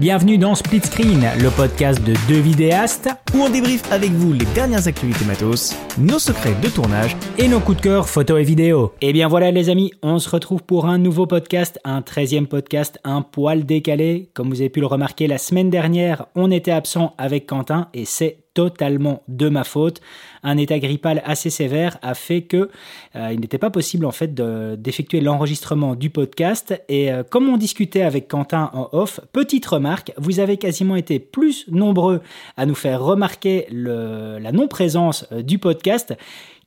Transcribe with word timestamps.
Bienvenue 0.00 0.38
dans 0.38 0.54
Split 0.54 0.80
Screen, 0.80 1.28
le 1.42 1.50
podcast 1.50 2.02
de 2.02 2.14
deux 2.26 2.40
vidéastes 2.40 3.10
où 3.34 3.42
on 3.42 3.50
débriefe 3.50 3.82
avec 3.92 4.10
vous 4.12 4.32
les 4.32 4.46
dernières 4.54 4.88
actualités 4.88 5.26
matos, 5.26 5.76
nos 5.98 6.18
secrets 6.18 6.54
de 6.62 6.70
tournage 6.70 7.14
et 7.36 7.48
nos 7.48 7.60
coups 7.60 7.76
de 7.76 7.82
cœur 7.82 8.08
photo 8.08 8.38
et 8.38 8.42
vidéo. 8.42 8.94
Et 9.02 9.10
eh 9.10 9.12
bien 9.12 9.28
voilà 9.28 9.50
les 9.50 9.68
amis, 9.68 9.92
on 10.02 10.18
se 10.18 10.30
retrouve 10.30 10.62
pour 10.62 10.86
un 10.86 10.96
nouveau 10.96 11.26
podcast, 11.26 11.78
un 11.84 12.00
13e 12.00 12.46
podcast 12.46 12.98
un 13.04 13.20
poil 13.20 13.66
décalé. 13.66 14.30
Comme 14.32 14.48
vous 14.48 14.62
avez 14.62 14.70
pu 14.70 14.80
le 14.80 14.86
remarquer 14.86 15.26
la 15.26 15.36
semaine 15.36 15.68
dernière, 15.68 16.24
on 16.34 16.50
était 16.50 16.70
absent 16.70 17.12
avec 17.18 17.44
Quentin 17.44 17.88
et 17.92 18.06
c'est 18.06 18.38
totalement 18.60 19.22
de 19.26 19.48
ma 19.48 19.64
faute. 19.64 20.02
Un 20.42 20.58
état 20.58 20.78
grippal 20.78 21.22
assez 21.24 21.48
sévère 21.48 21.96
a 22.02 22.12
fait 22.14 22.42
que 22.42 22.68
euh, 23.16 23.30
il 23.32 23.40
n'était 23.40 23.56
pas 23.56 23.70
possible 23.70 24.04
en 24.04 24.10
fait 24.10 24.34
d'effectuer 24.34 25.22
l'enregistrement 25.22 25.94
du 25.94 26.10
podcast. 26.10 26.78
Et 26.90 27.10
euh, 27.10 27.22
comme 27.22 27.48
on 27.48 27.56
discutait 27.56 28.02
avec 28.02 28.28
Quentin 28.28 28.70
en 28.74 28.90
off, 28.92 29.20
petite 29.32 29.64
remarque, 29.64 30.12
vous 30.18 30.40
avez 30.40 30.58
quasiment 30.58 30.96
été 30.96 31.18
plus 31.18 31.64
nombreux 31.70 32.20
à 32.58 32.66
nous 32.66 32.74
faire 32.74 33.00
remarquer 33.02 33.66
la 33.70 34.52
non-présence 34.52 35.26
euh, 35.32 35.40
du 35.40 35.58
podcast 35.58 36.14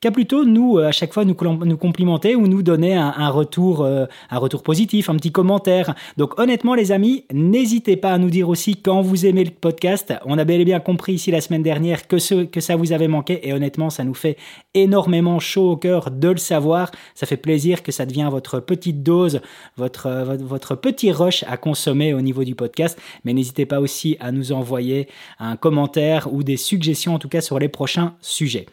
qu'à 0.04 0.10
plutôt 0.10 0.44
nous 0.44 0.76
à 0.76 0.92
chaque 0.92 1.14
fois 1.14 1.24
nous, 1.24 1.34
complimenter 1.34 2.36
ou 2.36 2.46
nous 2.46 2.62
donner 2.62 2.94
un, 2.94 3.30
retour 3.30 3.86
un 3.86 4.38
retour 4.38 4.62
positif, 4.62 5.08
un 5.08 5.16
petit 5.16 5.32
commentaire. 5.32 5.94
Donc 6.18 6.38
honnêtement 6.38 6.74
les 6.74 6.92
amis, 6.92 7.24
n'hésitez 7.32 7.96
pas 7.96 8.12
à 8.12 8.18
nous 8.18 8.28
dire 8.28 8.50
aussi 8.50 8.76
quand 8.76 9.00
vous 9.00 9.24
aimez 9.24 9.44
le 9.44 9.50
podcast. 9.50 10.12
On 10.26 10.36
a 10.36 10.44
bel 10.44 10.60
et 10.60 10.66
bien 10.66 10.78
compris 10.78 11.14
ici 11.14 11.30
la 11.30 11.40
semaine 11.40 11.62
dernière 11.62 12.06
que 12.06 12.18
ce 12.18 12.44
que 12.44 12.60
ça 12.60 12.76
vous 12.76 12.92
avait 12.92 13.08
manqué 13.08 13.48
et 13.48 13.54
honnêtement, 13.54 13.88
ça 13.88 14.04
nous 14.04 14.12
fait 14.12 14.36
énormément 14.74 15.40
chaud 15.40 15.70
au 15.70 15.76
cœur 15.78 16.10
de 16.10 16.28
le 16.28 16.36
savoir. 16.36 16.90
Ça 17.14 17.24
fait 17.24 17.38
plaisir 17.38 17.82
que 17.82 17.90
ça 17.90 18.04
devienne 18.04 18.28
votre 18.28 18.60
petite 18.60 19.02
dose, 19.02 19.40
votre, 19.78 20.10
votre, 20.38 20.74
petit 20.74 21.12
rush 21.12 21.44
à 21.48 21.56
consommer 21.56 22.12
au 22.12 22.20
niveau 22.20 22.44
du 22.44 22.54
podcast. 22.54 23.00
Mais 23.24 23.32
n'hésitez 23.32 23.64
pas 23.64 23.80
aussi 23.80 24.18
à 24.20 24.32
nous 24.32 24.52
envoyer 24.52 25.08
un 25.38 25.56
commentaire 25.56 26.30
ou 26.30 26.42
des 26.42 26.58
suggestions, 26.58 27.14
en 27.14 27.18
tout 27.18 27.30
cas, 27.30 27.40
sur 27.40 27.58
les 27.58 27.68
prochains 27.68 28.12
sujets. 28.20 28.66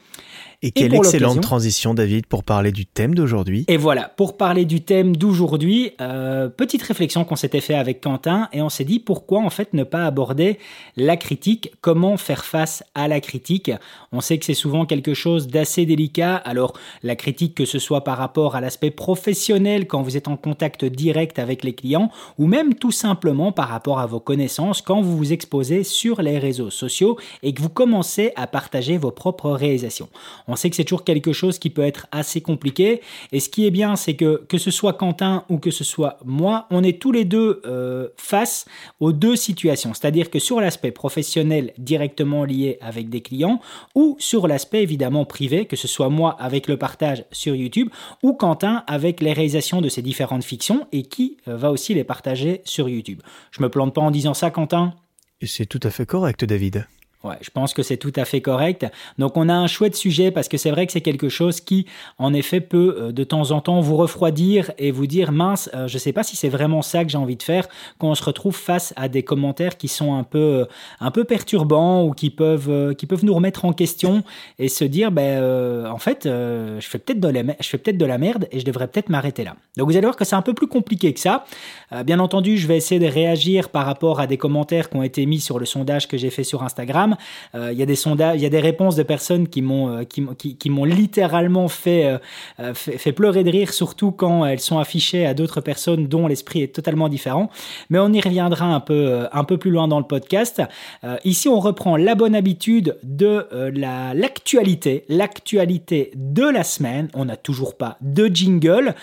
Et 0.64 0.70
quelle 0.72 0.94
excellente 0.94 1.42
transition, 1.42 1.96
David, 1.96 2.28
pour 2.28 2.44
parler 2.44 2.72
du 2.72 2.86
thème 2.86 3.16
d'aujourd'hui. 3.16 3.66
Et 3.68 3.78
voilà, 3.78 4.12
pour 4.16 4.38
parler 4.38 4.66
du 4.66 4.82
thème 4.82 5.16
d'aujourd'hui, 5.16 5.94
euh, 6.02 6.50
petite 6.50 6.84
réflexion 6.84 7.26
qu'on 7.26 7.36
s'était 7.36 7.62
fait 7.62 7.74
avec 7.74 8.00
Quentin, 8.00 8.48
et 8.54 8.62
on 8.62 8.70
s'est 8.70 8.84
dit 8.84 9.00
pourquoi 9.00 9.40
en 9.40 9.50
fait 9.50 9.74
ne 9.74 9.84
pas 9.84 10.06
aborder 10.06 10.60
la 10.98 11.18
critique, 11.18 11.72
comment 11.82 12.16
faire 12.16 12.46
face 12.46 12.84
à 12.94 13.08
la 13.08 13.20
critique. 13.22 13.72
On 14.12 14.22
sait 14.22 14.38
que 14.38 14.46
c'est 14.46 14.54
souvent 14.54 14.86
quelque 14.86 15.16
chose 15.16 15.48
d'assez 15.48 15.88
délicat, 15.88 16.36
alors 16.36 16.74
la 17.02 17.16
critique 17.16 17.56
que 17.56 17.66
ce 17.66 17.80
soit 17.80 18.04
par 18.04 18.20
rapport 18.20 18.56
à 18.56 18.62
l'aspect 18.62 18.92
professionnel 18.92 19.88
quand 19.88 20.04
vous 20.04 20.16
êtes 20.16 20.28
en 20.28 20.38
contact 20.38 20.86
direct 20.86 21.40
avec 21.40 21.64
les 21.64 21.74
clients, 21.74 22.12
ou 22.38 22.46
même 22.46 22.76
tout 22.76 22.92
simplement 22.92 23.52
par 23.52 23.70
rapport 23.70 23.98
à 23.98 24.06
vos 24.06 24.20
connaissances 24.20 24.84
quand 24.84 25.02
vous 25.02 25.18
vous 25.18 25.34
exposez 25.34 25.84
sur 25.84 26.22
les 26.22 26.38
réseaux 26.38 26.70
sociaux 26.70 27.18
et 27.42 27.52
que 27.52 27.64
vous 27.64 27.70
commencez 27.70 28.32
à 28.36 28.46
partager 28.46 29.00
vos 29.00 29.12
propres 29.12 29.50
réalisations. 29.50 30.10
On 30.51 30.51
sait 30.56 30.70
que 30.70 30.76
c'est 30.76 30.84
toujours 30.84 31.04
quelque 31.04 31.34
chose 31.34 31.60
qui 31.60 31.70
peut 31.70 31.84
être 31.84 32.08
assez 32.12 32.42
compliqué. 32.42 33.02
Et 33.32 33.40
ce 33.40 33.50
qui 33.50 33.66
est 33.66 33.72
bien, 33.72 33.96
c'est 33.96 34.16
que 34.16 34.44
que 34.48 34.58
ce 34.58 34.72
soit 34.72 34.94
Quentin 34.94 35.46
ou 35.50 35.58
que 35.58 35.72
ce 35.72 35.84
soit 35.84 36.18
moi, 36.26 36.68
on 36.72 36.84
est 36.84 37.02
tous 37.02 37.12
les 37.12 37.26
deux 37.26 37.62
euh, 37.66 38.10
face 38.18 38.66
aux 39.00 39.12
deux 39.12 39.36
situations. 39.36 39.94
C'est-à-dire 39.94 40.30
que 40.30 40.40
sur 40.40 40.62
l'aspect 40.62 40.92
professionnel 40.92 41.74
directement 41.78 42.44
lié 42.44 42.78
avec 42.82 43.10
des 43.10 43.22
clients 43.22 43.62
ou 43.96 44.16
sur 44.20 44.48
l'aspect 44.48 44.84
évidemment 44.84 45.26
privé, 45.26 45.66
que 45.66 45.76
ce 45.76 45.88
soit 45.88 46.10
moi 46.10 46.36
avec 46.40 46.68
le 46.68 46.78
partage 46.78 47.26
sur 47.32 47.56
YouTube 47.56 47.90
ou 48.24 48.34
Quentin 48.34 48.84
avec 48.88 49.22
les 49.22 49.34
réalisations 49.34 49.82
de 49.82 49.90
ses 49.90 50.02
différentes 50.02 50.44
fictions 50.44 50.88
et 50.92 51.04
qui 51.04 51.38
euh, 51.48 51.56
va 51.56 51.72
aussi 51.72 51.94
les 51.94 52.04
partager 52.04 52.62
sur 52.66 52.90
YouTube. 52.90 53.22
Je 53.52 53.62
me 53.62 53.70
plante 53.70 53.94
pas 53.94 54.02
en 54.02 54.12
disant 54.12 54.34
ça, 54.34 54.52
Quentin? 54.52 54.94
C'est 55.44 55.66
tout 55.66 55.80
à 55.84 55.90
fait 55.90 56.06
correct, 56.06 56.46
David. 56.46 56.86
Ouais, 57.24 57.36
je 57.42 57.52
pense 57.52 57.76
que 57.76 57.84
c'est 57.84 57.98
tout 57.98 58.14
à 58.16 58.26
fait 58.26 58.42
correct. 58.42 58.88
Donc 59.20 59.38
on 59.38 59.48
a 59.48 59.54
un 59.54 59.68
chouette 59.68 59.96
sujet 59.96 60.32
parce 60.32 60.48
que 60.48 60.58
c'est 60.58 60.72
vrai 60.72 60.88
que 60.88 60.92
c'est 60.92 61.02
quelque 61.02 61.30
chose 61.30 61.62
qui, 61.62 61.86
en 62.18 62.34
effet, 62.34 62.62
peut 62.62 62.98
euh, 62.98 63.12
de 63.12 63.24
temps 63.24 63.52
en 63.52 63.62
temps 63.62 63.80
vous 63.80 63.96
refroidir 63.96 64.72
et 64.80 64.90
vous 64.90 65.06
dire 65.06 65.32
mince, 65.32 65.70
euh, 65.76 65.88
je 65.88 66.00
sais 66.00 66.14
pas 66.14 66.24
si 66.24 66.36
c'est 66.36 66.50
vraiment 66.50 66.82
ça 66.82 67.04
que 67.04 67.12
j'ai 67.12 67.20
envie 67.20 67.36
de 67.36 67.44
faire 67.44 67.68
quand 68.00 68.10
on 68.10 68.16
se 68.16 68.24
retrouve 68.24 68.56
face 68.56 68.92
à 68.96 69.08
des 69.08 69.22
commentaires 69.22 69.78
qui 69.78 69.88
sont 69.88 70.16
un 70.16 70.24
peu, 70.24 70.40
euh, 70.40 70.66
un 71.00 71.12
peu 71.12 71.24
perturbants 71.24 72.04
ou 72.06 72.14
qui 72.14 72.32
peuvent, 72.32 72.96
qui 72.96 73.06
peuvent 73.06 73.24
nous 73.24 73.36
remettre 73.36 73.66
en 73.66 73.74
question 73.74 74.24
et 74.58 74.68
se 74.68 74.84
dire 74.84 75.12
ben 75.12 75.86
en 75.86 75.98
fait 75.98 76.22
je 76.26 76.80
fais 76.82 76.98
peut-être 76.98 77.20
de 77.20 77.32
je 77.60 77.68
fais 77.68 77.78
peut-être 77.78 77.98
de 77.98 78.06
la 78.06 78.18
merde 78.18 78.48
et 78.52 78.60
je 78.60 78.66
devrais 78.66 78.88
peut-être 78.88 79.10
m'arrêter 79.10 79.44
là. 79.44 79.56
Donc 79.78 79.88
vous 79.88 79.96
allez 79.96 80.06
voir 80.06 80.16
que 80.16 80.26
c'est 80.26 80.36
un 80.36 80.42
peu 80.42 80.54
plus 80.54 80.68
compliqué 80.68 81.14
que 81.14 81.20
ça. 81.20 81.46
bien 82.06 82.20
entendu, 82.20 82.58
je 82.58 82.68
vais 82.68 82.78
essayer 82.78 83.00
de 83.00 83.08
réagir 83.08 83.70
par 83.70 83.86
rapport 83.86 84.20
à 84.20 84.28
des 84.28 84.38
commentaires 84.38 84.90
qui 84.90 84.98
ont 84.98 85.04
été 85.04 85.26
mis 85.26 85.40
sur 85.40 85.60
le 85.60 85.66
sondage 85.66 86.08
que 86.08 86.18
j'ai 86.18 86.30
fait 86.30 86.44
sur 86.44 86.64
Instagram. 86.64 87.11
Euh, 87.56 87.72
il 87.72 87.78
y 87.78 87.84
a 87.84 87.86
des 87.86 87.96
sondages, 87.96 88.38
il 88.38 88.44
y 88.44 88.46
a 88.46 88.50
des 88.50 88.60
réponses 88.60 88.96
de 88.96 89.04
personnes 89.04 89.48
qui 89.48 89.62
m'ont 89.62 89.90
euh, 89.90 90.86
littéralement 90.86 91.68
fait, 91.68 92.20
euh, 92.60 92.74
pleurer 93.16 93.44
de 93.44 93.52
rire, 93.52 93.74
surtout 93.74 94.12
quand 94.12 94.46
elles 94.46 94.60
sont 94.60 94.80
affichées 94.80 95.26
à 95.26 95.34
d'autres 95.34 95.62
personnes 95.62 96.08
dont 96.08 96.28
l'esprit 96.28 96.62
est 96.62 96.74
totalement 96.74 97.10
différent. 97.10 97.50
Mais 97.90 98.00
on 98.00 98.12
y 98.14 98.22
reviendra 98.22 98.66
un 98.66 98.80
peu 98.80 99.28
peu 99.48 99.58
plus 99.58 99.72
loin 99.72 99.88
dans 99.88 100.00
le 100.00 100.06
podcast. 100.06 100.62
ici, 101.26 101.50
on 101.50 101.60
reprend 101.60 101.98
la 101.98 102.16
bonne 102.16 102.36
habitude 102.36 102.98
de 103.04 103.48
la 103.52 104.14
l'actualité, 104.14 105.04
l'actualité 105.10 106.12
de 106.16 106.44
la 106.44 106.64
semaine. 106.64 107.10
On 107.14 107.26
n'a 107.26 107.36
toujours 107.36 107.76
pas 107.76 107.98
de 108.02 108.28
jingle, 108.28 108.96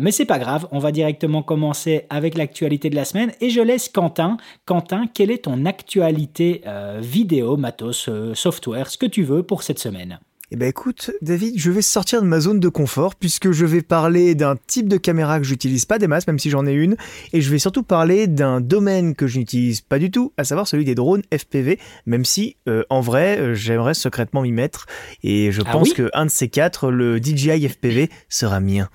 mais 0.00 0.10
c'est 0.10 0.26
pas 0.26 0.38
grave. 0.38 0.66
On 0.72 0.78
va 0.78 0.92
directement 0.92 1.42
commencer 1.42 2.06
avec 2.10 2.36
l'actualité 2.36 2.90
de 2.90 2.96
la 2.96 3.04
semaine 3.04 3.32
et 3.40 3.50
je 3.50 3.60
laisse 3.60 3.88
Quentin. 3.88 4.36
Quentin, 4.66 5.06
quelle 5.12 5.30
est 5.30 5.44
ton 5.44 5.64
actualité 5.64 6.62
vidéo? 7.00 7.53
Matos, 7.56 8.08
euh, 8.08 8.34
software, 8.34 8.90
ce 8.90 8.98
que 8.98 9.06
tu 9.06 9.22
veux 9.22 9.42
pour 9.42 9.62
cette 9.62 9.78
semaine. 9.78 10.18
Eh 10.50 10.56
ben 10.56 10.68
écoute, 10.68 11.10
David, 11.22 11.54
je 11.58 11.70
vais 11.70 11.82
sortir 11.82 12.20
de 12.20 12.26
ma 12.26 12.38
zone 12.38 12.60
de 12.60 12.68
confort 12.68 13.14
puisque 13.14 13.50
je 13.50 13.64
vais 13.64 13.80
parler 13.80 14.34
d'un 14.34 14.56
type 14.56 14.88
de 14.88 14.98
caméra 14.98 15.38
que 15.38 15.44
j'utilise 15.44 15.86
pas 15.86 15.98
des 15.98 16.06
masses, 16.06 16.26
même 16.26 16.38
si 16.38 16.50
j'en 16.50 16.66
ai 16.66 16.72
une, 16.72 16.96
et 17.32 17.40
je 17.40 17.50
vais 17.50 17.58
surtout 17.58 17.82
parler 17.82 18.26
d'un 18.26 18.60
domaine 18.60 19.14
que 19.14 19.26
je 19.26 19.38
n'utilise 19.38 19.80
pas 19.80 19.98
du 19.98 20.10
tout, 20.10 20.32
à 20.36 20.44
savoir 20.44 20.68
celui 20.68 20.84
des 20.84 20.94
drones 20.94 21.22
FPV, 21.36 21.80
même 22.04 22.26
si 22.26 22.56
euh, 22.68 22.84
en 22.90 23.00
vrai 23.00 23.38
euh, 23.38 23.54
j'aimerais 23.54 23.94
secrètement 23.94 24.42
m'y 24.42 24.52
mettre, 24.52 24.86
et 25.22 25.50
je 25.50 25.62
ah 25.64 25.72
pense 25.72 25.94
que 25.94 26.10
un 26.12 26.26
de 26.26 26.30
ces 26.30 26.48
quatre, 26.48 26.90
le 26.90 27.18
DJI 27.18 27.66
FPV, 27.68 28.10
sera 28.28 28.60
mien. 28.60 28.90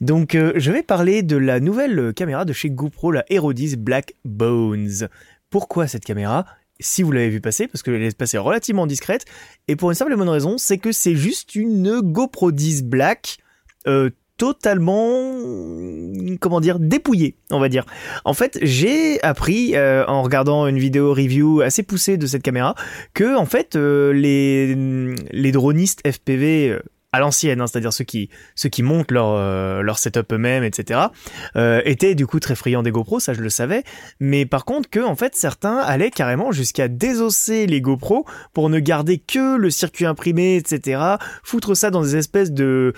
Donc 0.00 0.32
je 0.32 0.72
vais 0.72 0.82
parler 0.82 1.22
de 1.22 1.36
la 1.36 1.60
nouvelle 1.60 2.14
caméra 2.14 2.44
de 2.44 2.54
chez 2.54 2.70
GoPro, 2.70 3.12
la 3.12 3.24
Hero 3.28 3.52
10 3.52 3.76
Black 3.76 4.14
Bones. 4.24 5.08
Pourquoi 5.50 5.86
cette 5.86 6.04
caméra? 6.04 6.46
Si 6.80 7.02
vous 7.02 7.12
l'avez 7.12 7.30
vu 7.30 7.40
passer, 7.40 7.68
parce 7.68 7.82
que 7.82 7.90
est 7.90 8.16
passée 8.16 8.38
relativement 8.38 8.86
discrète, 8.86 9.24
et 9.68 9.76
pour 9.76 9.90
une 9.90 9.94
simple 9.94 10.12
et 10.12 10.16
bonne 10.16 10.28
raison, 10.28 10.58
c'est 10.58 10.78
que 10.78 10.92
c'est 10.92 11.14
juste 11.14 11.54
une 11.54 12.00
GoPro 12.00 12.52
10 12.52 12.84
Black 12.84 13.38
euh, 13.86 14.10
totalement, 14.36 15.32
comment 16.40 16.60
dire, 16.60 16.78
dépouillée, 16.78 17.36
on 17.50 17.58
va 17.58 17.70
dire. 17.70 17.86
En 18.26 18.34
fait, 18.34 18.58
j'ai 18.60 19.22
appris 19.22 19.74
euh, 19.74 20.04
en 20.06 20.22
regardant 20.22 20.66
une 20.66 20.78
vidéo 20.78 21.14
review 21.14 21.62
assez 21.62 21.82
poussée 21.82 22.18
de 22.18 22.26
cette 22.26 22.42
caméra 22.42 22.74
que 23.14 23.34
en 23.34 23.46
fait 23.46 23.76
euh, 23.76 24.12
les 24.12 25.52
dronistes 25.52 26.06
FPV 26.06 26.78
l'ancienne, 27.20 27.60
hein, 27.60 27.66
c'est-à-dire 27.66 27.92
ceux 27.92 28.04
qui, 28.04 28.30
ceux 28.54 28.70
montent 28.82 29.10
leur, 29.10 29.30
euh, 29.30 29.82
leur 29.82 29.98
setup 29.98 30.32
eux-mêmes, 30.32 30.64
etc., 30.64 31.00
euh, 31.56 31.80
étaient 31.84 32.14
du 32.14 32.26
coup 32.26 32.40
très 32.40 32.54
friands 32.54 32.82
des 32.82 32.90
GoPro, 32.90 33.20
ça 33.20 33.34
je 33.34 33.40
le 33.40 33.48
savais, 33.48 33.84
mais 34.20 34.46
par 34.46 34.64
contre 34.64 34.90
que 34.90 35.00
en 35.00 35.16
fait 35.16 35.34
certains 35.34 35.78
allaient 35.78 36.10
carrément 36.10 36.52
jusqu'à 36.52 36.88
désosser 36.88 37.66
les 37.66 37.80
GoPro 37.80 38.26
pour 38.52 38.70
ne 38.70 38.78
garder 38.78 39.18
que 39.18 39.56
le 39.56 39.70
circuit 39.70 40.06
imprimé, 40.06 40.56
etc., 40.56 41.00
foutre 41.42 41.76
ça 41.76 41.90
dans 41.90 42.02
des 42.02 42.16
espèces 42.16 42.52
de 42.52 42.94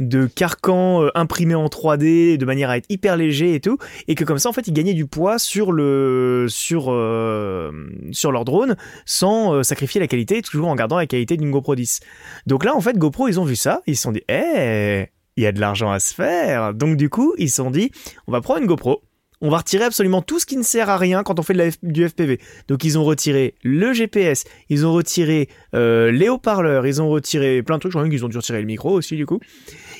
de 0.00 0.26
carcans 0.26 1.02
euh, 1.02 1.10
imprimés 1.14 1.54
en 1.54 1.66
3D 1.66 2.36
de 2.36 2.44
manière 2.44 2.70
à 2.70 2.76
être 2.76 2.86
hyper 2.88 3.16
léger 3.16 3.54
et 3.54 3.60
tout 3.60 3.78
et 4.08 4.14
que 4.14 4.24
comme 4.24 4.38
ça 4.38 4.48
en 4.48 4.52
fait 4.52 4.66
ils 4.66 4.72
gagnaient 4.72 4.94
du 4.94 5.06
poids 5.06 5.38
sur 5.38 5.72
le 5.72 6.46
sur 6.48 6.86
euh, 6.88 7.70
sur 8.12 8.32
leur 8.32 8.44
drone 8.44 8.76
sans 9.04 9.54
euh, 9.54 9.62
sacrifier 9.62 10.00
la 10.00 10.06
qualité 10.06 10.42
toujours 10.42 10.68
en 10.68 10.74
gardant 10.74 10.96
la 10.96 11.06
qualité 11.06 11.36
d'une 11.36 11.50
GoPro 11.50 11.74
10. 11.74 12.00
Donc 12.46 12.64
là 12.64 12.74
en 12.74 12.80
fait 12.80 12.96
GoPro 12.96 13.28
ils 13.28 13.38
ont 13.38 13.44
vu 13.44 13.56
ça, 13.56 13.82
ils 13.86 13.96
se 13.96 14.02
sont 14.02 14.12
dit 14.12 14.22
"Eh, 14.28 15.06
il 15.36 15.42
y 15.42 15.46
a 15.46 15.52
de 15.52 15.60
l'argent 15.60 15.90
à 15.90 16.00
se 16.00 16.14
faire." 16.14 16.74
Donc 16.74 16.96
du 16.96 17.08
coup, 17.08 17.34
ils 17.38 17.50
se 17.50 17.56
sont 17.56 17.70
dit 17.70 17.90
"On 18.26 18.32
va 18.32 18.40
prendre 18.40 18.60
une 18.60 18.66
GoPro 18.66 19.02
on 19.40 19.50
va 19.50 19.58
retirer 19.58 19.84
absolument 19.84 20.22
tout 20.22 20.38
ce 20.38 20.46
qui 20.46 20.56
ne 20.56 20.62
sert 20.62 20.90
à 20.90 20.98
rien 20.98 21.22
quand 21.22 21.38
on 21.38 21.42
fait 21.42 21.56
du 21.82 22.08
FPV. 22.08 22.40
Donc 22.68 22.84
ils 22.84 22.98
ont 22.98 23.04
retiré 23.04 23.54
le 23.62 23.92
GPS, 23.92 24.44
ils 24.68 24.86
ont 24.86 24.92
retiré 24.92 25.48
euh, 25.74 26.10
les 26.10 26.28
haut-parleurs, 26.28 26.86
ils 26.86 27.00
ont 27.00 27.08
retiré 27.08 27.62
plein 27.62 27.76
de 27.76 27.80
trucs, 27.80 27.92
je 27.92 27.98
crois 27.98 28.08
qu'ils 28.08 28.24
ont 28.24 28.28
dû 28.28 28.36
retirer 28.36 28.60
le 28.60 28.66
micro 28.66 28.90
aussi 28.90 29.16
du 29.16 29.26
coup. 29.26 29.40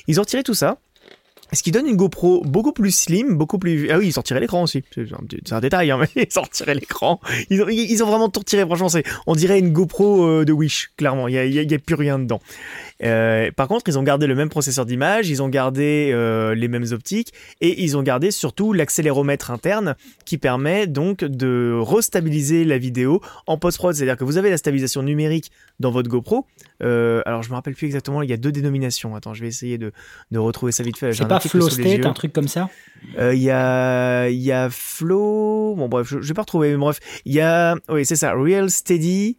Ils 0.07 0.19
ont 0.19 0.23
retiré 0.23 0.43
tout 0.43 0.53
ça. 0.53 0.77
Ce 1.53 1.63
qui 1.63 1.71
donne 1.71 1.85
une 1.85 1.97
GoPro 1.97 2.43
beaucoup 2.45 2.71
plus 2.71 2.91
slim, 2.91 3.35
beaucoup 3.35 3.59
plus. 3.59 3.91
Ah 3.91 3.97
oui, 3.97 4.07
ils 4.07 4.13
sortiraient 4.13 4.39
l'écran 4.39 4.63
aussi. 4.63 4.83
C'est 4.95 5.53
un, 5.53 5.59
détail, 5.59 5.91
hein, 5.91 5.99
mais 6.15 6.23
ils 6.23 6.31
sortiraient 6.31 6.75
l'écran. 6.75 7.19
Ils 7.49 7.61
ont, 8.03 8.07
vraiment 8.07 8.29
tout 8.29 8.39
retiré, 8.39 8.65
franchement. 8.65 8.87
On 9.27 9.35
dirait 9.35 9.59
une 9.59 9.73
GoPro 9.73 10.25
euh, 10.25 10.45
de 10.45 10.53
Wish, 10.53 10.93
clairement. 10.95 11.27
Il 11.27 11.33
n'y 11.33 11.55
y 11.55 11.73
a, 11.75 11.79
plus 11.79 11.95
rien 11.95 12.19
dedans. 12.19 12.39
Euh, 13.03 13.51
par 13.51 13.67
contre, 13.67 13.87
ils 13.87 13.97
ont 13.97 14.03
gardé 14.03 14.27
le 14.27 14.35
même 14.35 14.49
processeur 14.49 14.85
d'image, 14.85 15.29
ils 15.29 15.41
ont 15.41 15.49
gardé 15.49 16.11
euh, 16.13 16.53
les 16.55 16.67
mêmes 16.67 16.85
optiques 16.91 17.33
et 17.59 17.83
ils 17.83 17.97
ont 17.97 18.03
gardé 18.03 18.31
surtout 18.31 18.73
l'accéléromètre 18.73 19.51
interne 19.51 19.95
qui 20.25 20.37
permet 20.37 20.87
donc 20.87 21.23
de 21.23 21.77
restabiliser 21.81 22.63
la 22.63 22.77
vidéo 22.77 23.21
en 23.47 23.57
post-prod. 23.57 23.95
C'est-à-dire 23.95 24.17
que 24.17 24.23
vous 24.23 24.37
avez 24.37 24.49
la 24.49 24.57
stabilisation 24.57 25.03
numérique 25.03 25.51
dans 25.79 25.91
votre 25.91 26.09
GoPro. 26.09 26.45
Euh, 26.83 27.21
alors, 27.25 27.43
je 27.43 27.49
me 27.49 27.55
rappelle 27.55 27.75
plus 27.75 27.87
exactement, 27.87 28.21
il 28.21 28.29
y 28.29 28.33
a 28.33 28.37
deux 28.37 28.51
dénominations. 28.51 29.15
Attends, 29.15 29.33
je 29.33 29.41
vais 29.41 29.47
essayer 29.47 29.77
de, 29.77 29.91
de 30.31 30.39
retrouver 30.39 30.71
ça 30.71 30.83
vite 30.83 30.97
fait. 30.97 31.13
C'est 31.13 31.27
pas 31.27 31.39
Flow 31.39 31.69
State, 31.69 32.05
un 32.05 32.13
truc 32.13 32.33
comme 32.33 32.47
ça? 32.47 32.69
Il 33.17 33.41
y, 33.41 33.49
a, 33.49 34.29
y 34.29 34.51
a 34.51 34.69
Flow. 34.69 35.75
Bon, 35.75 35.89
bref, 35.89 36.07
je, 36.07 36.21
je 36.21 36.27
vais 36.27 36.33
pas 36.33 36.41
retrouver, 36.43 36.71
mais 36.71 36.77
bref. 36.77 36.99
Il 37.25 37.33
y 37.33 37.41
a. 37.41 37.75
Oui, 37.89 38.05
c'est 38.05 38.15
ça, 38.15 38.33
Real 38.33 38.69
Steady. 38.69 39.37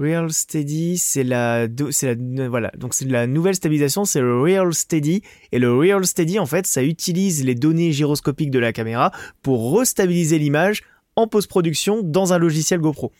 Real 0.00 0.32
Steady, 0.32 0.96
c'est 0.96 1.24
la, 1.24 1.68
nouvelle 1.68 3.54
stabilisation, 3.54 4.06
c'est 4.06 4.20
le 4.20 4.40
Real 4.40 4.72
Steady. 4.72 5.22
Et 5.52 5.58
le 5.58 5.74
Real 5.74 6.06
Steady, 6.06 6.38
en 6.38 6.46
fait, 6.46 6.66
ça 6.66 6.82
utilise 6.82 7.44
les 7.44 7.54
données 7.54 7.92
gyroscopiques 7.92 8.50
de 8.50 8.58
la 8.58 8.72
caméra 8.72 9.12
pour 9.42 9.78
restabiliser 9.78 10.38
l'image 10.38 10.84
en 11.16 11.26
post-production 11.26 12.02
dans 12.02 12.32
un 12.32 12.38
logiciel 12.38 12.80
GoPro. 12.80 13.12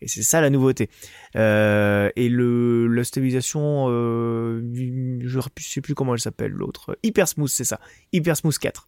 Et 0.00 0.06
c'est 0.06 0.22
ça 0.22 0.40
la 0.40 0.48
nouveauté. 0.48 0.90
Euh, 1.34 2.08
et 2.14 2.28
la 2.30 3.02
stabilisation, 3.02 3.86
euh, 3.88 4.62
je 4.72 5.38
ne 5.38 5.42
sais 5.58 5.80
plus 5.80 5.96
comment 5.96 6.14
elle 6.14 6.20
s'appelle 6.20 6.52
l'autre. 6.52 6.96
Hyper 7.02 7.26
Smooth, 7.26 7.50
c'est 7.50 7.64
ça. 7.64 7.80
Hyper 8.12 8.36
Smooth 8.36 8.58
4. 8.58 8.86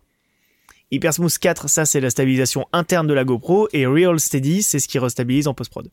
Hyper 0.93 1.15
Smooth 1.15 1.37
4, 1.37 1.69
ça 1.69 1.85
c'est 1.85 2.01
la 2.01 2.11
stabilisation 2.11 2.67
interne 2.73 3.09
de 3.09 3.15
la 3.15 3.25
GoPro. 3.25 3.69
Et 3.73 3.87
Real 3.87 4.21
Steady, 4.21 4.63
c'est 4.63 4.79
ce 4.79 4.87
qui 4.87 5.01
restabilise 5.01 5.49
en 5.49 5.55
post-prod. 5.55 5.91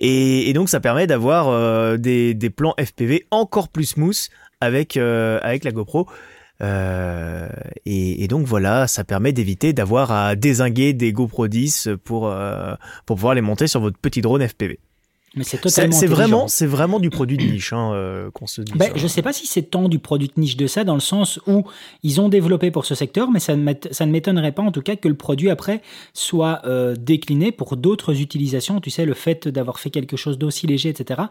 Et, 0.00 0.52
donc 0.54 0.68
ça 0.68 0.80
permet 0.80 1.06
d'avoir 1.06 1.48
euh, 1.48 1.96
des, 1.96 2.34
plans 2.54 2.74
FPV 2.78 3.26
encore 3.30 3.68
plus 3.68 3.84
smooth 3.84 4.28
avec, 4.60 4.96
euh, 4.96 5.38
avec 5.42 5.64
la 5.64 5.72
GoPro. 5.72 6.06
Euh, 6.62 7.48
et, 7.86 8.26
donc 8.28 8.46
voilà, 8.46 8.86
ça 8.86 9.04
permet 9.04 9.32
d'éviter 9.32 9.72
d'avoir 9.72 10.10
à 10.10 10.36
désinguer 10.36 10.92
des 10.94 11.12
GoPro 11.12 11.48
10 11.48 11.90
pour, 12.04 12.34
pour 13.06 13.16
pouvoir 13.16 13.34
les 13.34 13.40
monter 13.42 13.66
sur 13.66 13.80
votre 13.80 13.98
petit 13.98 14.22
drone 14.22 14.46
FPV. 14.46 14.78
Mais 15.36 15.44
c'est 15.44 15.58
totalement. 15.58 15.94
C'est 15.94 16.08
vraiment, 16.08 16.48
c'est 16.48 16.66
vraiment 16.66 16.98
du 16.98 17.08
produit 17.08 17.36
de 17.36 17.44
niche 17.44 17.72
hein, 17.72 17.92
euh, 17.92 18.30
qu'on 18.32 18.48
se 18.48 18.62
dit. 18.62 18.72
Ben, 18.74 18.90
je 18.96 19.06
sais 19.06 19.22
pas 19.22 19.32
si 19.32 19.46
c'est 19.46 19.62
tant 19.62 19.88
du 19.88 20.00
produit 20.00 20.26
de 20.26 20.40
niche 20.40 20.56
de 20.56 20.66
ça, 20.66 20.82
dans 20.82 20.94
le 20.94 21.00
sens 21.00 21.38
où 21.46 21.64
ils 22.02 22.20
ont 22.20 22.28
développé 22.28 22.72
pour 22.72 22.84
ce 22.84 22.96
secteur, 22.96 23.30
mais 23.30 23.38
ça 23.38 23.54
ne, 23.54 23.62
ne 23.62 24.10
m'étonnerait 24.10 24.50
pas 24.50 24.62
en 24.62 24.72
tout 24.72 24.82
cas 24.82 24.96
que 24.96 25.06
le 25.06 25.14
produit 25.14 25.48
après 25.48 25.82
soit 26.14 26.60
euh, 26.64 26.96
décliné 26.96 27.52
pour 27.52 27.76
d'autres 27.76 28.20
utilisations. 28.20 28.80
Tu 28.80 28.90
sais, 28.90 29.04
le 29.04 29.14
fait 29.14 29.46
d'avoir 29.46 29.78
fait 29.78 29.90
quelque 29.90 30.16
chose 30.16 30.36
d'aussi 30.36 30.66
léger, 30.66 30.88
etc. 30.88 31.22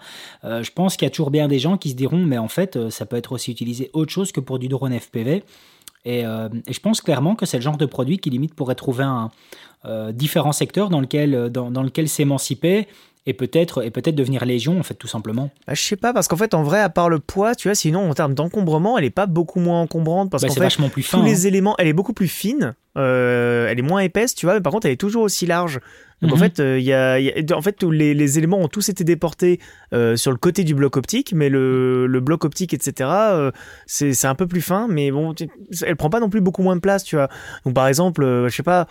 Euh, 0.46 0.64
je 0.64 0.72
pense 0.72 0.96
qu'il 0.96 1.06
y 1.06 1.08
a 1.08 1.12
toujours 1.12 1.32
bien 1.32 1.50
des 1.50 1.60
gens 1.60 1.78
qui 1.78 1.90
se 1.90 1.96
diront, 1.96 2.24
mais 2.24 2.38
en 2.38 2.48
fait, 2.48 2.90
ça 2.90 3.06
peut 3.06 3.18
être 3.18 3.34
aussi 3.34 3.52
utilisé 3.52 3.90
autre 3.92 4.14
chose 4.14 4.32
que 4.32 4.40
pour 4.40 4.60
du 4.60 4.70
drone 4.70 4.98
FPV. 4.98 5.44
Et, 6.06 6.20
et 6.22 6.74
je 6.74 6.80
pense 6.80 7.02
clairement 7.02 7.36
que 7.36 7.46
c'est 7.46 7.58
le 7.58 7.62
genre 7.62 7.76
de 7.76 7.86
produit 7.86 8.20
qui 8.20 8.30
limite 8.30 8.54
pourrait 8.54 8.76
trouver 8.76 9.04
un 9.04 9.32
différents 10.14 10.54
secteurs 10.54 10.90
dans 10.90 11.02
lequel, 11.02 11.50
dans, 11.50 11.72
dans 11.72 11.84
lequel 11.84 12.08
s'émanciper 12.08 12.88
et 13.30 13.34
peut-être 13.34 13.84
et 13.86 13.92
peut-être 13.92 14.16
devenir 14.16 14.44
légion 14.44 14.80
en 14.80 14.84
fait 14.84 14.96
tout 14.96 15.08
simplement. 15.08 15.52
Bah, 15.68 15.76
je 15.76 15.82
sais 15.82 15.96
pas 15.96 16.14
parce 16.14 16.28
qu'en 16.28 16.36
fait 16.36 16.56
en 16.56 16.64
vrai 16.64 16.82
à 16.82 16.90
part 16.90 17.10
le 17.10 17.20
poids, 17.20 17.54
tu 17.54 17.68
vois, 17.68 17.76
sinon 17.76 18.10
en 18.10 18.14
termes 18.16 18.34
d'encombrement, 18.34 18.98
elle 18.98 19.06
est 19.06 19.12
pas 19.12 19.28
beaucoup 19.28 19.60
moins 19.60 19.82
encombrante 19.82 20.32
parce 20.32 20.42
bah, 20.42 20.50
qu'en 20.50 20.56
fait 20.56 20.60
vachement 20.62 20.90
plus 20.90 21.04
fin, 21.04 21.20
tous 21.20 21.26
les 21.26 21.46
hein. 21.46 21.48
éléments, 21.48 21.76
elle 21.78 21.88
est 21.88 21.94
beaucoup 21.94 22.14
plus 22.14 22.28
fine, 22.28 22.74
euh, 23.00 23.68
elle 23.70 23.80
est 23.80 23.84
moins 23.84 24.02
épaisse, 24.02 24.36
tu 24.36 24.46
vois, 24.46 24.56
mais 24.56 24.62
par 24.62 24.74
contre 24.74 24.86
elle 24.86 24.94
est 24.94 24.98
toujours 24.98 25.24
aussi 25.24 25.46
large. 25.46 25.80
Donc 26.22 26.34
en 26.34 26.36
mhm. 26.36 26.42
fait, 26.42 26.58
il 26.58 26.64
euh, 26.64 27.20
y, 27.20 27.54
a, 27.54 27.58
en 27.58 27.62
fait 27.62 27.72
tous 27.72 27.92
les, 27.92 28.14
les, 28.14 28.38
éléments 28.38 28.60
ont 28.60 28.68
tous 28.68 28.90
été 28.90 29.06
déportés 29.06 29.62
euh, 29.94 30.18
sur 30.18 30.32
le 30.32 30.38
côté 30.38 30.66
du 30.66 30.76
bloc 30.76 30.98
optique, 30.98 31.32
mais 31.34 31.48
le, 31.48 32.08
le 32.08 32.20
bloc 32.20 32.44
optique, 32.44 32.74
etc. 32.74 33.10
C'est 33.86 34.26
un 34.26 34.36
peu 34.36 34.46
plus 34.46 34.62
fin, 34.62 34.88
mais 34.90 35.12
bon, 35.12 35.34
elle 35.86 35.96
prend 35.96 36.10
pas 36.10 36.20
non 36.20 36.30
plus 36.30 36.42
beaucoup 36.42 36.62
moins 36.62 36.76
de 36.76 36.82
place, 36.82 37.06
tu 37.06 37.16
vois. 37.16 37.30
Donc 37.66 37.74
par 37.74 37.88
exemple, 37.88 38.22
je 38.24 38.54
sais 38.54 38.64
pas, 38.64 38.88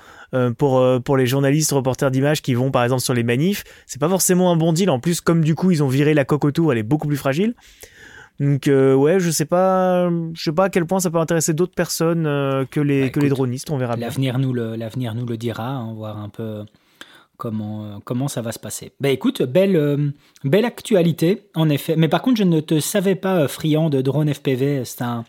pour 0.57 1.03
pour 1.03 1.17
les 1.19 1.27
journalistes, 1.27 1.73
reporters 1.73 2.11
d'images 2.11 2.41
qui 2.41 2.55
vont 2.55 2.71
par 2.71 2.83
exemple 2.83 3.03
sur 3.03 3.15
les 3.15 3.25
manifs, 3.25 3.65
c'est 3.87 4.01
pas 4.01 4.09
forcément 4.09 4.51
un 4.51 4.57
bon 4.57 4.73
deal. 4.73 4.89
En 4.89 5.01
plus, 5.01 5.21
comme 5.21 5.45
du 5.45 5.55
coup 5.55 5.71
ils 5.71 5.83
ont 5.83 5.89
viré 5.89 6.15
la 6.15 6.25
coque 6.25 6.47
autour, 6.47 6.73
elle 6.73 6.79
est 6.79 6.83
beaucoup 6.83 7.09
plus 7.09 7.19
fragile. 7.19 7.55
Donc 8.41 8.67
ouais, 8.67 9.19
je 9.19 9.31
sais 9.31 9.45
pas, 9.45 10.09
je 10.35 10.43
sais 10.43 10.53
pas 10.53 10.65
à 10.65 10.69
quel 10.69 10.87
point 10.87 11.01
ça 11.01 11.11
peut 11.11 11.19
intéresser 11.19 11.55
d'autres 11.55 11.75
personnes 11.75 12.25
que 12.71 12.81
les 12.81 13.03
bah, 13.03 13.09
que 13.11 13.21
les 13.21 13.29
dronistes. 13.29 13.71
On 13.71 13.79
verra. 13.79 13.97
L'avenir 13.97 14.39
nous 14.39 14.53
le 14.53 14.77
l'avenir 14.77 15.15
nous 15.15 15.27
le 15.27 15.37
dira. 15.37 15.69
Hein, 15.69 15.93
voir 15.95 16.19
un 16.19 16.29
peu 16.29 16.65
comment, 17.39 17.85
euh, 17.85 17.89
comment 18.05 18.29
ça 18.29 18.43
va 18.43 18.53
se 18.53 18.59
passer. 18.59 18.93
Ben 19.01 19.11
écoute, 19.11 19.43
belle, 19.43 19.77
euh, 19.77 20.11
belle 20.45 20.67
actualité, 20.67 21.45
en 21.55 21.71
effet. 21.71 21.97
Mais 21.97 22.09
par 22.09 22.21
contre, 22.21 22.37
je 22.37 22.45
ne 22.45 22.61
te 22.61 22.81
savais 22.81 23.15
pas 23.15 23.37
euh, 23.37 23.49
friand 23.49 23.89
de 23.89 24.03
drone 24.03 24.33
FPV. 24.33 24.85
C'est 24.85 25.03
un. 25.03 25.25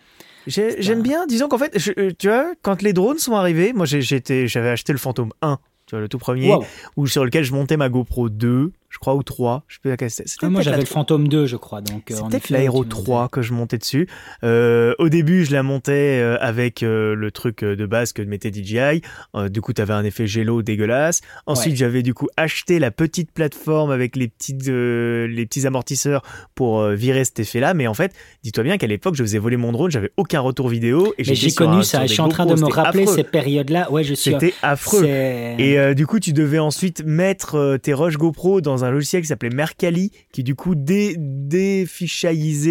J'aime 0.47 1.03
bien, 1.03 1.27
disons 1.27 1.47
qu'en 1.47 1.59
fait, 1.59 1.77
tu 2.17 2.27
vois, 2.27 2.53
quand 2.63 2.81
les 2.81 2.91
drones 2.91 3.19
sont 3.19 3.33
arrivés, 3.33 3.71
moi 3.71 3.85
j'avais 3.85 4.69
acheté 4.69 4.91
le 4.91 4.97
Phantom 4.97 5.31
1, 5.43 5.59
tu 5.85 5.95
vois, 5.95 6.01
le 6.01 6.09
tout 6.09 6.17
premier, 6.17 6.55
où, 6.97 7.05
sur 7.05 7.23
lequel 7.23 7.43
je 7.43 7.53
montais 7.53 7.77
ma 7.77 7.87
GoPro 7.87 8.29
2 8.29 8.71
je 8.89 8.97
crois, 8.97 9.13
ou 9.13 9.21
3. 9.21 9.63
Je 9.67 9.77
peux 9.81 9.95
ah, 10.41 10.49
moi, 10.49 10.61
j'avais 10.61 10.79
le 10.79 10.85
Phantom 10.85 11.27
2, 11.27 11.45
je 11.45 11.57
crois. 11.57 11.81
Donc, 11.81 12.09
euh, 12.09 12.15
c'est 12.15 12.27
peut-être 12.27 12.49
l'Aéro 12.49 12.83
3 12.83 13.29
que 13.29 13.43
je 13.43 13.53
montais 13.53 13.77
dessus. 13.77 14.07
Euh, 14.43 14.95
au 14.97 15.09
début, 15.09 15.45
je 15.45 15.51
la 15.51 15.61
montais 15.61 16.19
euh, 16.19 16.37
avec 16.41 16.81
le 16.81 17.29
truc 17.31 17.63
de 17.63 17.85
base 17.85 18.13
que 18.13 18.23
mettait 18.23 18.51
DJI. 18.51 19.01
du 19.49 19.61
coup, 19.61 19.73
tu 19.73 19.81
avais 19.81 19.93
un 19.93 20.03
effet 20.03 20.25
gélo 20.25 20.63
dégueulasse. 20.63 21.21
Ensuite, 21.45 21.75
j'avais 21.75 22.01
du 22.01 22.13
coup 22.13 22.27
acheté 22.35 22.79
la 22.79 22.89
petite 22.89 23.31
plateforme 23.31 23.91
avec 23.91 24.15
les, 24.15 24.27
petites, 24.27 24.67
les 24.67 25.45
petits 25.45 25.67
amortisseurs 25.67 26.23
pour 26.55 26.83
virer 26.89 27.25
cet 27.25 27.39
effet-là. 27.39 27.73
Mais 27.75 27.85
en 27.85 27.93
fait, 27.93 28.13
dis-toi 28.43 28.63
bien 28.63 28.77
qu'à 28.77 28.87
l'époque, 28.87 29.15
je 29.15 29.23
faisais 29.23 29.39
voler 29.39 29.57
mon 29.57 29.71
drone, 29.71 29.91
j'avais 29.91 30.11
aucun 30.17 30.39
retour 30.39 30.67
vidéo. 30.67 31.13
Et 31.17 31.23
j'ai 31.23 31.51
connu 31.51 31.83
ça. 31.83 32.05
Je 32.05 32.13
suis 32.13 32.21
en 32.21 32.29
train 32.29 32.47
de 32.47 32.55
me 32.55 32.65
rappeler 32.65 33.05
ces 33.05 33.23
périodes-là. 33.23 33.91
Ouais, 33.91 34.03
je 34.03 34.15
suis. 34.15 34.31
C'était 34.31 34.53
affreux. 34.63 35.05
Et 35.05 35.93
du 35.93 36.07
coup, 36.07 36.19
tu 36.19 36.33
devais 36.33 36.59
ensuite 36.59 37.03
mettre 37.05 37.77
tes 37.77 37.93
rushs 37.93 38.17
GoPro 38.17 38.61
dans 38.61 38.78
un 38.83 38.91
logiciel 38.91 39.21
qui 39.21 39.27
s'appelait 39.27 39.49
Mercalli, 39.49 40.11
qui 40.31 40.43
du 40.43 40.55
coup 40.55 40.75
dé 40.75 41.15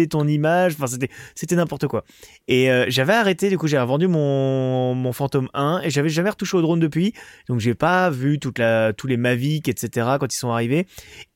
ton 0.09 0.27
image. 0.27 0.73
Enfin, 0.73 0.87
c'était, 0.87 1.09
c'était 1.35 1.55
n'importe 1.55 1.87
quoi. 1.87 2.03
Et 2.47 2.71
euh, 2.71 2.85
j'avais 2.87 3.13
arrêté, 3.13 3.49
du 3.49 3.57
coup, 3.57 3.67
j'ai 3.67 3.79
revendu 3.79 4.07
mon, 4.07 4.95
mon 4.95 5.11
Phantom 5.13 5.49
1 5.53 5.81
et 5.83 5.89
j'avais 5.89 6.09
jamais 6.09 6.29
retouché 6.29 6.57
au 6.57 6.61
drone 6.61 6.79
depuis. 6.79 7.13
Donc, 7.47 7.59
j'ai 7.59 7.75
pas 7.75 8.09
vu 8.09 8.39
toute 8.39 8.59
la, 8.59 8.93
tous 8.93 9.07
les 9.07 9.17
Mavic, 9.17 9.67
etc. 9.67 10.07
quand 10.19 10.33
ils 10.33 10.37
sont 10.37 10.51
arrivés. 10.51 10.87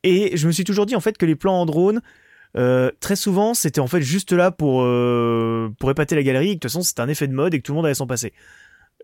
Et 0.03 0.35
je 0.37 0.47
me 0.47 0.51
suis 0.51 0.63
toujours 0.63 0.85
dit, 0.85 0.95
en 0.95 1.01
fait, 1.01 1.17
que 1.17 1.25
les 1.25 1.35
plans 1.35 1.61
en 1.61 1.65
drone, 1.65 2.01
euh, 2.55 2.91
très 2.99 3.15
souvent, 3.15 3.53
c'était 3.53 3.81
en 3.81 3.87
fait 3.87 4.01
juste 4.01 4.31
là 4.31 4.51
pour, 4.51 4.83
euh, 4.83 5.73
pour 5.79 5.89
épater 5.89 6.15
la 6.15 6.23
galerie 6.23 6.49
et 6.49 6.51
que 6.51 6.55
de 6.55 6.59
toute 6.59 6.71
façon, 6.71 6.83
c'était 6.83 7.01
un 7.01 7.09
effet 7.09 7.27
de 7.27 7.33
mode 7.33 7.53
et 7.53 7.57
que 7.57 7.63
tout 7.63 7.71
le 7.71 7.77
monde 7.77 7.85
allait 7.85 7.95
s'en 7.95 8.07
passer 8.07 8.33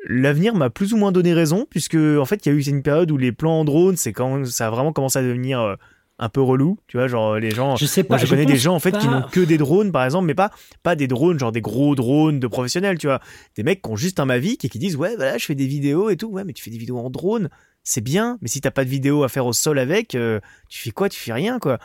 l'avenir 0.08 0.56
m'a 0.56 0.70
plus 0.70 0.94
ou 0.94 0.98
moins 0.98 1.12
donné 1.12 1.34
raison, 1.34 1.68
puisque 1.70 1.96
en 1.96 2.26
fait, 2.26 2.46
il 2.46 2.50
y 2.50 2.52
a 2.52 2.56
eu 2.56 2.62
une 2.62 2.84
période 2.84 3.12
où 3.12 3.18
les 3.18 3.32
plans 3.32 3.60
en 3.60 3.66
drone, 3.66 3.98
c'est 3.98 4.14
quand 4.14 4.46
ça 4.46 4.68
a 4.68 4.70
vraiment 4.70 4.94
commencé 4.94 5.20
à 5.20 5.22
devenir 5.22 5.60
euh, 5.60 5.76
un 6.20 6.30
peu 6.30 6.42
relou, 6.42 6.78
tu 6.88 6.98
vois, 6.98 7.08
genre 7.08 7.38
les 7.38 7.52
gens. 7.52 7.76
Je 7.78 7.86
sais 7.86 8.04
pas. 8.04 8.16
Moi, 8.16 8.26
je, 8.26 8.30
connais 8.30 8.46
des 8.46 8.58
gens 8.58 8.76
en 8.76 8.80
fait 8.80 8.98
qui 8.98 9.08
n'ont 9.08 9.24
que 9.24 9.40
des 9.40 9.58
drones, 9.58 9.92
par 9.92 10.04
exemple, 10.04 10.26
mais 10.28 10.36
pas 10.36 10.52
pas 10.84 10.96
des 10.96 11.08
drones, 11.08 11.40
genre 11.40 11.52
des 11.52 11.62
gros 11.62 11.96
drones 11.96 12.40
de 12.40 12.48
professionnels, 12.48 12.98
tu 12.98 13.08
vois, 13.08 13.22
des 13.56 13.64
mecs 13.64 13.82
qui 13.82 13.90
ont 13.90 13.96
juste 13.96 14.20
un 14.20 14.26
Mavic 14.26 14.64
et 14.66 14.70
qui 14.70 14.80
disent 14.80 14.98
ouais, 14.98 15.16
voilà, 15.16 15.38
je 15.38 15.46
fais 15.46 15.56
des 15.56 15.68
vidéos 15.68 16.10
et 16.10 16.18
tout, 16.18 16.28
ouais, 16.28 16.44
mais 16.44 16.54
tu 16.54 16.64
fais 16.64 16.72
des 16.72 16.78
vidéos 16.78 17.00
en 17.00 17.10
drone, 17.10 17.50
c'est 17.84 18.02
bien, 18.02 18.38
mais 18.42 18.50
si 18.50 18.62
t'as 18.62 18.72
pas 18.72 18.84
de 18.84 18.90
vidéo 18.90 19.24
à 19.24 19.30
faire 19.30 19.46
au 19.46 19.54
sol 19.54 19.80
avec, 19.80 20.14
euh, 20.14 20.40
tu 20.70 20.82
fais 20.82 20.92
quoi? 20.92 21.10
Tu 21.10 21.20
fais 21.20 21.34
rien, 21.34 21.58
quoi. 21.60 21.80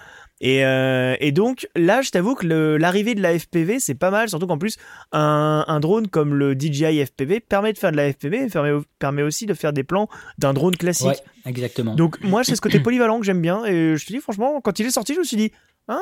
Euh, 0.44 1.16
et, 1.20 1.32
donc 1.32 1.66
là, 1.74 2.02
je 2.02 2.10
t'avoue 2.10 2.34
que 2.34 2.46
l'arrivée 2.46 3.14
de 3.14 3.22
la 3.22 3.38
FPV, 3.38 3.80
c'est 3.80 3.94
pas 3.94 4.10
mal, 4.10 4.28
surtout 4.28 4.46
qu'en 4.46 4.58
plus, 4.58 4.76
un, 5.12 5.80
drone 5.80 6.08
comme 6.08 6.34
le 6.34 6.54
DJI 6.54 7.04
FPV 7.06 7.40
permet 7.40 7.72
de 7.72 7.78
faire 7.78 7.92
de 7.92 7.96
la 7.96 8.12
FPV, 8.12 8.48
permet, 8.48 8.72
permet 8.98 9.22
aussi 9.22 9.46
de 9.46 9.54
faire 9.54 9.72
des 9.72 9.84
plans 9.84 10.08
d'un 10.38 10.52
drone 10.52 10.76
classique. 10.76 11.06
Ouais, 11.06 11.18
exactement. 11.46 11.94
Donc 11.94 12.22
moi, 12.22 12.44
c'est 12.44 12.56
ce 12.56 12.60
côté 12.60 12.80
polyvalent 12.80 13.18
que 13.20 13.26
j'aime 13.26 13.40
bien. 13.40 13.64
Et 13.64 13.96
je 13.96 14.06
te 14.06 14.12
dis, 14.12 14.20
franchement, 14.20 14.60
quand 14.60 14.78
il 14.78 14.86
est 14.86 14.90
sorti, 14.90 15.14
je 15.14 15.20
me 15.20 15.24
suis 15.24 15.36
dit, 15.36 15.50
ah, 15.88 15.98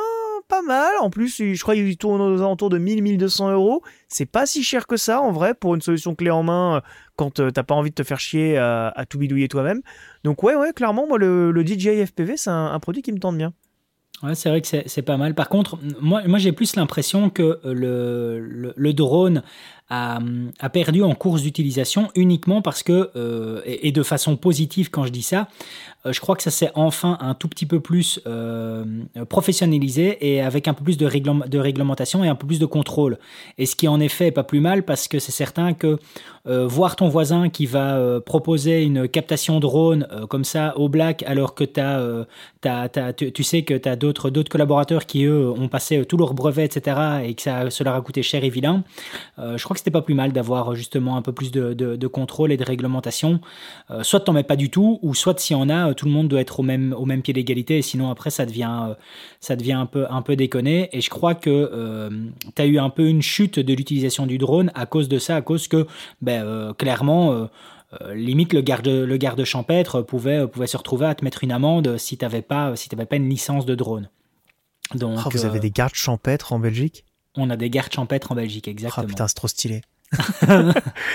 pas 0.49 0.62
mal. 0.62 0.92
En 1.00 1.11
plus, 1.11 1.37
je 1.54 1.61
crois 1.62 1.75
qu'il 1.75 1.96
tourne 1.96 2.20
aux 2.20 2.38
alentours 2.38 2.70
de 2.70 2.78
1000-1200 2.78 3.52
euros. 3.52 3.82
C'est 4.08 4.26
pas 4.26 4.46
si 4.46 4.64
cher 4.64 4.88
que 4.88 4.96
ça, 4.96 5.20
en 5.20 5.30
vrai, 5.30 5.54
pour 5.54 5.76
une 5.76 5.80
solution 5.80 6.16
clé 6.16 6.30
en 6.30 6.42
main 6.42 6.76
euh, 6.76 6.80
quand 7.14 7.38
euh, 7.38 7.50
t'as 7.50 7.62
pas 7.62 7.75
envie 7.75 7.90
de 7.90 7.94
te 7.94 8.02
faire 8.02 8.18
chier 8.18 8.58
à, 8.58 9.04
tout 9.08 9.18
bidouiller 9.18 9.46
toi-même. 9.46 9.82
Donc 10.25 10.42
ouais, 10.42 10.56
ouais, 10.56 10.72
clairement, 10.72 11.06
moi, 11.06 11.18
le, 11.18 11.64
DJI 11.64 12.04
FPV, 12.06 12.37
c'est 12.37 12.50
un 12.50 12.78
produit 12.80 13.02
qui 13.02 13.12
me 13.12 13.18
tente 13.18 13.37
bien. 13.38 13.52
Ouais, 14.22 14.36
c'est 14.36 14.48
vrai 14.48 14.60
que 14.60 14.68
c'est 14.86 15.02
pas 15.02 15.16
mal. 15.16 15.34
Par 15.34 15.48
contre, 15.48 15.78
moi, 16.00 16.22
moi 16.26 16.38
j'ai 16.38 16.52
plus 16.52 16.76
l'impression 16.76 17.28
que 17.28 17.58
le, 17.64 18.72
le, 18.76 18.92
drone 18.92 19.42
a, 19.92 20.68
perdu 20.70 21.02
en 21.02 21.14
course 21.14 21.42
d'utilisation 21.42 22.08
uniquement 22.14 22.62
parce 22.62 22.82
que, 22.82 23.11
euh, 23.14 23.61
et, 23.66 23.92
de 23.92 24.02
façon 24.02 24.37
positive 24.37 24.90
quand 24.90 25.04
je 25.04 25.11
dis 25.11 25.22
ça, 25.22 25.49
euh, 26.06 26.12
je 26.12 26.20
crois 26.20 26.34
que 26.34 26.42
ça 26.42 26.50
s'est 26.50 26.70
enfin 26.75 27.18
un 27.20 27.34
tout 27.34 27.46
petit 27.46 27.66
peu 27.66 27.78
plus 27.78 28.18
euh, 28.26 28.84
professionnalisé 29.28 30.16
et 30.20 30.40
avec 30.40 30.66
un 30.66 30.75
peu 30.75 30.82
plus 30.82 30.96
de, 30.96 31.06
de, 31.46 31.58
réglementation 31.58 32.25
et 32.25 32.28
un 32.28 32.34
peu 32.34 32.46
plus 32.46 32.58
de 32.58 32.64
contrôle. 32.64 33.18
Et 33.58 33.66
ce 33.66 33.76
qui 33.76 33.87
en 33.87 34.00
effet 34.00 34.28
est 34.28 34.32
pas 34.32 34.44
plus 34.44 34.61
mal 34.61 34.82
parce 34.82 35.08
que 35.08 35.18
c'est 35.18 35.32
certain 35.32 35.75
que 35.75 35.99
voir 36.44 36.96
ton 36.96 37.08
voisin 37.08 37.50
qui 37.50 37.66
va 37.66 38.20
proposer 38.26 38.82
une 38.82 39.06
captation 39.06 39.61
drone 39.61 40.08
comme 40.28 40.42
ça 40.42 40.76
au 40.76 40.88
black 40.88 41.22
alors 41.22 41.54
que 41.54 41.62
as, 41.78 43.12
tu, 43.12 43.30
tu, 43.30 43.44
sais 43.44 43.62
que 43.62 43.75
tu 43.75 43.88
as 43.88 43.94
d'autres 43.94 44.28
collaborateurs 44.50 45.06
qui 45.06 45.22
eux 45.22 45.49
ont 45.49 45.68
passé 45.68 46.04
tous 46.04 46.16
leurs 46.16 46.34
brevets 46.34 46.64
etc 46.64 46.96
et 47.25 47.34
que 47.34 47.42
ça, 47.42 47.70
ça 47.70 47.84
leur 47.84 47.94
a 47.94 48.00
coûté 48.00 48.25
cher 48.25 48.42
et 48.42 48.50
vilain, 48.50 48.82
je 49.38 49.62
crois 49.62 49.76
que 49.76 49.81
c'était 49.82 49.90
pas 49.90 50.02
plus 50.02 50.14
mal 50.14 50.32
d'avoir 50.32 50.74
justement 50.74 51.16
un 51.16 51.22
peu 51.22 51.32
plus 51.32 51.50
de, 51.50 51.74
de, 51.74 52.06
contrôle 52.06 52.52
et 52.52 52.56
de 52.56 52.64
réglementation. 52.64 53.40
soit 54.02 54.20
t'en 54.20 54.32
mets 54.32 54.42
pas 54.42 54.56
du 54.56 54.70
tout 54.70 54.98
ou 55.02 55.14
soit 55.14 55.38
s'il 55.38 55.56
y 55.56 55.60
en 55.60 55.68
a 55.68 55.92
tout 55.94 56.06
le 56.06 56.12
monde 56.12 56.28
doit 56.28 56.40
être 56.40 56.60
au 56.60 56.62
même, 56.62 56.94
au 56.96 57.04
même 57.04 57.22
pied 57.22 57.32
d'égalité, 57.32 57.78
et 57.78 57.82
sinon 57.82 58.10
après 58.10 58.30
ça 58.30 58.46
devient, 58.46 58.88
euh, 58.88 58.94
ça 59.40 59.56
devient 59.56 59.72
un, 59.72 59.86
peu, 59.86 60.06
un 60.10 60.22
peu 60.22 60.36
déconné. 60.36 60.88
Et 60.92 61.00
je 61.00 61.10
crois 61.10 61.34
que 61.34 61.50
euh, 61.50 62.10
tu 62.54 62.62
as 62.62 62.66
eu 62.66 62.78
un 62.78 62.90
peu 62.90 63.08
une 63.08 63.22
chute 63.22 63.58
de 63.58 63.74
l'utilisation 63.74 64.26
du 64.26 64.38
drone 64.38 64.70
à 64.74 64.86
cause 64.86 65.08
de 65.08 65.18
ça, 65.18 65.36
à 65.36 65.42
cause 65.42 65.68
que 65.68 65.86
ben, 66.20 66.44
euh, 66.44 66.72
clairement, 66.72 67.48
limite 68.14 68.52
le 68.52 68.62
garde, 68.62 68.88
le 68.88 69.16
garde 69.16 69.44
champêtre 69.44 70.02
pouvait, 70.02 70.46
pouvait 70.46 70.66
se 70.66 70.76
retrouver 70.76 71.06
à 71.06 71.14
te 71.14 71.24
mettre 71.24 71.44
une 71.44 71.52
amende 71.52 71.98
si 71.98 72.16
tu 72.16 72.24
n'avais 72.24 72.42
pas, 72.42 72.74
si 72.76 72.88
pas 72.88 73.16
une 73.16 73.28
licence 73.28 73.66
de 73.66 73.74
drone. 73.74 74.08
Donc, 74.94 75.18
ah, 75.24 75.28
vous 75.30 75.44
avez 75.44 75.60
des 75.60 75.70
gardes 75.70 75.94
champêtres 75.94 76.52
en 76.52 76.58
Belgique? 76.58 77.04
On 77.36 77.50
a 77.50 77.56
des 77.56 77.70
gardes 77.70 77.92
champêtres 77.92 78.32
en 78.32 78.34
Belgique, 78.34 78.68
exactement. 78.68 79.04
Ah 79.06 79.08
putain, 79.08 79.28
c'est 79.28 79.34
trop 79.34 79.48
stylé. 79.48 79.82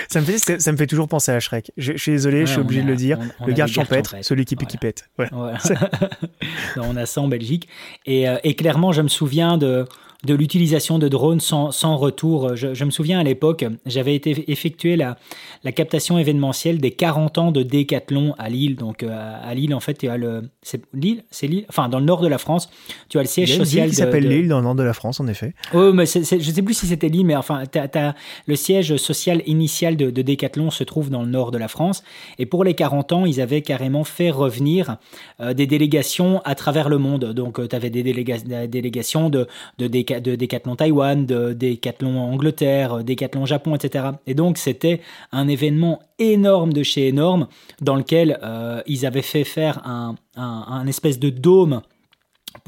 ça, 0.08 0.20
me 0.20 0.24
fait, 0.24 0.60
ça 0.60 0.72
me 0.72 0.76
fait 0.76 0.88
toujours 0.88 1.06
penser 1.06 1.30
à 1.30 1.38
Shrek. 1.38 1.70
Je, 1.76 1.96
suis 1.96 2.12
désolé, 2.12 2.46
je 2.46 2.52
suis 2.52 2.60
obligé 2.60 2.82
de 2.82 2.88
le 2.88 2.96
dire. 2.96 3.18
le 3.46 3.52
garde 3.52 3.70
champêtre, 3.70 4.16
celui 4.22 4.44
qui, 4.44 4.56
qui 4.56 4.76
pète. 4.76 5.08
on 6.76 6.96
a 6.96 7.06
ça 7.06 7.20
en 7.20 7.28
Belgique. 7.28 7.68
Et, 8.06 8.28
euh, 8.28 8.38
et, 8.42 8.56
clairement, 8.56 8.90
je 8.90 9.02
me 9.02 9.08
souviens 9.08 9.56
de, 9.56 9.86
de 10.24 10.34
l'utilisation 10.34 10.98
de 10.98 11.06
drones 11.06 11.38
sans, 11.38 11.70
sans 11.70 11.96
retour. 11.96 12.56
Je, 12.56 12.84
me 12.84 12.90
souviens 12.90 13.20
à 13.20 13.22
l'époque, 13.22 13.64
j'avais 13.86 14.16
été 14.16 14.50
effectuer 14.50 14.96
la, 14.96 15.16
la 15.62 15.70
captation 15.70 16.18
événementielle 16.18 16.78
des 16.80 16.90
40 16.90 17.38
ans 17.38 17.52
de 17.52 17.62
Décathlon 17.62 18.34
à 18.36 18.48
Lille. 18.48 18.74
Donc 18.74 19.04
euh, 19.04 19.38
à 19.40 19.54
Lille, 19.54 19.72
en 19.74 19.80
fait, 19.80 19.94
tu 19.94 20.08
as 20.08 20.16
le. 20.16 20.42
C'est 20.60 20.82
Lille 20.92 21.22
C'est 21.30 21.46
Lille 21.46 21.66
Enfin, 21.68 21.88
dans 21.88 22.00
le 22.00 22.04
nord 22.04 22.20
de 22.20 22.26
la 22.26 22.38
France, 22.38 22.68
tu 23.08 23.18
as 23.18 23.22
le 23.22 23.28
siège 23.28 23.56
social. 23.56 23.84
Ville 23.84 23.90
qui 23.90 23.96
s'appelle 23.96 24.28
Lille, 24.28 24.48
dans 24.48 24.58
le 24.58 24.64
nord 24.64 24.74
de 24.74 24.82
la 24.82 24.92
France, 24.92 25.20
en 25.20 25.28
effet. 25.28 25.54
Oh, 25.72 25.92
mais 25.92 26.06
je 26.06 26.18
ne 26.18 26.40
sais 26.40 26.62
plus 26.62 26.74
si 26.74 26.88
c'était 26.88 27.08
Lille, 27.08 27.26
mais 27.26 27.36
enfin, 27.36 27.62
as, 27.76 28.14
le 28.46 28.56
siège 28.56 28.96
social 28.96 29.42
initial 29.46 29.96
de, 29.96 30.10
de 30.10 30.22
Décathlon 30.22 30.72
se 30.72 30.82
trouve 30.82 31.10
dans 31.10 31.22
le 31.22 31.28
nord 31.28 31.52
de 31.52 31.58
la 31.58 31.68
France. 31.68 32.02
Et 32.40 32.46
pour 32.46 32.64
les 32.64 32.74
40 32.74 33.12
ans, 33.12 33.24
ils 33.24 33.40
avaient 33.40 33.62
carrément 33.62 34.02
fait 34.02 34.30
revenir 34.30 34.96
euh, 35.40 35.54
des 35.54 35.68
délégations 35.68 36.40
à 36.44 36.56
travers 36.56 36.88
le 36.88 36.98
monde. 36.98 37.32
Donc, 37.32 37.60
euh, 37.60 37.68
tu 37.68 37.76
avais 37.76 37.90
des, 37.90 38.02
délégations 38.02 39.30
de, 39.30 39.46
de 39.78 39.86
Décathlon 39.86 40.07
de 40.12 40.34
Decathlon 40.34 40.76
Taïwan, 40.76 41.26
de 41.26 41.52
Decathlon 41.52 42.18
Angleterre, 42.18 43.04
Decathlon 43.04 43.46
Japon, 43.46 43.74
etc. 43.74 44.06
Et 44.26 44.34
donc 44.34 44.58
c'était 44.58 45.00
un 45.32 45.48
événement 45.48 46.00
énorme 46.18 46.72
de 46.72 46.82
chez 46.82 47.08
énorme 47.08 47.48
dans 47.80 47.96
lequel 47.96 48.38
euh, 48.42 48.82
ils 48.86 49.06
avaient 49.06 49.22
fait 49.22 49.44
faire 49.44 49.86
un, 49.86 50.14
un 50.36 50.86
espèce 50.86 51.18
de 51.18 51.30
dôme 51.30 51.82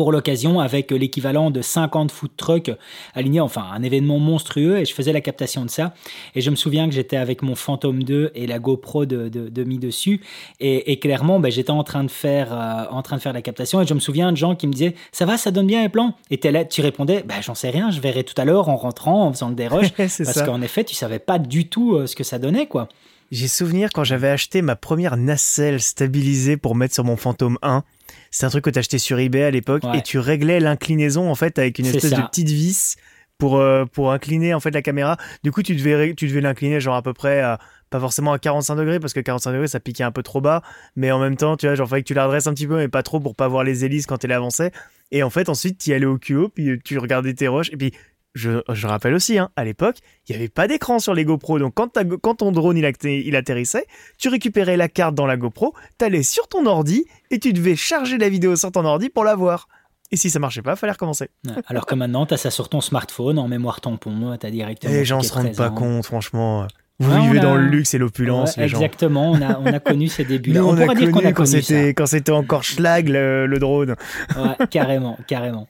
pour 0.01 0.13
l'occasion 0.13 0.61
avec 0.61 0.93
l'équivalent 0.93 1.51
de 1.51 1.61
50 1.61 2.11
food 2.11 2.31
trucks 2.39 2.71
alignés, 3.13 3.41
enfin 3.41 3.67
un 3.71 3.83
événement 3.83 4.19
monstrueux. 4.19 4.79
Et 4.79 4.87
je 4.87 4.95
faisais 4.95 5.13
la 5.13 5.21
captation 5.21 5.63
de 5.63 5.69
ça. 5.69 5.93
Et 6.35 6.41
je 6.41 6.49
me 6.49 6.57
souviens 6.57 6.89
que 6.89 6.95
j'étais 6.95 7.19
avec 7.19 7.43
mon 7.43 7.55
Phantom 7.55 8.03
2 8.03 8.31
et 8.35 8.47
la 8.47 8.59
GoPro 8.59 9.05
de, 9.05 9.29
de, 9.29 9.65
mis 9.65 9.79
dessus. 9.79 10.23
Et, 10.59 10.99
clairement 11.01 11.39
ben, 11.39 11.53
j'étais 11.53 11.71
en 11.71 11.85
train 11.85 12.03
de 12.03 12.11
faire 12.11 12.51
euh, 12.51 12.87
en 12.91 13.03
train 13.03 13.17
de 13.17 13.21
faire 13.21 13.35
la 13.35 13.43
captation. 13.43 13.83
Et 13.83 13.87
je 13.87 13.93
me 13.93 14.01
souviens 14.01 14.33
de 14.33 14.39
gens 14.39 14.57
qui 14.57 14.67
me 14.69 14.73
disaient 14.73 14.95
ça 15.13 15.27
va 15.27 15.37
ça 15.37 15.51
donne 15.51 15.67
bien 15.67 15.83
les 15.83 15.91
plans 15.91 16.15
et 16.31 16.41
là, 16.51 16.65
tu 16.65 16.81
répondais 16.81 17.23
ben, 17.23 17.43
j'en 17.43 17.55
sais 17.55 17.69
rien 17.69 17.91
je 17.91 18.01
verrai 18.01 18.25
tout 18.25 18.41
à 18.41 18.47
l'heure 18.47 18.71
en 18.71 18.77
rentrant 18.77 19.27
en 19.27 19.33
faisant 19.35 19.51
le 19.51 19.55
déroche. 19.65 19.91
Parce 19.93 20.41
qu'en 20.41 20.63
effet 20.63 20.83
tu 20.83 20.95
savais 20.95 21.19
pas 21.19 21.39
du 21.39 21.69
tout 21.69 21.97
euh, 21.97 22.07
ce 22.07 22.17
que 22.17 22.25
ça 22.25 22.39
donnait 22.39 22.69
quoi. 22.69 22.89
J'ai 23.33 23.49
souvenir 23.49 23.91
quand 23.93 24.03
j'avais 24.03 24.31
acheté 24.31 24.63
ma 24.63 24.77
première 24.77 25.19
nacelle 25.19 25.83
stabilisée 25.83 26.57
pour 26.57 26.75
mettre 26.75 26.95
sur 26.95 27.05
mon 27.05 27.19
Phantom 27.19 27.59
1 27.61 27.85
c'est 28.31 28.47
un 28.47 28.51
truc 28.51 28.65
que 28.65 28.71
tu 28.71 28.79
achetais 28.79 28.99
sur 28.99 29.19
eBay 29.19 29.43
à 29.43 29.51
l'époque 29.51 29.83
et 29.95 30.03
tu 30.03 30.19
réglais 30.19 30.61
l'inclinaison 30.61 31.31
en 31.31 31.35
fait 31.35 31.59
avec 31.59 31.79
une 31.79 31.87
espèce 31.87 32.13
de 32.13 32.23
petite 32.23 32.49
vis 32.49 32.97
pour 33.39 33.57
euh, 33.57 33.87
pour 33.87 34.13
incliner 34.13 34.55
en 34.55 34.61
fait 34.61 34.71
la 34.71 34.83
caméra. 34.83 35.17
Du 35.43 35.51
coup, 35.51 35.63
tu 35.63 35.75
devais 35.75 36.15
tu 36.15 36.29
devais 36.29 36.41
l'incliner 36.41 36.81
genre 36.81 36.95
à 36.95 37.03
peu 37.03 37.13
près 37.13 37.41
à, 37.41 37.59
pas 37.89 37.99
forcément 37.99 38.33
à 38.33 38.39
45 38.39 38.77
degrés 38.77 39.01
parce 39.01 39.13
que 39.13 39.21
45 39.21 39.53
degrés 39.53 39.67
ça 39.67 39.81
piquait 39.81 40.05
un 40.05 40.13
peu 40.13 40.23
trop 40.23 40.41
bas, 40.41 40.63
mais 40.95 41.11
en 41.11 41.19
même 41.19 41.37
temps, 41.37 41.57
tu 41.57 41.67
vois, 41.67 41.75
genre 41.75 41.89
fallait 41.89 42.03
que 42.03 42.09
tu 42.09 42.15
la 42.15 42.27
redresses 42.27 42.47
un 42.47 42.55
petit 42.55 42.69
peu 42.69 42.77
mais 42.77 42.89
pas 42.89 43.03
trop 43.03 43.19
pour 43.19 43.35
pas 43.35 43.49
voir 43.49 43.65
les 43.65 43.85
hélices 43.85 44.07
quand 44.07 44.25
elle 44.25 44.33
avançait. 44.33 44.71
Et 45.11 45.25
en 45.25 45.31
fait, 45.31 45.49
ensuite, 45.49 45.79
tu 45.79 45.91
y 45.91 45.95
allais 45.95 46.07
au 46.07 46.19
QO 46.19 46.49
puis 46.49 46.79
tu 46.85 46.99
regardais 46.99 47.35
tes 47.35 47.49
roches 47.49 47.71
et 47.73 47.77
puis 47.77 47.93
je, 48.35 48.63
je, 48.73 48.87
rappelle 48.87 49.15
aussi, 49.15 49.39
hein, 49.39 49.51
à 49.57 49.65
l'époque, 49.65 49.97
il 50.29 50.33
n'y 50.33 50.37
avait 50.37 50.49
pas 50.49 50.69
d'écran 50.69 50.99
sur 50.99 51.15
les 51.15 51.25
GoPro. 51.25 51.59
Donc, 51.59 51.75
quand, 51.75 51.99
quand 52.23 52.37
ton 52.37 52.53
drone 52.53 52.77
il, 52.77 52.89
il, 53.05 53.37
atterrissait, 53.37 53.87
tu 54.19 54.29
récupérais 54.29 54.77
la 54.77 54.89
carte 54.89 55.15
dans 55.15 55.27
la 55.27 55.37
GoPro, 55.37 55.75
t'allais 55.99 56.23
sur 56.23 56.47
ton 56.49 56.67
ordi 56.67 57.07
et 57.31 57.39
tu 57.39 57.53
devais 57.53 57.77
charger 57.77 58.19
la 58.19 58.29
vidéo 58.29 58.57
sur 58.57 58.71
ton 58.71 58.85
ordi 58.85 59.09
pour 59.09 59.25
la 59.25 59.35
voir. 59.35 59.69
Et 60.13 60.17
si 60.17 60.31
ça 60.31 60.39
marchait 60.39 60.63
pas, 60.63 60.77
fallait 60.77 60.93
recommencer. 60.93 61.29
alors 61.67 61.87
que 61.87 61.95
maintenant, 61.95 62.27
tu 62.27 62.35
as 62.35 62.37
ça 62.37 62.51
sur 62.51 62.69
ton 62.69 62.81
smartphone 62.81 63.39
en 63.39 63.49
mémoire 63.49 63.81
tampon, 63.81 64.37
tu 64.39 64.47
as 64.47 64.51
directement. 64.51 64.93
Les 64.93 65.05
gens 65.05 65.23
se 65.23 65.33
rendent 65.33 65.55
pas 65.55 65.71
compte, 65.71 66.05
franchement. 66.05 66.67
Vous 67.01 67.23
vivez 67.23 67.41
dans 67.41 67.57
le 67.57 67.67
luxe 67.67 67.95
et 67.95 67.99
l'opulence, 67.99 68.59
les 68.59 68.69
gens. 68.69 68.77
Exactement, 68.77 69.31
on 69.31 69.41
a, 69.41 69.59
on 69.59 69.65
a 69.65 69.81
connu 69.81 70.09
ces 70.09 70.25
débuts. 70.25 70.57
on, 70.59 70.77
pourrait 70.77 70.95
dire 70.95 71.11
qu'on 71.11 71.25
a 71.25 71.33
quand 71.33 71.47
c'était 71.47 71.95
quand 71.95 72.05
c'était 72.05 72.31
encore 72.31 72.63
schlag 72.63 73.09
le, 73.09 73.47
le 73.47 73.59
drone. 73.59 73.97
Ouais, 74.37 74.67
carrément, 74.71 75.19
carrément. 75.27 75.67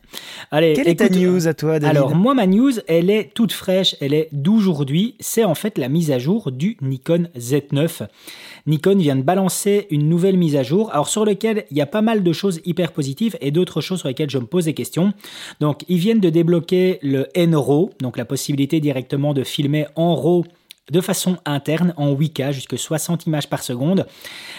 Allez, 0.50 0.72
quelle 0.72 0.88
est 0.88 0.96
ta 0.96 1.08
news 1.08 1.46
à 1.46 1.54
toi, 1.54 1.78
David 1.78 1.96
Alors 1.96 2.16
moi, 2.16 2.34
ma 2.34 2.46
news, 2.46 2.72
elle 2.88 3.10
est 3.10 3.32
toute 3.32 3.52
fraîche, 3.52 3.94
elle 4.00 4.12
est 4.12 4.28
d'aujourd'hui. 4.32 5.14
C'est 5.20 5.44
en 5.44 5.54
fait 5.54 5.78
la 5.78 5.88
mise 5.88 6.10
à 6.10 6.18
jour 6.18 6.50
du 6.50 6.76
Nikon 6.82 7.28
Z9. 7.38 8.08
Nikon 8.66 8.96
vient 8.96 9.16
de 9.16 9.22
balancer 9.22 9.86
une 9.90 10.08
nouvelle 10.08 10.36
mise 10.36 10.56
à 10.56 10.64
jour, 10.64 10.90
alors 10.92 11.08
sur 11.08 11.24
lequel 11.24 11.64
il 11.70 11.76
y 11.76 11.80
a 11.80 11.86
pas 11.86 12.02
mal 12.02 12.24
de 12.24 12.32
choses 12.32 12.60
hyper 12.64 12.90
positives 12.90 13.36
et 13.40 13.52
d'autres 13.52 13.80
choses 13.80 14.00
sur 14.00 14.08
lesquelles 14.08 14.30
je 14.30 14.38
me 14.38 14.46
pose 14.46 14.64
des 14.64 14.74
questions. 14.74 15.12
Donc 15.60 15.84
ils 15.88 15.98
viennent 15.98 16.20
de 16.20 16.30
débloquer 16.30 16.98
le 17.02 17.28
N-RAW, 17.34 17.90
donc 18.00 18.16
la 18.16 18.24
possibilité 18.24 18.80
directement 18.80 19.32
de 19.32 19.44
filmer 19.44 19.86
en 19.94 20.16
RAW 20.16 20.44
de 20.90 21.00
façon 21.00 21.38
interne 21.44 21.94
en 21.96 22.14
8K, 22.14 22.52
jusque 22.52 22.78
60 22.78 23.26
images 23.26 23.48
par 23.48 23.62
seconde. 23.62 24.06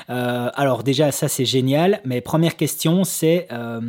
Euh, 0.10 0.50
alors 0.56 0.84
déjà, 0.84 1.12
ça 1.12 1.28
c'est 1.28 1.46
génial, 1.46 2.02
mais 2.06 2.22
première 2.22 2.56
question, 2.56 3.04
c'est 3.04 3.48
euh, 3.52 3.82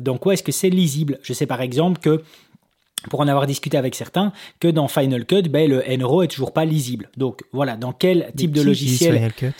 dans 0.00 0.18
quoi 0.18 0.34
est-ce 0.34 0.42
que 0.42 0.52
c'est 0.52 0.70
lisible? 0.70 1.18
Je 1.22 1.32
sais 1.32 1.46
par 1.46 1.60
exemple 1.60 2.00
que 2.00 2.22
pour 3.08 3.20
en 3.20 3.28
avoir 3.28 3.46
discuté 3.46 3.78
avec 3.78 3.94
certains, 3.94 4.32
que 4.58 4.68
dans 4.68 4.88
Final 4.88 5.24
Cut, 5.24 5.42
ben, 5.42 5.68
le 5.68 5.82
NRAW 5.96 6.24
est 6.24 6.28
toujours 6.28 6.52
pas 6.52 6.66
lisible. 6.66 7.08
Donc 7.16 7.42
voilà, 7.52 7.76
dans 7.76 7.92
quel 7.92 8.30
type 8.36 8.52
de 8.52 8.62
logiciel 8.62 9.14
Final 9.14 9.32
Cut? 9.32 9.52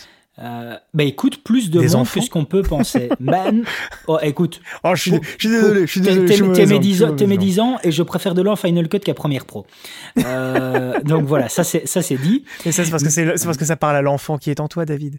Euh, 0.43 0.77
bah 0.95 1.05
écoute, 1.05 1.43
plus 1.43 1.71
de 1.71 1.81
monde 1.81 2.09
que 2.09 2.21
ce 2.21 2.31
qu'on 2.31 2.45
peut 2.45 2.63
penser. 2.63 3.11
Man, 3.21 3.65
oh, 4.07 4.19
écoute. 4.23 4.61
Oh, 4.85 4.95
je, 4.95 5.03
suis, 5.03 5.21
désolé, 5.49 5.83
je 5.83 5.91
suis 5.91 6.01
désolé. 6.01 6.55
T'es 6.55 7.27
mes 7.27 7.39
10 7.39 7.61
ans 7.61 7.79
et 7.83 7.91
je 7.91 8.03
préfère 8.03 8.35
de 8.35 8.41
l'an 8.41 8.57
Final 8.57 8.89
Cut 8.89 9.01
qu'à 9.01 9.15
Premiere 9.15 9.45
Pro. 9.45 9.67
Euh, 10.19 10.99
donc 11.05 11.25
voilà, 11.25 11.49
ça 11.49 11.63
c'est 11.65 12.17
dit. 12.17 12.45
Et 12.65 12.73
ça 12.73 12.85
c'est 12.85 12.91
parce 12.91 13.03
que 13.03 13.11
c'est 13.11 13.45
parce 13.45 13.57
que 13.57 13.65
ça 13.65 13.77
parle 13.77 13.97
à 13.97 14.03
l'enfant 14.03 14.39
qui 14.39 14.51
est 14.51 14.61
en 14.61 14.69
toi, 14.69 14.87
David. 14.87 15.19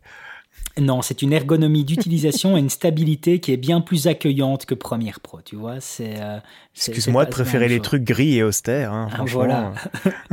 Non, 0.79 1.01
c'est 1.01 1.21
une 1.21 1.33
ergonomie 1.33 1.83
d'utilisation 1.83 2.55
et 2.57 2.59
une 2.59 2.69
stabilité 2.69 3.39
qui 3.39 3.51
est 3.51 3.57
bien 3.57 3.81
plus 3.81 4.07
accueillante 4.07 4.65
que 4.65 4.75
Premiere 4.75 5.19
Pro, 5.19 5.41
tu 5.43 5.55
vois. 5.55 5.79
C'est. 5.79 6.21
Euh, 6.21 6.39
Excuse-moi 6.73 7.25
de 7.25 7.29
préférer 7.29 7.67
les 7.67 7.81
trucs 7.81 8.05
gris 8.05 8.37
et 8.37 8.43
austères, 8.43 8.93
hein, 8.93 9.09
ah, 9.11 9.23
voilà. 9.27 9.73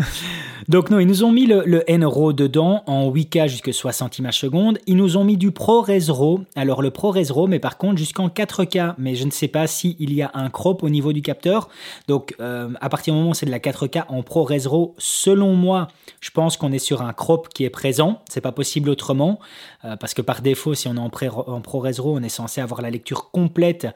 Donc 0.68 0.88
non, 0.88 1.00
ils 1.00 1.06
nous 1.06 1.24
ont 1.24 1.32
mis 1.32 1.46
le, 1.46 1.64
le 1.66 1.82
NRAW 1.88 2.32
dedans 2.32 2.84
en 2.86 3.10
8K 3.10 3.48
jusqu'à 3.48 3.72
60 3.72 4.18
images 4.18 4.38
secondes. 4.38 4.78
Ils 4.86 4.96
nous 4.96 5.16
ont 5.16 5.24
mis 5.24 5.36
du 5.36 5.50
ProRes 5.50 5.88
RAW. 6.08 6.44
Alors 6.54 6.80
le 6.80 6.90
ProRes 6.90 7.16
RAW, 7.28 7.48
mais 7.48 7.58
par 7.58 7.76
contre 7.76 7.98
jusqu'en 7.98 8.28
4K. 8.28 8.94
Mais 8.98 9.16
je 9.16 9.24
ne 9.24 9.32
sais 9.32 9.48
pas 9.48 9.66
s'il 9.66 10.12
y 10.14 10.22
a 10.22 10.30
un 10.34 10.48
crop 10.48 10.84
au 10.84 10.88
niveau 10.88 11.12
du 11.12 11.22
capteur. 11.22 11.68
Donc 12.06 12.36
euh, 12.40 12.68
à 12.80 12.88
partir 12.88 13.14
du 13.14 13.18
moment 13.18 13.30
où 13.30 13.34
c'est 13.34 13.46
de 13.46 13.50
la 13.50 13.58
4K 13.58 14.04
en 14.08 14.22
ProRes 14.22 14.52
RAW, 14.64 14.94
selon 14.96 15.54
moi, 15.54 15.88
je 16.20 16.30
pense 16.30 16.56
qu'on 16.56 16.70
est 16.70 16.78
sur 16.78 17.02
un 17.02 17.12
crop 17.12 17.48
qui 17.48 17.64
est 17.64 17.70
présent. 17.70 18.20
C'est 18.28 18.40
pas 18.40 18.52
possible 18.52 18.90
autrement. 18.90 19.40
Euh, 19.84 19.96
parce 19.96 20.14
que 20.14 20.22
par 20.22 20.42
défaut, 20.42 20.74
si 20.74 20.88
on 20.88 20.94
est 20.94 20.98
en, 20.98 21.10
RAW, 21.10 22.16
on 22.16 22.22
est 22.22 22.28
censé 22.28 22.60
avoir 22.60 22.82
la 22.82 22.90
lecture 22.90 23.30
complète 23.30 23.86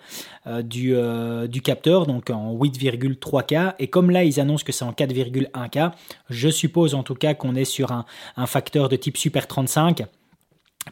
euh, 0.46 0.62
du, 0.62 0.94
du 1.48 1.62
capteur. 1.62 2.06
Donc 2.06 2.30
en 2.30 2.54
8,3K. 2.54 3.74
Et 3.78 3.88
comme 3.88 4.10
là, 4.10 4.24
ils 4.24 4.40
annoncent 4.40 4.64
que 4.64 4.72
c'est 4.72 4.84
en 4.84 4.92
4,1K, 4.92 5.92
je 6.30 6.48
suppose 6.48 6.94
en 6.94 7.02
tout 7.02 7.14
cas 7.14 7.34
qu'on 7.34 7.54
est 7.54 7.64
sur 7.64 7.92
un, 7.92 8.04
facteur 8.46 8.88
de 8.88 8.96
type 8.96 9.16
Super 9.16 9.46
35 9.46 10.04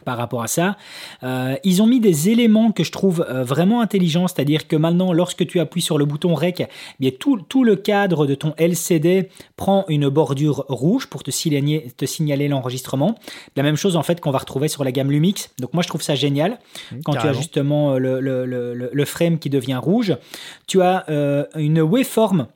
par 0.05 0.17
rapport 0.17 0.41
à 0.41 0.47
ça. 0.47 0.77
Euh, 1.23 1.55
ils 1.63 1.81
ont 1.81 1.87
mis 1.87 1.99
des 1.99 2.29
éléments 2.29 2.71
que 2.71 2.83
je 2.83 2.91
trouve 2.91 3.25
euh, 3.27 3.43
vraiment 3.43 3.81
intelligents, 3.81 4.27
c'est-à-dire 4.27 4.67
que 4.67 4.75
maintenant, 4.75 5.13
lorsque 5.13 5.45
tu 5.45 5.59
appuies 5.59 5.81
sur 5.81 5.97
le 5.97 6.05
bouton 6.05 6.33
REC, 6.33 6.61
eh 6.61 6.67
bien, 6.99 7.11
tout, 7.17 7.39
tout, 7.47 7.63
le 7.63 7.75
cadre 7.75 8.25
de 8.25 8.35
ton 8.35 8.53
LCD 8.57 9.29
prend 9.57 9.85
une 9.87 10.09
bordure 10.09 10.65
rouge 10.67 11.07
pour 11.07 11.23
te 11.23 11.31
signaler, 11.31 11.91
te 11.97 12.05
signaler 12.05 12.47
l'enregistrement. 12.47 13.15
La 13.55 13.63
même 13.63 13.75
chose 13.75 13.95
en 13.95 14.03
fait 14.03 14.21
qu'on 14.21 14.31
va 14.31 14.39
retrouver 14.39 14.67
sur 14.67 14.83
la 14.83 14.91
gamme 14.91 15.11
Lumix. 15.11 15.51
Donc 15.59 15.73
moi, 15.73 15.83
je 15.83 15.87
trouve 15.87 16.01
ça 16.01 16.15
génial. 16.15 16.59
Quand 17.05 17.13
tu 17.13 17.27
as 17.27 17.33
justement 17.33 17.97
le, 17.97 18.19
le, 18.19 18.45
le, 18.45 18.73
le, 18.91 19.05
frame 19.05 19.39
qui 19.39 19.49
devient 19.49 19.79
rouge, 19.81 20.15
tu 20.67 20.81
as 20.81 21.05
euh, 21.09 21.45
une 21.55 21.81
waveform 21.81 22.47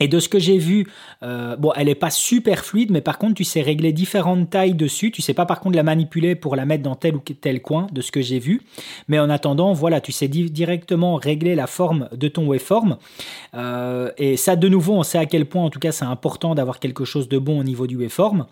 et 0.00 0.08
de 0.08 0.18
ce 0.18 0.28
que 0.30 0.38
j'ai 0.38 0.56
vu, 0.56 0.86
euh, 1.22 1.56
elle 1.76 1.86
n'est 1.86 1.94
pas 1.94 2.10
super 2.10 2.64
fluide, 2.64 2.90
mais 2.90 3.02
par 3.02 3.18
contre, 3.18 3.34
tu 3.34 3.44
sais 3.44 3.60
régler 3.60 3.92
différentes 3.92 4.48
tailles 4.48 4.74
dessus. 4.74 5.10
Tu 5.10 5.20
sais 5.20 5.34
pas 5.34 5.44
par 5.44 5.60
contre 5.60 5.76
la 5.76 5.82
manipuler 5.82 6.34
pour 6.34 6.56
la 6.56 6.64
mettre 6.64 6.82
dans 6.82 6.94
tel 6.96 7.16
ou 7.16 7.20
tel 7.20 7.60
coin, 7.60 7.86
de 7.92 8.00
ce 8.00 8.10
que 8.10 8.22
j'ai 8.22 8.38
vu. 8.38 8.62
Mais 9.08 9.18
en 9.18 9.28
attendant, 9.28 9.74
voilà, 9.74 10.00
tu 10.00 10.10
sais 10.10 10.26
directement 10.26 11.16
régler 11.16 11.54
la 11.54 11.66
forme 11.66 12.08
de 12.12 12.28
ton 12.28 12.46
waveform. 12.46 12.96
Euh, 13.54 14.10
et 14.16 14.38
ça, 14.38 14.56
de 14.56 14.68
nouveau, 14.68 14.94
on 14.94 15.02
sait 15.02 15.18
à 15.18 15.26
quel 15.26 15.44
point, 15.44 15.64
en 15.64 15.70
tout 15.70 15.80
cas, 15.80 15.92
c'est 15.92 16.06
important 16.06 16.54
d'avoir 16.54 16.78
quelque 16.78 17.04
chose 17.04 17.28
de 17.28 17.38
bon 17.38 17.60
au 17.60 17.64
niveau 17.64 17.86
du 17.86 17.96
waveform. 17.96 18.46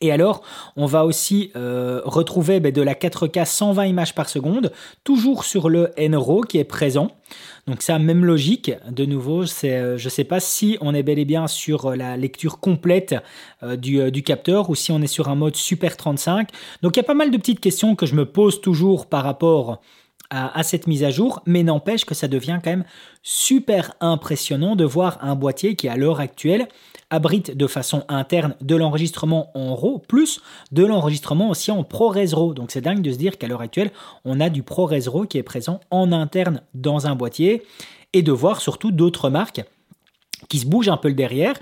Et 0.00 0.12
alors, 0.12 0.42
on 0.76 0.86
va 0.86 1.04
aussi 1.04 1.50
euh, 1.56 2.00
retrouver 2.04 2.60
ben, 2.60 2.72
de 2.72 2.82
la 2.82 2.94
4K 2.94 3.46
120 3.46 3.86
images 3.86 4.14
par 4.14 4.28
seconde, 4.28 4.72
toujours 5.04 5.44
sur 5.44 5.68
le 5.68 5.90
NRAW 5.98 6.42
qui 6.42 6.58
est 6.58 6.64
présent. 6.64 7.10
Donc 7.66 7.82
ça, 7.82 7.98
même 7.98 8.24
logique. 8.24 8.70
De 8.90 9.04
nouveau, 9.04 9.44
c'est, 9.44 9.76
euh, 9.76 9.98
je 9.98 10.04
ne 10.04 10.10
sais 10.10 10.24
pas 10.24 10.38
si 10.38 10.78
on 10.80 10.94
est 10.94 11.02
bel 11.02 11.18
et 11.18 11.24
bien 11.24 11.48
sur 11.48 11.86
euh, 11.86 11.96
la 11.96 12.16
lecture 12.16 12.60
complète 12.60 13.16
du, 13.78 14.10
du, 14.12 14.22
capteur 14.22 14.70
ou 14.70 14.74
si 14.74 14.92
on 14.92 15.02
est 15.02 15.06
sur 15.06 15.28
un 15.28 15.34
mode 15.34 15.56
Super 15.56 15.96
35. 15.96 16.50
Donc 16.82 16.96
il 16.96 17.00
y 17.00 17.00
a 17.00 17.04
pas 17.04 17.14
mal 17.14 17.30
de 17.30 17.36
petites 17.36 17.60
questions 17.60 17.96
que 17.96 18.06
je 18.06 18.14
me 18.14 18.24
pose 18.24 18.60
toujours 18.60 19.06
par 19.06 19.24
rapport 19.24 19.80
à, 20.30 20.62
cette 20.62 20.86
mise 20.86 21.04
à 21.04 21.10
jour, 21.10 21.42
mais 21.46 21.62
n'empêche 21.62 22.04
que 22.04 22.14
ça 22.14 22.28
devient 22.28 22.58
quand 22.62 22.70
même 22.70 22.84
super 23.22 23.92
impressionnant 24.00 24.76
de 24.76 24.84
voir 24.84 25.18
un 25.22 25.34
boîtier 25.34 25.76
qui 25.76 25.88
à 25.88 25.96
l'heure 25.96 26.20
actuelle 26.20 26.68
abrite 27.10 27.56
de 27.56 27.66
façon 27.66 28.04
interne 28.08 28.56
de 28.60 28.74
l'enregistrement 28.74 29.50
en 29.54 29.74
RAW, 29.76 29.98
plus 30.08 30.40
de 30.72 30.84
l'enregistrement 30.84 31.50
aussi 31.50 31.70
en 31.70 31.84
ProRes 31.84 32.16
RAW. 32.32 32.54
Donc 32.54 32.72
c'est 32.72 32.80
dingue 32.80 33.02
de 33.02 33.12
se 33.12 33.18
dire 33.18 33.38
qu'à 33.38 33.46
l'heure 33.46 33.60
actuelle, 33.60 33.92
on 34.24 34.40
a 34.40 34.50
du 34.50 34.62
ProRes 34.62 34.92
RAW 35.06 35.26
qui 35.26 35.38
est 35.38 35.44
présent 35.44 35.80
en 35.90 36.10
interne 36.10 36.62
dans 36.74 37.06
un 37.06 37.14
boîtier, 37.14 37.62
et 38.12 38.22
de 38.22 38.32
voir 38.32 38.60
surtout 38.60 38.92
d'autres 38.92 39.28
marques 39.28 39.62
qui 40.48 40.58
se 40.58 40.66
bougent 40.66 40.88
un 40.88 40.96
peu 40.96 41.08
le 41.08 41.14
derrière 41.14 41.54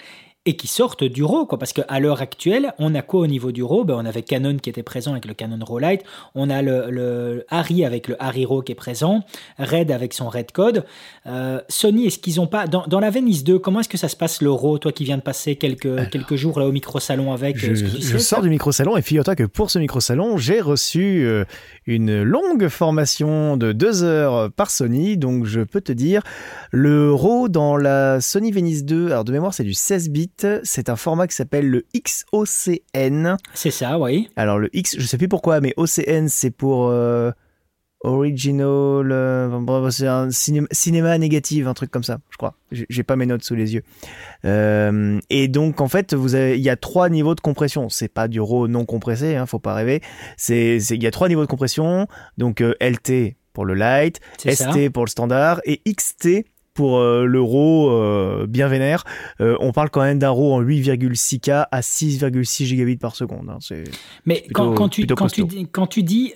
et 0.47 0.57
qui 0.57 0.67
sortent 0.67 1.05
du 1.05 1.25
RAW, 1.25 1.47
quoi. 1.47 1.59
Parce 1.59 1.73
qu'à 1.73 2.01
l'heure 2.01 2.21
actuelle, 2.21 2.75
on 2.79 2.95
a 2.95 3.03
quoi 3.03 3.21
au 3.21 3.27
niveau 3.27 3.51
du 3.51 3.63
RAW? 3.63 3.85
Ben, 3.85 3.95
On 3.95 4.05
avait 4.05 4.23
Canon 4.23 4.57
qui 4.59 4.69
était 4.69 4.83
présent 4.83 5.13
avec 5.13 5.25
le 5.25 5.33
Canon 5.33 5.59
RAW 5.65 5.79
Light, 5.79 6.03
on 6.35 6.51
a 6.51 6.61
le, 6.61 6.91
le 6.91 7.47
Harry 7.49 7.85
avec 7.85 8.09
le 8.09 8.23
Harry 8.23 8.45
RAW 8.45 8.63
qui 8.63 8.73
est 8.73 8.77
présent, 8.77 9.25
Red 9.59 9.91
avec 9.91 10.13
son 10.13 10.29
Red 10.29 10.53
Code. 10.53 10.85
Euh, 11.27 11.61
Sony, 11.69 12.07
est-ce 12.07 12.19
qu'ils 12.19 12.41
ont 12.41 12.47
pas. 12.47 12.67
Dans, 12.67 12.87
dans, 12.87 13.01
la 13.01 13.11
Venice 13.11 13.45
2, 13.45 13.59
comment 13.59 13.81
est-ce 13.81 13.89
que 13.89 13.97
ça 13.97 14.09
se 14.09 14.17
passe 14.17 14.43
le 14.43 14.51
RAW 14.51 14.79
Toi 14.79 14.93
qui 14.93 15.05
viens 15.05 15.17
de 15.17 15.23
passer 15.23 15.57
quelques, 15.57 16.11
quelques 16.11 16.37
jours 16.37 16.59
là 16.59 16.67
au 16.67 16.73
micro-salon 16.73 17.33
avec. 17.33 17.57
Je, 17.57 17.75
je 17.75 18.19
sors 18.19 18.43
du 18.43 18.51
micro-salon 18.51 18.97
et 18.97 19.03
figure-toi 19.03 19.37
que 19.37 19.45
pour 19.45 19.71
ce 19.71 19.79
micro-salon, 19.79 20.37
j'ai 20.37 20.61
reçu 20.61 21.25
euh, 21.25 21.45
une 21.87 22.23
longue 22.23 22.69
formation 22.69 23.57
de 23.57 23.73
deux 23.73 24.03
heures 24.03 24.51
par 24.53 24.71
Sony, 24.71 25.17
donc 25.17 25.47
je 25.47 25.61
peux 25.61 25.81
te 25.81 25.93
dire, 25.93 26.23
le 26.71 27.15
RAW 27.15 27.49
dans 27.49 27.77
la 27.77 28.21
Sony 28.21 28.53
Venice 28.53 28.85
2, 28.85 29.07
alors 29.07 29.25
de 29.25 29.33
mémoire 29.33 29.55
c'est 29.55 29.65
du 29.65 29.75
16 29.75 30.11
bits 30.11 30.34
c'est 30.63 30.89
un 30.89 30.97
format 30.97 31.27
qui 31.27 31.35
s'appelle 31.35 31.69
le 31.69 31.85
XOCN. 31.95 33.37
C'est 33.55 33.71
ça, 33.71 33.99
oui. 33.99 34.29
Alors 34.37 34.59
le 34.59 34.75
X, 34.77 34.97
je 34.99 35.07
sais 35.07 35.19
plus 35.19 35.29
pourquoi, 35.29 35.61
mais 35.61 35.75
OCN 35.77 36.29
c'est 36.29 36.51
pour 36.51 36.89
euh, 36.89 37.31
original, 38.01 38.67
euh, 39.13 39.91
c'est 39.91 40.07
un 40.07 40.29
cinéma, 40.31 41.19
négatif, 41.19 41.67
un 41.67 41.75
truc 41.75 41.91
comme 41.91 42.03
ça, 42.03 42.19
je 42.31 42.37
crois. 42.37 42.55
J'ai 42.71 43.03
pas 43.03 43.17
mes 43.17 43.27
notes 43.27 43.45
sous 43.45 43.55
les 43.55 43.75
yeux. 43.75 43.83
Euh, 44.45 45.19
et 45.31 45.49
donc 45.49 45.81
en 45.81 45.89
fait, 45.89 46.15
vous 46.15 46.35
avez, 46.35 46.59
il 46.59 46.65
y 46.65 46.71
a 46.71 46.77
trois 46.77 47.09
niveaux 47.09 47.35
de 47.35 47.41
compression. 47.41 47.89
C'est 47.89 48.09
pas 48.09 48.29
du 48.29 48.41
RAW 48.41 48.69
non 48.69 48.85
compressé, 48.85 49.37
hein, 49.37 49.47
faut 49.47 49.59
pas 49.59 49.75
rêver. 49.75 50.01
C'est, 50.37 50.77
il 50.77 51.03
y 51.03 51.07
a 51.07 51.11
trois 51.11 51.29
niveaux 51.29 51.43
de 51.43 51.51
compression. 51.51 52.07
Donc 52.39 52.61
LT 52.61 53.37
pour 53.53 53.65
le 53.65 53.75
light, 53.75 54.21
ST 54.39 54.91
pour 54.91 55.05
le 55.05 55.11
standard 55.11 55.61
et 55.65 55.81
XT 55.87 56.45
pour 56.75 56.99
euh, 56.99 57.25
l'euro 57.25 57.91
euh, 57.91 58.47
bien 58.49 58.67
vénère. 58.69 59.05
Euh, 59.41 59.57
on 59.61 59.73
parle 59.73 59.91
quand 59.91 60.03
même 60.03 60.19
d'un 60.19 60.31
RAW 60.31 60.53
en 60.53 60.63
8,6K 60.63 61.67
à 61.71 61.81
6,6 61.81 62.65
gigabits 62.65 62.97
par 62.97 63.15
seconde. 63.15 63.49
Hein. 63.49 63.59
Mais 64.27 64.45
quand, 64.53 64.75
quand, 64.75 64.89
tu, 64.89 65.07
quand, 65.07 65.29
tu, 65.29 65.47
quand, 65.71 65.87
tu, 65.87 66.03
dis 66.03 66.35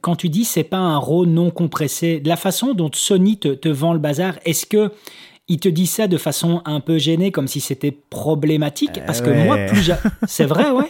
quand 0.00 0.16
tu 0.16 0.28
dis 0.28 0.44
c'est 0.44 0.64
pas 0.64 0.78
un 0.78 0.98
RAW 0.98 1.26
non 1.26 1.50
compressé, 1.50 2.20
de 2.20 2.28
la 2.28 2.36
façon 2.36 2.74
dont 2.74 2.90
Sony 2.92 3.38
te, 3.38 3.48
te 3.48 3.68
vend 3.68 3.92
le 3.92 3.98
bazar, 3.98 4.38
est-ce 4.44 4.66
que 4.66 4.92
il 5.48 5.60
te 5.60 5.68
dit 5.68 5.86
ça 5.86 6.08
de 6.08 6.16
façon 6.16 6.60
un 6.64 6.80
peu 6.80 6.98
gênée, 6.98 7.30
comme 7.30 7.46
si 7.46 7.60
c'était 7.60 7.92
problématique. 7.92 9.00
Parce 9.06 9.20
que 9.20 9.30
moi, 9.30 9.56
plus 9.68 9.92
c'est 10.26 10.44
vrai, 10.44 10.70
ouais. 10.72 10.88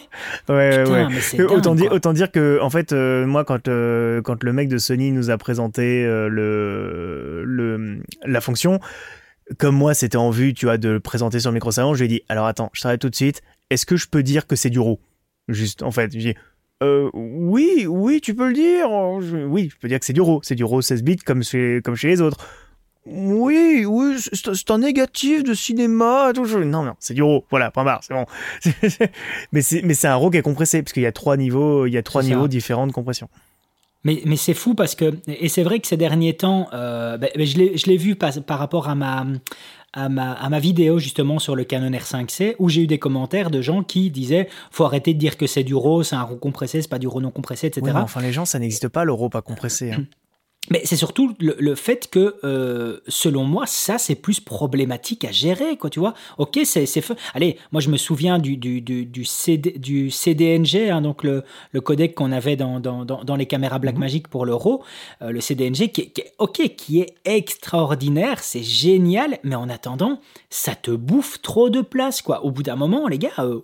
ouais, 0.49 0.83
Putain, 0.83 1.07
ouais. 1.37 1.43
autant, 1.45 1.75
dire, 1.75 1.91
autant 1.91 2.13
dire 2.13 2.31
que, 2.31 2.59
en 2.61 2.71
fait, 2.71 2.91
euh, 2.91 3.27
moi, 3.27 3.45
quand, 3.45 3.67
euh, 3.67 4.21
quand 4.23 4.43
le 4.43 4.53
mec 4.53 4.67
de 4.67 4.79
Sony 4.79 5.11
nous 5.11 5.29
a 5.29 5.37
présenté 5.37 6.03
euh, 6.03 6.27
le, 6.27 7.43
le, 7.45 8.01
la 8.25 8.41
fonction, 8.41 8.79
comme 9.59 9.75
moi, 9.75 9.93
c'était 9.93 10.17
en 10.17 10.31
vue, 10.31 10.55
tu 10.55 10.65
vois, 10.65 10.79
de 10.79 10.89
le 10.89 10.99
présenter 10.99 11.39
sur 11.39 11.51
le 11.51 11.55
micro-salon, 11.55 11.93
je 11.93 11.99
lui 11.99 12.05
ai 12.05 12.09
dit, 12.17 12.21
alors 12.27 12.47
attends, 12.47 12.71
je 12.73 12.81
t'arrête 12.81 12.99
tout 12.99 13.09
de 13.09 13.15
suite. 13.15 13.43
Est-ce 13.69 13.85
que 13.85 13.95
je 13.95 14.07
peux 14.07 14.23
dire 14.23 14.47
que 14.47 14.55
c'est 14.55 14.71
du 14.71 14.79
RAW? 14.79 14.99
Juste, 15.49 15.83
en 15.83 15.91
fait, 15.91 16.11
j'ai 16.13 16.33
dit, 16.33 16.35
euh, 16.81 17.09
oui, 17.13 17.85
oui, 17.87 18.21
tu 18.21 18.33
peux 18.33 18.47
le 18.47 18.53
dire. 18.53 18.89
oui, 18.91 19.69
je 19.71 19.77
peux 19.79 19.87
dire 19.87 19.99
que 19.99 20.05
c'est 20.05 20.13
du 20.13 20.21
RAW. 20.21 20.41
C'est 20.41 20.55
du 20.55 20.63
RAW 20.63 20.81
16 20.81 21.03
bits 21.03 21.17
comme 21.17 21.43
chez, 21.43 21.81
comme 21.83 21.95
chez 21.95 22.07
les 22.07 22.21
autres. 22.21 22.37
Oui, 23.09 23.85
oui, 23.87 24.15
c'est 24.19 24.71
un 24.71 24.79
négatif 24.79 25.43
de 25.43 25.53
cinéma. 25.53 26.31
Tout. 26.33 26.45
Non, 26.59 26.83
non, 26.83 26.93
c'est 26.99 27.13
du 27.13 27.23
RAW. 27.23 27.45
Voilà, 27.49 27.71
point 27.71 27.83
barre, 27.83 28.01
c'est 28.03 28.13
bon. 28.13 28.25
mais 29.51 29.61
c'est 29.61 29.81
mais 29.81 29.93
c'est 29.93 30.07
un 30.07 30.15
RAW 30.15 30.31
qui 30.31 30.37
est 30.37 30.41
compressé 30.41 30.81
parce 30.81 30.93
qu'il 30.93 31.03
y 31.03 31.07
a 31.07 31.11
trois 31.11 31.37
niveaux, 31.37 31.85
il 31.85 31.93
y 31.93 31.97
a 31.97 32.03
trois 32.03 32.23
niveaux 32.23 32.47
différents 32.47 32.87
de 32.87 32.91
compression. 32.91 33.29
Mais, 34.03 34.21
mais 34.25 34.37
c'est 34.37 34.53
fou 34.53 34.73
parce 34.73 34.95
que 34.95 35.15
et 35.27 35.49
c'est 35.49 35.63
vrai 35.63 35.79
que 35.79 35.87
ces 35.87 35.97
derniers 35.97 36.35
temps, 36.35 36.69
euh, 36.73 37.17
ben, 37.17 37.29
ben, 37.35 37.45
je 37.45 37.85
l'ai 37.87 37.97
vu 37.97 38.15
par, 38.15 38.31
par, 38.43 38.59
rapport 38.59 38.87
à 38.87 38.95
ma, 38.95 39.25
à 39.93 40.07
ma 40.07 40.33
à 40.33 40.49
ma 40.49 40.59
vidéo 40.59 40.99
justement 40.99 41.39
sur 41.39 41.55
le 41.55 41.63
Canon 41.63 41.89
R5C 41.89 42.55
où 42.59 42.69
j'ai 42.69 42.83
eu 42.83 42.87
des 42.87 42.99
commentaires 42.99 43.49
de 43.49 43.61
gens 43.61 43.83
qui 43.83 44.11
disaient 44.11 44.47
faut 44.71 44.85
arrêter 44.85 45.13
de 45.13 45.19
dire 45.19 45.35
que 45.35 45.47
c'est 45.47 45.63
du 45.63 45.75
RAW, 45.75 46.03
c'est 46.03 46.15
un 46.15 46.23
RAW 46.23 46.37
compressé, 46.37 46.81
c'est 46.81 46.89
pas 46.89 46.99
du 46.99 47.07
RAW 47.07 47.21
non 47.21 47.31
compressé, 47.31 47.67
etc. 47.67 47.91
enfin 47.95 48.21
les 48.21 48.31
gens, 48.31 48.45
ça 48.45 48.59
n'existe 48.59 48.87
pas 48.87 49.03
le 49.03 49.13
RAW 49.13 49.29
pas 49.29 49.41
compressé. 49.41 49.91
Hein. 49.91 50.05
Mais 50.69 50.81
c'est 50.83 50.95
surtout 50.95 51.33
le, 51.39 51.75
fait 51.75 52.09
que, 52.09 52.35
euh, 52.43 52.99
selon 53.07 53.43
moi, 53.43 53.65
ça, 53.65 53.97
c'est 53.97 54.15
plus 54.15 54.39
problématique 54.39 55.23
à 55.23 55.31
gérer, 55.31 55.77
quoi, 55.77 55.89
tu 55.89 55.99
vois. 55.99 56.13
Ok, 56.37 56.59
c'est 56.63 56.85
feu. 57.01 57.15
Allez, 57.33 57.57
moi, 57.71 57.81
je 57.81 57.89
me 57.89 57.97
souviens 57.97 58.39
du, 58.39 58.57
du, 58.57 58.81
du, 58.81 59.05
du, 59.05 59.25
du 59.57 60.11
CDNG, 60.11 60.89
hein, 60.89 61.01
donc 61.01 61.23
le, 61.23 61.43
le 61.71 61.81
codec 61.81 62.15
qu'on 62.15 62.31
avait 62.31 62.55
dans, 62.55 62.79
dans, 62.79 63.05
dans, 63.05 63.35
les 63.35 63.45
caméras 63.45 63.79
Blackmagic 63.79 64.27
mhm. 64.27 64.31
pour 64.31 64.45
l'euro, 64.45 64.83
euh, 65.21 65.31
le 65.31 65.41
CDNG, 65.41 65.91
qui, 65.91 66.11
qui, 66.11 66.23
ok, 66.37 66.75
qui 66.75 67.01
est 67.01 67.15
extraordinaire, 67.25 68.43
c'est 68.43 68.63
génial, 68.63 69.39
mais 69.43 69.55
en 69.55 69.69
attendant, 69.69 70.19
ça 70.49 70.75
te 70.75 70.91
bouffe 70.91 71.41
trop 71.41 71.69
de 71.69 71.81
place, 71.81 72.21
quoi. 72.21 72.43
Au 72.43 72.51
bout 72.51 72.63
d'un 72.63 72.75
moment, 72.75 73.07
les 73.07 73.19
gars, 73.19 73.31
euh, 73.39 73.61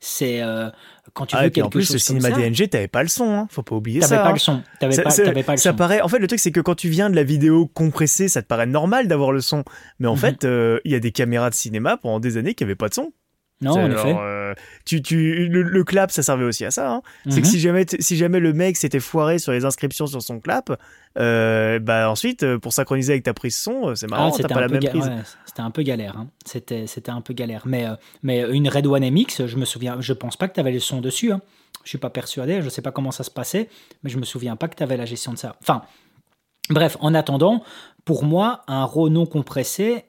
c'est 0.00 0.42
quand 1.12 1.26
tu 1.26 1.36
ah, 1.36 1.44
veux 1.44 1.50
quelque 1.50 1.66
en 1.66 1.70
plus, 1.70 1.92
le 1.92 1.98
cinéma 1.98 2.30
DNG, 2.30 2.68
t'avais 2.68 2.88
pas 2.88 3.02
le 3.02 3.08
son, 3.08 3.30
hein. 3.30 3.46
faut 3.50 3.62
pas 3.62 3.76
oublier 3.76 4.00
ça. 4.00 4.08
T'avais 4.08 4.22
pas 4.22 4.32
le 4.32 4.38
son. 4.38 4.62
T'avais 4.80 5.02
pas, 5.02 5.20
avais 5.20 5.42
pas 5.42 5.52
le 5.52 5.58
ça 5.58 5.70
son. 5.70 5.76
paraît. 5.76 6.00
En 6.00 6.08
fait, 6.08 6.18
le 6.18 6.26
truc 6.26 6.40
c'est 6.40 6.52
que 6.52 6.60
quand 6.60 6.74
tu 6.74 6.88
viens 6.88 7.10
de 7.10 7.16
la 7.16 7.22
vidéo 7.22 7.66
compressée, 7.66 8.28
ça 8.28 8.42
te 8.42 8.46
paraît 8.46 8.66
normal 8.66 9.08
d'avoir 9.08 9.32
le 9.32 9.40
son, 9.40 9.64
mais 9.98 10.08
en 10.08 10.14
mhm. 10.14 10.20
fait, 10.20 10.44
euh, 10.44 10.78
il 10.84 10.92
y 10.92 10.94
a 10.94 11.00
des 11.00 11.12
caméras 11.12 11.50
de 11.50 11.54
cinéma 11.54 11.96
pendant 11.96 12.20
des 12.20 12.36
années 12.36 12.54
qui 12.54 12.64
avaient 12.64 12.74
pas 12.74 12.88
de 12.88 12.94
son. 12.94 13.12
Non, 13.62 13.72
en 13.72 13.90
effet. 13.90 14.14
Euh, 14.18 14.54
tu, 14.84 15.00
tu, 15.00 15.48
le, 15.48 15.84
clap, 15.84 16.10
ça 16.10 16.22
servait 16.22 16.44
aussi 16.44 16.64
à 16.64 16.70
ça. 16.70 16.90
Hein. 16.90 17.02
C'est 17.28 17.40
que 17.40 17.46
mhm. 17.46 17.52
si 17.52 17.60
jamais, 17.60 17.86
si 18.00 18.16
jamais 18.16 18.38
le 18.38 18.52
mec 18.52 18.76
s'était 18.76 19.00
foiré 19.00 19.38
sur 19.38 19.52
les 19.52 19.64
inscriptions 19.64 20.06
sur 20.06 20.20
son 20.20 20.40
clap, 20.40 20.78
euh, 21.18 21.78
bah 21.78 22.10
ensuite, 22.10 22.42
euh, 22.42 22.58
pour 22.58 22.74
synchroniser 22.74 23.14
avec 23.14 23.24
ta 23.24 23.32
prise 23.32 23.56
son, 23.56 23.94
c'est 23.94 24.08
marrant, 24.08 24.30
ah, 24.34 24.42
t'as 24.42 24.48
pas 24.48 24.60
la 24.60 24.68
même 24.68 24.84
prise. 24.84 25.10
c'était 25.46 25.62
un 25.62 25.70
peu 25.70 25.82
galère. 25.82 26.18
Hein. 26.18 26.28
C'était, 26.44 26.86
c'était 26.86 27.10
un 27.10 27.22
peu 27.22 27.32
galère. 27.32 27.62
Mais, 27.64 27.86
mais 28.22 28.42
une 28.50 28.68
Red 28.68 28.86
One 28.86 29.10
MX, 29.10 29.46
je 29.46 29.56
me 29.56 29.64
souviens, 29.64 29.96
je 30.00 30.12
pense 30.12 30.36
pas 30.36 30.48
que 30.48 30.54
tu 30.54 30.60
avais 30.60 30.72
le 30.72 30.80
son 30.80 31.00
dessus. 31.00 31.32
Hein. 31.32 31.40
Je 31.82 31.88
suis 31.88 31.98
pas 31.98 32.10
persuadé, 32.10 32.60
je 32.62 32.68
sais 32.68 32.82
pas 32.82 32.90
comment 32.90 33.12
ça 33.12 33.24
se 33.24 33.30
passait, 33.30 33.70
mais 34.02 34.10
je 34.10 34.18
me 34.18 34.24
souviens 34.24 34.56
pas 34.56 34.68
que 34.68 34.76
tu 34.76 34.82
avais 34.82 34.96
la 34.96 35.06
gestion 35.06 35.32
de 35.32 35.38
ça. 35.38 35.56
Enfin, 35.62 35.82
bref, 36.68 36.96
en 37.00 37.14
attendant, 37.14 37.62
pour 38.04 38.24
moi, 38.24 38.62
un 38.66 38.84
RAW 38.84 39.08
non 39.08 39.24
compressé 39.24 40.04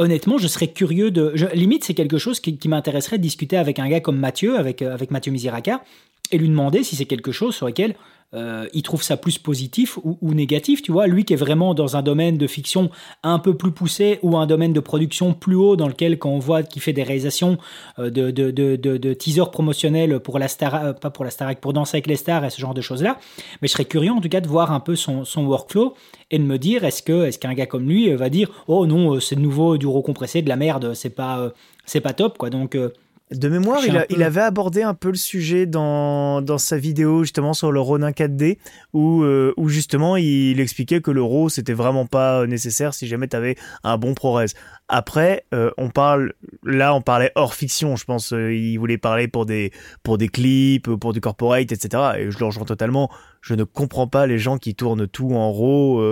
honnêtement, 0.00 0.38
je 0.38 0.48
serais 0.48 0.68
curieux 0.68 1.10
de. 1.10 1.34
limite, 1.52 1.84
c'est 1.84 1.94
quelque 1.94 2.18
chose 2.18 2.40
qui, 2.40 2.58
m'intéresserait 2.68 3.18
de 3.18 3.22
discuter 3.22 3.56
avec 3.56 3.78
un 3.78 3.88
gars 3.88 4.00
comme 4.00 4.18
Mathieu, 4.18 4.58
avec, 4.58 4.82
euh, 4.82 4.92
avec 4.92 5.10
Mathieu 5.10 5.30
Misiraka, 5.30 5.84
et 6.32 6.38
lui 6.38 6.48
demander 6.48 6.82
si 6.82 6.96
c'est 6.96 7.04
quelque 7.04 7.32
chose 7.32 7.54
sur 7.54 7.66
lequel 7.66 7.94
euh, 8.32 8.68
il 8.72 8.82
trouve 8.82 9.02
ça 9.02 9.16
plus 9.16 9.38
positif 9.38 9.98
ou, 10.04 10.34
négatif, 10.34 10.82
tu 10.82 10.92
vois. 10.92 11.06
Lui 11.06 11.24
qui 11.24 11.32
est 11.32 11.36
vraiment 11.36 11.74
dans 11.74 11.96
un 11.96 12.02
domaine 12.02 12.38
de 12.38 12.46
fiction 12.46 12.90
un 13.22 13.38
peu 13.38 13.56
plus 13.56 13.72
poussé 13.72 14.20
ou 14.22 14.36
un 14.36 14.46
domaine 14.46 14.72
de 14.72 14.80
production 14.80 15.34
plus 15.34 15.56
haut 15.56 15.76
dans 15.76 15.88
lequel 15.88 16.18
quand 16.18 16.30
on 16.30 16.38
voit 16.38 16.62
qu'il 16.62 16.80
fait 16.80 16.92
des 16.92 17.02
réalisations 17.02 17.58
euh, 17.98 18.10
de, 18.10 18.30
de, 18.30 18.50
de, 18.50 19.14
teasers 19.14 19.50
promotionnels 19.50 20.20
pour 20.20 20.38
la 20.38 20.46
star, 20.46 20.74
euh, 20.74 20.92
pas 20.92 21.10
pour 21.10 21.24
la 21.24 21.30
Starac, 21.30 21.60
pour 21.60 21.72
danser 21.72 21.96
avec 21.96 22.06
les 22.06 22.16
stars 22.16 22.44
et 22.44 22.50
ce 22.50 22.60
genre 22.60 22.74
de 22.74 22.80
choses-là. 22.80 23.18
Mais 23.62 23.68
je 23.68 23.72
serais 23.72 23.84
curieux 23.84 24.12
en 24.12 24.20
tout 24.20 24.28
cas 24.28 24.40
de 24.40 24.48
voir 24.48 24.72
un 24.72 24.80
peu 24.80 24.94
son, 24.94 25.24
son 25.24 25.44
workflow 25.46 25.94
et 26.30 26.38
de 26.38 26.44
me 26.44 26.58
dire 26.58 26.84
est-ce 26.84 27.02
que 27.02 27.24
est-ce 27.24 27.38
qu'un 27.38 27.54
gars 27.54 27.66
comme 27.66 27.88
lui 27.88 28.12
va 28.14 28.28
dire 28.28 28.48
oh 28.68 28.86
non 28.86 29.18
c'est 29.18 29.34
de 29.34 29.40
nouveau 29.40 29.76
du 29.76 29.86
recompressé 29.86 30.42
de 30.42 30.48
la 30.48 30.56
merde 30.56 30.94
c'est 30.94 31.10
pas 31.10 31.52
c'est 31.84 32.00
pas 32.00 32.12
top 32.12 32.38
quoi 32.38 32.50
donc 32.50 32.76
de 33.30 33.48
mémoire, 33.48 33.80
il, 34.08 34.22
avait 34.24 34.40
abordé 34.40 34.82
un 34.82 34.94
peu 34.94 35.08
le 35.08 35.16
sujet 35.16 35.64
dans, 35.64 36.42
dans 36.42 36.58
sa 36.58 36.78
vidéo 36.78 37.22
justement 37.22 37.54
sur 37.54 37.70
le 37.70 37.78
Ronin 37.78 38.10
4D 38.10 38.58
où, 38.92 39.22
euh, 39.22 39.54
où 39.56 39.68
justement 39.68 40.16
il, 40.16 40.58
expliquait 40.58 41.00
que 41.00 41.12
le 41.12 41.22
RAW 41.22 41.48
c'était 41.48 41.72
vraiment 41.72 42.06
pas 42.06 42.44
nécessaire 42.46 42.92
si 42.92 43.06
jamais 43.06 43.28
tu 43.28 43.36
avais 43.36 43.56
un 43.84 43.98
bon 43.98 44.14
ProRes. 44.14 44.46
Après, 44.88 45.44
euh, 45.54 45.70
on 45.78 45.90
parle 45.90 46.32
là, 46.64 46.92
on 46.92 47.02
parlait 47.02 47.30
hors 47.36 47.54
fiction. 47.54 47.94
Je 47.94 48.04
pense 48.04 48.32
euh, 48.32 48.52
il 48.52 48.76
voulait 48.78 48.98
parler 48.98 49.28
pour 49.28 49.46
des 49.46 49.70
pour 50.02 50.18
des 50.18 50.28
clips, 50.28 50.90
pour 50.96 51.12
du 51.12 51.20
corporate, 51.20 51.70
etc. 51.70 52.02
Et 52.18 52.30
je 52.32 52.38
le 52.40 52.46
rejoins 52.46 52.64
totalement. 52.64 53.10
Je 53.42 53.54
ne 53.54 53.62
comprends 53.62 54.08
pas 54.08 54.26
les 54.26 54.40
gens 54.40 54.58
qui 54.58 54.74
tournent 54.74 55.06
tout 55.06 55.32
en 55.34 55.52
RAW 55.52 56.02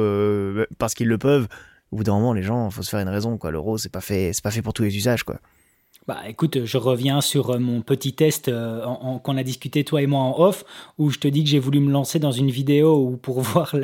parce 0.79 0.95
qu'ils 0.95 1.09
le 1.09 1.19
peuvent. 1.19 1.49
Au 1.91 1.97
bout 1.97 2.05
d'un 2.05 2.13
moment, 2.13 2.35
les 2.35 2.43
gens, 2.43 2.71
faut 2.71 2.83
se 2.83 2.91
faire 2.91 3.01
une 3.01 3.09
raison 3.09 3.39
quoi. 3.39 3.51
Le 3.51 3.59
RAW 3.59 3.79
c'est 3.79 3.91
pas 3.91 4.01
fait, 4.01 4.31
c'est 4.33 4.45
pas 4.45 4.53
fait 4.53 4.63
pour 4.63 4.73
tous 4.73 4.85
les 4.85 4.97
usages 4.97 5.25
quoi. 5.25 5.41
Bah 6.09 6.23
écoute, 6.27 6.65
je 6.65 6.79
reviens 6.79 7.21
sur 7.21 7.51
euh, 7.51 7.59
mon 7.59 7.83
petit 7.83 8.15
test 8.15 8.49
euh, 8.49 8.83
qu'on 9.23 9.37
a 9.37 9.43
discuté 9.43 9.85
toi 9.85 10.01
et 10.01 10.07
moi 10.07 10.21
en 10.21 10.41
off, 10.41 10.65
où 10.97 11.11
je 11.11 11.19
te 11.19 11.29
dis 11.29 11.45
que 11.45 11.51
j'ai 11.51 11.59
voulu 11.59 11.81
me 11.81 11.93
lancer 11.93 12.19
dans 12.19 12.33
une 12.33 12.51
vidéo 12.51 13.19
pour 13.21 13.41
voir 13.43 13.77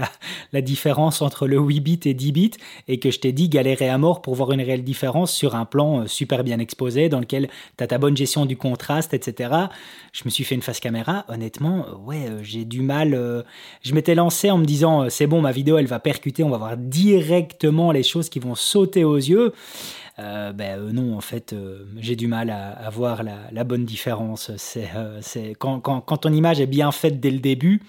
la, 0.50 0.62
différence 0.62 1.20
entre 1.20 1.46
le 1.46 1.58
8 1.58 1.80
bit 1.80 2.06
et 2.06 2.14
10 2.14 2.32
bits, 2.32 2.50
et 2.88 2.98
que 2.98 3.10
je 3.10 3.20
t'ai 3.20 3.32
dit 3.32 3.50
galérer 3.50 3.90
à 3.90 3.98
mort 3.98 4.22
pour 4.22 4.36
voir 4.36 4.52
une 4.52 4.62
réelle 4.62 4.84
différence 4.84 5.34
sur 5.34 5.54
un 5.54 5.66
plan 5.66 6.00
euh, 6.00 6.06
super 6.06 6.44
bien 6.44 6.60
exposé, 6.60 7.10
dans 7.10 7.20
lequel 7.20 7.50
tu 7.76 7.84
as 7.84 7.88
ta 7.88 7.98
bonne 7.98 8.16
gestion 8.16 8.46
du 8.46 8.56
contraste, 8.56 9.12
etc. 9.12 9.50
Je 10.14 10.22
me 10.24 10.30
suis 10.30 10.44
fait 10.44 10.54
une 10.54 10.62
face 10.62 10.80
caméra, 10.80 11.26
honnêtement, 11.28 11.84
ouais, 12.06 12.24
j'ai 12.40 12.64
du 12.64 12.80
mal. 12.80 13.44
je 13.82 13.94
m'étais 13.94 14.14
lancé 14.14 14.50
en 14.50 14.56
me 14.56 14.64
disant, 14.64 15.10
c'est 15.10 15.26
bon, 15.26 15.42
ma 15.42 15.52
vidéo, 15.52 15.76
elle 15.76 15.86
va 15.86 15.98
percuter, 15.98 16.42
on 16.42 16.48
va 16.48 16.56
voir 16.56 16.78
directement 16.78 17.92
les 17.92 18.02
choses 18.02 18.30
qui 18.30 18.38
vont 18.38 18.54
sauter 18.54 19.04
aux 19.04 19.16
yeux. 19.16 19.52
Euh, 20.18 20.52
ben 20.52 20.78
euh, 20.78 20.92
non, 20.92 21.16
en 21.16 21.20
fait, 21.20 21.52
euh, 21.52 21.86
j'ai 21.98 22.14
du 22.14 22.28
mal 22.28 22.50
à, 22.50 22.88
voir 22.90 23.22
la, 23.22 23.64
bonne 23.64 23.84
différence. 23.84 24.50
C'est, 24.56 24.88
quand, 25.58 25.80
quand, 25.80 26.16
ton 26.16 26.32
image 26.32 26.60
est 26.60 26.66
bien 26.66 26.92
faite 26.92 27.20
dès 27.20 27.30
le 27.30 27.40
début, 27.40 27.82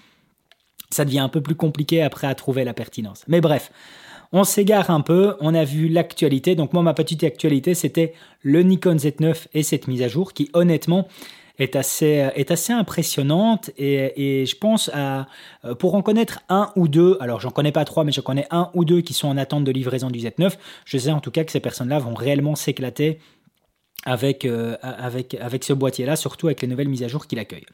ça 0.90 1.04
devient 1.04 1.20
un 1.20 1.28
peu 1.28 1.40
plus 1.40 1.54
compliqué 1.54 2.02
après 2.02 2.26
à 2.26 2.34
trouver 2.34 2.64
la 2.64 2.74
pertinence. 2.74 3.24
Mais 3.28 3.40
bref, 3.40 3.70
on 4.32 4.44
s'égare 4.44 4.90
un 4.90 5.00
peu, 5.00 5.36
on 5.40 5.54
a 5.54 5.64
vu 5.64 5.88
l'actualité. 5.88 6.56
Donc 6.56 6.72
moi, 6.72 6.82
ma 6.82 6.94
petite 6.94 7.22
actualité, 7.22 7.74
c'était 7.74 8.12
le 8.42 8.62
Nikon 8.62 8.96
Z9 8.96 9.46
et 9.54 9.62
cette 9.62 9.86
mise 9.86 10.02
à 10.02 10.08
jour 10.08 10.32
qui, 10.32 10.50
honnêtement, 10.52 11.06
est 11.58 11.76
assez, 11.76 12.28
est 12.34 12.50
assez 12.50 12.72
impressionnante 12.72 13.70
et, 13.78 14.40
et 14.40 14.46
je 14.46 14.56
pense 14.56 14.90
à, 14.92 15.26
euh, 15.64 15.74
pour 15.74 15.94
en 15.94 16.02
connaître 16.02 16.40
un 16.48 16.70
ou 16.76 16.88
deux, 16.88 17.16
alors 17.20 17.40
j'en 17.40 17.50
connais 17.50 17.72
pas 17.72 17.84
trois, 17.84 18.04
mais 18.04 18.12
je 18.12 18.20
connais 18.20 18.46
un 18.50 18.70
ou 18.74 18.84
deux 18.84 19.00
qui 19.00 19.14
sont 19.14 19.28
en 19.28 19.36
attente 19.36 19.64
de 19.64 19.72
livraison 19.72 20.10
du 20.10 20.18
Z9, 20.18 20.52
je 20.84 20.98
sais 20.98 21.10
en 21.10 21.20
tout 21.20 21.30
cas 21.30 21.44
que 21.44 21.52
ces 21.52 21.60
personnes-là 21.60 21.98
vont 21.98 22.14
réellement 22.14 22.56
s'éclater 22.56 23.18
avec, 24.04 24.44
euh, 24.44 24.76
avec 24.82 25.64
ce 25.64 25.72
boîtier-là, 25.72 26.16
surtout 26.16 26.46
avec 26.46 26.62
les 26.62 26.68
nouvelles 26.68 26.88
mises 26.88 27.02
à 27.02 27.08
jour 27.08 27.26
qu'il 27.26 27.38
accueille. 27.38 27.66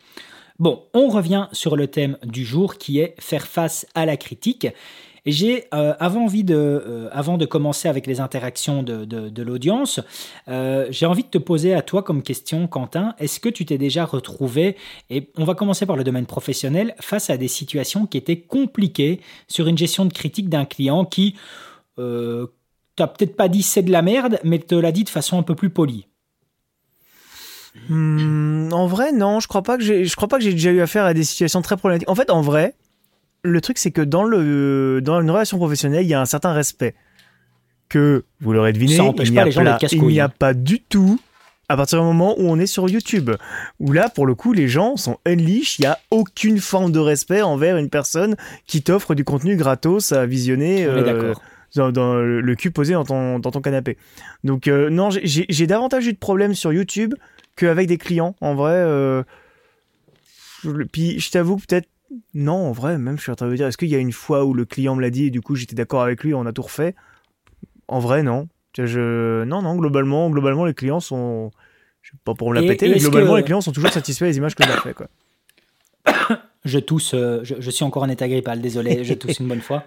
Bon, 0.58 0.84
on 0.94 1.08
revient 1.08 1.48
sur 1.52 1.76
le 1.76 1.88
thème 1.88 2.18
du 2.24 2.44
jour 2.44 2.78
qui 2.78 3.00
est 3.00 3.14
faire 3.18 3.46
face 3.46 3.86
à 3.94 4.06
la 4.06 4.16
critique. 4.16 4.68
Et 5.24 5.30
j'ai, 5.30 5.66
euh, 5.72 5.94
avant, 6.00 6.24
envie 6.24 6.42
de, 6.42 6.54
euh, 6.56 7.08
avant 7.12 7.38
de 7.38 7.46
commencer 7.46 7.88
avec 7.88 8.08
les 8.08 8.18
interactions 8.18 8.82
de, 8.82 9.04
de, 9.04 9.42
l'audience, 9.42 10.00
euh, 10.48 10.86
j'ai 10.90 11.06
envie 11.06 11.22
de 11.22 11.28
te 11.28 11.38
poser 11.38 11.74
à 11.74 11.82
toi 11.82 12.02
comme 12.02 12.22
question, 12.22 12.66
Quentin, 12.66 13.14
est-ce 13.18 13.38
que 13.38 13.48
tu 13.48 13.64
t'es 13.64 13.78
déjà 13.78 14.04
retrouvé, 14.04 14.76
et 15.10 15.30
on 15.36 15.44
va 15.44 15.54
commencer 15.54 15.86
par 15.86 15.96
le 15.96 16.02
domaine 16.02 16.26
professionnel, 16.26 16.96
face 17.00 17.30
à 17.30 17.36
des 17.36 17.48
situations 17.48 18.06
qui 18.06 18.18
étaient 18.18 18.40
compliquées 18.40 19.20
sur 19.46 19.68
une 19.68 19.78
gestion 19.78 20.06
de 20.06 20.12
critique 20.12 20.48
d'un 20.48 20.64
client 20.64 21.04
qui, 21.04 21.36
t'as 21.96 23.06
peut-être 23.06 23.36
pas 23.36 23.48
dit 23.48 23.62
c'est 23.62 23.82
de 23.82 23.92
la 23.92 24.02
merde, 24.02 24.40
mais 24.42 24.58
te 24.58 24.74
l'a 24.74 24.90
dit 24.90 25.04
de 25.04 25.08
façon 25.08 25.38
un 25.38 25.42
peu 25.44 25.54
plus 25.54 25.70
polie? 25.70 26.06
Hmm, 27.88 28.70
en 28.72 28.86
vrai, 28.86 29.12
non, 29.12 29.40
je 29.40 29.48
crois 29.48 29.62
pas 29.62 29.78
que 29.78 29.84
je 29.84 30.16
crois 30.16 30.28
pas 30.28 30.38
que 30.38 30.44
j'ai 30.44 30.52
déjà 30.52 30.70
eu 30.70 30.80
affaire 30.80 31.04
à 31.04 31.14
des 31.14 31.24
situations 31.24 31.62
très 31.62 31.76
problématiques. 31.76 32.10
En 32.10 32.14
fait, 32.14 32.30
en 32.30 32.42
vrai, 32.42 32.74
le 33.44 33.60
truc, 33.60 33.78
c'est 33.78 33.90
que 33.90 34.02
dans, 34.02 34.24
le, 34.24 35.00
dans 35.02 35.20
une 35.20 35.30
relation 35.30 35.58
professionnelle, 35.58 36.04
il 36.04 36.08
y 36.08 36.14
a 36.14 36.20
un 36.20 36.26
certain 36.26 36.52
respect. 36.52 36.94
Que, 37.88 38.24
vous 38.40 38.52
l'aurez 38.52 38.72
deviné, 38.72 38.94
il 38.94 39.32
n'y 39.32 40.20
a, 40.20 40.24
a, 40.24 40.28
pas 40.28 40.54
du 40.54 40.80
tout 40.80 41.20
à 41.68 41.76
partir 41.76 41.98
du 41.98 42.04
moment 42.04 42.34
où 42.38 42.44
on 42.44 42.58
est 42.58 42.66
sur 42.66 42.88
YouTube. 42.88 43.30
Où 43.80 43.92
là, 43.92 44.08
pour 44.08 44.26
le 44.26 44.34
coup, 44.34 44.52
les 44.52 44.68
gens 44.68 44.96
sont 44.96 45.18
unleash, 45.26 45.78
il 45.78 45.82
n'y 45.82 45.86
a 45.86 45.98
aucune 46.10 46.58
forme 46.58 46.92
de 46.92 46.98
respect 46.98 47.42
envers 47.42 47.76
une 47.76 47.90
personne 47.90 48.36
qui 48.66 48.82
t'offre 48.82 49.14
du 49.14 49.24
contenu 49.24 49.56
gratos 49.56 50.12
à 50.12 50.26
visionner. 50.26 50.84
Euh, 50.84 51.34
dans, 51.74 52.16
le 52.16 52.54
cul 52.54 52.70
posé 52.70 52.92
dans 52.92 53.04
ton, 53.04 53.38
dans 53.38 53.50
ton 53.50 53.62
canapé. 53.62 53.96
Donc 54.44 54.68
euh, 54.68 54.90
non, 54.90 55.08
j'ai 55.10 55.66
davantage 55.66 56.06
eu 56.06 56.12
de 56.12 56.18
problèmes 56.18 56.54
sur 56.54 56.72
YouTube 56.72 57.14
qu'avec 57.56 57.88
des 57.88 57.96
clients. 57.96 58.36
En 58.42 58.54
vrai, 58.54 58.74
euh, 58.74 59.22
puis 60.92 61.18
je 61.18 61.30
t'avoue 61.30 61.56
peut-être 61.56 61.88
non, 62.34 62.68
en 62.68 62.72
vrai, 62.72 62.98
même 62.98 63.16
je 63.16 63.22
suis 63.22 63.32
en 63.32 63.34
train 63.34 63.48
de 63.48 63.54
dire, 63.54 63.66
est-ce 63.66 63.76
qu'il 63.76 63.88
y 63.88 63.94
a 63.94 63.98
une 63.98 64.12
fois 64.12 64.44
où 64.44 64.54
le 64.54 64.64
client 64.64 64.94
me 64.94 65.02
l'a 65.02 65.10
dit 65.10 65.26
et 65.26 65.30
du 65.30 65.40
coup 65.40 65.54
j'étais 65.54 65.74
d'accord 65.74 66.02
avec 66.02 66.22
lui, 66.24 66.34
on 66.34 66.46
a 66.46 66.52
tout 66.52 66.62
refait? 66.62 66.94
En 67.88 67.98
vrai, 67.98 68.22
non. 68.22 68.48
Je... 68.76 69.44
Non, 69.44 69.62
non, 69.62 69.76
globalement, 69.76 70.30
globalement, 70.30 70.64
les 70.64 70.74
clients 70.74 71.00
sont. 71.00 71.50
Je 72.00 72.10
sais 72.10 72.16
pas 72.24 72.34
pour 72.34 72.50
me 72.50 72.54
la 72.54 72.62
péter, 72.62 72.88
mais 72.88 72.98
globalement, 72.98 73.36
les 73.36 73.44
clients 73.44 73.60
sont 73.60 73.72
toujours 73.72 73.90
satisfaits 73.90 74.24
des 74.24 74.38
images 74.38 74.54
que 74.54 74.64
j'ai 74.64 74.70
fait, 74.70 74.94
quoi. 74.94 75.08
Je 76.64 76.78
tousse, 76.78 77.14
euh, 77.14 77.40
je, 77.42 77.70
suis 77.72 77.84
encore 77.84 78.04
en 78.04 78.08
état 78.08 78.28
grippal, 78.28 78.60
désolé, 78.60 79.02
je 79.02 79.14
tousse 79.14 79.40
une 79.40 79.48
bonne 79.48 79.60
fois. 79.60 79.82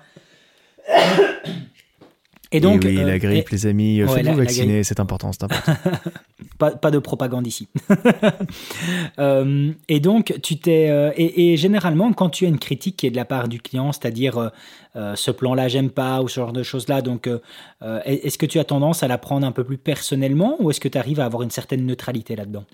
Et 2.52 2.60
donc, 2.60 2.84
oui, 2.86 2.96
la 2.96 3.14
euh, 3.14 3.18
grippe, 3.18 3.50
les 3.50 3.66
amis, 3.66 4.02
euh, 4.02 4.08
faites-vous 4.08 4.36
vacciner, 4.36 4.84
c'est 4.84 5.00
important, 5.00 5.32
c'est 5.32 5.44
important. 5.44 5.74
pas, 6.58 6.92
de 6.92 7.00
propagande 7.00 7.48
ici. 7.48 7.68
Euh, 9.20 9.72
et 9.88 10.00
donc, 10.00 10.34
tu 10.44 10.58
t'es. 10.58 11.14
et, 11.18 11.58
généralement, 11.58 12.12
quand 12.14 12.30
tu 12.30 12.46
as 12.46 12.50
une 12.50 12.60
critique 12.60 12.98
qui 12.98 13.08
est 13.08 13.12
de 13.12 13.16
la 13.16 13.26
part 13.26 13.48
du 13.48 13.62
client, 13.62 13.92
c'est-à-dire 13.92 14.52
ce 14.94 15.32
plan-là, 15.32 15.68
j'aime 15.68 15.90
pas, 15.90 16.22
ou 16.22 16.28
ce 16.28 16.40
genre 16.42 16.54
de 16.54 16.64
choses-là, 16.64 17.02
donc 17.02 17.30
est-ce 18.06 18.38
que 18.38 18.46
tu 18.46 18.60
as 18.60 18.64
tendance 18.64 19.04
à 19.04 19.08
la 19.08 19.18
prendre 19.18 19.48
un 19.48 19.52
peu 19.52 19.64
plus 19.64 19.78
personnellement, 19.78 20.58
ou 20.60 20.70
est-ce 20.70 20.80
que 20.80 20.88
tu 20.88 20.98
arrives 20.98 21.20
à 21.20 21.26
avoir 21.26 21.44
une 21.44 21.52
certaine 21.52 21.86
neutralité 21.86 22.36
là-dedans? 22.36 22.66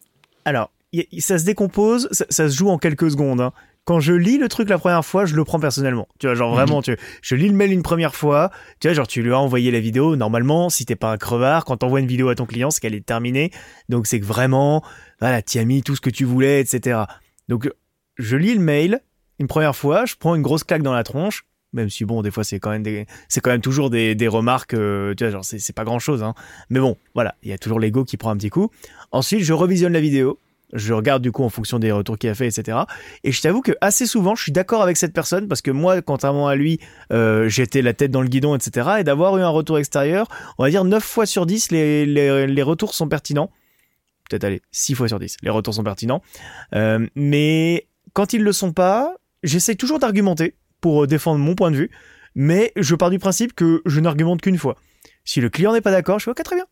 Alors, 0.45 0.71
ça 1.19 1.37
se 1.37 1.45
décompose, 1.45 2.09
ça, 2.11 2.49
se 2.49 2.55
joue 2.55 2.69
en 2.69 2.77
quelques 2.77 3.11
secondes. 3.11 3.41
Hein 3.41 3.53
quand 3.85 3.99
je 3.99 4.13
lis 4.13 4.37
le 4.37 4.47
truc 4.47 4.69
la 4.69 4.77
première 4.77 5.03
fois, 5.03 5.25
je 5.25 5.35
le 5.35 5.43
prends 5.43 5.59
personnellement. 5.59 6.07
Tu 6.19 6.27
vois, 6.27 6.35
genre 6.35 6.53
vraiment, 6.53 6.77
mhm. 6.77 6.83
tu, 6.83 6.97
je 7.21 7.35
lis 7.35 7.47
le 7.47 7.55
mail 7.55 7.71
une 7.71 7.83
première 7.83 8.15
fois, 8.15 8.51
tu 8.79 8.87
vois, 8.87 8.93
genre 8.93 9.07
tu 9.07 9.21
lui 9.23 9.33
as 9.33 9.39
envoyé 9.39 9.71
la 9.71 9.79
vidéo. 9.79 10.15
Normalement, 10.15 10.69
si 10.69 10.85
t'es 10.85 10.95
pas 10.95 11.11
un 11.11 11.17
crevard, 11.17 11.65
quand 11.65 11.77
t'envoies 11.77 11.99
une 11.99 12.07
vidéo 12.07 12.29
à 12.29 12.35
ton 12.35 12.45
client, 12.45 12.69
c'est 12.69 12.79
qu'elle 12.79 12.95
est 12.95 13.05
terminée. 13.05 13.51
Donc 13.89 14.07
c'est 14.07 14.19
que 14.19 14.25
vraiment, 14.25 14.83
voilà, 15.19 15.41
t'y 15.41 15.59
as 15.59 15.65
mis 15.65 15.81
tout 15.81 15.95
ce 15.95 16.01
que 16.01 16.09
tu 16.09 16.25
voulais, 16.25 16.61
etc. 16.61 17.01
Donc 17.47 17.69
je 18.17 18.37
lis 18.37 18.53
le 18.53 18.61
mail 18.61 19.01
une 19.39 19.47
première 19.47 19.75
fois, 19.75 20.05
je 20.05 20.15
prends 20.15 20.35
une 20.35 20.43
grosse 20.43 20.63
claque 20.63 20.83
dans 20.83 20.93
la 20.93 21.03
tronche. 21.03 21.45
Même 21.73 21.89
si 21.89 22.03
bon, 22.03 22.21
des 22.21 22.31
fois 22.31 22.43
c'est 22.43 22.59
quand 22.59 22.69
même 22.69 22.83
des, 22.83 23.05
c'est 23.29 23.39
quand 23.39 23.49
même 23.49 23.61
toujours 23.61 23.89
des, 23.89 24.13
des 24.13 24.27
remarques, 24.27 24.73
euh, 24.73 25.15
tu 25.15 25.23
vois, 25.23 25.31
genre 25.31 25.45
c'est 25.45 25.73
pas 25.73 25.85
grand 25.85 25.99
chose, 25.99 26.21
hein. 26.21 26.33
Mais 26.69 26.81
bon, 26.81 26.97
voilà, 27.15 27.35
il 27.43 27.49
y 27.49 27.53
a 27.53 27.57
toujours 27.57 27.79
l'ego 27.79 28.03
qui 28.03 28.17
prend 28.17 28.29
un 28.29 28.35
petit 28.35 28.49
coup. 28.49 28.69
Ensuite, 29.11 29.41
je 29.41 29.53
revisionne 29.53 29.93
la 29.93 30.01
vidéo 30.01 30.37
je 30.73 30.93
regarde 30.93 31.21
du 31.21 31.31
coup 31.31 31.43
en 31.43 31.49
fonction 31.49 31.79
des 31.79 31.91
retours 31.91 32.17
qu'il 32.17 32.29
a 32.29 32.35
fait, 32.35 32.47
etc. 32.47 32.79
Et 33.23 33.31
je 33.31 33.41
t'avoue 33.41 33.61
que 33.61 33.73
assez 33.81 34.05
souvent, 34.05 34.35
je 34.35 34.43
suis 34.43 34.51
d'accord 34.51 34.81
avec 34.81 34.97
cette 34.97 35.13
personne 35.13 35.47
parce 35.47 35.61
que 35.61 35.71
moi, 35.71 36.01
contrairement 36.01 36.47
à 36.47 36.55
lui, 36.55 36.79
euh, 37.11 37.49
j'étais 37.49 37.81
la 37.81 37.93
tête 37.93 38.11
dans 38.11 38.21
le 38.21 38.27
guidon, 38.27 38.55
etc. 38.55 38.89
Et 38.99 39.03
d'avoir 39.03 39.37
eu 39.37 39.41
un 39.41 39.49
retour 39.49 39.77
extérieur, 39.77 40.27
on 40.57 40.63
va 40.63 40.69
dire 40.69 40.83
9 40.83 41.03
fois 41.03 41.25
sur 41.25 41.45
10, 41.45 41.71
les, 41.71 42.05
les, 42.05 42.47
les 42.47 42.63
retours 42.63 42.93
sont 42.93 43.07
pertinents. 43.07 43.51
Peut-être 44.29 44.43
aller 44.43 44.61
6 44.71 44.95
fois 44.95 45.07
sur 45.07 45.19
10, 45.19 45.37
les 45.41 45.49
retours 45.49 45.73
sont 45.73 45.83
pertinents. 45.83 46.21
Euh, 46.73 47.05
mais 47.15 47.87
quand 48.13 48.33
ils 48.33 48.43
le 48.43 48.53
sont 48.53 48.73
pas, 48.73 49.15
j'essaie 49.43 49.75
toujours 49.75 49.99
d'argumenter 49.99 50.55
pour 50.79 51.07
défendre 51.07 51.39
mon 51.39 51.55
point 51.55 51.71
de 51.71 51.75
vue, 51.75 51.91
mais 52.35 52.71
je 52.75 52.95
pars 52.95 53.09
du 53.09 53.19
principe 53.19 53.53
que 53.53 53.81
je 53.85 53.99
n'argumente 53.99 54.41
qu'une 54.41 54.57
fois. 54.57 54.77
Si 55.25 55.41
le 55.41 55.49
client 55.49 55.73
n'est 55.73 55.81
pas 55.81 55.91
d'accord, 55.91 56.19
je 56.19 56.25
fais 56.25 56.31
ok 56.31 56.43
très 56.43 56.55
bien, 56.55 56.65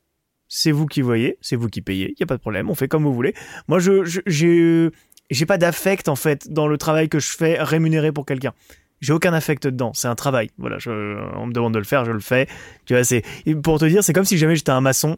c'est 0.49 0.71
vous 0.71 0.87
qui 0.87 1.01
voyez, 1.01 1.37
c'est 1.39 1.55
vous 1.55 1.69
qui 1.69 1.81
payez, 1.81 2.13
il 2.17 2.19
y 2.19 2.23
a 2.23 2.25
pas 2.25 2.35
de 2.35 2.41
problème, 2.41 2.69
on 2.69 2.75
fait 2.75 2.89
comme 2.89 3.03
vous 3.03 3.13
voulez. 3.13 3.33
Moi, 3.67 3.79
je 3.79 4.19
j'ai 4.25 4.89
j'ai 5.29 5.45
pas 5.45 5.57
d'affect 5.57 6.09
en 6.09 6.15
fait 6.15 6.51
dans 6.51 6.67
le 6.67 6.77
travail 6.77 7.07
que 7.07 7.19
je 7.19 7.29
fais 7.29 7.61
rémunéré 7.61 8.11
pour 8.11 8.25
quelqu'un. 8.25 8.53
J'ai 8.99 9.13
aucun 9.13 9.31
affect 9.31 9.63
dedans, 9.63 9.93
c'est 9.93 10.09
un 10.09 10.15
travail. 10.15 10.49
Voilà, 10.57 10.77
on 10.87 11.45
me 11.45 11.53
demande 11.53 11.73
de 11.73 11.79
le 11.79 11.85
faire, 11.85 12.03
je 12.03 12.11
le 12.11 12.19
fais. 12.19 12.47
Tu 12.85 12.93
vois, 12.93 13.03
c'est 13.05 13.23
pour 13.63 13.79
te 13.79 13.85
dire, 13.85 14.03
c'est 14.03 14.11
comme 14.11 14.25
si 14.25 14.37
jamais 14.37 14.55
j'étais 14.55 14.71
un 14.71 14.81
maçon. 14.81 15.17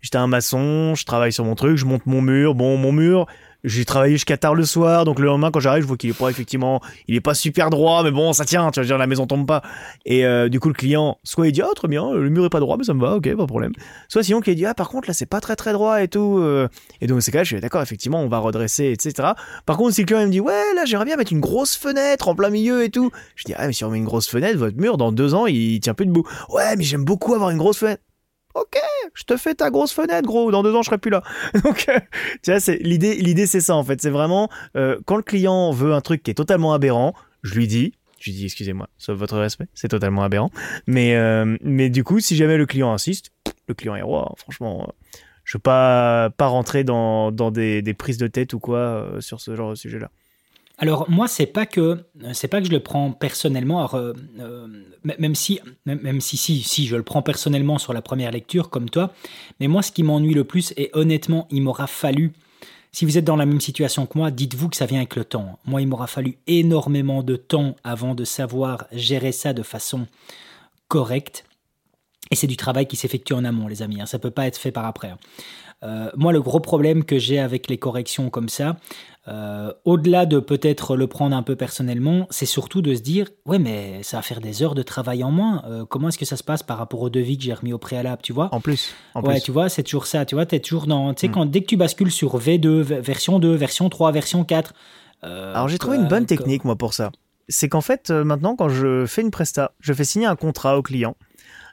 J'étais 0.00 0.16
un 0.16 0.26
maçon, 0.26 0.94
je 0.94 1.04
travaille 1.04 1.32
sur 1.32 1.44
mon 1.44 1.54
truc, 1.54 1.76
je 1.76 1.84
monte 1.84 2.06
mon 2.06 2.22
mur. 2.22 2.54
Bon, 2.54 2.76
mon 2.78 2.90
mur, 2.90 3.26
j'ai 3.64 3.84
travaillé 3.84 4.14
jusqu'à 4.14 4.36
tard 4.36 4.54
le 4.54 4.64
soir, 4.64 5.04
donc 5.04 5.18
le 5.18 5.26
lendemain 5.26 5.50
quand 5.50 5.60
j'arrive, 5.60 5.82
je 5.82 5.88
vois 5.88 5.96
qu'il 5.96 6.10
est 6.10 6.18
pas 6.18 6.28
effectivement, 6.30 6.80
il 7.08 7.14
est 7.14 7.20
pas 7.20 7.34
super 7.34 7.70
droit, 7.70 8.02
mais 8.02 8.10
bon, 8.10 8.32
ça 8.32 8.44
tient, 8.44 8.70
tu 8.70 8.80
dire 8.80 8.98
la 8.98 9.06
maison 9.06 9.26
tombe 9.26 9.46
pas. 9.46 9.62
Et 10.06 10.24
euh, 10.24 10.48
du 10.48 10.60
coup 10.60 10.68
le 10.68 10.74
client, 10.74 11.18
soit 11.24 11.48
il 11.48 11.52
dit 11.52 11.62
ah 11.62 11.70
très 11.74 11.88
bien, 11.88 12.12
le 12.12 12.30
mur 12.30 12.44
est 12.44 12.50
pas 12.50 12.60
droit, 12.60 12.76
mais 12.76 12.84
ça 12.84 12.94
me 12.94 13.00
va, 13.00 13.16
ok, 13.16 13.24
pas 13.24 13.42
de 13.42 13.46
problème. 13.46 13.72
Soit 14.08 14.22
sinon 14.22 14.40
qu'il 14.40 14.54
dit 14.54 14.66
ah 14.66 14.74
par 14.74 14.88
contre 14.88 15.08
là 15.08 15.14
c'est 15.14 15.26
pas 15.26 15.40
très 15.40 15.56
très 15.56 15.72
droit 15.72 16.02
et 16.02 16.08
tout. 16.08 16.38
euh. 16.38 16.68
Et 17.00 17.06
donc 17.06 17.22
c'est 17.22 17.32
cas 17.32 17.44
je 17.44 17.54
suis 17.54 17.60
d'accord, 17.60 17.82
effectivement 17.82 18.22
on 18.22 18.28
va 18.28 18.38
redresser, 18.38 18.86
etc. 18.86 19.30
Par 19.66 19.76
contre 19.76 19.94
si 19.94 20.02
le 20.02 20.06
client 20.06 20.26
me 20.26 20.30
dit 20.30 20.40
ouais 20.40 20.74
là 20.74 20.84
j'aimerais 20.84 21.06
bien 21.06 21.16
mettre 21.16 21.32
une 21.32 21.40
grosse 21.40 21.76
fenêtre 21.76 22.28
en 22.28 22.34
plein 22.34 22.50
milieu 22.50 22.82
et 22.84 22.90
tout, 22.90 23.10
je 23.36 23.44
dis 23.44 23.54
ah 23.56 23.66
mais 23.66 23.72
si 23.72 23.84
on 23.84 23.90
met 23.90 23.98
une 23.98 24.04
grosse 24.04 24.28
fenêtre, 24.28 24.58
votre 24.58 24.76
mur 24.76 24.96
dans 24.96 25.12
deux 25.12 25.34
ans 25.34 25.46
il 25.46 25.80
tient 25.80 25.94
plus 25.94 26.06
debout. 26.06 26.26
Ouais 26.48 26.76
mais 26.76 26.84
j'aime 26.84 27.04
beaucoup 27.04 27.34
avoir 27.34 27.50
une 27.50 27.58
grosse 27.58 27.78
fenêtre. 27.78 28.02
Ok, 28.54 28.76
je 29.14 29.22
te 29.24 29.36
fais 29.36 29.54
ta 29.54 29.70
grosse 29.70 29.92
fenêtre, 29.92 30.26
gros. 30.26 30.50
Dans 30.50 30.62
deux 30.62 30.74
ans, 30.74 30.82
je 30.82 30.86
serai 30.86 30.98
plus 30.98 31.10
là. 31.10 31.22
Donc, 31.64 31.86
euh, 31.88 31.98
tu 32.42 32.50
vois, 32.50 32.58
c'est 32.60 32.78
l'idée. 32.78 33.14
L'idée, 33.14 33.46
c'est 33.46 33.60
ça 33.60 33.76
en 33.76 33.84
fait. 33.84 34.00
C'est 34.00 34.10
vraiment 34.10 34.48
euh, 34.76 34.98
quand 35.06 35.16
le 35.16 35.22
client 35.22 35.70
veut 35.70 35.92
un 35.92 36.00
truc 36.00 36.22
qui 36.22 36.30
est 36.30 36.34
totalement 36.34 36.72
aberrant, 36.72 37.14
je 37.42 37.54
lui 37.54 37.68
dis, 37.68 37.92
je 38.18 38.30
lui 38.30 38.36
dis, 38.36 38.44
excusez-moi, 38.46 38.88
sauf 38.98 39.16
votre 39.16 39.38
respect, 39.38 39.66
c'est 39.74 39.88
totalement 39.88 40.22
aberrant. 40.22 40.50
Mais, 40.86 41.14
euh, 41.14 41.56
mais 41.62 41.90
du 41.90 42.02
coup, 42.02 42.18
si 42.18 42.34
jamais 42.36 42.56
le 42.56 42.66
client 42.66 42.92
insiste, 42.92 43.30
le 43.68 43.74
client 43.74 43.94
est 43.94 44.02
roi. 44.02 44.26
hein. 44.30 44.34
Franchement, 44.36 44.92
je 45.44 45.56
veux 45.56 45.62
pas 45.62 46.30
pas 46.30 46.46
rentrer 46.48 46.82
dans, 46.82 47.30
dans 47.30 47.50
des, 47.52 47.82
des 47.82 47.94
prises 47.94 48.18
de 48.18 48.26
tête 48.26 48.52
ou 48.52 48.58
quoi 48.58 49.10
sur 49.20 49.40
ce 49.40 49.54
genre 49.54 49.70
de 49.70 49.74
sujet-là. 49.76 50.10
Alors 50.82 51.10
moi, 51.10 51.28
c'est 51.28 51.46
pas 51.46 51.66
que 51.66 52.04
c'est 52.32 52.48
pas 52.48 52.60
que 52.60 52.66
je 52.66 52.72
le 52.72 52.80
prends 52.80 53.12
personnellement, 53.12 53.94
euh, 53.94 54.14
euh, 54.40 54.66
même 55.18 55.34
si 55.34 55.60
même, 55.84 56.20
si 56.22 56.38
si 56.38 56.62
si 56.62 56.86
je 56.86 56.96
le 56.96 57.02
prends 57.02 57.20
personnellement 57.20 57.76
sur 57.76 57.92
la 57.92 58.00
première 58.00 58.30
lecture 58.30 58.70
comme 58.70 58.88
toi, 58.88 59.12
mais 59.60 59.68
moi 59.68 59.82
ce 59.82 59.92
qui 59.92 60.02
m'ennuie 60.02 60.32
le 60.32 60.44
plus 60.44 60.72
et 60.78 60.90
honnêtement, 60.94 61.46
il 61.50 61.62
m'aura 61.62 61.86
fallu 61.86 62.32
si 62.92 63.04
vous 63.04 63.18
êtes 63.18 63.24
dans 63.24 63.36
la 63.36 63.46
même 63.46 63.60
situation 63.60 64.06
que 64.06 64.18
moi, 64.18 64.30
dites-vous 64.30 64.68
que 64.70 64.76
ça 64.76 64.86
vient 64.86 64.98
avec 64.98 65.14
le 65.14 65.24
temps. 65.24 65.58
Moi, 65.64 65.80
il 65.80 65.86
m'aura 65.86 66.08
fallu 66.08 66.38
énormément 66.48 67.22
de 67.22 67.36
temps 67.36 67.76
avant 67.84 68.16
de 68.16 68.24
savoir 68.24 68.86
gérer 68.90 69.30
ça 69.30 69.52
de 69.52 69.62
façon 69.62 70.08
correcte. 70.88 71.44
Et 72.32 72.36
c'est 72.36 72.48
du 72.48 72.56
travail 72.56 72.86
qui 72.86 72.96
s'effectue 72.96 73.32
en 73.32 73.44
amont, 73.44 73.68
les 73.68 73.82
amis. 73.82 74.00
hein. 74.00 74.06
Ça 74.06 74.18
peut 74.18 74.30
pas 74.30 74.46
être 74.46 74.58
fait 74.58 74.72
par 74.72 74.86
après. 74.86 75.12
Euh, 75.82 76.10
moi, 76.16 76.32
le 76.32 76.42
gros 76.42 76.60
problème 76.60 77.04
que 77.04 77.18
j'ai 77.18 77.38
avec 77.38 77.68
les 77.70 77.78
corrections 77.78 78.28
comme 78.28 78.48
ça, 78.50 78.76
euh, 79.28 79.72
au-delà 79.84 80.26
de 80.26 80.38
peut-être 80.38 80.96
le 80.96 81.06
prendre 81.06 81.34
un 81.36 81.42
peu 81.42 81.56
personnellement, 81.56 82.26
c'est 82.30 82.46
surtout 82.46 82.82
de 82.82 82.94
se 82.94 83.00
dire 83.00 83.28
ouais, 83.46 83.58
mais 83.58 84.02
ça 84.02 84.16
va 84.18 84.22
faire 84.22 84.40
des 84.40 84.62
heures 84.62 84.74
de 84.74 84.82
travail 84.82 85.22
en 85.24 85.30
moins. 85.30 85.62
Euh, 85.66 85.84
comment 85.84 86.08
est-ce 86.08 86.18
que 86.18 86.24
ça 86.24 86.36
se 86.36 86.44
passe 86.44 86.62
par 86.62 86.78
rapport 86.78 87.00
au 87.02 87.10
devis 87.10 87.36
que 87.38 87.44
j'ai 87.44 87.52
remis 87.54 87.72
au 87.72 87.78
préalable, 87.78 88.20
tu 88.22 88.32
vois? 88.32 88.48
En 88.52 88.60
plus, 88.60 88.94
en 89.14 89.22
Ouais, 89.22 89.34
plus. 89.36 89.42
tu 89.44 89.52
vois, 89.52 89.68
c'est 89.68 89.82
toujours 89.82 90.06
ça. 90.06 90.24
Tu 90.24 90.34
vois, 90.34 90.46
t'es 90.46 90.60
toujours 90.60 90.86
dans. 90.86 91.12
Tu 91.14 91.20
sais, 91.22 91.28
Mm. 91.28 91.32
quand 91.32 91.46
dès 91.46 91.60
que 91.60 91.66
tu 91.66 91.76
bascules 91.76 92.10
sur 92.10 92.38
V2, 92.38 92.80
v- 92.80 93.00
version 93.00 93.38
2, 93.38 93.54
version 93.54 93.88
3, 93.88 94.10
version 94.12 94.44
4. 94.44 94.74
euh, 95.24 95.54
Alors 95.54 95.68
j'ai 95.68 95.78
trouvé 95.78 95.96
une 95.98 96.08
bonne 96.08 96.26
technique 96.26 96.64
moi 96.64 96.76
pour 96.76 96.94
ça. 96.94 97.10
C'est 97.48 97.68
qu'en 97.68 97.80
fait 97.80 98.10
maintenant 98.10 98.54
quand 98.56 98.68
je 98.68 99.06
fais 99.06 99.22
une 99.22 99.30
presta, 99.30 99.72
je 99.80 99.92
fais 99.92 100.04
signer 100.04 100.26
un 100.26 100.36
contrat 100.36 100.78
au 100.78 100.82
client 100.82 101.14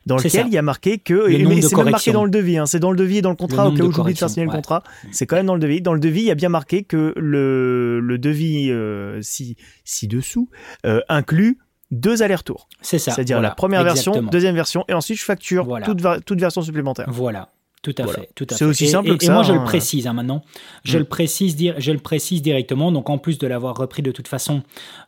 dans 0.07 0.17
lequel 0.17 0.31
ça. 0.31 0.41
il 0.47 0.53
y 0.53 0.57
a 0.57 0.61
marqué 0.61 0.97
que 0.97 1.13
Le 1.13 1.47
mais 1.47 1.61
c'est 1.61 1.75
même 1.75 1.89
marqué 1.89 2.11
dans 2.11 2.23
le 2.25 2.31
devis, 2.31 2.57
hein, 2.57 2.65
c'est 2.65 2.79
dans 2.79 2.91
le 2.91 2.97
devis 2.97 3.17
et 3.17 3.21
dans 3.21 3.29
le 3.29 3.35
contrat 3.35 3.63
au 3.67 3.69
nombre 3.69 3.77
cas 3.79 3.85
où 3.85 3.91
j'oublie 3.91 4.13
de 4.13 4.17
faire 4.19 4.29
signer 4.29 4.45
le 4.45 4.51
contrat, 4.51 4.83
c'est 5.11 5.25
quand 5.25 5.35
même 5.35 5.45
dans 5.45 5.53
le 5.53 5.59
devis. 5.59 5.81
Dans 5.81 5.93
le 5.93 5.99
devis, 5.99 6.21
il 6.21 6.27
y 6.27 6.31
a 6.31 6.35
bien 6.35 6.49
marqué 6.49 6.83
que 6.83 7.13
le 7.17 7.99
le 7.99 8.17
devis 8.17 8.71
euh, 8.71 9.19
ci 9.21 9.55
ci 9.83 10.07
dessous 10.07 10.49
euh, 10.85 11.01
inclut 11.09 11.59
deux 11.91 12.21
allers-retours, 12.21 12.67
C'est 12.81 12.99
ça. 12.99 13.11
c'est-à-dire 13.11 13.37
voilà, 13.37 13.49
la 13.49 13.55
première 13.55 13.83
version, 13.83 14.21
deuxième 14.21 14.55
version 14.55 14.83
et 14.89 14.93
ensuite 14.93 15.17
je 15.19 15.23
facture 15.23 15.63
Voilà. 15.65 15.85
toute 15.85 16.01
toute 16.25 16.39
version 16.39 16.61
supplémentaire. 16.61 17.05
Voilà. 17.09 17.49
Tout 17.83 17.93
à 17.99 18.03
Voilà. 18.03 18.19
fait, 18.21 18.29
tout 18.35 18.45
à 18.49 18.53
C'est 18.53 18.65
fait. 18.65 18.65
aussi 18.65 18.85
Et- 18.85 18.87
simple 18.87 19.11
et, 19.11 19.17
que 19.17 19.23
et 19.23 19.27
ça, 19.27 19.33
moi, 19.33 19.43
je 19.43 19.51
hein. 19.53 19.59
le 19.59 19.63
précise 19.63 20.07
hein, 20.07 20.13
maintenant. 20.13 20.41
Je 20.83 20.97
Mm. 20.97 20.99
le 20.99 21.05
précise, 21.05 21.55
dire, 21.55 21.75
je 21.77 21.91
le 21.91 21.99
précise 21.99 22.41
directement. 22.41 22.91
Donc, 22.91 23.09
en 23.09 23.17
plus 23.17 23.37
de 23.37 23.45
l'avoir 23.47 23.77
repris 23.77 24.01
de 24.01 24.11
toute 24.11 24.27
façon 24.27 24.63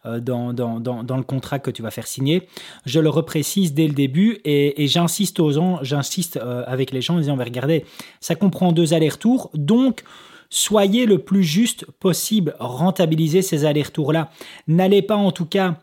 euh, 0.06 0.20
dans, 0.20 0.54
dans, 0.54 0.80
dans, 0.80 1.04
dans 1.04 1.18
le 1.18 1.24
contrat 1.24 1.60
que 1.60 1.72
tu 1.72 1.82
vas 1.82 1.92
faire 1.92 2.08
signer, 2.08 2.48
je 2.86 3.00
le 3.00 3.10
reprécise 3.10 3.74
dès 3.74 3.88
le 3.88 3.94
début 3.94 4.40
et, 4.46 4.84
et 4.84 4.88
j'insiste 4.88 5.40
aux 5.40 5.52
gens, 5.52 5.80
j'insiste 5.82 6.38
euh, 6.38 6.64
avec 6.68 6.92
les 6.92 7.02
gens 7.02 7.16
en 7.16 7.20
disant, 7.20 7.36
mais 7.36 7.44
regardez, 7.44 7.86
ça 8.22 8.36
comprend 8.36 8.72
deux 8.72 8.94
allers-retours, 8.94 9.50
donc 9.56 10.04
soyez 10.52 11.06
le 11.06 11.18
plus 11.20 11.44
juste 11.44 11.86
possible, 12.00 12.56
rentabilisez 12.60 13.42
ces 13.42 13.66
allers-retours-là. 13.66 14.30
N'allez 14.68 15.02
pas 15.02 15.16
en 15.16 15.32
tout 15.32 15.46
cas 15.46 15.78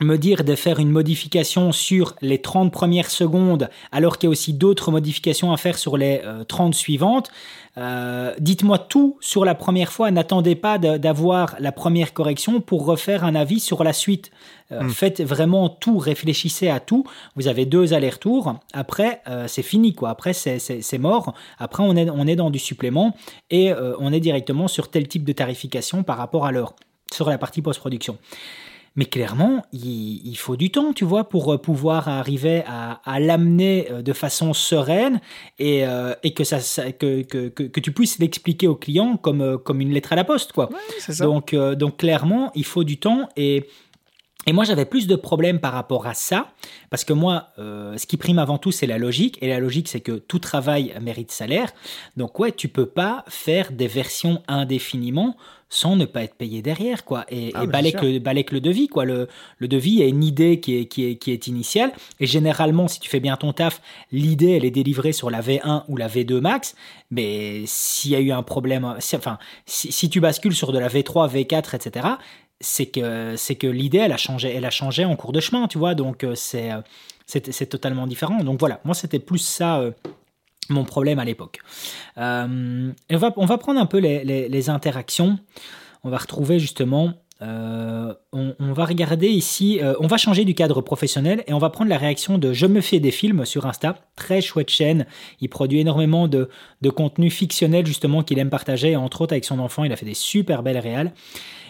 me 0.00 0.16
dire 0.16 0.44
de 0.44 0.54
faire 0.54 0.78
une 0.78 0.90
modification 0.90 1.72
sur 1.72 2.14
les 2.22 2.40
30 2.40 2.72
premières 2.72 3.10
secondes 3.10 3.68
alors 3.92 4.18
qu'il 4.18 4.26
y 4.26 4.28
a 4.28 4.30
aussi 4.30 4.52
d'autres 4.52 4.90
modifications 4.90 5.52
à 5.52 5.56
faire 5.56 5.76
sur 5.78 5.96
les 5.96 6.20
euh, 6.24 6.44
30 6.44 6.74
suivantes. 6.74 7.30
Euh, 7.76 8.34
Dites-moi 8.40 8.78
tout 8.78 9.16
sur 9.20 9.44
la 9.44 9.54
première 9.54 9.92
fois. 9.92 10.10
N'attendez 10.10 10.54
pas 10.56 10.78
d'avoir 10.78 11.56
la 11.60 11.70
première 11.72 12.12
correction 12.12 12.60
pour 12.60 12.84
refaire 12.86 13.24
un 13.24 13.34
avis 13.34 13.60
sur 13.60 13.84
la 13.84 13.92
suite. 13.92 14.30
Euh, 14.72 14.82
Mm. 14.82 14.90
Faites 14.90 15.22
vraiment 15.22 15.68
tout, 15.70 15.96
réfléchissez 15.98 16.68
à 16.68 16.78
tout. 16.78 17.04
Vous 17.36 17.48
avez 17.48 17.64
deux 17.64 17.94
allers-retours. 17.94 18.54
Après, 18.74 19.22
euh, 19.28 19.46
c'est 19.48 19.62
fini. 19.62 19.94
quoi. 19.94 20.10
Après, 20.10 20.32
c'est- 20.34 20.98
mort. 20.98 21.32
Après, 21.58 21.82
on 21.82 21.96
est, 21.96 22.10
on 22.10 22.26
est 22.26 22.36
dans 22.36 22.50
du 22.50 22.58
supplément 22.58 23.16
et 23.50 23.72
euh, 23.72 23.94
on 23.98 24.12
est 24.12 24.20
directement 24.20 24.68
sur 24.68 24.90
tel 24.90 25.08
type 25.08 25.24
de 25.24 25.32
tarification 25.32 26.02
par 26.02 26.18
rapport 26.18 26.44
à 26.46 26.52
l'heure, 26.52 26.74
sur 27.12 27.28
la 27.30 27.38
partie 27.38 27.62
post-production. 27.62 28.18
Mais 28.96 29.04
clairement, 29.04 29.64
il, 29.72 30.20
il 30.24 30.36
faut 30.36 30.56
du 30.56 30.70
temps, 30.70 30.92
tu 30.92 31.04
vois, 31.04 31.28
pour 31.28 31.52
euh, 31.52 31.58
pouvoir 31.58 32.08
arriver 32.08 32.62
à, 32.66 33.00
à 33.04 33.20
l'amener 33.20 33.88
euh, 33.90 34.02
de 34.02 34.12
façon 34.12 34.52
sereine 34.52 35.20
et, 35.58 35.86
euh, 35.86 36.14
et 36.22 36.34
que, 36.34 36.44
ça, 36.44 36.58
que, 36.92 37.22
que, 37.22 37.48
que, 37.48 37.62
que 37.62 37.80
tu 37.80 37.92
puisses 37.92 38.18
l'expliquer 38.18 38.66
au 38.66 38.74
client 38.74 39.16
comme, 39.16 39.58
comme 39.58 39.80
une 39.80 39.92
lettre 39.92 40.12
à 40.12 40.16
la 40.16 40.24
poste, 40.24 40.52
quoi. 40.52 40.68
ça. 40.98 41.24
Donc, 41.24 41.54
euh, 41.54 41.74
donc 41.74 41.98
clairement, 41.98 42.50
il 42.54 42.64
faut 42.64 42.84
du 42.84 42.98
temps 42.98 43.28
et, 43.36 43.68
et 44.48 44.52
moi 44.52 44.64
j'avais 44.64 44.84
plus 44.86 45.06
de 45.06 45.14
problèmes 45.16 45.60
par 45.60 45.72
rapport 45.74 46.06
à 46.06 46.14
ça 46.14 46.50
parce 46.90 47.04
que 47.04 47.12
moi, 47.12 47.48
euh, 47.58 47.96
ce 47.98 48.06
qui 48.06 48.16
prime 48.16 48.38
avant 48.38 48.58
tout, 48.58 48.72
c'est 48.72 48.86
la 48.86 48.98
logique 48.98 49.38
et 49.42 49.48
la 49.48 49.60
logique, 49.60 49.88
c'est 49.88 50.00
que 50.00 50.12
tout 50.12 50.38
travail 50.38 50.94
mérite 51.02 51.30
salaire. 51.30 51.70
Donc 52.16 52.38
ouais, 52.40 52.52
tu 52.52 52.68
peux 52.68 52.86
pas 52.86 53.24
faire 53.28 53.70
des 53.72 53.86
versions 53.88 54.42
indéfiniment 54.48 55.36
sans 55.70 55.96
ne 55.96 56.06
pas 56.06 56.22
être 56.22 56.34
payé 56.34 56.62
derrière, 56.62 57.04
quoi. 57.04 57.26
Et, 57.28 57.52
Ah, 57.54 57.64
et 57.64 57.66
le, 58.02 58.18
balai 58.20 58.42
que 58.44 58.54
le 58.54 58.60
devis, 58.62 58.88
quoi. 58.88 59.04
Le, 59.04 59.28
le 59.58 59.68
devis 59.68 60.00
est 60.00 60.08
une 60.08 60.24
idée 60.24 60.60
qui 60.60 60.78
est, 60.78 60.86
qui, 60.86 61.04
est, 61.04 61.16
qui 61.16 61.30
est 61.30 61.46
initiale. 61.46 61.92
Et 62.20 62.26
généralement, 62.26 62.88
si 62.88 63.00
tu 63.00 63.10
fais 63.10 63.20
bien 63.20 63.36
ton 63.36 63.52
taf, 63.52 63.82
l'idée, 64.10 64.52
elle 64.52 64.64
est 64.64 64.70
délivrée 64.70 65.12
sur 65.12 65.28
la 65.28 65.42
V1 65.42 65.82
ou 65.88 65.98
la 65.98 66.08
V2 66.08 66.40
max. 66.40 66.74
Mais 67.10 67.64
s'il 67.66 68.12
y 68.12 68.16
a 68.16 68.20
eu 68.20 68.32
un 68.32 68.42
problème, 68.42 68.94
si- 68.98 69.14
enfin, 69.16 69.36
si, 69.66 69.92
si 69.92 70.08
tu 70.08 70.20
bascules 70.20 70.54
sur 70.54 70.72
de 70.72 70.78
la 70.78 70.88
V3, 70.88 71.28
V4, 71.30 71.74
etc., 71.74 72.06
c'est 72.60 72.86
que, 72.86 73.34
c'est 73.36 73.54
que 73.54 73.66
l'idée, 73.66 73.98
elle 73.98 74.12
a 74.12 74.16
changé, 74.16 74.52
elle 74.54 74.64
a 74.64 74.70
changé 74.70 75.04
en 75.04 75.14
cours 75.16 75.32
de 75.32 75.40
chemin, 75.40 75.68
tu 75.68 75.78
vois. 75.78 75.94
Donc, 75.94 76.24
euh, 76.24 76.34
c'est, 76.34 76.72
euh, 76.72 76.80
c'est, 77.26 77.52
c'est 77.52 77.66
totalement 77.66 78.06
différent. 78.06 78.38
Donc 78.42 78.58
voilà, 78.58 78.80
moi, 78.84 78.94
c'était 78.94 79.18
plus 79.20 79.38
ça. 79.38 79.78
euh, 79.80 79.92
mon 80.70 80.84
problème 80.84 81.18
à 81.18 81.24
l'époque. 81.24 81.60
On, 82.18 82.92
va, 83.10 83.32
on 83.38 83.46
va 83.46 83.56
prendre 83.56 83.80
un 83.80 83.86
peu 83.86 83.96
les, 83.98 84.22
les- 84.22 84.68
interactions. 84.68 85.38
On 86.04 86.10
va 86.10 86.18
retrouver 86.18 86.58
justement. 86.58 87.14
on, 87.40 88.72
va 88.74 88.84
regarder 88.84 89.28
ici. 89.28 89.80
on 89.98 90.06
va 90.06 90.18
changer 90.18 90.44
du 90.44 90.54
cadre 90.54 90.82
professionnel 90.82 91.42
et 91.46 91.54
on 91.54 91.58
va 91.58 91.70
prendre 91.70 91.88
la 91.88 91.96
réaction 91.96 92.36
de 92.36 92.52
Je 92.52 92.66
me 92.66 92.82
fais 92.82 93.00
des 93.00 93.12
films 93.12 93.46
sur 93.46 93.64
Insta. 93.64 93.96
Très 94.14 94.42
chouette 94.42 94.68
chaîne. 94.68 95.06
Il 95.40 95.48
produit 95.48 95.80
énormément 95.80 96.28
de, 96.28 96.50
de 96.82 96.90
contenu 96.90 97.30
fictionnel 97.30 97.86
justement 97.86 98.22
qu'il 98.22 98.38
aime 98.38 98.50
partager. 98.50 98.94
Entre 98.94 99.22
autres 99.22 99.32
avec 99.32 99.46
son 99.46 99.60
enfant, 99.60 99.84
il 99.84 99.92
a 99.92 99.96
fait 99.96 100.04
des 100.04 100.12
super 100.12 100.62
belles 100.62 100.76
réales. 100.78 101.14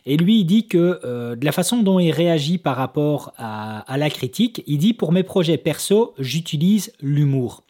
Et 0.06 0.16
lui, 0.16 0.40
il 0.40 0.44
dit 0.44 0.66
que 0.66 1.00
euh, 1.04 1.36
de 1.36 1.44
la 1.44 1.52
façon 1.52 1.82
dont 1.82 1.98
il 1.98 2.10
réagit 2.10 2.58
par 2.58 2.76
rapport 2.76 3.32
à, 3.36 3.84
la 3.96 4.10
critique, 4.10 4.62
il 4.66 4.78
dit 4.78 4.94
pour 4.94 5.12
mes 5.12 5.22
projets 5.22 5.58
perso, 5.58 6.14
j'utilise 6.18 6.92
l'humour. 7.00 7.62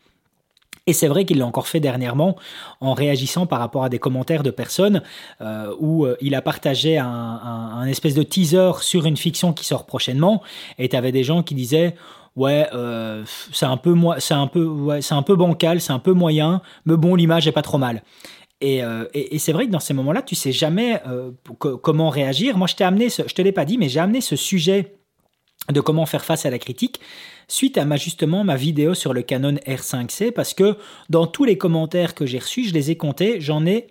Et 0.86 0.94
c'est 0.94 1.08
vrai 1.08 1.26
qu'il 1.26 1.38
l'a 1.38 1.46
encore 1.46 1.68
fait 1.68 1.80
dernièrement 1.80 2.36
en 2.80 2.94
réagissant 2.94 3.44
par 3.44 3.58
rapport 3.58 3.84
à 3.84 3.90
des 3.90 3.98
commentaires 3.98 4.42
de 4.42 4.50
personnes 4.50 5.02
euh, 5.42 5.74
où 5.78 6.06
euh, 6.06 6.16
il 6.22 6.34
a 6.34 6.40
partagé 6.40 6.96
un, 6.96 7.84
espèce 7.84 8.14
de 8.14 8.22
teaser 8.22 8.72
sur 8.80 9.04
une 9.04 9.16
fiction 9.16 9.52
qui 9.52 9.66
sort 9.66 9.84
prochainement 9.84 10.42
et 10.78 10.88
tu 10.88 10.96
avais 10.96 11.12
des 11.12 11.24
gens 11.24 11.42
qui 11.42 11.54
disaient 11.54 11.94
ouais 12.36 12.66
c'est 13.52 13.66
un 13.66 13.76
peu 13.76 13.94
un 13.94 15.00
un 15.10 15.22
peu 15.22 15.36
bancal 15.36 15.80
c'est 15.80 15.92
un 15.92 15.98
peu 15.98 16.12
moyen 16.12 16.60
mais 16.86 16.96
bon 16.96 17.14
l'image 17.14 17.48
est 17.48 17.52
pas 17.52 17.62
trop 17.62 17.78
mal 17.78 18.02
et, 18.60 18.82
euh, 18.82 19.04
et- 19.14 19.34
et 19.36 19.38
c'est 19.38 19.52
vrai 19.52 19.66
que 19.66 19.70
dans 19.70 19.80
ces 19.80 19.94
moments-là, 19.94 20.22
tu 20.22 20.34
sais 20.34 20.52
jamais 20.52 21.00
euh, 21.06 21.30
co- 21.58 21.78
comment 21.78 22.10
réagir. 22.10 22.56
Moi, 22.58 22.66
je 22.66 22.74
t'ai 22.74 22.84
amené, 22.84 23.08
ce, 23.08 23.22
je 23.26 23.34
te 23.34 23.42
l'ai 23.42 23.52
pas 23.52 23.64
dit, 23.64 23.78
mais 23.78 23.88
j'ai 23.88 24.00
amené 24.00 24.20
ce 24.20 24.36
sujet 24.36 24.94
de 25.72 25.80
comment 25.80 26.06
faire 26.06 26.24
face 26.24 26.46
à 26.46 26.50
la 26.50 26.58
critique 26.58 27.00
suite 27.46 27.78
à 27.78 27.84
ma 27.84 27.96
justement 27.96 28.42
ma 28.44 28.56
vidéo 28.56 28.94
sur 28.94 29.12
le 29.14 29.22
Canon 29.22 29.54
R5C 29.66 30.32
parce 30.32 30.54
que 30.54 30.76
dans 31.10 31.26
tous 31.26 31.44
les 31.44 31.58
commentaires 31.58 32.14
que 32.14 32.26
j'ai 32.26 32.38
reçus, 32.38 32.64
je 32.64 32.74
les 32.74 32.90
ai 32.90 32.96
comptés, 32.96 33.40
j'en 33.40 33.64
ai 33.66 33.88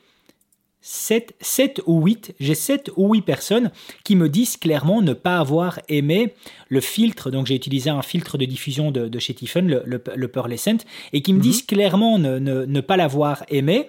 7, 0.81 1.35
7 1.41 1.81
ou 1.85 2.01
8, 2.03 2.33
j'ai 2.39 2.55
7 2.55 2.91
ou 2.95 3.13
8 3.13 3.21
personnes 3.21 3.71
qui 4.03 4.15
me 4.15 4.29
disent 4.29 4.57
clairement 4.57 5.01
ne 5.01 5.13
pas 5.13 5.37
avoir 5.37 5.79
aimé 5.89 6.33
le 6.69 6.81
filtre, 6.81 7.29
donc 7.31 7.47
j'ai 7.47 7.55
utilisé 7.55 7.89
un 7.89 8.01
filtre 8.03 8.37
de 8.37 8.45
diffusion 8.45 8.91
de, 8.91 9.07
de 9.07 9.19
chez 9.19 9.33
Tiffen, 9.33 9.67
le, 9.67 9.81
le, 9.85 10.01
le 10.15 10.27
Pearlescent, 10.27 10.85
et 11.13 11.21
qui 11.21 11.33
me 11.33 11.39
Mhm. 11.39 11.43
disent 11.43 11.63
clairement 11.63 12.19
ne, 12.19 12.39
ne, 12.39 12.65
ne 12.65 12.81
pas 12.81 12.95
l'avoir 12.95 13.43
aimé. 13.49 13.87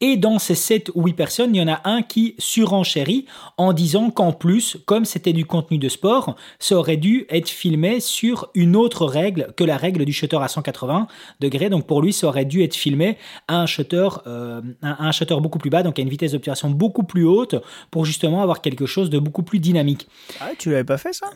Et 0.00 0.16
dans 0.16 0.38
ces 0.38 0.54
7 0.54 0.92
ou 0.94 1.04
8 1.04 1.12
personnes, 1.14 1.54
il 1.54 1.58
y 1.58 1.62
en 1.62 1.72
a 1.72 1.80
un 1.84 2.02
qui 2.02 2.36
surenchérit 2.38 3.26
en 3.56 3.72
disant 3.72 4.10
qu'en 4.10 4.32
plus, 4.32 4.76
comme 4.86 5.04
c'était 5.04 5.32
du 5.32 5.44
contenu 5.44 5.78
de 5.78 5.88
sport, 5.88 6.36
ça 6.60 6.76
aurait 6.76 6.96
dû 6.96 7.26
être 7.30 7.48
filmé 7.48 7.98
sur 7.98 8.48
une 8.54 8.76
autre 8.76 9.06
règle 9.06 9.52
que 9.56 9.64
la 9.64 9.76
règle 9.76 10.04
du 10.04 10.12
shutter 10.12 10.38
à 10.40 10.46
180 10.46 11.08
degrés. 11.40 11.68
Donc 11.68 11.86
pour 11.86 12.00
lui, 12.00 12.12
ça 12.12 12.28
aurait 12.28 12.44
dû 12.44 12.62
être 12.62 12.76
filmé 12.76 13.18
à 13.48 13.60
un 13.60 13.66
shutter, 13.66 14.08
euh, 14.28 14.60
un, 14.82 15.10
shutter 15.10 15.36
beaucoup 15.40 15.58
plus 15.58 15.70
bas, 15.70 15.82
donc 15.82 15.98
à 15.98 16.02
une 16.02 16.08
vitesse 16.08 16.32
d'obturation 16.32 16.70
beaucoup 16.70 17.02
plus 17.02 17.24
haute, 17.24 17.56
pour 17.90 18.04
justement 18.04 18.42
avoir 18.42 18.60
quelque 18.60 18.86
chose 18.86 19.10
de 19.10 19.18
beaucoup 19.18 19.42
plus 19.42 19.58
dynamique. 19.58 20.06
Ah, 20.40 20.50
tu 20.56 20.70
l'avais 20.70 20.84
pas 20.84 20.98
fait 20.98 21.12
ça? 21.12 21.26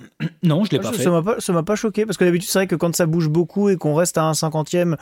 Non, 0.44 0.64
je 0.64 0.70
l'ai 0.70 0.78
pas 0.78 0.92
fait. 0.92 1.02
Ça 1.02 1.52
m'a 1.52 1.62
pas, 1.62 1.76
choqué, 1.76 2.06
parce 2.06 2.16
que 2.16 2.24
d'habitude, 2.24 2.48
c'est 2.48 2.58
vrai 2.60 2.66
que 2.66 2.76
quand 2.76 2.94
ça 2.94 3.06
bouge 3.06 3.28
beaucoup 3.28 3.68
et 3.68 3.76
qu'on 3.76 3.94
reste 3.94 4.18
à 4.18 4.24
un 4.24 4.34
cinquantième 4.34 4.96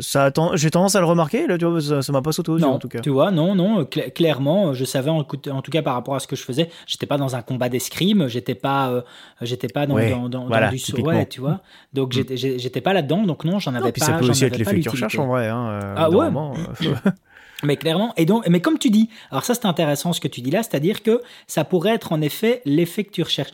ça 0.00 0.30
j'ai 0.54 0.70
tendance 0.70 0.96
à 0.96 1.00
le 1.00 1.06
remarquer 1.06 1.46
là 1.46 1.56
tu 1.56 1.64
vois 1.64 2.02
ça 2.02 2.12
m'a 2.12 2.20
pas 2.20 2.32
sauté 2.32 2.50
aux 2.50 2.58
yeux 2.58 2.64
en 2.64 2.78
tout 2.78 2.88
cas. 2.88 3.00
tu 3.00 3.08
vois 3.08 3.30
non 3.30 3.54
non 3.54 3.86
clairement 3.86 4.74
je 4.74 4.84
savais 4.84 5.10
en, 5.10 5.24
tout 5.24 5.70
cas 5.70 5.82
par 5.82 5.94
rapport 5.94 6.14
à 6.14 6.20
ce 6.20 6.26
que 6.26 6.36
je 6.36 6.42
faisais 6.42 6.68
j'étais 6.86 7.06
pas 7.06 7.16
dans 7.16 7.36
un 7.36 7.42
combat 7.42 7.70
d'escrime 7.70 8.28
j'étais 8.28 8.54
pas 8.54 8.90
euh, 8.90 9.02
j'étais 9.40 9.68
pas 9.68 9.86
dans, 9.86 10.28
dans, 10.28 10.46
voilà, 10.46 10.70
du 10.70 11.00
ouais 11.00 11.26
tu 11.26 11.40
vois. 11.40 11.60
Donc 11.94 12.12
j'étais 12.12 12.80
pas 12.82 12.92
là 12.92 13.00
dedans 13.00 13.22
donc 13.22 13.44
non 13.44 13.58
j'en 13.58 13.74
avais 13.74 13.86
non, 13.86 13.92
pas 13.92 14.04
ça 14.04 14.12
peut 14.14 14.28
aussi 14.28 14.44
être 14.44 14.58
l'effet 14.58 14.76
que 14.76 14.82
tu 14.82 14.88
recherches 14.90 15.18
en 15.18 15.28
vrai 15.28 15.48
hein, 15.48 15.68
euh, 15.68 15.94
ah 15.96 16.10
ouais. 16.10 16.26
euh, 16.26 16.94
Mais 17.64 17.76
clairement, 17.76 18.14
et 18.16 18.24
donc, 18.24 18.46
mais 18.48 18.60
comme 18.60 18.78
tu 18.78 18.88
dis, 18.88 19.10
alors 19.32 19.44
ça 19.44 19.52
c'est 19.52 19.66
intéressant 19.66 20.12
ce 20.12 20.20
que 20.20 20.28
tu 20.28 20.42
dis 20.42 20.52
là, 20.52 20.62
c'est-à-dire 20.62 21.02
que 21.02 21.22
ça 21.48 21.64
pourrait 21.64 21.94
être 21.94 22.12
en 22.12 22.20
effet 22.20 22.62
l'effet 22.64 23.02
que 23.02 23.10
tu 23.10 23.22
recherches. 23.22 23.50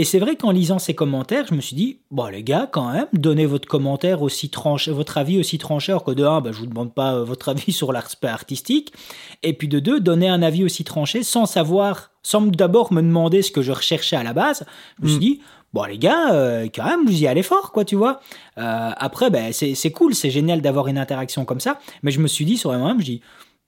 Et 0.00 0.04
c'est 0.04 0.18
vrai 0.18 0.34
qu'en 0.34 0.50
lisant 0.50 0.78
ces 0.78 0.94
commentaires, 0.94 1.44
je 1.46 1.52
me 1.52 1.60
suis 1.60 1.76
dit, 1.76 1.98
bon 2.10 2.24
les 2.28 2.42
gars, 2.42 2.66
quand 2.72 2.90
même, 2.90 3.04
donnez 3.12 3.44
votre 3.44 3.68
commentaire 3.68 4.22
aussi 4.22 4.48
tranché, 4.48 4.92
votre 4.92 5.18
avis 5.18 5.38
aussi 5.38 5.58
tranché, 5.58 5.92
alors 5.92 6.04
que 6.04 6.12
de 6.12 6.24
un, 6.24 6.40
bah, 6.40 6.52
je 6.54 6.60
vous 6.60 6.66
demande 6.66 6.94
pas 6.94 7.16
euh, 7.16 7.22
votre 7.22 7.48
avis 7.50 7.70
sur 7.70 7.92
l'aspect 7.92 8.28
artistique, 8.28 8.94
et 9.42 9.52
puis 9.52 9.68
de 9.68 9.78
deux, 9.78 10.00
donnez 10.00 10.26
un 10.26 10.40
avis 10.40 10.64
aussi 10.64 10.84
tranché 10.84 11.22
sans 11.22 11.44
savoir, 11.44 12.12
sans 12.22 12.40
d'abord 12.40 12.94
me 12.94 13.02
demander 13.02 13.42
ce 13.42 13.50
que 13.50 13.60
je 13.60 13.72
recherchais 13.72 14.16
à 14.16 14.22
la 14.22 14.32
base. 14.32 14.64
Je 15.00 15.04
me 15.04 15.08
suis 15.08 15.18
mm. 15.18 15.20
dit, 15.20 15.40
bon 15.74 15.84
les 15.84 15.98
gars, 15.98 16.32
euh, 16.32 16.66
quand 16.74 16.86
même, 16.86 17.04
vous 17.04 17.22
y 17.22 17.26
allez 17.26 17.42
fort, 17.42 17.70
quoi, 17.70 17.84
tu 17.84 17.96
vois. 17.96 18.20
Euh, 18.56 18.90
après, 18.96 19.28
ben, 19.28 19.52
c'est 19.52 19.92
cool, 19.92 20.14
c'est 20.14 20.30
génial 20.30 20.62
d'avoir 20.62 20.88
une 20.88 20.96
interaction 20.96 21.44
comme 21.44 21.60
ça, 21.60 21.78
mais 22.02 22.10
je 22.10 22.20
me 22.20 22.26
suis 22.26 22.46
dit 22.46 22.56
sur 22.56 22.72
moi-même, 22.72 23.00
je 23.00 23.04
dis, 23.04 23.20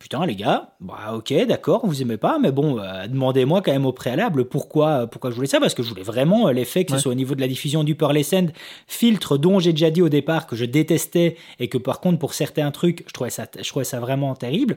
putain 0.03 0.27
les 0.27 0.35
gars, 0.35 0.71
bah 0.81 1.13
ok 1.15 1.33
d'accord, 1.47 1.87
vous 1.87 2.03
aimez 2.03 2.17
pas, 2.17 2.41
mais 2.41 2.51
bon, 2.51 2.81
euh, 2.81 3.07
demandez-moi 3.07 3.63
quand 3.63 3.71
même 3.71 3.87
au 3.87 3.93
préalable 3.93 4.47
pourquoi, 4.47 4.89
euh, 4.89 5.07
pourquoi 5.07 5.31
je 5.31 5.37
voulais 5.37 5.47
ça, 5.47 5.61
parce 5.61 5.75
que 5.75 5.85
je 5.85 5.89
voulais 5.89 6.03
vraiment 6.03 6.49
euh, 6.49 6.53
l'effet 6.53 6.85
que 6.85 6.91
ce 6.91 6.99
soit 6.99 7.13
au 7.13 7.15
niveau 7.15 7.37
de 7.37 7.41
la 7.41 7.47
diffusion 7.47 7.85
du 7.85 7.95
Pearlescent, 7.95 8.49
filtre 8.89 9.39
dont 9.39 9.61
j'ai 9.61 9.71
déjà 9.71 9.91
dit 9.91 10.03
au 10.03 10.09
départ 10.09 10.49
que 10.49 10.57
je 10.57 10.65
détestais 10.65 11.37
et 11.61 11.69
que 11.69 11.79
par 11.79 12.01
contre 12.01 12.19
pour 12.19 12.35
certains 12.35 12.73
trucs, 12.73 13.05
je 13.07 13.13
trouvais 13.13 13.31
ça, 13.31 13.47
je 13.57 13.69
trouvais 13.69 13.85
ça 13.85 14.01
vraiment 14.01 14.35
terrible. 14.35 14.77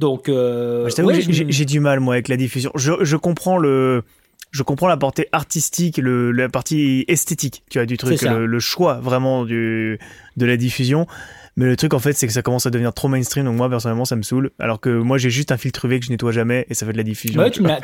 Donc, 0.00 0.28
j'ai 0.28 1.64
du 1.64 1.78
mal 1.78 2.00
moi 2.00 2.14
avec 2.14 2.26
la 2.26 2.36
diffusion. 2.36 2.72
Je, 2.74 2.92
je 3.02 3.16
comprends 3.16 3.58
le 3.58 4.02
je 4.50 4.62
comprends 4.62 4.88
la 4.88 4.96
portée 4.96 5.28
artistique, 5.32 5.98
le, 5.98 6.32
la 6.32 6.48
partie 6.48 7.04
esthétique, 7.08 7.62
tu 7.70 7.78
vois, 7.78 7.86
du 7.86 7.98
truc, 7.98 8.22
le, 8.22 8.46
le, 8.46 8.58
choix 8.58 8.94
vraiment 9.00 9.44
du, 9.44 9.98
de 10.36 10.46
la 10.46 10.56
diffusion. 10.56 11.06
Mais 11.56 11.64
le 11.64 11.76
truc 11.76 11.94
en 11.94 11.98
fait, 11.98 12.12
c'est 12.12 12.26
que 12.26 12.32
ça 12.32 12.42
commence 12.42 12.66
à 12.66 12.70
devenir 12.70 12.92
trop 12.92 13.08
mainstream. 13.08 13.46
Donc 13.46 13.56
moi 13.56 13.70
personnellement, 13.70 14.04
ça 14.04 14.14
me 14.14 14.22
saoule. 14.22 14.50
Alors 14.58 14.78
que 14.78 14.90
moi, 14.90 15.16
j'ai 15.16 15.30
juste 15.30 15.52
un 15.52 15.56
filtre 15.56 15.86
UV 15.86 16.00
que 16.00 16.06
je 16.06 16.10
nettoie 16.10 16.32
jamais 16.32 16.66
et 16.68 16.74
ça 16.74 16.84
fait 16.84 16.92
de 16.92 16.98
la 16.98 17.02
diffusion. 17.02 17.40
Ouais, 17.40 17.50
tu 17.50 17.62
l'as, 17.62 17.80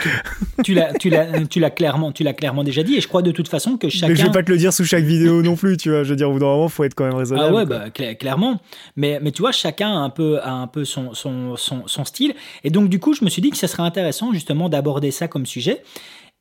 tu, 0.62 0.74
l'as, 0.74 0.92
tu 0.92 1.08
l'as, 1.08 1.46
tu 1.46 1.58
l'as 1.58 1.70
clairement, 1.70 2.12
tu 2.12 2.22
l'as 2.22 2.34
clairement 2.34 2.64
déjà 2.64 2.82
dit. 2.82 2.96
Et 2.96 3.00
je 3.00 3.08
crois 3.08 3.22
de 3.22 3.30
toute 3.30 3.48
façon 3.48 3.78
que 3.78 3.88
chacun. 3.88 4.08
Mais 4.08 4.16
je 4.16 4.24
vais 4.24 4.30
pas 4.30 4.42
te 4.42 4.50
le 4.50 4.58
dire 4.58 4.72
sous 4.72 4.84
chaque 4.84 5.04
vidéo 5.04 5.42
non 5.42 5.56
plus. 5.56 5.78
Tu 5.78 5.90
vois, 5.90 6.04
je 6.04 6.10
veux 6.10 6.16
dire, 6.16 6.28
au 6.28 6.34
bout 6.34 6.40
d'un 6.40 6.46
moment, 6.46 6.68
faut 6.68 6.84
être 6.84 6.94
quand 6.94 7.04
même 7.04 7.14
raisonnable. 7.14 7.48
Ah 7.50 7.54
ouais, 7.56 7.64
bah 7.64 7.90
clairement. 7.90 8.60
Mais 8.96 9.20
mais 9.22 9.30
tu 9.30 9.40
vois, 9.40 9.52
chacun 9.52 9.88
a 9.88 9.98
un 9.98 10.10
peu 10.10 10.38
a 10.42 10.52
un 10.52 10.66
peu 10.66 10.84
son, 10.84 11.14
son 11.14 11.56
son 11.56 11.86
son 11.86 12.04
style. 12.04 12.34
Et 12.64 12.70
donc 12.70 12.90
du 12.90 12.98
coup, 12.98 13.14
je 13.14 13.24
me 13.24 13.30
suis 13.30 13.40
dit 13.40 13.50
que 13.50 13.56
ça 13.56 13.68
serait 13.68 13.82
intéressant 13.82 14.32
justement 14.32 14.68
d'aborder 14.68 15.10
ça 15.10 15.28
comme 15.28 15.46
sujet 15.46 15.82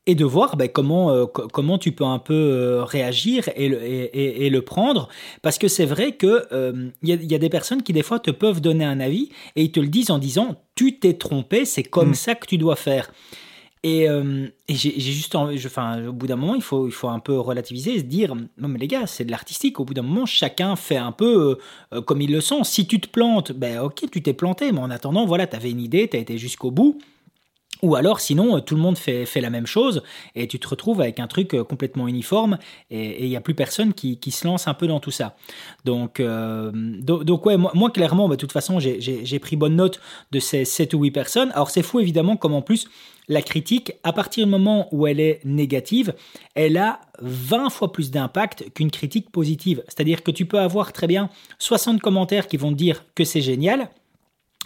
et 0.07 0.15
de 0.15 0.25
voir 0.25 0.57
ben, 0.57 0.67
comment, 0.67 1.11
euh, 1.11 1.25
comment 1.25 1.77
tu 1.77 1.91
peux 1.91 2.03
un 2.03 2.19
peu 2.19 2.33
euh, 2.33 2.83
réagir 2.83 3.49
et 3.55 3.69
le, 3.69 3.83
et, 3.83 4.45
et, 4.45 4.49
le 4.49 4.61
prendre. 4.61 5.09
Parce 5.41 5.57
que 5.57 5.67
c'est 5.67 5.85
vrai 5.85 6.17
qu'il 6.17 6.41
euh, 6.51 6.89
y, 7.03 7.11
a, 7.11 7.15
y, 7.15 7.35
a 7.35 7.37
des 7.37 7.49
personnes 7.49 7.83
qui 7.83 7.93
des 7.93 8.01
fois 8.01 8.19
te 8.19 8.31
peuvent 8.31 8.61
donner 8.61 8.85
un 8.85 8.99
avis 8.99 9.29
et 9.55 9.63
ils 9.63 9.71
te 9.71 9.79
le 9.79 9.87
disent 9.87 10.09
en 10.09 10.17
disant 10.17 10.55
tu 10.75 10.97
t'es 10.97 11.13
trompé, 11.13 11.65
c'est 11.65 11.83
comme 11.83 12.11
mm. 12.11 12.15
ça 12.15 12.35
que 12.35 12.47
tu 12.47 12.57
dois 12.57 12.75
faire. 12.75 13.11
Et, 13.83 14.07
j'ai 14.69 14.99
juste 14.99 15.33
envie, 15.33 15.57
enfin, 15.65 16.05
au 16.05 16.13
bout 16.13 16.27
d'un 16.27 16.35
moment, 16.35 16.53
il 16.53 16.61
faut, 16.61 16.87
il 16.87 16.91
faut 16.91 17.07
un 17.07 17.17
peu 17.17 17.39
relativiser 17.39 17.95
et 17.95 17.99
se 17.99 18.03
dire 18.03 18.35
non, 18.35 18.67
mais 18.67 18.77
les 18.77 18.87
gars, 18.87 19.07
c'est 19.07 19.25
de 19.25 19.31
l'artistique. 19.31 19.79
Au 19.79 19.85
bout 19.85 19.95
d'un 19.95 20.03
moment, 20.03 20.27
chacun 20.27 20.75
fait 20.75 20.97
un 20.97 21.11
peu 21.11 21.57
comme 22.05 22.21
il 22.21 22.31
le 22.31 22.41
sent. 22.41 22.63
Si 22.63 22.85
tu 22.85 22.99
te 23.01 23.07
plantes, 23.09 23.53
ben 23.53 23.79
ok, 23.79 24.03
tu 24.11 24.21
t'es 24.21 24.33
planté, 24.33 24.71
mais 24.71 24.81
en 24.81 24.91
attendant, 24.91 25.25
voilà, 25.25 25.47
tu 25.47 25.55
avais 25.55 25.71
une 25.71 25.81
idée, 25.81 26.07
tu 26.07 26.15
as 26.15 26.19
été 26.19 26.37
jusqu'au 26.37 26.69
bout. 26.69 26.99
Ou 27.81 27.95
alors, 27.95 28.19
sinon, 28.19 28.57
euh, 28.57 28.59
tout 28.59 28.75
le 28.75 28.81
monde 28.81 28.97
fait, 28.97 29.25
la 29.41 29.49
même 29.49 29.65
chose 29.65 30.03
et 30.35 30.47
tu 30.47 30.59
te 30.59 30.67
retrouves 30.67 31.01
avec 31.01 31.19
un 31.19 31.27
truc 31.27 31.55
euh, 31.55 31.63
complètement 31.63 32.07
uniforme 32.07 32.57
et 32.91 33.23
il 33.23 33.29
n'y 33.29 33.35
a 33.35 33.41
plus 33.41 33.55
personne 33.55 33.93
qui, 33.93 34.19
se 34.31 34.45
lance 34.45 34.67
un 34.67 34.73
peu 34.73 34.87
dans 34.87 34.99
tout 34.99 35.11
ça. 35.11 35.35
Donc, 35.83 36.19
euh, 36.19 36.71
donc, 36.73 37.45
ouais, 37.45 37.57
moi, 37.57 37.89
clairement, 37.89 38.29
bah, 38.29 38.35
de 38.35 38.39
toute 38.39 38.51
façon, 38.51 38.79
j'ai 38.79 39.39
pris 39.39 39.55
bonne 39.55 39.75
note 39.75 39.99
de 40.31 40.39
ces 40.39 40.63
7 40.63 40.93
ou 40.93 41.03
8 41.03 41.11
personnes. 41.11 41.51
Alors, 41.53 41.69
c'est 41.69 41.81
fou, 41.81 41.99
évidemment, 41.99 42.37
comme 42.37 42.53
en 42.53 42.61
plus, 42.61 42.87
la 43.27 43.41
critique, 43.41 43.93
à 44.03 44.13
partir 44.13 44.45
du 44.45 44.51
moment 44.51 44.87
où 44.91 45.07
elle 45.07 45.19
est 45.19 45.41
négative, 45.43 46.13
elle 46.53 46.77
a 46.77 46.99
20 47.21 47.69
fois 47.69 47.91
plus 47.91 48.11
d'impact 48.11 48.71
qu'une 48.73 48.91
critique 48.91 49.31
positive. 49.31 49.83
C'est-à-dire 49.87 50.23
que 50.23 50.31
tu 50.31 50.45
peux 50.45 50.59
avoir 50.59 50.93
très 50.93 51.07
bien 51.07 51.29
60 51.59 51.99
commentaires 51.99 52.47
qui 52.47 52.57
vont 52.57 52.71
dire 52.71 53.05
que 53.15 53.23
c'est 53.23 53.41
génial 53.41 53.89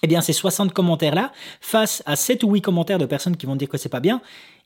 eh 0.05 0.07
bien 0.07 0.21
ces 0.21 0.33
60 0.33 0.71
commentaires-là, 0.71 1.31
face 1.61 2.03
à 2.05 2.15
7 2.15 2.43
ou 2.43 2.53
8 2.53 2.61
commentaires 2.61 2.99
de 2.99 3.05
personnes 3.05 3.37
qui 3.37 3.45
vont 3.45 3.55
dire 3.55 3.67
que 3.67 3.77
c'est 3.77 3.89
pas 3.89 3.99
bien, 3.99 4.21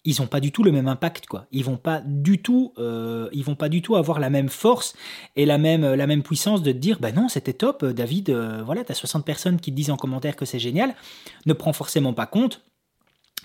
ils 0.06 0.20
n'ont 0.20 0.28
pas 0.28 0.40
du 0.40 0.52
tout 0.52 0.64
le 0.64 0.72
même 0.72 0.88
impact 0.88 1.28
quoi. 1.28 1.46
Ils 1.52 1.64
vont 1.64 1.78
pas 1.78 2.02
du 2.06 2.42
tout, 2.42 2.74
euh, 2.78 3.30
ils 3.32 3.44
vont 3.44 3.56
pas 3.56 3.70
du 3.70 3.82
tout 3.82 3.96
avoir 3.96 4.20
la 4.20 4.30
même 4.30 4.50
force 4.50 4.96
et 5.36 5.46
la 5.46 5.58
même 5.58 5.94
la 5.94 6.08
même 6.08 6.24
puissance 6.24 6.62
de 6.62 6.72
te 6.72 6.78
dire 6.78 7.00
bah 7.00 7.12
non 7.12 7.30
c'était 7.30 7.54
top 7.54 7.86
David, 7.86 8.30
euh, 8.30 8.62
voilà 8.66 8.84
t'as 8.84 8.94
60 8.94 9.26
personnes 9.26 9.60
qui 9.60 9.72
te 9.72 9.76
disent 9.76 9.92
en 9.92 9.98
commentaire 9.98 10.36
que 10.36 10.46
c'est 10.46 10.60
génial. 10.60 10.94
Ne 11.46 11.54
prends 11.54 11.74
forcément 11.74 12.14
pas 12.14 12.26
compte 12.26 12.62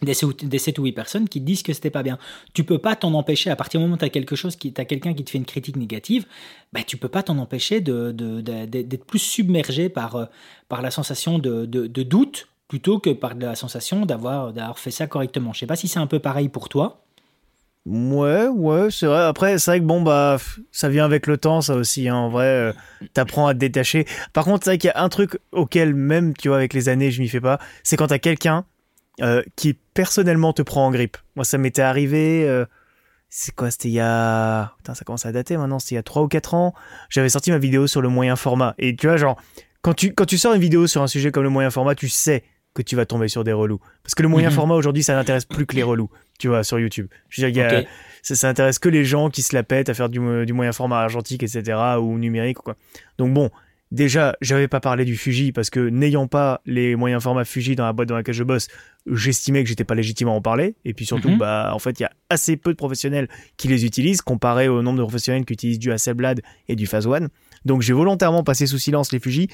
des 0.03 0.15
7 0.59 0.79
ou 0.79 0.85
8 0.85 0.93
personnes 0.93 1.29
qui 1.29 1.41
disent 1.41 1.63
que 1.63 1.73
c'était 1.73 1.91
pas 1.91 2.03
bien. 2.03 2.19
Tu 2.53 2.65
peux 2.65 2.79
pas 2.79 2.97
t'en 2.97 3.15
empêcher, 3.15 3.51
à 3.51 3.57
partir 3.57 3.81
du 3.81 3.85
moment 3.85 3.95
où 3.95 3.99
tu 3.99 4.05
as 4.05 4.11
quelque 4.11 4.37
chose 4.37 4.57
qui, 4.57 4.73
as 4.77 4.85
quelqu'un 4.85 5.15
qui 5.15 5.25
te 5.25 5.31
fait 5.31 5.39
une 5.39 5.45
critique 5.45 5.77
négative, 5.77 6.27
bah, 6.73 6.81
tu 6.87 6.97
peux 6.97 7.09
pas 7.09 7.23
t'en 7.23 7.39
empêcher 7.39 7.81
d'être 7.81 8.17
de, 8.17 8.41
de, 8.41 8.97
plus 8.97 9.19
submergé 9.19 9.89
par, 9.89 10.17
euh, 10.17 10.25
par 10.69 10.83
la 10.83 10.91
sensation 10.91 11.39
de, 11.39 11.65
doute 11.87 12.49
plutôt 12.69 12.99
que 12.99 13.11
par 13.11 13.35
la 13.35 13.55
sensation 13.55 14.05
d'avoir 14.07 14.79
fait 14.79 14.91
ça 14.91 15.07
correctement. 15.07 15.53
Je 15.53 15.61
sais 15.61 15.67
pas 15.67 15.77
si 15.77 15.87
c'est 15.89 16.01
un 16.01 16.07
peu 16.07 16.19
pareil 16.19 16.49
pour 16.49 16.69
toi. 16.69 17.05
Ouais, 17.87 18.49
ouais, 18.49 18.91
c'est 18.91 19.05
vrai. 19.05 19.23
Après, 19.25 19.59
c'est 19.59 19.73
vrai 19.73 19.81
que 19.81 19.85
bon, 19.85 20.01
bah, 20.01 20.39
ça 20.73 20.89
vient 20.89 21.05
avec 21.05 21.27
le 21.27 21.37
temps, 21.37 21.61
ça 21.61 21.75
aussi. 21.75 22.09
Hein. 22.09 22.17
En 22.17 22.31
vrai, 22.31 22.47
euh, 22.47 22.73
t'apprends 23.13 23.47
à 23.47 23.53
te 23.53 23.59
détacher. 23.59 24.07
Par 24.33 24.45
contre, 24.45 24.65
c'est 24.65 24.71
vrai 24.71 24.79
qu'il 24.79 24.89
y 24.89 24.93
a 24.93 25.03
un 25.03 25.11
truc 25.11 25.39
auquel 25.53 25.95
même, 25.95 26.35
tu 26.35 26.49
vois, 26.49 26.57
avec 26.57 26.73
les 26.73 26.89
années, 26.89 27.11
je 27.11 27.21
m'y 27.21 27.29
fais 27.29 27.43
pas. 27.43 27.59
C'est 27.83 27.99
quand 27.99 28.07
t'as 28.07 28.19
quelqu'un 28.19 28.65
euh, 29.21 29.43
qui 29.57 29.75
personnellement 29.95 30.53
te 30.53 30.63
prend 30.63 30.87
en 30.87 30.91
grippe. 30.91 31.17
Moi, 31.37 31.45
ça 31.45 31.59
m'était 31.59 31.83
arrivé. 31.83 32.49
Euh, 32.49 32.65
c'est 33.29 33.55
quoi 33.55 33.71
C'était 33.71 33.89
il 33.89 33.95
y 33.95 34.01
a. 34.01 34.75
Putain, 34.79 34.95
ça 34.95 35.05
commence 35.05 35.27
à 35.27 35.33
dater 35.33 35.57
maintenant. 35.57 35.79
C'était 35.79 35.95
il 35.95 35.97
y 35.97 35.99
a 35.99 36.03
3 36.03 36.23
ou 36.23 36.29
4 36.29 36.55
ans. 36.55 36.75
J'avais 37.11 37.29
sorti 37.29 37.51
ma 37.51 37.59
vidéo 37.59 37.87
sur 37.87 38.03
le 38.03 38.09
moyen 38.09 38.37
format. 38.37 38.75
Et 38.79 38.97
tu 38.97 39.07
vois, 39.07 39.17
genre, 39.17 39.41
quand 39.83 39.95
tu, 39.95 40.15
quand 40.15 40.25
tu 40.25 40.39
sors 40.39 40.55
une 40.55 40.61
vidéo 40.61 40.87
sur 40.87 41.03
un 41.03 41.07
sujet 41.07 41.31
comme 41.31 41.45
le 41.45 41.51
moyen 41.51 41.71
format, 41.71 41.95
tu 41.95 42.09
sais 42.09 42.43
que 42.75 42.83
tu 42.83 42.97
vas 42.97 43.07
tomber 43.07 43.29
sur 43.29 43.45
des 43.45 43.53
relous. 43.53 43.79
Parce 44.03 44.17
que 44.17 44.23
le 44.23 44.29
moyen 44.29 44.51
mhm. 44.51 44.57
format 44.57 44.75
aujourd'hui, 44.75 45.05
ça 45.05 45.15
n'intéresse 45.15 45.45
plus 45.45 45.65
que 45.65 45.77
les 45.77 45.85
relous, 45.85 46.11
tu 46.41 46.49
vois, 46.49 46.65
sur 46.65 46.81
YouTube. 46.81 47.07
Je 47.29 47.47
veux 47.47 47.53
dire, 47.53 47.85
ça, 48.23 48.35
ça 48.35 48.49
intéresse 48.49 48.81
que 48.81 48.89
les 48.89 49.05
gens 49.05 49.31
qui 49.31 49.43
se 49.43 49.55
la 49.55 49.63
pètent 49.63 49.89
à 49.89 49.95
faire 49.95 50.09
du, 50.09 50.19
du 50.45 50.53
moyen 50.53 50.73
format 50.73 50.99
argentique, 50.99 51.45
etc., 51.45 51.79
ou 52.01 52.19
numérique, 52.19 52.59
quoi. 52.59 52.75
Donc 53.17 53.33
bon, 53.33 53.51
Déjà, 53.95 54.35
j'avais 54.41 54.67
pas 54.67 54.81
parlé 54.81 55.05
du 55.05 55.17
Fuji 55.17 55.53
parce 55.53 55.71
que 55.71 55.79
n'ayant 55.79 56.27
pas 56.27 56.61
les 56.67 56.97
moyens 56.97 57.23
formats 57.23 57.45
Fuji 57.45 57.77
dans 57.77 57.85
la 57.85 57.93
boîte 57.93 58.09
dans 58.09 58.17
laquelle 58.17 58.35
je 58.35 58.43
bosse, 58.43 58.67
j'estimais 59.07 59.63
que 59.63 59.69
j'étais 59.69 59.85
pas 59.85 59.95
légitime 59.95 60.27
à 60.27 60.33
en 60.33 60.41
parler. 60.41 60.75
Et 60.85 60.95
puis 60.95 61.07
surtout, 61.07 61.29
mhm. 61.29 61.39
bah, 61.39 61.71
en 61.73 61.79
fait, 61.79 62.01
il 62.01 62.03
y 62.03 62.05
a 62.05 62.11
assez 62.29 62.57
peu 62.57 62.73
de 62.73 62.77
professionnels 62.77 63.29
qui 63.57 63.69
les 63.69 63.85
utilisent 63.85 64.21
comparé 64.21 64.67
au 64.67 64.83
nombre 64.83 64.99
de 64.99 65.05
professionnels 65.05 65.45
qui 65.45 65.53
utilisent 65.53 65.79
du 65.79 65.93
Hasselblad 65.93 66.41
et 66.67 66.75
du 66.75 66.89
Phase 66.89 67.07
One. 67.07 67.29
Donc 67.67 67.83
j'ai 67.83 67.93
volontairement 67.93 68.43
passé 68.43 68.67
sous 68.67 68.79
silence 68.79 69.13
les 69.13 69.21
Fuji. 69.21 69.47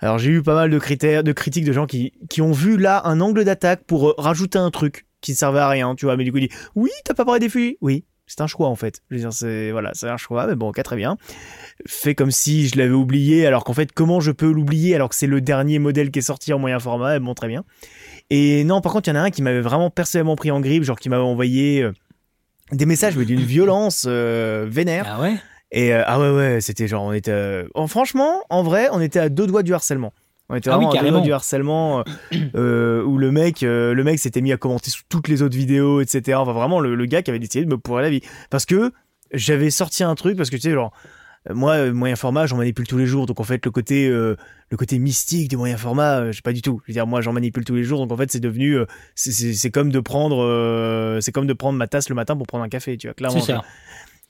Alors 0.00 0.18
j'ai 0.18 0.32
eu 0.32 0.42
pas 0.42 0.56
mal 0.56 0.68
de 0.68 0.78
critères, 0.80 1.22
de 1.22 1.30
critiques 1.30 1.64
de 1.64 1.72
gens 1.72 1.86
qui, 1.86 2.12
qui 2.28 2.42
ont 2.42 2.50
vu 2.50 2.78
là 2.78 3.02
un 3.04 3.20
angle 3.20 3.44
d'attaque 3.44 3.84
pour 3.84 4.16
rajouter 4.18 4.58
un 4.58 4.72
truc 4.72 5.06
qui 5.20 5.30
ne 5.30 5.36
servait 5.36 5.60
à 5.60 5.68
rien, 5.68 5.94
tu 5.94 6.06
vois. 6.06 6.16
Mais 6.16 6.24
du 6.24 6.32
coup, 6.32 6.38
il 6.38 6.48
dit, 6.48 6.54
oui, 6.74 6.90
t'as 7.04 7.14
pas 7.14 7.24
parlé 7.24 7.38
des 7.38 7.48
Fuji? 7.48 7.78
Oui, 7.80 8.04
c'est 8.26 8.40
un 8.40 8.46
choix 8.46 8.68
en 8.68 8.76
fait. 8.76 9.00
Je 9.10 9.16
veux 9.16 9.20
dire, 9.20 9.32
c'est 9.32 9.70
voilà, 9.70 9.92
c'est 9.94 10.08
un 10.08 10.16
choix, 10.16 10.46
mais 10.46 10.54
bon, 10.54 10.68
ok, 10.68 10.82
très 10.82 10.96
bien. 10.96 11.16
Fait 11.86 12.14
comme 12.14 12.30
si 12.30 12.68
je 12.68 12.76
l'avais 12.76 12.94
oublié, 12.94 13.46
alors 13.46 13.64
qu'en 13.64 13.72
fait, 13.72 13.92
comment 13.92 14.20
je 14.20 14.32
peux 14.32 14.50
l'oublier 14.50 14.94
alors 14.94 15.08
que 15.08 15.14
c'est 15.14 15.26
le 15.26 15.40
dernier 15.40 15.78
modèle 15.78 16.10
qui 16.10 16.18
est 16.18 16.22
sorti 16.22 16.52
en 16.52 16.58
moyen 16.58 16.78
format? 16.80 17.18
Bon, 17.18 17.34
très 17.34 17.48
bien. 17.48 17.64
Et 18.30 18.64
non, 18.64 18.80
par 18.80 18.92
contre, 18.92 19.08
il 19.08 19.14
y 19.14 19.16
en 19.16 19.20
a 19.20 19.22
un 19.22 19.30
qui 19.30 19.42
m'avait 19.42 19.60
vraiment 19.60 19.90
personnellement 19.90 20.36
pris 20.36 20.50
en 20.50 20.60
grippe, 20.60 20.82
genre 20.82 20.98
qui 20.98 21.08
m'avait 21.08 21.22
envoyé 21.22 21.82
euh, 21.82 21.92
des 22.72 22.86
messages 22.86 23.16
mais 23.16 23.24
d'une 23.24 23.40
violence 23.44 24.04
euh, 24.08 24.66
vénère. 24.68 25.06
Ah 25.08 25.20
ouais? 25.20 25.36
Et 25.70 25.94
euh, 25.94 26.02
ah 26.06 26.20
ouais 26.20 26.30
ouais, 26.30 26.60
c'était 26.60 26.88
genre 26.88 27.04
on 27.04 27.12
était 27.12 27.64
franchement, 27.88 28.42
en 28.50 28.62
vrai, 28.62 28.88
on 28.92 29.00
était 29.00 29.18
à 29.18 29.28
deux 29.28 29.46
doigts 29.46 29.62
du 29.62 29.74
harcèlement. 29.74 30.12
On 30.48 30.54
était 30.54 30.70
ah 30.70 30.78
vraiment 30.78 31.20
du 31.20 31.32
harcèlement 31.32 32.04
euh, 32.54 33.02
où 33.02 33.18
le 33.18 33.32
mec, 33.32 33.62
le 33.62 34.00
mec 34.02 34.18
s'était 34.18 34.40
mis 34.40 34.52
à 34.52 34.56
commenter 34.56 34.90
sous 34.90 35.02
toutes 35.08 35.28
les 35.28 35.42
autres 35.42 35.56
vidéos, 35.56 36.00
etc. 36.00 36.38
Enfin, 36.38 36.52
vraiment, 36.52 36.80
le, 36.80 37.06
gars 37.06 37.22
qui 37.22 37.30
avait 37.30 37.40
décidé 37.40 37.64
de 37.64 37.70
me 37.70 37.78
pourrir 37.78 38.02
la 38.02 38.10
vie. 38.10 38.22
Parce 38.50 38.64
que 38.64 38.92
j'avais 39.32 39.70
sorti 39.70 40.04
un 40.04 40.14
truc, 40.14 40.36
parce 40.36 40.50
que 40.50 40.56
tu 40.56 40.62
sais, 40.62 40.72
genre, 40.72 40.92
moi, 41.50 41.90
moyen 41.92 42.16
format, 42.16 42.46
j'en 42.46 42.56
manipule 42.56 42.86
tous 42.86 42.98
les 42.98 43.06
jours. 43.06 43.26
Donc 43.26 43.40
en 43.40 43.44
fait, 43.44 43.64
le 43.64 43.70
côté, 43.72 44.08
le 44.08 44.36
côté 44.76 44.98
mystique 45.00 45.48
du 45.48 45.56
moyen 45.56 45.76
format, 45.76 46.30
je 46.30 46.36
sais 46.36 46.42
pas 46.42 46.52
du 46.52 46.62
tout. 46.62 46.80
Je 46.84 46.92
veux 46.92 46.94
dire, 46.94 47.08
moi, 47.08 47.20
j'en 47.22 47.32
manipule 47.32 47.64
tous 47.64 47.74
les 47.74 47.84
jours. 47.84 47.98
Donc 48.00 48.12
en 48.12 48.16
fait, 48.16 48.30
c'est 48.30 48.40
devenu, 48.40 48.78
c'est 49.16 49.70
comme 49.70 49.90
de 49.90 50.00
prendre, 50.00 51.18
c'est 51.20 51.32
comme 51.32 51.48
de 51.48 51.54
prendre 51.54 51.76
ma 51.76 51.88
tasse 51.88 52.08
le 52.08 52.14
matin 52.14 52.36
pour 52.36 52.46
prendre 52.46 52.62
un 52.62 52.68
café, 52.68 52.96
tu 52.96 53.08
vois, 53.08 53.14
clairement. 53.14 53.40
C'est 53.40 53.52
ça. 53.52 53.64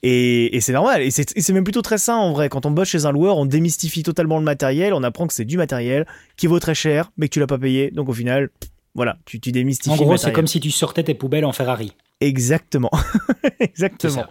Et, 0.03 0.59
c'est 0.61 0.73
normal. 0.73 1.01
Et 1.01 1.11
c'est 1.11 1.49
même 1.49 1.63
plutôt 1.63 1.81
très 1.81 1.97
sain 1.97 2.15
en 2.15 2.31
vrai. 2.31 2.49
Quand 2.49 2.65
on 2.65 2.71
bosse 2.71 2.89
chez 2.89 3.05
un 3.05 3.11
loueur, 3.11 3.37
on 3.37 3.45
démystifie 3.45 4.03
totalement 4.03 4.37
le 4.37 4.43
matériel. 4.43 4.93
On 4.93 5.03
apprend 5.03 5.27
que 5.27 5.33
c'est 5.33 5.45
du 5.45 5.57
matériel 5.57 6.05
qui 6.35 6.47
vaut 6.47 6.59
très 6.59 6.75
cher, 6.75 7.11
mais 7.17 7.27
que 7.27 7.33
tu 7.33 7.39
l'as 7.39 7.47
pas 7.47 7.57
payé. 7.57 7.91
Donc 7.91 8.09
au 8.09 8.13
final, 8.13 8.49
voilà, 8.93 9.17
tu, 9.25 9.39
tu 9.39 9.51
démystifies. 9.51 9.91
En 9.91 9.95
gros, 9.95 10.17
c'est 10.17 10.31
comme 10.31 10.47
si 10.47 10.59
tu 10.59 10.71
sortais 10.71 11.03
tes 11.03 11.13
poubelles 11.13 11.45
en 11.45 11.53
Ferrari. 11.53 11.93
Exactement, 12.19 12.89
exactement. 13.59 14.25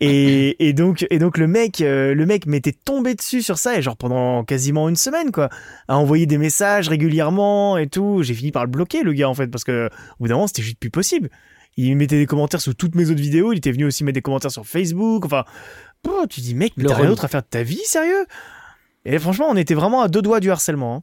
Et, 0.00 0.68
et, 0.68 0.72
donc, 0.72 1.04
et 1.10 1.18
donc 1.18 1.38
le 1.38 1.48
mec, 1.48 1.80
euh, 1.80 2.14
le 2.14 2.24
mec 2.24 2.46
m'était 2.46 2.72
tombé 2.72 3.16
dessus 3.16 3.42
sur 3.42 3.58
ça 3.58 3.76
et 3.76 3.82
genre 3.82 3.96
pendant 3.96 4.44
quasiment 4.44 4.88
une 4.88 4.94
semaine 4.94 5.32
quoi, 5.32 5.48
à 5.88 5.98
envoyer 5.98 6.26
des 6.26 6.38
messages 6.38 6.88
régulièrement 6.88 7.78
et 7.78 7.88
tout. 7.88 8.22
J'ai 8.22 8.34
fini 8.34 8.52
par 8.52 8.64
le 8.64 8.70
bloquer 8.70 9.02
le 9.02 9.12
gars 9.12 9.28
en 9.28 9.34
fait 9.34 9.48
parce 9.48 9.64
que 9.64 9.86
au 9.86 10.16
bout 10.20 10.28
d'un 10.28 10.34
moment 10.34 10.46
c'était 10.46 10.62
juste 10.62 10.78
plus 10.78 10.90
possible 10.90 11.28
il 11.76 11.96
mettait 11.96 12.18
des 12.18 12.26
commentaires 12.26 12.60
sous 12.60 12.74
toutes 12.74 12.94
mes 12.94 13.10
autres 13.10 13.20
vidéos, 13.20 13.52
il 13.52 13.58
était 13.58 13.72
venu 13.72 13.84
aussi 13.84 14.04
mettre 14.04 14.14
des 14.14 14.22
commentaires 14.22 14.50
sur 14.50 14.66
Facebook, 14.66 15.24
enfin, 15.24 15.44
tu 16.28 16.40
dis 16.40 16.54
mec, 16.54 16.72
mais 16.76 16.84
t'as 16.84 16.94
rien 16.94 17.08
d'autre 17.08 17.24
à 17.24 17.28
faire 17.28 17.42
de 17.42 17.48
ta 17.48 17.62
vie, 17.62 17.80
sérieux? 17.84 18.26
Et 19.04 19.18
franchement, 19.18 19.46
on 19.48 19.56
était 19.56 19.74
vraiment 19.74 20.02
à 20.02 20.08
deux 20.08 20.22
doigts 20.22 20.40
du 20.40 20.50
harcèlement. 20.50 20.96
Hein. 20.96 21.02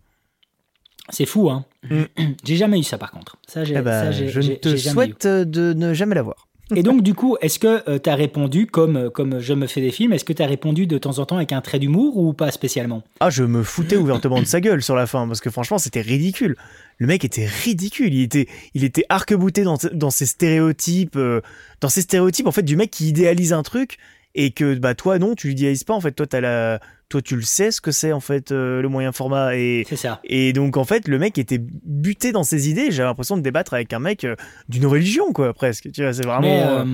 C'est 1.09 1.25
fou, 1.25 1.49
hein. 1.49 1.65
Mm. 1.89 2.03
J'ai 2.43 2.55
jamais 2.55 2.79
eu 2.79 2.83
ça 2.83 2.97
par 2.97 3.11
contre. 3.11 3.37
Ça, 3.47 3.63
eh 3.63 3.81
ben, 3.81 4.11
je 4.11 4.53
te 4.53 4.75
souhaite 4.75 5.27
de 5.27 5.73
ne 5.73 5.93
jamais 5.93 6.15
l'avoir. 6.15 6.47
Et 6.75 6.81
donc, 6.81 7.03
du 7.03 7.13
coup, 7.13 7.37
est-ce 7.41 7.59
que 7.59 7.87
euh, 7.89 7.99
tu 7.99 8.09
as 8.09 8.15
répondu, 8.15 8.67
comme, 8.67 8.95
euh, 8.95 9.09
comme 9.09 9.39
je 9.39 9.53
me 9.53 9.67
fais 9.67 9.81
des 9.81 9.91
films, 9.91 10.13
est-ce 10.13 10.25
que 10.25 10.33
tu 10.33 10.41
as 10.41 10.47
répondu 10.47 10.87
de 10.87 10.97
temps 10.97 11.19
en 11.19 11.25
temps 11.25 11.35
avec 11.35 11.51
un 11.51 11.61
trait 11.61 11.77
d'humour 11.77 12.17
ou 12.17 12.33
pas 12.33 12.51
spécialement? 12.51 13.03
Ah, 13.19 13.29
je 13.29 13.43
me 13.43 13.63
foutais 13.63 13.97
ouvertement 13.97 14.39
de 14.39 14.45
sa 14.45 14.61
gueule 14.61 14.81
sur 14.81 14.95
la 14.95 15.05
fin, 15.05 15.27
parce 15.27 15.41
que 15.41 15.49
franchement, 15.49 15.77
c'était 15.77 16.01
ridicule. 16.01 16.55
Le 16.97 17.07
mec 17.07 17.25
était 17.25 17.45
ridicule, 17.45 18.13
il 18.13 18.23
était, 18.23 18.47
il 18.73 18.83
était 18.83 19.05
arc-bouté 19.09 19.63
dans, 19.63 19.77
dans 19.93 20.11
ses 20.11 20.25
stéréotypes, 20.25 21.15
euh, 21.15 21.41
dans 21.81 21.89
ces 21.89 22.01
stéréotypes, 22.01 22.47
en 22.47 22.51
fait, 22.51 22.63
du 22.63 22.75
mec 22.75 22.91
qui 22.91 23.09
idéalise 23.09 23.53
un 23.53 23.63
truc 23.63 23.97
et 24.35 24.51
que 24.51 24.75
bah 24.75 24.95
toi 24.95 25.19
non 25.19 25.35
tu 25.35 25.49
l'idéalises 25.49 25.83
pas 25.83 25.93
en 25.93 26.01
fait. 26.01 26.11
Toi 26.11 26.25
t'as 26.25 26.41
la 26.41 26.79
toi 27.09 27.21
tu 27.21 27.35
le 27.35 27.43
sais 27.43 27.71
ce 27.71 27.81
que 27.81 27.91
c'est 27.91 28.11
en 28.11 28.19
fait 28.19 28.51
euh, 28.51 28.81
le 28.81 28.89
moyen 28.89 29.11
format 29.11 29.55
et 29.55 29.85
c'est 29.87 29.95
ça. 29.95 30.19
et 30.23 30.53
donc 30.53 30.77
en 30.77 30.83
fait 30.83 31.07
le 31.07 31.19
mec 31.19 31.37
était 31.37 31.59
buté 31.59 32.31
dans 32.31 32.43
ses 32.43 32.69
idées. 32.69 32.91
J'ai 32.91 33.03
l'impression 33.03 33.37
de 33.37 33.41
débattre 33.41 33.73
avec 33.73 33.93
un 33.93 33.99
mec 33.99 34.23
euh, 34.23 34.35
d'une 34.69 34.85
religion 34.85 35.31
quoi 35.33 35.53
presque. 35.53 35.91
Tu 35.91 36.01
vois 36.01 36.13
c'est 36.13 36.25
vraiment 36.25 36.85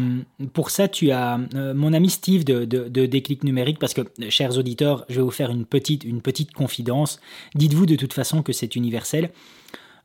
pour 0.53 0.69
ça 0.69 0.87
tu 0.87 1.11
as 1.11 1.39
mon 1.73 1.93
ami 1.93 2.09
Steve 2.09 2.43
de, 2.43 2.65
de, 2.65 3.05
déclic 3.05 3.43
numérique 3.43 3.79
parce 3.79 3.93
que 3.93 4.01
chers 4.29 4.57
auditeurs 4.57 5.05
je 5.09 5.15
vais 5.15 5.21
vous 5.21 5.31
faire 5.31 5.51
une 5.51 5.65
petite 5.65 6.03
une 6.03 6.21
petite 6.21 6.51
confidence. 6.51 7.21
Dites-vous 7.55 7.85
de 7.85 7.95
toute 7.95 8.13
façon 8.13 8.43
que 8.43 8.51
c'est 8.51 8.75
universel 8.75 9.29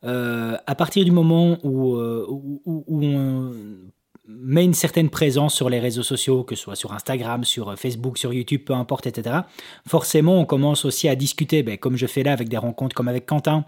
à 0.04 0.74
partir 0.74 1.04
du 1.04 1.10
moment 1.10 1.58
où, 1.62 1.96
où, 1.96 3.04
on 3.04 3.52
met 4.26 4.64
une 4.64 4.74
certaine 4.74 5.10
présence 5.10 5.54
sur 5.54 5.68
les 5.68 5.80
réseaux 5.80 6.02
sociaux, 6.02 6.44
que 6.44 6.54
ce 6.54 6.62
soit 6.62 6.76
sur 6.76 6.92
Instagram, 6.92 7.44
sur 7.44 7.70
euh, 7.70 7.76
Facebook, 7.76 8.18
sur 8.18 8.32
YouTube, 8.32 8.62
peu 8.64 8.72
importe, 8.72 9.06
etc., 9.06 9.40
forcément, 9.86 10.38
on 10.38 10.44
commence 10.44 10.84
aussi 10.84 11.08
à 11.08 11.14
discuter, 11.14 11.62
ben, 11.62 11.76
comme 11.76 11.96
je 11.96 12.06
fais 12.06 12.22
là 12.22 12.32
avec 12.32 12.48
des 12.48 12.56
rencontres 12.56 12.94
comme 12.94 13.08
avec 13.08 13.26
Quentin, 13.26 13.64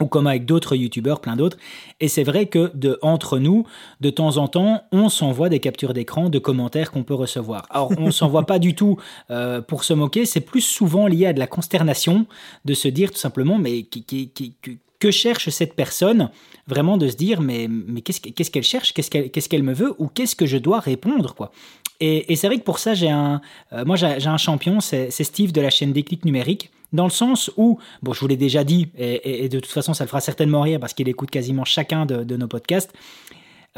ou 0.00 0.06
comme 0.06 0.28
avec 0.28 0.44
d'autres 0.44 0.76
youtubeurs, 0.76 1.20
plein 1.20 1.34
d'autres. 1.34 1.56
Et 1.98 2.06
c'est 2.06 2.22
vrai 2.22 2.46
que 2.46 2.72
entre 3.02 3.40
nous, 3.40 3.66
de 4.00 4.10
temps 4.10 4.36
en 4.36 4.46
temps, 4.46 4.82
on 4.92 5.08
s'envoie 5.08 5.48
des 5.48 5.58
captures 5.58 5.92
d'écran 5.92 6.28
de 6.28 6.38
commentaires 6.38 6.92
qu'on 6.92 7.02
peut 7.02 7.14
recevoir. 7.14 7.66
Alors, 7.70 7.90
on 7.98 8.12
s'envoie 8.12 8.46
pas 8.46 8.60
du 8.60 8.76
tout 8.76 8.96
euh, 9.30 9.60
pour 9.60 9.82
se 9.82 9.94
moquer, 9.94 10.24
c'est 10.24 10.40
plus 10.40 10.60
souvent 10.60 11.08
lié 11.08 11.26
à 11.26 11.32
de 11.32 11.40
la 11.40 11.48
consternation 11.48 12.26
de 12.64 12.74
se 12.74 12.86
dire 12.86 13.10
tout 13.10 13.18
simplement, 13.18 13.58
mais 13.58 13.82
qui, 13.82 14.04
qui, 14.04 14.28
qui, 14.30 14.54
que 14.98 15.10
cherche 15.10 15.48
cette 15.50 15.74
personne 15.74 16.30
Vraiment 16.68 16.98
de 16.98 17.08
se 17.08 17.16
dire, 17.16 17.40
mais, 17.40 17.66
mais 17.66 18.02
qu'est-ce 18.02 18.50
qu'elle 18.50 18.62
cherche? 18.62 18.92
Qu'est-ce 18.92 19.48
qu'elle 19.48 19.62
me 19.62 19.72
veut? 19.72 19.94
Ou 19.96 20.08
qu'est-ce 20.08 20.36
que 20.36 20.44
je 20.44 20.58
dois 20.58 20.80
répondre 20.80 21.34
quoi? 21.34 21.50
Et, 21.98 22.36
c'est 22.36 22.46
vrai 22.46 22.58
que 22.58 22.62
pour 22.62 22.78
ça, 22.78 22.92
j'ai 22.92 23.08
un, 23.08 23.40
euh, 23.72 23.86
moi 23.86 23.96
j'ai 23.96 24.26
un 24.26 24.36
champion, 24.36 24.80
c'est 24.80 25.10
Steve 25.10 25.52
de 25.52 25.62
la 25.62 25.70
chaîne 25.70 25.94
Déclic 25.94 26.26
Numérique, 26.26 26.70
dans 26.92 27.04
le 27.04 27.10
sens 27.10 27.50
où, 27.56 27.78
bon, 28.02 28.12
je 28.12 28.20
vous 28.20 28.28
l'ai 28.28 28.36
déjà 28.36 28.64
dit, 28.64 28.88
et, 28.98 29.48
de 29.48 29.60
toute 29.60 29.72
façon, 29.72 29.94
ça 29.94 30.04
le 30.04 30.08
fera 30.08 30.20
certainement 30.20 30.60
rire 30.60 30.78
parce 30.78 30.92
qu'il 30.92 31.08
écoute 31.08 31.30
quasiment 31.30 31.64
chacun 31.64 32.04
de, 32.04 32.36
nos 32.36 32.46
podcasts. 32.46 32.92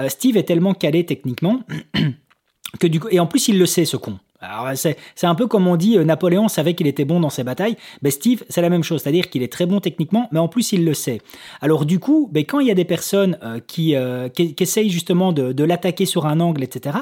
Euh, 0.01 0.09
Steve 0.09 0.37
est 0.37 0.43
tellement 0.43 0.75
calé 0.75 1.07
techniquement 1.07 1.61
que 2.81 2.89
du 2.89 2.99
coup, 2.99 3.09
et 3.13 3.21
en 3.21 3.27
plus, 3.29 3.47
il 3.47 3.57
le 3.57 3.67
sait, 3.67 3.85
ce 3.85 3.97
con. 3.97 4.19
Alors 4.41 4.71
c'est, 4.75 4.97
un 5.23 5.35
peu 5.35 5.47
comme 5.47 5.67
on 5.67 5.77
dit, 5.77 5.99
euh, 5.99 6.05
Napoléon 6.05 6.49
savait 6.49 6.75
qu'il 6.75 6.87
était 6.87 7.05
bon 7.05 7.21
dans 7.21 7.29
ses 7.29 7.45
batailles. 7.45 7.77
Ben 8.01 8.11
Steve, 8.11 8.43
c'est 8.49 8.63
la 8.63 8.71
même 8.71 8.83
chose, 8.83 9.03
c'est-à-dire 9.03 9.29
qu'il 9.29 9.43
est 9.43 9.53
très 9.53 9.67
bon 9.67 9.81
techniquement, 9.81 10.29
mais 10.33 10.39
en 10.39 10.49
plus 10.49 10.73
il 10.73 10.85
le 10.85 10.95
sait. 10.95 11.21
Alors 11.61 11.85
du 11.85 11.99
coup, 11.99 12.29
ben, 12.33 12.45
quand 12.45 12.59
il 12.59 12.67
y 12.67 12.71
a 12.71 12.75
des 12.75 12.87
personnes 12.87 13.39
euh, 13.43 13.61
qui, 13.67 13.95
euh, 13.95 14.29
qui, 14.31 14.55
essayent 14.59 14.89
justement 14.89 15.33
de, 15.33 15.65
l'attaquer 15.65 16.07
sur 16.07 16.25
un 16.27 16.41
angle, 16.41 16.63
etc., 16.63 16.99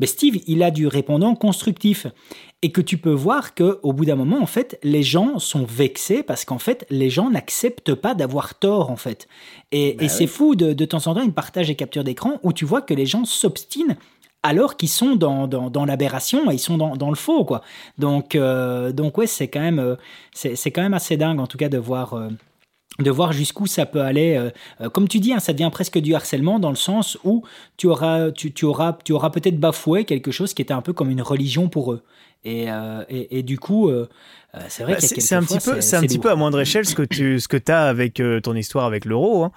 ben 0.00 0.06
Steve, 0.06 0.38
il 0.46 0.62
a 0.62 0.70
du 0.70 0.86
répondant 0.86 1.34
constructif. 1.34 2.06
Et 2.60 2.72
que 2.72 2.80
tu 2.80 2.98
peux 2.98 3.12
voir 3.12 3.54
que 3.54 3.78
au 3.84 3.92
bout 3.92 4.04
d'un 4.04 4.16
moment, 4.16 4.42
en 4.42 4.46
fait, 4.46 4.80
les 4.82 5.04
gens 5.04 5.38
sont 5.38 5.64
vexés 5.64 6.24
parce 6.24 6.44
qu'en 6.44 6.58
fait, 6.58 6.86
les 6.90 7.08
gens 7.08 7.30
n'acceptent 7.30 7.94
pas 7.94 8.14
d'avoir 8.14 8.58
tort, 8.58 8.90
en 8.90 8.96
fait. 8.96 9.28
Et, 9.70 9.92
ben 9.92 10.08
c'est 10.08 10.26
fou, 10.26 10.56
de, 10.56 10.72
de 10.72 10.84
temps 10.84 11.06
en 11.06 11.14
temps, 11.14 11.22
une 11.22 11.32
partage 11.32 11.68
des 11.68 11.76
captures 11.76 12.02
d'écran 12.02 12.40
où 12.42 12.52
tu 12.52 12.64
vois 12.64 12.82
que 12.82 12.94
les 12.94 13.06
gens 13.06 13.24
s'obstinent 13.24 13.96
alors 14.42 14.76
qu'ils 14.76 14.88
sont 14.88 15.16
dans, 15.16 15.46
dans, 15.46 15.84
l'aberration 15.84 16.50
et 16.50 16.54
ils 16.54 16.60
sont 16.60 16.78
dans, 16.78 17.10
le 17.10 17.16
faux 17.16 17.44
quoi. 17.44 17.62
Donc 17.98 18.34
euh, 18.34 18.92
donc 18.92 19.18
ouais 19.18 19.26
c'est 19.26 19.48
quand 19.48 19.60
même 19.60 19.78
euh, 19.78 19.96
c'est 20.32 20.70
quand 20.70 20.82
même 20.82 20.94
assez 20.94 21.16
dingue 21.16 21.40
en 21.40 21.46
tout 21.46 21.58
cas 21.58 21.68
de 21.68 21.78
voir 21.78 22.14
euh, 22.14 22.28
de 23.00 23.10
voir 23.10 23.32
jusqu'où 23.32 23.66
ça 23.66 23.86
peut 23.86 24.00
aller. 24.00 24.50
comme 24.92 25.06
tu 25.06 25.20
dis, 25.20 25.32
hein, 25.32 25.38
ça 25.38 25.52
devient 25.52 25.70
presque 25.70 25.98
du 25.98 26.16
harcèlement 26.16 26.58
dans 26.58 26.70
le 26.70 26.76
sens 26.76 27.16
où 27.22 27.44
tu 27.76 27.86
auras, 27.86 28.32
tu, 28.32 28.52
auras, 28.64 28.98
tu 29.04 29.12
auras 29.12 29.30
peut-être 29.30 29.60
bafoué 29.60 30.04
quelque 30.04 30.32
chose 30.32 30.52
qui 30.52 30.62
était 30.62 30.74
un 30.74 30.82
peu 30.82 30.92
comme 30.92 31.08
une 31.08 31.22
religion 31.22 31.68
pour 31.68 31.92
eux. 31.92 32.02
Et, 32.44 32.66
et, 33.08 33.44
du 33.44 33.56
coup, 33.60 33.88
c'est 34.66 34.82
vrai 34.82 34.94
bah, 34.94 35.00
c'est 35.00 35.34
un 35.36 35.44
petit 35.44 35.60
peu, 35.60 35.80
c'est 35.80 35.94
un 35.94 36.00
petit 36.00 36.18
peu 36.18 36.28
à 36.28 36.34
moindre 36.34 36.58
échelle 36.58 36.86
ce 36.86 36.96
que 36.96 37.02
tu, 37.02 37.38
ce 37.38 37.46
que 37.46 37.58
as 37.70 37.86
avec 37.86 38.20
ton 38.42 38.56
histoire 38.56 38.86
avec 38.86 39.04
l'euro. 39.04 39.44
Hein. 39.44 39.52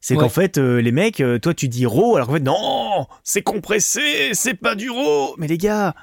C'est 0.00 0.16
qu'en 0.16 0.28
fait, 0.28 0.58
euh, 0.58 0.80
les 0.80 0.92
mecs, 0.92 1.20
euh, 1.20 1.38
toi 1.38 1.54
tu 1.54 1.68
dis 1.68 1.86
RAW, 1.86 2.16
alors 2.16 2.28
qu'en 2.28 2.34
fait, 2.34 2.40
non, 2.40 3.06
c'est 3.24 3.42
compressé, 3.42 4.30
c'est 4.32 4.54
pas 4.54 4.74
du 4.74 4.90
RAW. 4.90 5.34
Mais 5.38 5.46
les 5.46 5.58
gars, 5.58 5.94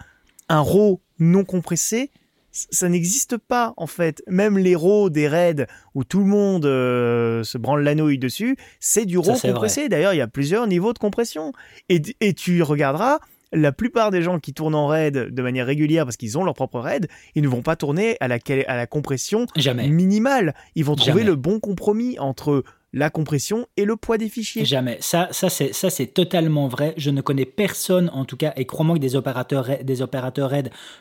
un 0.49 0.61
RAW 0.61 0.99
non 1.19 1.45
compressé, 1.45 2.11
ça 2.51 2.89
n'existe 2.89 3.37
pas 3.37 3.73
en 3.77 3.87
fait. 3.87 4.21
Même 4.27 4.57
les 4.57 4.75
RAW 4.75 5.09
des 5.09 5.27
raids 5.27 5.67
où 5.95 6.03
tout 6.03 6.19
le 6.19 6.25
monde 6.25 6.65
euh, 6.65 7.43
se 7.43 7.57
branle 7.57 7.83
la 7.83 7.95
nouille 7.95 8.19
dessus, 8.19 8.57
c'est 8.79 9.05
du 9.05 9.17
RAW 9.17 9.39
compressé. 9.39 9.89
D'ailleurs, 9.89 10.13
il 10.13 10.17
y 10.17 10.21
a 10.21 10.27
plusieurs 10.27 10.67
niveaux 10.67 10.93
de 10.93 10.99
compression. 10.99 11.53
Et, 11.89 12.01
et 12.19 12.33
tu 12.33 12.61
regarderas, 12.61 13.19
la 13.53 13.71
plupart 13.71 14.11
des 14.11 14.21
gens 14.21 14.39
qui 14.39 14.53
tournent 14.53 14.75
en 14.75 14.87
raid 14.87 15.13
de 15.15 15.41
manière 15.41 15.65
régulière 15.65 16.05
parce 16.05 16.17
qu'ils 16.17 16.37
ont 16.37 16.43
leur 16.43 16.55
propre 16.55 16.79
raid, 16.79 17.07
ils 17.35 17.43
ne 17.43 17.47
vont 17.47 17.61
pas 17.61 17.75
tourner 17.75 18.17
à 18.19 18.27
la, 18.27 18.39
à 18.67 18.75
la 18.75 18.87
compression 18.87 19.45
minimale. 19.89 20.55
Ils 20.75 20.85
vont 20.85 20.95
trouver 20.95 21.23
le 21.23 21.35
bon 21.35 21.59
compromis 21.59 22.17
entre 22.19 22.63
la 22.93 23.09
compression 23.09 23.67
et 23.75 23.85
le 23.85 23.95
poids 23.95 24.19
des 24.19 24.29
fichiers. 24.29 24.65
Jamais. 24.65 24.97
Ça, 25.01 25.27
ça 25.31 25.49
c'est, 25.49 25.73
ça 25.73 25.89
c'est 25.89 26.07
totalement 26.07 26.67
vrai. 26.67 26.93
Je 26.95 27.09
ne 27.09 27.21
connais 27.21 27.45
personne, 27.45 28.09
en 28.13 28.23
tout 28.23 28.37
cas, 28.37 28.53
et 28.55 28.65
crois-moi 28.65 28.95
que 28.95 29.01
des 29.01 29.15
opérateurs, 29.15 29.67
des 29.83 30.01
opérateurs 30.01 30.53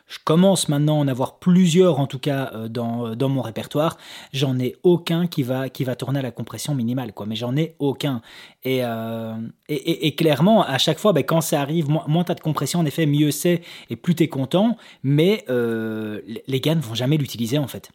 je 0.06 0.18
commence 0.24 0.68
maintenant 0.68 0.98
à 0.98 1.04
en 1.04 1.08
avoir 1.08 1.38
plusieurs, 1.38 2.00
en 2.00 2.06
tout 2.06 2.18
cas, 2.18 2.50
euh, 2.54 2.68
dans, 2.68 3.08
euh, 3.08 3.14
dans 3.14 3.28
mon 3.28 3.42
répertoire. 3.42 3.98
J'en 4.32 4.58
ai 4.58 4.76
aucun 4.82 5.26
qui 5.26 5.42
va, 5.42 5.68
qui 5.68 5.84
va 5.84 5.94
tourner 5.94 6.20
à 6.20 6.22
la 6.22 6.30
compression 6.30 6.74
minimale, 6.74 7.12
quoi. 7.12 7.26
Mais 7.26 7.36
j'en 7.36 7.56
ai 7.56 7.76
aucun. 7.78 8.22
Et, 8.64 8.80
euh, 8.82 9.34
et, 9.68 10.14
clairement, 10.14 10.64
à 10.64 10.78
chaque 10.78 10.98
fois, 10.98 11.12
ben, 11.12 11.24
quand 11.24 11.40
ça 11.40 11.60
arrive, 11.60 11.90
moins, 11.90 12.04
moins 12.06 12.24
tu 12.24 12.32
as 12.32 12.34
de 12.34 12.40
compression, 12.40 12.80
en 12.80 12.86
effet, 12.86 13.04
mieux 13.04 13.30
c'est, 13.30 13.62
et 13.90 13.96
plus 13.96 14.14
tu 14.14 14.22
es 14.22 14.28
content. 14.28 14.76
Mais 15.02 15.44
les 15.48 16.60
gars 16.60 16.74
ne 16.74 16.80
vont 16.80 16.94
jamais 16.94 17.16
l'utiliser, 17.16 17.58
en 17.58 17.66
fait. 17.66 17.90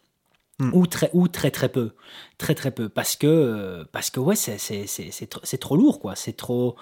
Hmm. 0.60 0.70
Ou, 0.72 0.86
très, 0.86 1.10
ou 1.12 1.28
très 1.28 1.50
très 1.50 1.68
peu. 1.68 1.90
Très 2.36 2.54
très 2.54 2.72
peu. 2.72 2.88
Parce 2.88 3.14
que, 3.14 3.84
parce 3.92 4.10
que 4.10 4.18
ouais, 4.18 4.34
c'est 4.34 5.58
trop 5.60 5.76
lourd, 5.76 6.00
quoi. 6.00 6.16
C'est 6.16 6.36
trop. 6.36 6.76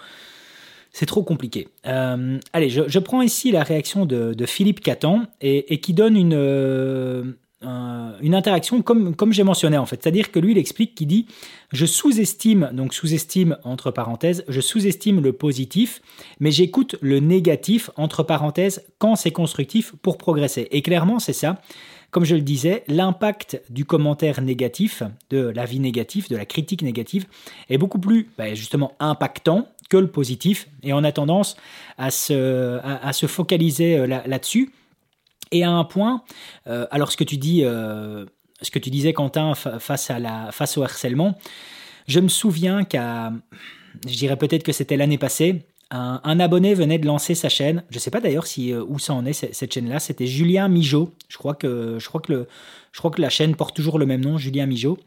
C'est 0.93 1.05
trop 1.05 1.22
compliqué. 1.22 1.68
Euh, 1.87 2.39
allez, 2.55 2.70
je, 2.70 2.99
prends 3.01 3.20
ici 3.20 3.53
la 3.53 3.62
réaction 3.62 4.07
de, 4.07 4.47
Philippe 4.47 4.81
Catan 4.81 5.24
et, 5.43 5.79
qui 5.81 5.93
donne 5.93 6.16
une, 6.16 6.33
euh, 6.33 7.33
une 7.62 8.35
interaction 8.35 8.81
comme, 8.81 9.14
comme 9.14 9.33
j'ai 9.33 9.43
mentionné 9.43 9.77
en 9.77 9.85
fait. 9.85 10.03
C'est-à-dire 10.03 10.33
que 10.33 10.39
lui, 10.39 10.53
il 10.53 10.59
explique 10.59 10.95
qu'il 10.95 11.09
dit 11.09 11.27
Je 11.70 11.85
sous-estime, 11.85 12.70
donc 12.72 12.95
sous-estime 12.95 13.59
entre 13.64 13.91
parenthèses, 13.91 14.45
je 14.49 14.61
sous-estime 14.62 15.20
le 15.20 15.33
positif, 15.33 16.01
mais 16.41 16.51
j'écoute 16.51 16.97
le 17.03 17.20
négatif 17.20 17.91
entre 17.97 18.22
parenthèses 18.22 18.83
quand 18.99 19.16
c'est 19.16 19.33
constructif 19.33 19.93
pour 20.01 20.16
progresser. 20.16 20.68
Et 20.70 20.81
clairement, 20.81 21.18
c'est 21.18 21.35
ça 21.35 21.61
comme 22.17 22.25
je 22.25 22.35
le 22.35 22.41
disais, 22.41 22.83
l'impact 22.89 23.61
du 23.69 23.85
commentaire 23.85 24.41
négatif, 24.41 25.03
de 25.29 25.49
l'avis 25.49 25.81
négatif, 25.81 26.31
de 26.31 26.37
la 26.39 26.47
critique 26.47 26.81
négative, 26.81 27.27
est 27.69 27.77
beaucoup 27.77 27.99
plus 27.99 28.31
ben, 28.39 28.55
justement 28.55 28.95
impactant 29.01 29.69
que 29.91 29.99
le 29.99 30.07
positif, 30.07 30.67
et 30.83 30.95
on 30.95 31.05
a 31.05 31.12
tendance 31.12 31.59
à 31.99 32.11
se, 32.11 33.27
focaliser 33.27 33.99
euh, 33.99 34.07
là-dessus. 34.07 34.73
et 35.53 35.62
à 35.62 35.71
un 35.71 35.85
point, 35.85 36.23
euh, 36.69 36.87
alors 36.91 37.12
ce 37.12 37.19
que 37.19 37.25
tu 37.25 37.37
dis, 37.37 37.64
euh, 37.67 38.25
ce 38.62 38.71
que 38.71 38.79
tu 38.79 38.89
disais 38.89 39.12
Quentin 39.12 39.53
face 39.55 40.79
au 40.79 40.83
harcèlement, 40.83 41.37
je 42.09 42.21
me 42.21 42.29
souviens 42.29 42.85
qu'à, 42.85 43.31
je 44.09 44.17
dirais 44.17 44.37
peut-être 44.37 44.62
que 44.62 44.73
c'était 44.73 44.97
l'année 44.97 45.19
passée, 45.19 45.67
un, 45.91 46.41
abonné 46.41 46.74
venait 46.74 46.99
de 46.99 47.07
lancer 47.07 47.34
sa 47.34 47.49
chaîne. 47.49 47.84
Je 47.91 47.97
ne 47.97 48.01
sais 48.01 48.11
pas 48.11 48.20
d'ailleurs 48.20 48.47
si 48.47 48.74
où 48.74 48.99
ça 48.99 49.14
en 49.14 49.24
est 49.24 49.32
cette 49.32 49.72
chaîne-là. 49.72 50.01
C'était 50.01 50.26
Julien 50.26 50.68
Mijo. 50.68 51.12
Je 51.28 51.39
crois 51.39 51.55
que 51.55 51.99
je 52.01 52.09
crois 52.09 53.11
que 53.11 53.22
la 53.22 53.30
chaîne 53.30 53.55
porte 53.55 53.76
toujours 53.76 53.99
le 53.99 54.07
même 54.07 54.22
nom, 54.22 54.37
Julien 54.37 54.66
Mijo. 54.66 54.99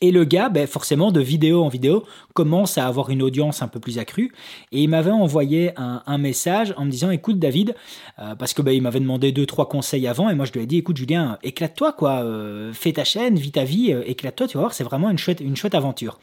Et 0.00 0.10
le 0.10 0.24
gars, 0.24 0.50
ben 0.50 0.66
forcément, 0.66 1.12
de 1.12 1.20
vidéo 1.20 1.62
en 1.62 1.68
vidéo, 1.68 2.04
commence 2.34 2.76
à 2.76 2.86
avoir 2.86 3.08
une 3.08 3.22
audience 3.22 3.62
un 3.62 3.68
peu 3.68 3.80
plus 3.80 3.98
accrue. 3.98 4.32
Et 4.70 4.82
il 4.82 4.88
m'avait 4.88 5.10
envoyé 5.10 5.70
un, 5.76 6.18
message 6.18 6.74
en 6.76 6.84
me 6.84 6.90
disant, 6.90 7.10
écoute 7.10 7.38
David, 7.38 7.74
euh, 8.18 8.34
parce 8.34 8.52
que 8.52 8.60
ben, 8.60 8.72
il 8.72 8.82
m'avait 8.82 9.00
demandé 9.00 9.32
deux 9.32 9.46
trois 9.46 9.66
conseils 9.68 10.06
avant, 10.06 10.28
et 10.28 10.34
moi 10.34 10.44
je 10.44 10.52
lui 10.52 10.60
ai 10.60 10.66
dit, 10.66 10.76
écoute 10.76 10.96
Julien, 10.96 11.38
éclate-toi 11.42 11.92
quoi, 11.92 12.22
euh, 12.22 12.72
fais 12.74 12.92
ta 12.92 13.04
chaîne, 13.04 13.36
vis 13.36 13.52
ta 13.52 13.64
vie, 13.64 13.92
euh, 13.92 14.02
éclate-toi, 14.06 14.46
tu 14.46 14.58
vas 14.58 14.64
voir, 14.64 14.74
c'est 14.74 14.84
vraiment 14.84 15.08
une 15.08 15.18
une 15.40 15.56
chouette 15.56 15.74
aventure. 15.74 16.18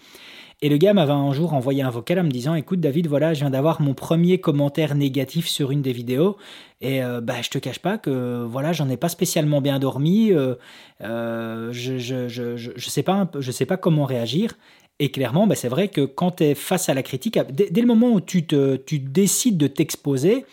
Et 0.64 0.70
le 0.70 0.78
gars 0.78 0.94
m'avait 0.94 1.12
un 1.12 1.34
jour 1.34 1.54
envoyé 1.54 1.82
un 1.82 1.90
vocal 1.90 2.20
en 2.20 2.24
me 2.24 2.30
disant 2.30 2.54
Écoute, 2.54 2.80
David, 2.80 3.08
voilà, 3.08 3.34
je 3.34 3.40
viens 3.40 3.50
d'avoir 3.50 3.82
mon 3.82 3.96
premier 3.96 4.40
commentaire 4.40 4.94
négatif 4.94 5.48
sur 5.48 5.72
une 5.72 5.82
des 5.82 5.92
vidéos. 5.92 6.38
Et 6.82 7.04
euh, 7.04 7.20
bah, 7.20 7.42
je 7.42 7.50
te 7.50 7.58
cache 7.58 7.80
pas 7.80 7.98
que 7.98 8.44
voilà, 8.44 8.72
j'en 8.72 8.88
ai 8.88 8.98
pas 8.98 9.10
spécialement 9.10 9.60
bien 9.60 9.80
dormi. 9.80 10.32
Euh, 10.32 10.54
euh, 11.02 11.70
je, 11.74 11.98
je, 11.98 12.28
je, 12.28 12.56
je, 12.58 12.90
sais 12.90 13.02
pas, 13.02 13.28
je 13.40 13.52
sais 13.52 13.66
pas 13.66 13.78
comment 13.78 14.06
réagir. 14.06 14.54
Et 15.00 15.10
clairement, 15.10 15.48
bah, 15.48 15.56
c'est 15.56 15.68
vrai 15.68 15.88
que 15.88 16.02
quand 16.02 16.32
tu 16.38 16.44
es 16.44 16.54
face 16.54 16.90
à 16.90 16.94
la 16.94 17.02
critique, 17.02 17.40
dès, 17.50 17.82
le 17.82 17.88
moment 17.88 18.12
où 18.12 18.22
tu, 18.22 18.46
te, 18.46 18.76
tu 18.76 19.00
décides 19.00 19.58
de 19.58 19.66
t'exposer, 19.66 20.46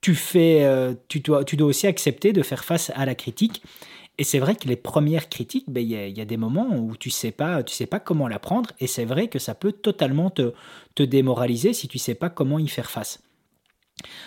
tu, 0.00 0.14
fais, 0.14 0.64
tu, 1.08 1.18
dois, 1.18 1.42
tu 1.42 1.56
dois 1.56 1.66
aussi 1.66 1.88
accepter 1.88 2.32
de 2.32 2.42
faire 2.42 2.64
face 2.64 2.92
à 2.94 3.04
la 3.04 3.16
critique. 3.16 3.60
Et 4.18 4.24
c'est 4.24 4.38
vrai 4.38 4.56
que 4.56 4.66
les 4.66 4.76
premières 4.76 5.28
critiques, 5.28 5.66
ben, 5.68 5.80
il 5.80 5.90
y, 5.90 6.20
a 6.20 6.24
des 6.24 6.36
moments 6.38 6.74
où 6.74 6.96
tu 6.96 7.10
sais 7.10 7.32
pas, 7.32 7.62
tu 7.62 7.74
sais 7.74 7.86
pas 7.86 8.00
comment 8.00 8.28
la 8.28 8.38
prendre, 8.38 8.70
et 8.80 8.86
c'est 8.86 9.04
vrai 9.04 9.28
que 9.28 9.38
ça 9.38 9.54
peut 9.54 9.72
totalement 9.72 10.30
te, 10.30 10.54
te 10.94 11.02
démoraliser 11.02 11.74
si 11.74 11.86
tu 11.86 11.98
sais 11.98 12.14
pas 12.14 12.30
comment 12.30 12.58
y 12.58 12.68
faire 12.68 12.90
face. 12.90 13.25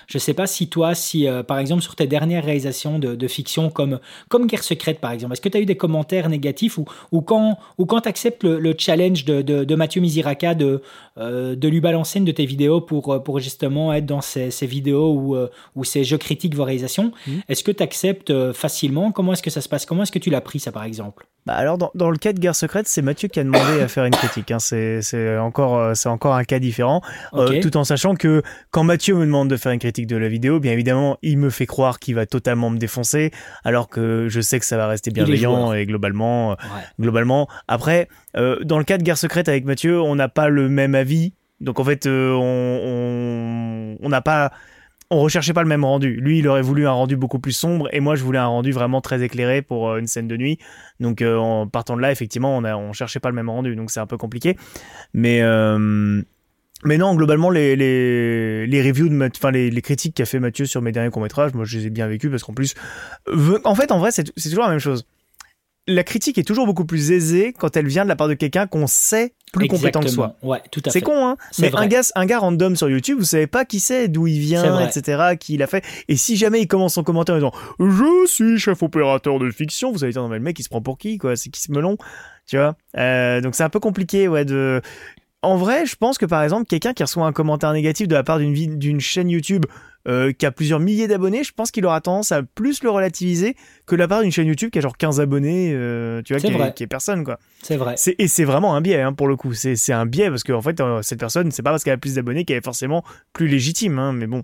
Je 0.08 0.18
ne 0.18 0.20
sais 0.20 0.34
pas 0.34 0.48
si 0.48 0.68
toi, 0.68 0.96
si 0.96 1.28
euh, 1.28 1.44
par 1.44 1.60
exemple 1.60 1.84
sur 1.84 1.96
tes 1.96 2.08
dernières 2.08 2.44
réalisations 2.44 2.98
de, 2.98 3.28
fiction 3.28 3.70
comme, 3.70 4.00
comme 4.28 4.48
Guerre 4.48 4.64
secrète 4.64 5.00
par 5.00 5.12
exemple, 5.12 5.34
est-ce 5.34 5.42
que 5.42 5.50
tu 5.50 5.58
as 5.58 5.62
eu 5.62 5.66
des 5.66 5.78
commentaires 5.78 6.28
négatifs 6.30 6.80
ou, 6.80 6.86
ou 7.12 7.22
quand, 7.22 7.60
ou 7.78 7.86
quand 7.86 8.02
tu 8.02 8.10
acceptes 8.10 8.44
le, 8.44 8.76
challenge 8.76 9.26
de, 9.26 9.42
de, 9.44 9.76
Mathieu 9.76 10.02
Misiraka 10.02 10.56
de, 10.56 10.82
euh, 11.20 11.56
de 11.56 11.68
lui 11.68 11.82
balancer 11.82 12.18
une 12.18 12.26
de 12.26 12.32
tes 12.32 12.48
vidéos 12.48 12.82
pour, 12.82 13.14
euh, 13.14 13.20
pour 13.20 13.40
justement 13.40 13.94
être 13.94 14.08
dans 14.08 14.22
ces, 14.22 14.50
ces 14.50 14.66
vidéos 14.66 15.14
ou, 15.14 15.38
ou 15.76 15.84
ces 15.84 16.04
jeux 16.04 16.18
critiques 16.18 16.56
vos 16.56 16.64
réalisations, 16.64 17.12
mmh. 17.28 17.32
est-ce 17.48 17.64
que 17.64 17.72
tu 17.72 17.84
acceptes 17.84 18.54
facilement? 18.54 19.12
Comment 19.12 19.34
est-ce 19.34 19.44
que 19.44 19.52
ça 19.52 19.62
se 19.62 19.70
passe? 19.70 19.86
Comment 19.86 20.04
est-ce 20.04 20.12
que 20.12 20.20
tu 20.20 20.32
l'as 20.32 20.42
pris 20.42 20.60
ça 20.60 20.72
par 20.72 20.84
exemple? 20.84 21.28
Bah 21.50 21.56
alors 21.56 21.80
dans, 21.80 21.90
dans, 21.96 22.12
le 22.12 22.18
cas 22.18 22.32
de 22.32 22.40
Guerre 22.40 22.56
secrète, 22.56 22.88
c'est 22.88 23.02
Mathieu 23.02 23.28
qui 23.28 23.40
a 23.40 23.44
demandé 23.44 23.82
à 23.82 23.88
faire 23.88 24.06
une 24.06 24.14
critique. 24.14 24.52
Hein. 24.52 24.60
C'est 24.60 25.38
encore, 25.40 25.96
c'est 25.96 26.10
encore 26.10 26.36
un 26.36 26.44
cas 26.44 26.60
différent, 26.60 27.02
tout 27.34 27.76
en 27.76 27.84
sachant 27.84 28.14
que 28.14 28.44
quand 28.70 28.84
Mathieu 28.84 29.16
me 29.16 29.26
demande 29.26 29.50
de 29.50 29.58
faire 29.58 29.72
une 29.72 29.80
critique 29.80 30.06
de 30.06 30.16
la 30.16 30.28
vidéo, 30.28 30.60
bien 30.60 30.74
évidemment, 30.74 31.18
il 31.24 31.40
me 31.40 31.50
fait 31.50 31.66
croire 31.66 31.98
qu'il 31.98 32.14
va 32.14 32.28
totalement 32.28 32.70
me 32.70 32.78
défoncer, 32.78 33.32
alors 33.64 33.90
que 33.90 34.28
je 34.30 34.42
sais 34.42 34.60
que 34.60 34.66
ça 34.66 34.78
va 34.78 34.86
rester 34.88 35.10
bienveillant 35.10 35.74
et 35.74 35.88
globalement, 35.88 36.52
euh, 36.52 36.56
globalement. 37.00 37.48
Après, 37.68 38.08
euh, 38.38 38.64
dans 38.64 38.78
le 38.78 38.84
cas 38.84 39.00
de 39.00 39.04
Guerre 39.04 39.18
secrète 39.18 39.50
avec 39.50 39.66
Mathieu, 39.66 40.00
on 40.00 40.14
n'a 40.14 40.30
pas 40.30 40.50
le 40.50 40.70
même 40.70 40.94
avis, 40.94 41.34
donc 41.62 41.80
en 41.80 41.84
fait, 41.84 42.06
euh, 42.06 42.32
on 42.32 44.08
n'a 44.08 44.22
pas 44.22 44.52
on 45.12 45.20
recherchait 45.20 45.54
pas 45.54 45.64
le 45.64 45.70
même 45.70 45.84
rendu. 45.84 46.16
Lui, 46.16 46.40
il 46.40 46.48
aurait 46.48 46.62
voulu 46.62 46.88
un 46.88 46.92
rendu 46.92 47.16
beaucoup 47.16 47.40
plus 47.40 47.52
sombre 47.52 47.90
et 47.92 48.00
moi, 48.00 48.16
je 48.16 48.24
voulais 48.24 48.40
un 48.40 48.48
rendu 48.48 48.72
vraiment 48.72 49.02
très 49.02 49.24
éclairé 49.24 49.62
pour 49.62 49.96
une 49.96 50.08
scène 50.08 50.28
de 50.28 50.38
nuit. 50.38 50.60
Donc, 51.00 51.22
en 51.22 51.68
partant 51.68 51.96
de 51.96 52.02
là, 52.02 52.12
effectivement, 52.12 52.56
on, 52.56 52.64
a, 52.64 52.94
cherchait 52.94 53.20
pas 53.20 53.30
le 53.30 53.36
même 53.36 53.50
rendu, 53.50 53.76
donc 53.76 53.92
c'est 53.92 54.00
un 54.00 54.08
peu 54.08 54.18
compliqué. 54.18 54.56
Mais 55.14 55.42
mais 56.86 56.98
non, 56.98 57.14
globalement, 57.16 57.50
les, 57.50 57.74
reviews, 58.86 59.10
enfin 59.22 59.52
les, 59.52 59.82
critiques 59.82 60.16
qu'a 60.16 60.26
fait 60.26 60.40
Mathieu 60.40 60.66
sur 60.66 60.82
mes 60.82 60.92
derniers 60.92 61.10
courts-métrages, 61.10 61.54
moi 61.54 61.66
je 61.66 61.78
les 61.78 61.88
ai 61.88 61.90
bien 61.90 62.08
vécues 62.08 62.30
parce 62.30 62.44
qu'en 62.44 62.54
plus, 62.54 62.74
en 63.66 63.76
fait, 63.76 63.92
en 63.92 64.00
vrai, 64.00 64.12
c'est 64.12 64.24
toujours 64.50 64.64
la 64.64 64.70
même 64.70 64.80
chose. 64.80 65.06
La 65.92 66.04
critique 66.04 66.38
est 66.38 66.44
toujours 66.44 66.66
beaucoup 66.66 66.86
plus 66.86 67.12
aisée 67.12 67.54
quand 67.58 67.76
elle 67.76 67.88
vient 67.88 68.04
de 68.04 68.10
la 68.10 68.16
part 68.16 68.28
de 68.28 68.36
quelqu'un 68.36 68.68
qu'on 68.68 68.88
sait 68.88 69.34
plus 69.52 69.68
compétent 69.68 70.02
que 70.02 70.08
soi. 70.08 70.36
Ouais, 70.44 70.62
tout 70.72 70.82
à 70.82 70.84
fait. 70.84 71.00
C'est 71.00 71.02
con, 71.02 71.28
hein. 71.28 71.38
Mais 71.60 71.76
un 71.76 71.88
gars, 71.88 72.02
un 72.16 72.26
gars 72.26 72.40
random 72.40 72.76
sur 72.76 72.90
YouTube, 72.90 73.18
vous 73.20 73.26
savez 73.26 73.48
pas 73.48 73.66
qui 73.66 73.80
c'est, 73.80 74.08
d'où 74.08 74.28
il 74.28 74.40
vient, 74.40 74.88
etc., 74.88 75.36
qui 75.40 75.58
l'a 75.58 75.68
fait. 75.68 75.84
Et 76.08 76.16
si 76.16 76.38
jamais 76.38 76.62
il 76.62 76.68
commence 76.68 76.94
son 76.94 77.04
commentaire 77.04 77.36
en 77.36 77.40
disant 77.40 77.54
Je 77.80 78.28
suis 78.28 78.60
chef 78.60 78.84
opérateur 78.84 79.40
de 79.40 79.50
fiction, 79.50 79.92
vous 79.92 80.04
allez 80.04 80.14
dire 80.14 80.22
Non, 80.22 80.30
mais 80.30 80.38
le 80.38 80.44
mec, 80.44 80.60
il 80.60 80.64
se 80.64 80.70
prend 80.70 80.82
pour 80.82 80.98
qui, 80.98 81.18
quoi? 81.18 81.36
C'est 81.36 81.50
qui 81.50 81.62
ce 81.62 81.72
melon? 81.72 81.98
Tu 82.46 82.58
vois? 82.58 82.76
Euh, 82.98 83.42
donc 83.42 83.56
c'est 83.56 83.64
un 83.64 83.70
peu 83.70 83.80
compliqué 83.80 84.28
ouais 84.28 84.46
de 84.46 84.82
en 85.42 85.56
vrai, 85.56 85.86
je 85.86 85.96
pense 85.96 86.18
que 86.18 86.26
par 86.26 86.44
exemple, 86.44 86.66
quelqu'un 86.66 86.94
qui 86.94 87.04
reçoit 87.04 87.26
un 87.26 87.32
commentaire 87.32 87.72
négatif 87.72 88.08
de 88.08 88.16
la 88.16 88.24
part 88.24 88.40
d'une 88.40 88.78
d'une 88.78 89.00
chaîne 89.00 89.30
YouTube 89.30 89.66
euh, 90.08 90.32
qui 90.32 90.46
a 90.46 90.52
plusieurs 90.52 90.80
milliers 90.80 91.08
d'abonnés, 91.08 91.44
je 91.44 91.52
pense 91.52 91.72
qu'il 91.72 91.86
aura 91.86 92.00
tendance 92.00 92.32
à 92.32 92.42
plus 92.42 92.84
le 92.84 92.90
relativiser 92.90 93.56
que 93.86 93.96
la 93.96 94.08
part 94.08 94.22
d'une 94.22 94.32
chaîne 94.32 94.48
YouTube 94.48 94.72
qui 94.72 94.80
a 94.80 94.82
genre 94.82 94.98
15 94.98 95.20
abonnés, 95.20 95.72
euh, 95.74 96.22
tu 96.24 96.34
vois, 96.34 96.40
qui 96.40 96.48
est, 96.48 96.74
qui 96.74 96.84
est, 96.84 96.88
personne 96.88 97.26
quoi. 97.26 97.38
C'est 97.62 97.76
vrai. 97.76 97.96
Et 98.18 98.28
c'est 98.28 98.46
vraiment 98.46 98.76
un 98.76 98.82
biais 98.82 99.02
hein, 99.02 99.12
pour 99.12 99.28
le 99.28 99.36
coup. 99.36 99.54
C'est 99.54 99.92
un 99.92 100.06
biais 100.06 100.30
parce 100.30 100.44
qu'en 100.44 100.56
en 100.56 100.62
fait, 100.62 100.80
euh, 100.80 101.02
cette 101.02 101.20
personne, 101.20 101.52
c'est 101.52 101.64
pas 101.64 101.72
parce 101.72 101.84
qu'elle 101.84 101.94
a 101.94 101.98
plus 101.98 102.16
d'abonnés 102.16 102.46
qu'elle 102.46 102.58
est 102.58 102.64
forcément 102.66 103.04
plus 103.34 103.48
légitime, 103.48 104.00
hein, 104.00 104.14
mais 104.14 104.28
bon. 104.28 104.44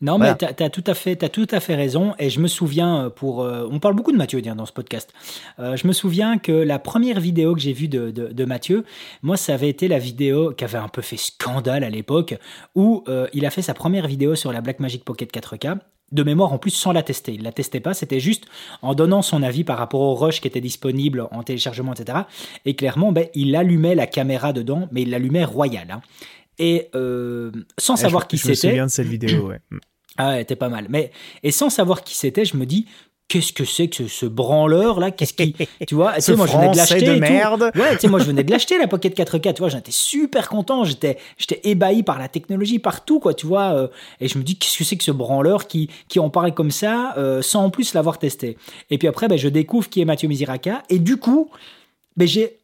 Non, 0.00 0.18
mais 0.18 0.36
tu 0.36 0.44
as, 0.44 0.70
tout 0.70 0.84
à 0.86 0.94
fait, 0.94 1.22
as 1.24 1.28
tout 1.28 1.46
à 1.50 1.60
fait 1.60 1.74
raison. 1.74 2.14
Et 2.18 2.30
je 2.30 2.40
me 2.40 2.48
souviens, 2.48 3.04
euh, 3.04 3.10
pour, 3.10 3.42
euh, 3.42 3.68
on 3.70 3.80
parle 3.80 3.94
beaucoup 3.94 4.12
de 4.12 4.16
Mathieu 4.16 4.40
dans 4.40 4.66
ce 4.66 4.72
podcast. 4.72 5.12
Euh, 5.58 5.76
je 5.76 5.86
me 5.86 5.92
souviens 5.92 6.38
que 6.38 6.52
la 6.52 6.78
première 6.78 7.20
vidéo 7.20 7.54
que 7.54 7.60
j'ai 7.60 7.72
vue 7.72 7.88
de, 7.88 8.10
de, 8.10 8.44
Mathieu, 8.44 8.84
moi, 9.22 9.36
ça 9.36 9.54
avait 9.54 9.68
été 9.68 9.88
la 9.88 9.98
vidéo 9.98 10.52
qui 10.52 10.64
avait 10.64 10.78
un 10.78 10.88
peu 10.88 11.02
fait 11.02 11.16
scandale 11.16 11.84
à 11.84 11.90
l'époque, 11.90 12.34
où 12.74 13.04
il 13.32 13.44
a 13.44 13.50
fait 13.50 13.62
sa 13.62 13.74
première 13.74 14.06
vidéo 14.06 14.34
sur 14.34 14.52
la 14.52 14.60
Blackmagic 14.60 15.04
Pocket 15.04 15.32
4K. 15.32 15.78
De 16.10 16.22
mémoire, 16.22 16.54
en 16.54 16.58
plus, 16.58 16.70
sans 16.70 16.92
la 16.92 17.02
tester. 17.02 17.34
Il 17.34 17.42
la 17.42 17.52
testait 17.52 17.80
pas, 17.80 17.92
c'était 17.92 18.20
juste 18.20 18.46
en 18.80 18.94
donnant 18.94 19.20
son 19.20 19.42
avis 19.42 19.62
par 19.62 19.76
rapport 19.76 20.00
au 20.00 20.14
rush 20.14 20.40
qui 20.40 20.48
était 20.48 20.62
disponible 20.62 21.28
en 21.32 21.42
téléchargement, 21.42 21.92
etc. 21.92 22.20
Et 22.64 22.74
clairement, 22.74 23.12
ben, 23.12 23.26
il 23.34 23.54
allumait 23.54 23.94
la 23.94 24.06
caméra 24.06 24.54
dedans, 24.54 24.88
mais 24.90 25.02
il 25.02 25.10
l'allumait 25.10 25.44
royal. 25.44 25.90
Hein. 25.90 26.00
Et 26.58 26.88
sans 27.78 27.94
eh, 27.94 28.00
savoir 28.00 28.26
qui 28.26 28.38
c'était. 28.38 28.54
Je 28.54 28.66
me 28.66 28.70
souviens 28.70 28.86
de 28.86 28.90
cette 28.90 29.06
vidéo, 29.06 29.48
ouais. 29.48 29.60
Ah 30.20 30.30
ouais, 30.30 30.44
t'es 30.44 30.56
pas 30.56 30.68
mal. 30.68 30.86
Mais 30.90 31.12
et 31.44 31.52
sans 31.52 31.70
savoir 31.70 32.02
qui 32.02 32.16
c'était, 32.16 32.44
je 32.44 32.56
me 32.56 32.66
dis 32.66 32.86
qu'est-ce 33.28 33.52
que 33.52 33.64
c'est 33.64 33.88
que 33.88 34.08
ce, 34.08 34.26
branleur 34.26 34.98
là 34.98 35.10
Qu'est-ce 35.10 35.34
qui 35.34 35.54
tu 35.86 35.94
vois? 35.94 36.14
Tu 36.14 36.22
sais 36.22 36.36
moi 36.36 36.46
je 36.46 36.56
venais 36.56 36.70
de 36.70 36.76
l'acheter 36.76 37.02
de 37.02 37.14
merde. 37.14 37.70
Ouais, 37.76 37.92
tu 37.92 38.00
sais 38.00 38.08
moi 38.08 38.18
je 38.18 38.24
venais 38.24 38.42
de 38.42 38.50
l'acheter 38.50 38.78
la 38.78 38.88
Pocket 38.88 39.16
4K, 39.18 39.54
tu 39.54 39.58
vois, 39.60 39.68
j'étais 39.68 39.92
super 39.92 40.48
content, 40.48 40.84
j'étais 40.84 41.18
j'étais 41.36 41.60
ébahi 41.64 42.02
par 42.02 42.18
la 42.18 42.28
technologie 42.28 42.78
partout 42.78 43.20
quoi, 43.20 43.34
tu 43.34 43.46
vois 43.46 43.74
euh, 43.74 43.88
et 44.20 44.28
je 44.28 44.38
me 44.38 44.42
dis 44.42 44.58
qu'est-ce 44.58 44.78
que 44.78 44.84
c'est 44.84 44.96
que 44.96 45.04
ce 45.04 45.12
branleur 45.12 45.68
qui 45.68 45.88
qui 46.08 46.18
en 46.18 46.30
parle 46.30 46.52
comme 46.54 46.70
ça 46.70 47.14
euh, 47.16 47.42
sans 47.42 47.64
en 47.64 47.70
plus 47.70 47.94
l'avoir 47.94 48.18
testé? 48.18 48.56
Et 48.90 48.98
puis 48.98 49.06
après 49.06 49.28
ben, 49.28 49.38
je 49.38 49.48
découvre 49.48 49.88
qui 49.88 50.00
est 50.00 50.04
Mathieu 50.04 50.28
Misiraka 50.28 50.82
et 50.88 50.98
du 50.98 51.18
coup 51.18 51.50
ben, 52.16 52.26
j'ai 52.26 52.56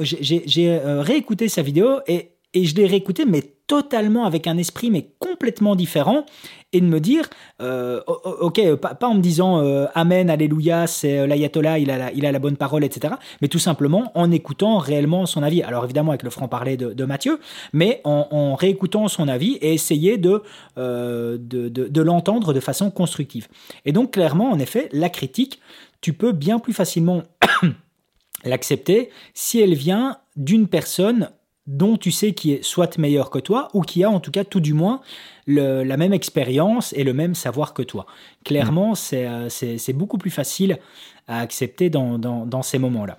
j'ai 0.00 0.70
euh, 0.70 1.02
réécouté 1.02 1.48
sa 1.48 1.62
vidéo 1.62 1.98
et 2.06 2.30
et 2.54 2.64
je 2.64 2.74
l'ai 2.76 2.86
réécouté, 2.86 3.24
mais 3.24 3.42
totalement 3.66 4.26
avec 4.26 4.46
un 4.46 4.58
esprit, 4.58 4.90
mais 4.90 5.10
complètement 5.18 5.74
différent, 5.74 6.26
et 6.72 6.80
de 6.80 6.86
me 6.86 7.00
dire, 7.00 7.30
euh, 7.62 8.00
ok, 8.06 8.74
pas, 8.76 8.96
en 9.02 9.14
me 9.14 9.20
disant 9.20 9.60
euh, 9.60 9.86
Amen, 9.94 10.28
Alléluia, 10.28 10.86
c'est 10.86 11.18
euh, 11.18 11.26
l'ayatollah, 11.26 11.78
il 11.78 11.90
a 11.90 12.32
la, 12.32 12.38
bonne 12.38 12.56
parole, 12.56 12.84
etc., 12.84 13.14
mais 13.40 13.48
tout 13.48 13.58
simplement 13.58 14.12
en 14.14 14.30
écoutant 14.30 14.78
réellement 14.78 15.24
son 15.24 15.42
avis. 15.42 15.62
Alors 15.62 15.84
évidemment 15.84 16.10
avec 16.10 16.24
le 16.24 16.30
franc-parler 16.30 16.76
de, 16.76 17.04
Mathieu, 17.04 17.38
mais 17.72 18.00
en, 18.04 18.54
réécoutant 18.54 19.08
son 19.08 19.28
avis 19.28 19.54
et 19.54 19.72
essayer 19.72 20.18
de, 20.18 20.42
de, 20.76 21.38
de, 21.38 21.68
de 21.68 22.02
l'entendre 22.02 22.52
de 22.52 22.60
façon 22.60 22.90
constructive. 22.90 23.48
Et 23.84 23.92
donc 23.92 24.12
clairement, 24.12 24.50
en 24.50 24.58
effet, 24.58 24.88
la 24.92 25.08
critique, 25.08 25.60
tu 26.00 26.12
peux 26.12 26.32
bien 26.32 26.58
plus 26.58 26.72
facilement 26.72 27.22
l'accepter 28.44 29.10
si 29.32 29.60
elle 29.60 29.74
vient 29.74 30.18
d'une 30.36 30.66
personne 30.66 31.30
dont 31.66 31.96
tu 31.96 32.10
sais 32.10 32.32
qui 32.32 32.52
est 32.52 32.62
soit 32.62 32.98
meilleur 32.98 33.30
que 33.30 33.38
toi 33.38 33.68
ou 33.72 33.82
qui 33.82 34.04
a 34.04 34.10
en 34.10 34.20
tout 34.20 34.30
cas 34.30 34.44
tout 34.44 34.60
du 34.60 34.74
moins 34.74 35.00
la 35.46 35.96
même 35.96 36.12
expérience 36.12 36.92
et 36.94 37.04
le 37.04 37.12
même 37.12 37.34
savoir 37.34 37.74
que 37.74 37.82
toi. 37.82 38.06
Clairement, 38.44 38.92
mm. 38.92 39.14
euh, 39.14 39.48
c'est 39.48 39.92
beaucoup 39.92 40.18
plus 40.18 40.30
facile 40.30 40.78
à 41.26 41.40
accepter 41.40 41.90
dans, 41.90 42.18
dans, 42.18 42.62
ces 42.62 42.78
moments-là. 42.78 43.18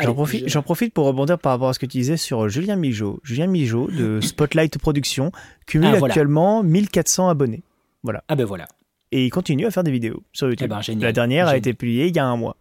J'en 0.00 0.14
profite, 0.14 0.60
profite, 0.62 0.94
pour 0.94 1.06
rebondir 1.06 1.38
par 1.38 1.52
rapport 1.52 1.68
à 1.68 1.74
ce 1.74 1.78
que 1.78 1.86
tu 1.86 1.98
disais 1.98 2.16
sur 2.16 2.48
Julien 2.48 2.76
Mijo. 2.76 3.20
Julien 3.22 3.46
Mijo 3.46 3.88
de 3.90 4.20
Spotlight 4.22 4.78
Productions 4.78 5.30
cumule 5.66 5.98
ah, 6.00 6.06
actuellement 6.06 6.62
1400 6.62 7.28
abonnés. 7.28 7.62
Voilà. 8.02 8.24
Ah 8.28 8.34
ben 8.34 8.46
voilà. 8.46 8.66
et 9.12 9.26
il 9.26 9.30
continue 9.30 9.66
à 9.66 9.70
faire 9.70 9.84
des 9.84 9.90
vidéos 9.90 10.22
sur 10.32 10.48
YouTube. 10.48 10.68
Eh 10.70 10.74
ben, 10.74 10.80
génial. 10.80 11.08
La 11.08 11.12
dernière 11.12 11.48
a 11.48 11.56
été 11.56 11.74
publiée 11.74 12.06
il 12.06 12.16
y 12.16 12.18
a 12.18 12.24
un 12.24 12.36
mois. 12.36 12.56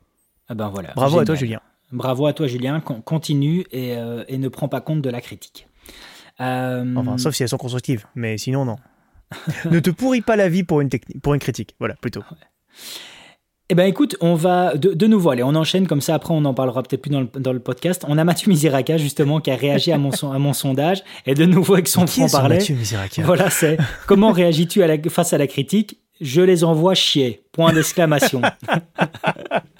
Ah 0.49 0.53
ben 0.53 0.67
voilà. 0.67 0.91
Bravo 0.95 1.19
à 1.19 1.25
toi. 1.25 1.35
Julien. 1.35 1.61
Bravo 1.91 2.27
à 2.27 2.33
toi, 2.33 2.47
Julien. 2.47 2.79
Con- 2.79 3.01
Continue 3.01 3.65
et, 3.71 3.95
euh, 3.97 4.23
et 4.27 4.37
ne 4.37 4.47
prends 4.47 4.67
pas 4.67 4.81
compte 4.81 5.01
de 5.01 5.09
la 5.09 5.21
critique. 5.21 5.67
Euh, 6.41 6.95
Enfin, 6.95 7.17
sauf 7.17 7.33
si 7.35 7.43
elles 7.43 7.49
sont 7.49 7.57
constructives, 7.57 8.05
mais 8.15 8.37
sinon, 8.37 8.63
non. 8.65 8.77
ne 9.69 9.79
te 9.79 9.89
pourris 9.89 10.21
pas 10.21 10.35
la 10.35 10.49
vie 10.49 10.63
pour 10.63 10.81
une, 10.81 10.87
techni- 10.89 11.19
pour 11.19 11.33
une 11.33 11.39
critique. 11.39 11.75
Voilà, 11.79 11.95
plutôt. 11.95 12.23
Eh 13.71 13.75
ben 13.75 13.83
écoute, 13.85 14.15
on 14.21 14.33
va 14.33 14.75
de, 14.75 14.93
de 14.93 15.05
nouveau, 15.05 15.29
allez, 15.29 15.43
on 15.43 15.53
enchaîne 15.53 15.85
comme 15.85 16.01
ça, 16.01 16.15
après 16.15 16.33
on 16.33 16.43
en 16.45 16.55
parlera 16.55 16.81
peut-être 16.81 17.01
plus 17.03 17.11
dans 17.11 17.21
le, 17.21 17.27
dans 17.39 17.53
le 17.53 17.59
podcast. 17.59 18.03
On 18.07 18.17
a 18.17 18.23
Mathieu 18.23 18.49
Misiraka 18.49 18.97
justement 18.97 19.39
qui 19.41 19.51
a 19.51 19.55
réagi 19.55 19.91
à 19.91 19.99
mon, 19.99 20.11
son- 20.11 20.31
à 20.31 20.39
mon 20.39 20.53
sondage 20.53 21.03
et 21.27 21.35
de 21.35 21.45
nouveau 21.45 21.73
avec 21.75 21.87
son 21.87 22.07
ce 22.07 22.13
franc-parler. 22.13 22.55
Mathieu 22.55 22.73
Misiraka 22.75 23.21
Voilà, 23.21 23.51
c'est 23.51 23.77
comment 24.07 24.31
réagis-tu 24.31 24.81
à 24.81 24.87
la- 24.87 24.97
face 25.09 25.33
à 25.33 25.37
la 25.37 25.45
critique? 25.45 25.99
Je 26.19 26.41
les 26.41 26.63
envoie 26.63 26.95
chier. 26.95 27.43
Point 27.51 27.71
d'exclamation. 27.73 28.41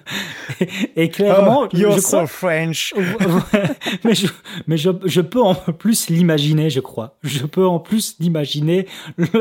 et 0.95 1.10
clairement, 1.10 1.64
Oh, 1.64 1.78
you're 1.78 1.93
je 1.93 1.99
so 1.99 2.07
crois, 2.07 2.28
French. 2.28 2.93
mais 4.03 4.16
je, 4.16 4.28
mais 4.68 4.78
je, 4.78 4.89
je 5.05 5.22
peux 5.22 5.41
en 5.41 5.55
plus 5.55 6.10
l'imaginer, 6.10 6.70
je 6.70 6.80
crois. 6.80 7.18
Je 7.24 7.45
peux 7.45 7.66
en 7.66 7.80
plus 7.80 8.16
l'imaginer 8.20 8.88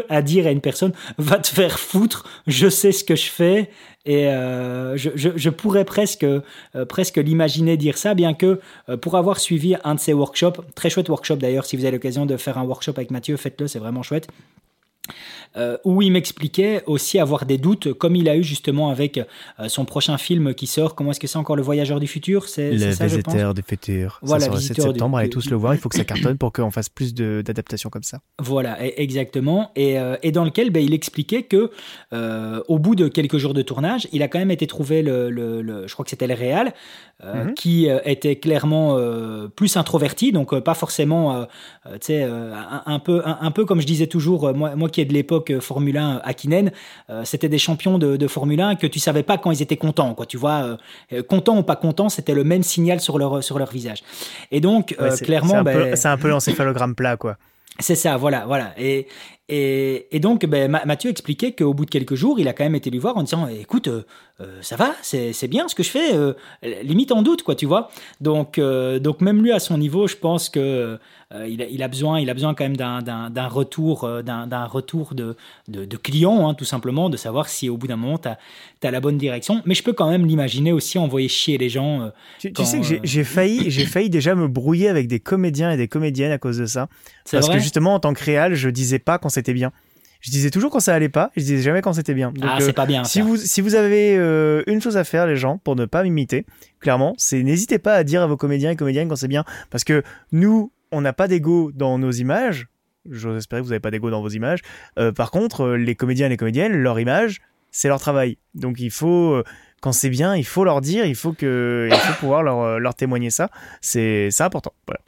à 0.09 0.23
dire 0.23 0.47
à 0.47 0.51
une 0.51 0.61
personne 0.61 0.93
va 1.19 1.39
te 1.39 1.49
faire 1.49 1.79
foutre, 1.79 2.29
je 2.47 2.69
sais 2.69 2.93
ce 2.93 3.05
que 3.05 3.17
je 3.17 3.31
fais. 3.31 3.71
Et 4.09 4.29
euh, 4.29 4.97
je 4.97 5.51
pourrais 5.51 5.85
presque, 5.85 6.25
euh, 6.25 6.41
presque 6.89 7.17
l'imaginer 7.17 7.77
dire 7.77 7.99
ça, 7.99 8.15
bien 8.15 8.33
que 8.33 8.59
euh, 8.89 8.97
pour 8.97 9.17
avoir 9.17 9.39
suivi 9.39 9.77
un 9.85 9.97
de 9.97 10.01
ces 10.01 10.15
workshops, 10.15 10.63
très 10.75 10.89
chouette 10.89 11.11
workshop 11.11 11.37
d'ailleurs, 11.37 11.67
si 11.67 11.77
vous 11.77 11.85
avez 11.85 11.93
l'occasion 11.93 12.25
de 12.25 12.39
faire 12.39 12.57
un 12.57 12.65
workshop 12.65 12.93
avec 12.97 13.11
Mathieu, 13.11 13.37
faites-le, 13.37 13.69
c'est 13.69 13.79
vraiment 13.79 14.03
chouette. 14.03 14.29
Euh, 15.57 15.77
où 15.85 16.03
il 16.03 16.13
m'expliquait 16.13 16.83
aussi 16.87 17.19
avoir 17.19 17.47
des 17.47 17.59
doutes, 17.59 17.93
comme 17.95 18.15
il 18.15 18.29
a 18.29 18.37
eu 18.37 18.43
justement 18.45 18.91
avec 18.91 19.19
euh, 19.19 19.69
son 19.69 19.85
prochain 19.87 20.19
film 20.19 20.55
qui 20.55 20.67
sort. 20.67 20.95
Comment 20.95 21.11
est-ce 21.13 21.19
que 21.21 21.27
c'est 21.27 21.39
encore 21.39 21.57
Le 21.57 21.63
Voyageur 21.63 22.01
du 22.01 22.07
futur? 22.07 22.49
C'est 22.49 22.71
Le 22.73 22.91
visiteur 23.07 23.55
du 23.55 23.63
futur. 23.63 24.19
Voilà, 24.23 24.41
ça 24.41 24.47
sort 24.47 24.55
le 24.57 24.61
7 24.61 24.69
visiteur 24.69 24.93
du- 24.93 24.99
septembre. 24.99 25.17
Allez 25.19 25.31
tous 25.31 25.49
le 25.51 25.57
voir. 25.57 25.75
Il 25.75 25.79
faut 25.81 25.89
que 25.89 25.97
ça 25.97 26.05
cartonne 26.13 26.37
pour 26.39 26.53
qu'on 26.53 26.71
fasse 26.71 26.89
plus 26.91 27.15
d'adaptations 27.15 27.89
comme 27.91 28.03
ça. 28.03 28.19
Voilà, 28.39 28.77
e- 28.85 28.93
exactement. 28.99 29.71
Et, 29.75 29.99
euh, 29.99 30.17
et 30.23 30.33
dans 30.33 30.45
lequel 30.45 30.71
ben, 30.71 30.85
il 30.85 30.93
expliquait 30.95 31.43
que 31.45 31.71
au 32.69 32.79
bout 32.79 32.95
de 32.95 33.09
quelques 33.09 33.39
jours 33.39 33.55
de 33.55 33.63
tournage, 33.63 34.07
il 34.13 34.23
a 34.23 34.29
quand 34.29 34.39
même 34.39 34.51
été 34.51 34.67
trouvé 34.67 35.03
le, 35.03 35.31
le- 35.31 35.63
le- 35.63 35.87
je 35.87 35.93
crois 35.93 36.05
que 36.05 36.11
c'était 36.11 36.27
le 36.27 36.35
réal, 36.35 36.73
euh, 37.25 37.45
Mhm. 37.47 37.55
qui 37.55 37.89
était 38.05 38.37
clairement 38.37 38.97
plus 39.57 39.77
introverti, 39.77 40.33
donc 40.33 40.57
pas 40.61 40.75
forcément, 40.75 41.47
tu 41.85 41.91
sais, 42.03 42.23
un, 42.23 42.83
un 42.87 42.99
peu, 42.99 43.23
un, 43.25 43.39
un 43.41 43.51
peu 43.51 43.65
comme 43.65 43.81
je 43.81 43.87
disais 43.87 44.07
toujours, 44.07 44.53
moi, 44.55 44.77
moi 44.77 44.89
qui 44.89 45.01
est 45.01 45.05
de 45.05 45.13
l'époque 45.13 45.38
euh, 45.51 45.61
Formule 45.61 45.97
1 45.97 46.21
à 46.25 46.35
Kinen, 46.35 46.71
euh, 47.11 47.23
c'était 47.25 47.49
des 47.49 47.59
champions 47.59 47.99
de, 47.99 48.17
de 48.17 48.27
Formule 48.29 48.61
1 48.61 48.77
que 48.77 48.87
tu 48.87 48.99
savais 48.99 49.23
pas 49.23 49.39
quand 49.39 49.51
ils 49.51 49.63
étaient 49.63 49.77
contents, 49.77 50.15
quoi. 50.15 50.27
Tu 50.27 50.37
vois, 50.37 50.63
euh, 50.65 50.77
euh, 51.13 51.23
contents 51.23 51.59
ou 51.59 51.63
pas 51.63 51.77
contents, 51.77 52.09
c'était 52.09 52.35
le 52.35 52.45
même 52.45 52.63
signal 52.63 53.01
sur 53.01 53.19
leur 53.19 53.43
sur 53.43 53.59
leur 53.59 53.71
visage. 53.71 54.03
Et 54.51 54.61
donc 54.61 54.95
Ouais, 54.99 55.13
euh, 55.13 55.17
clairement, 55.17 55.51
c'est 55.51 55.57
un, 55.57 55.63
ben, 55.65 55.91
peu- 55.91 55.97
c'est 55.97 56.09
un 56.09 56.17
peu 56.19 56.29
l'encéphalogramme 56.29 56.95
plat, 56.95 57.17
quoi. 57.17 57.37
c'est 57.79 57.95
ça, 57.95 58.17
voilà, 58.17 58.45
voilà. 58.47 58.73
Et, 58.79 59.07
et, 59.49 60.15
et 60.15 60.21
donc, 60.21 60.45
ben, 60.47 60.71
Ma- 60.71 60.85
Mathieu 60.85 61.11
expliquait 61.11 61.53
qu'au 61.53 61.73
bout 61.75 61.85
de 61.87 61.91
quelques 61.91 62.15
jours, 62.15 62.39
il 62.39 62.49
a 62.49 62.53
quand 62.53 62.65
même 62.65 62.75
été 62.75 62.91
lui 62.91 62.99
voir 62.99 63.17
en 63.17 63.23
disant 63.23 63.49
Écoute, 63.49 63.89
euh, 64.41 64.59
ça 64.61 64.77
va, 64.77 64.95
c'est 65.03 65.33
c'est 65.33 65.49
bien 65.49 65.67
ce 65.67 65.75
que 65.75 65.83
je 65.83 65.91
fais, 65.91 66.15
euh, 66.15 66.33
limite 66.63 67.11
en 67.11 67.23
doute, 67.23 67.43
quoi, 67.43 67.57
tu 67.57 67.67
vois. 67.67 67.91
Donc, 68.21 68.59
euh, 68.59 69.01
donc, 69.01 69.21
même 69.21 69.43
lui, 69.43 69.51
à 69.51 69.59
son 69.59 69.77
niveau, 69.79 70.07
je 70.07 70.15
pense 70.15 70.49
que 70.49 70.99
il, 71.47 71.61
a, 71.61 71.67
il, 71.67 71.83
a 71.83 71.89
besoin, 71.89 72.21
il 72.21 72.31
a 72.31 72.35
besoin 72.35 72.55
quand 72.55 72.65
même 72.65 72.77
d'un- 72.77 73.49
retour, 73.49 74.09
d'un 74.23 74.65
retour 74.65 75.15
de, 75.15 75.37
de, 75.67 75.85
de 75.85 75.97
client, 75.99 76.49
hein, 76.49 76.55
tout 76.55 76.65
simplement, 76.65 77.11
de 77.11 77.19
savoir 77.19 77.51
si 77.51 77.69
au 77.69 77.77
bout 77.77 77.87
d'un 77.87 77.97
moment, 77.97 78.17
tu 78.17 78.29
as, 78.29 78.91
la 78.91 79.01
bonne 79.01 79.19
direction. 79.19 79.61
Mais 79.67 79.75
je 79.75 79.83
peux 79.83 79.93
quand 79.93 80.09
même 80.09 80.25
l'imaginer 80.25 80.73
aussi 80.73 80.99
envoyer 80.99 81.29
chier 81.29 81.59
les 81.59 81.69
gens. 81.69 82.11
Tu, 82.39 82.51
sais 82.65 82.79
que 82.79 82.87
j'ai 82.87 83.01
j'ai 83.03 83.25
failli, 83.25 83.71
j'ai 83.71 83.85
failli 83.85 84.09
déjà 84.09 84.35
me 84.35 84.49
brouiller 84.49 84.89
avec 84.89 85.07
des 85.07 85.21
comédiens 85.21 85.71
et 85.71 85.77
des 85.77 85.89
comédiennes 85.89 86.33
à 86.33 86.39
cause 86.39 86.57
de 86.59 86.67
ça. 86.67 86.89
Parce 87.31 87.49
que 87.51 87.59
justement, 87.59 87.95
en 87.95 88.01
tant 88.01 88.15
que 88.15 88.25
réal, 88.25 88.55
je 88.55 88.71
disais 88.71 88.99
pas 89.01 89.19
quand 89.19 89.29
c'était 89.29 89.53
bien. 89.53 89.73
Je 90.21 90.31
disais 90.31 90.51
toujours 90.51 90.71
quand 90.71 90.81
ça 90.81 90.95
allait 90.95 91.09
pas, 91.09 91.31
je 91.37 91.43
disais 91.43 91.63
jamais 91.63 91.81
quand 91.81 91.93
c'était 91.93 92.15
bien. 92.15 92.33
Donc, 92.33 92.45
Ah, 92.47 92.57
euh, 92.61 92.61
c'est 92.65 92.73
pas 92.73 92.87
bien. 92.87 93.05
si 93.05 93.21
vous, 93.21 93.37
si 93.37 93.61
vous 93.61 93.75
avez 93.77 94.17
euh, 94.17 94.63
une 94.67 94.81
chose 94.81 94.97
à 94.97 95.05
faire, 95.05 95.27
les 95.27 95.37
gens, 95.37 95.59
pour 95.59 95.77
ne 95.77 95.85
pas 95.87 96.03
m'imiter, 96.03 96.45
clairement, 96.81 97.15
c'est 97.19 97.43
n'hésitez 97.43 97.79
pas 97.79 97.95
à 97.95 98.03
dire 98.05 98.23
à 98.23 98.27
vos 98.27 98.37
comédiens 98.37 98.71
et 98.73 98.77
comédiennes 98.77 99.09
quand 99.09 99.17
c'est 99.17 99.29
bien. 99.29 99.45
Parce 99.71 99.85
que 99.85 100.03
nous, 100.33 100.73
on 100.91 101.01
n'a 101.01 101.13
pas 101.13 101.29
d'ego 101.29 101.71
dans 101.73 101.99
nos 101.99 102.11
images. 102.11 102.67
J'ose 103.09 103.37
espérer 103.37 103.61
que 103.63 103.65
vous 103.67 103.71
n'avez 103.71 103.81
pas 103.81 103.91
d'ego 103.93 104.11
dans 104.11 104.21
vos 104.21 104.29
images. 104.29 104.61
Euh, 104.99 105.13
par 105.13 105.31
contre, 105.31 105.69
les 105.71 105.95
comédiens 105.95 106.27
et 106.27 106.31
les 106.31 106.37
comédiennes, 106.37 106.73
leur 106.73 106.99
image, 106.99 107.41
c'est 107.71 107.89
leur 107.89 108.01
travail. 108.01 108.39
Donc 108.55 108.81
il 108.81 108.91
faut, 108.91 109.43
quand 109.81 109.93
c'est 109.93 110.11
bien, 110.11 110.35
il 110.37 110.45
faut 110.45 110.65
leur 110.65 110.81
dire, 110.81 111.05
il 111.07 111.15
faut, 111.15 111.33
que, 111.33 111.89
il 111.91 111.97
faut 111.97 112.15
pouvoir 112.21 112.43
leur, 112.43 112.61
euh, 112.61 112.79
leur 112.79 112.95
témoigner 112.95 113.31
ça. 113.31 113.49
C'est 113.81 114.29
important. 114.41 114.73
Voilà, 114.87 115.01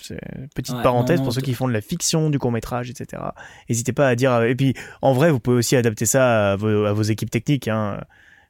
petite 0.54 0.76
Ouais, 0.76 0.82
parenthèse 0.82 1.16
non, 1.18 1.22
non, 1.22 1.24
pour 1.26 1.32
ceux 1.34 1.40
qui 1.40 1.54
font 1.54 1.66
de 1.68 1.72
la 1.72 1.80
fiction, 1.80 2.30
du 2.30 2.38
court 2.38 2.52
métrage, 2.52 2.88
etc. 2.90 3.22
N'hésitez 3.68 3.92
pas 3.92 4.08
à 4.08 4.14
dire. 4.14 4.32
euh, 4.32 4.44
Et 4.48 4.54
puis, 4.54 4.74
en 5.02 5.12
vrai, 5.12 5.30
vous 5.30 5.40
pouvez 5.40 5.56
aussi 5.56 5.76
adapter 5.76 6.06
ça 6.06 6.52
à 6.52 6.56
vos, 6.56 6.84
à 6.84 6.92
vos 6.92 7.02
équipes 7.02 7.30
techniques. 7.30 7.68
hein. 7.68 8.00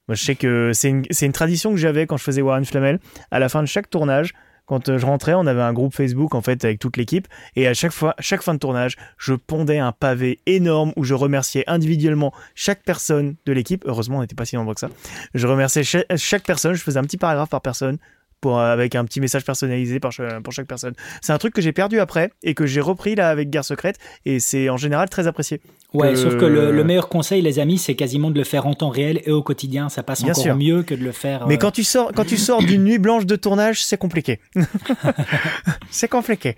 Moi, 0.09 0.15
je 0.17 0.25
sais 0.25 0.35
que 0.35 0.73
c'est 0.75 0.89
une, 0.91 1.05
c'est 1.11 1.27
une 1.27 1.33
tradition 1.33 1.71
que 1.71 1.77
j'avais 1.77 2.07
quand 2.07 2.17
je 2.17 2.25
faisais 2.25 2.43
Warren 2.43 2.65
Flamel. 2.65 2.99
À 3.31 3.39
la 3.39 3.49
fin 3.49 3.63
de 3.63 3.69
chaque 3.69 3.89
tournage, 3.89 4.35
quand 4.67 4.89
euh, 4.89 4.99
je 4.99 5.07
rentrais, 5.07 5.35
on 5.35 5.47
avait 5.47 5.63
un 5.63 5.73
groupe 5.73 5.95
Facebook 5.95 6.35
en 6.35 6.41
fait 6.43 6.65
avec 6.65 6.79
toute 6.79 6.97
l'équipe. 6.97 7.27
Et 7.57 7.67
à 7.67 7.75
chaque 7.75 7.93
fois, 7.93 8.15
chaque 8.19 8.43
fin 8.43 8.55
de 8.55 8.59
tournage, 8.59 8.97
je 9.19 9.35
pondais 9.35 9.79
un 9.79 9.93
pavé 9.93 10.39
énorme 10.47 10.93
où 10.97 11.05
je 11.05 11.15
remerciais 11.15 11.65
individuellement 11.67 12.33
chaque 12.55 12.83
personne 12.83 13.37
de 13.47 13.53
l'équipe. 13.53 13.85
Heureusement, 13.87 14.19
on 14.19 14.21
n'était 14.21 14.35
pas 14.37 14.45
si 14.45 14.57
nombreux 14.57 14.75
que 14.75 14.81
ça. 14.81 14.91
Je 15.35 15.47
remerciais 15.47 15.83
cha- 15.85 16.05
chaque 16.17 16.45
personne. 16.45 16.75
Je 16.75 16.83
faisais 16.83 16.99
un 16.99 17.05
petit 17.05 17.19
paragraphe 17.19 17.51
par 17.51 17.61
personne. 17.61 17.99
Euh, 18.47 18.73
avec 18.73 18.95
un 18.95 19.05
petit 19.05 19.21
message 19.21 19.45
personnalisé 19.45 20.01
pour 20.01 20.13
chaque 20.13 20.67
personne. 20.67 20.95
C'est 21.21 21.35
un 21.35 21.37
truc 21.37 21.53
que 21.53 21.61
j'ai 21.61 21.73
perdu 21.73 22.01
après 22.01 22.31
et 22.43 22.55
que 22.55 22.65
j'ai 22.65 22.81
repris 22.81 23.15
là 23.15 23.29
avec 23.29 23.51
Guerre 23.51 23.67
Secrète 23.67 23.99
et 24.25 24.41
c'est 24.41 24.71
en 24.71 24.79
général 24.79 25.11
très 25.11 25.27
apprécié. 25.27 25.61
Ouais, 25.93 26.11
que- 26.11 26.17
sauf 26.17 26.37
que 26.37 26.45
le, 26.45 26.71
le 26.73 26.85
meilleur 26.85 27.09
conseil, 27.09 27.43
les 27.43 27.59
amis, 27.59 27.79
c'est 27.79 27.95
quasiment 27.97 28.31
de 28.31 28.39
le 28.39 28.45
faire 28.45 28.67
en 28.67 28.75
temps 28.75 28.91
réel 28.91 29.21
et 29.25 29.33
au 29.33 29.43
quotidien. 29.43 29.89
Ça 29.89 30.03
passe 30.03 30.23
Bien 30.23 30.33
encore 30.33 30.43
sûr. 30.45 30.57
mieux 30.57 30.83
que 30.83 30.95
de 30.95 31.03
le 31.03 31.13
faire. 31.13 31.47
Mais 31.49 31.55
euh, 31.55 31.59
quand 31.59 31.71
tu 31.73 31.83
sors, 31.85 32.13
quand 32.13 32.25
tu 32.25 32.37
sors 32.37 32.63
d'une 32.63 32.85
nuit 32.85 32.99
blanche 32.99 33.27
de 33.27 33.37
tournage, 33.37 33.85
c'est 33.85 33.97
compliqué. 33.99 34.41
c'est 35.91 36.09
compliqué. 36.09 36.57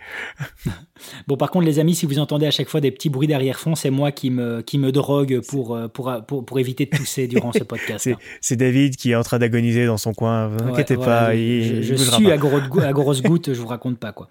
Bon, 1.27 1.37
par 1.37 1.51
contre, 1.51 1.67
les 1.67 1.79
amis, 1.79 1.95
si 1.95 2.07
vous 2.07 2.19
entendez 2.19 2.47
à 2.47 2.51
chaque 2.53 2.69
fois 2.69 2.81
des 2.81 2.91
petits 2.93 3.09
bruits 3.11 3.27
d'arrière-fond, 3.27 3.75
c'est 3.75 3.91
moi 3.91 4.13
qui 4.13 4.31
me, 4.31 4.61
qui 4.63 4.79
me 4.79 4.93
drogue 4.93 5.41
pour, 5.49 5.75
euh, 5.75 5.89
pour, 5.89 6.13
pour, 6.29 6.45
pour 6.45 6.59
éviter 6.61 6.87
de 6.87 6.97
tousser 6.97 7.27
durant 7.27 7.53
ce 7.53 7.65
podcast. 7.65 8.09
C'est, 8.41 8.53
hein. 8.53 8.57
David 8.57 8.97
qui 8.97 9.11
est 9.11 9.17
en 9.17 9.23
train 9.23 9.39
d'agoniser 9.41 9.87
dans 9.87 9.97
son 9.97 10.13
coin. 10.15 10.47
Vous 10.49 10.63
inquiétez 10.69 10.97
pas, 10.97 11.33
je, 11.35 11.39
il, 11.39 11.65
je, 11.65 11.73
il 11.75 11.83
je 11.85 11.95
bougera 11.95 12.17
suis 12.17 12.27
pas. 12.27 12.33
à, 12.33 12.37
gros, 12.37 12.81
à 12.81 12.93
grosses 12.93 13.23
gouttes, 13.23 13.53
je 13.53 13.61
vous 13.61 13.67
raconte 13.67 13.99
pas 13.99 14.13
quoi. 14.13 14.29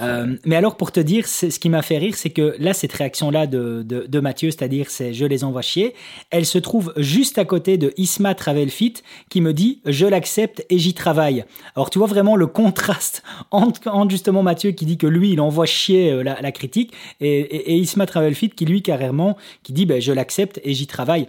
Euh, 0.00 0.34
mais 0.46 0.56
alors 0.56 0.76
pour 0.76 0.92
te 0.92 1.00
dire, 1.00 1.26
ce 1.26 1.46
qui 1.58 1.68
m'a 1.68 1.82
fait 1.82 1.98
rire, 1.98 2.14
c'est 2.16 2.30
que 2.30 2.54
là, 2.58 2.72
cette 2.72 2.92
réaction-là 2.92 3.46
de, 3.46 3.82
de, 3.82 4.06
de 4.08 4.20
Mathieu, 4.20 4.43
c'est-à-dire 4.50 4.90
c'est 4.90 5.14
je 5.14 5.24
les 5.24 5.44
envoie 5.44 5.62
chier, 5.62 5.94
elle 6.30 6.46
se 6.46 6.58
trouve 6.58 6.92
juste 6.96 7.38
à 7.38 7.44
côté 7.44 7.78
de 7.78 7.92
Isma 7.96 8.34
Travelfit 8.34 8.94
qui 9.28 9.40
me 9.40 9.52
dit 9.52 9.80
je 9.86 10.06
l'accepte 10.06 10.64
et 10.70 10.78
j'y 10.78 10.94
travaille. 10.94 11.44
Alors 11.76 11.90
tu 11.90 11.98
vois 11.98 12.08
vraiment 12.08 12.36
le 12.36 12.46
contraste 12.46 13.22
entre, 13.50 14.10
justement 14.10 14.42
Mathieu 14.42 14.72
qui 14.72 14.86
dit 14.86 14.98
que 14.98 15.06
lui 15.06 15.32
il 15.32 15.40
envoie 15.40 15.66
chier 15.66 16.10
euh, 16.10 16.22
la, 16.22 16.52
critique 16.52 16.92
et, 17.20 17.40
et, 17.40 17.72
et 17.72 17.76
Isma 17.76 18.06
Travelfit 18.06 18.50
qui 18.50 18.64
lui 18.64 18.82
carrément 18.82 19.36
qui 19.62 19.72
dit 19.72 19.86
ben, 19.86 20.00
je 20.00 20.12
l'accepte 20.12 20.60
et 20.64 20.74
j'y 20.74 20.86
travaille. 20.86 21.28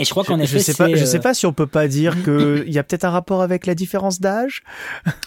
Et 0.00 0.04
je 0.04 0.10
crois 0.10 0.22
qu'en 0.22 0.38
effet, 0.38 0.58
je 0.58 0.62
sais 0.62 0.74
pas, 0.74 0.94
je 0.94 1.04
sais 1.04 1.18
pas 1.18 1.34
si 1.34 1.44
on 1.46 1.52
peut 1.52 1.66
pas 1.66 1.88
dire 1.88 2.22
que 2.24 2.62
il 2.66 2.72
y 2.72 2.78
a 2.78 2.84
peut-être 2.84 3.04
un 3.04 3.10
rapport 3.10 3.42
avec 3.42 3.66
la 3.66 3.74
différence 3.74 4.20
d'âge? 4.20 4.62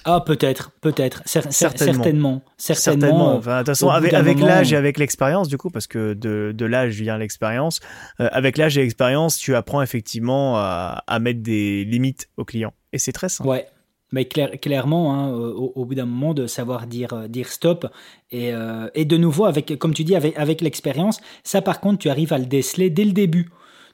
Ah, 0.05 0.21
peut-être, 0.25 0.71
peut-être, 0.79 1.23
Cer- 1.23 1.47
cer- 1.49 1.77
Certainement. 1.77 2.41
certainement, 2.57 3.35
Enfin, 3.35 3.55
de 3.55 3.57
toute 3.59 3.67
façon, 3.67 3.89
avec, 3.89 4.11
l'âge 4.13 4.71
et 4.71 4.77
avec 4.77 4.97
l'expérience, 4.97 5.47
du 5.49 5.57
coup, 5.57 5.69
parce 5.69 5.87
que 5.87 6.13
de, 6.13 6.53
de 6.55 6.65
l'âge 6.65 6.93
vient 7.01 7.17
l'expérience. 7.17 7.79
euh, 8.21 8.29
avec 8.31 8.57
l'âge 8.57 8.77
et 8.77 8.81
l'expérience, 8.81 9.37
tu 9.37 9.55
apprends 9.55 9.81
effectivement 9.81 10.55
à, 10.57 11.03
à 11.05 11.19
mettre 11.19 11.41
des 11.41 11.83
limites 11.83 12.29
aux 12.37 12.45
clients. 12.45 12.73
Et 12.93 12.97
c'est 12.97 13.11
très 13.11 13.29
simple. 13.29 13.49
Ouais. 13.49 13.67
Mais 14.13 14.25
clair- 14.25 14.51
clairement, 14.61 15.13
hein, 15.13 15.31
au, 15.33 15.71
au 15.75 15.85
bout 15.85 15.95
d'un 15.95 16.05
moment, 16.05 16.33
de 16.33 16.45
savoir 16.47 16.85
dire, 16.87 17.13
euh, 17.13 17.27
dire 17.27 17.47
stop. 17.49 17.87
Et, 18.31 18.53
euh, 18.53 18.87
et 18.93 19.05
de 19.05 19.17
nouveau, 19.17 19.45
avec, 19.45 19.77
comme 19.79 19.93
tu 19.93 20.03
dis, 20.03 20.15
avec, 20.15 20.37
avec 20.37 20.61
l'expérience, 20.61 21.19
ça 21.43 21.61
par 21.61 21.79
contre, 21.79 21.99
tu 21.99 22.09
arrives 22.09 22.31
à 22.33 22.37
le 22.37 22.45
déceler 22.45 22.89
dès 22.89 23.03
le 23.05 23.11
début. 23.13 23.49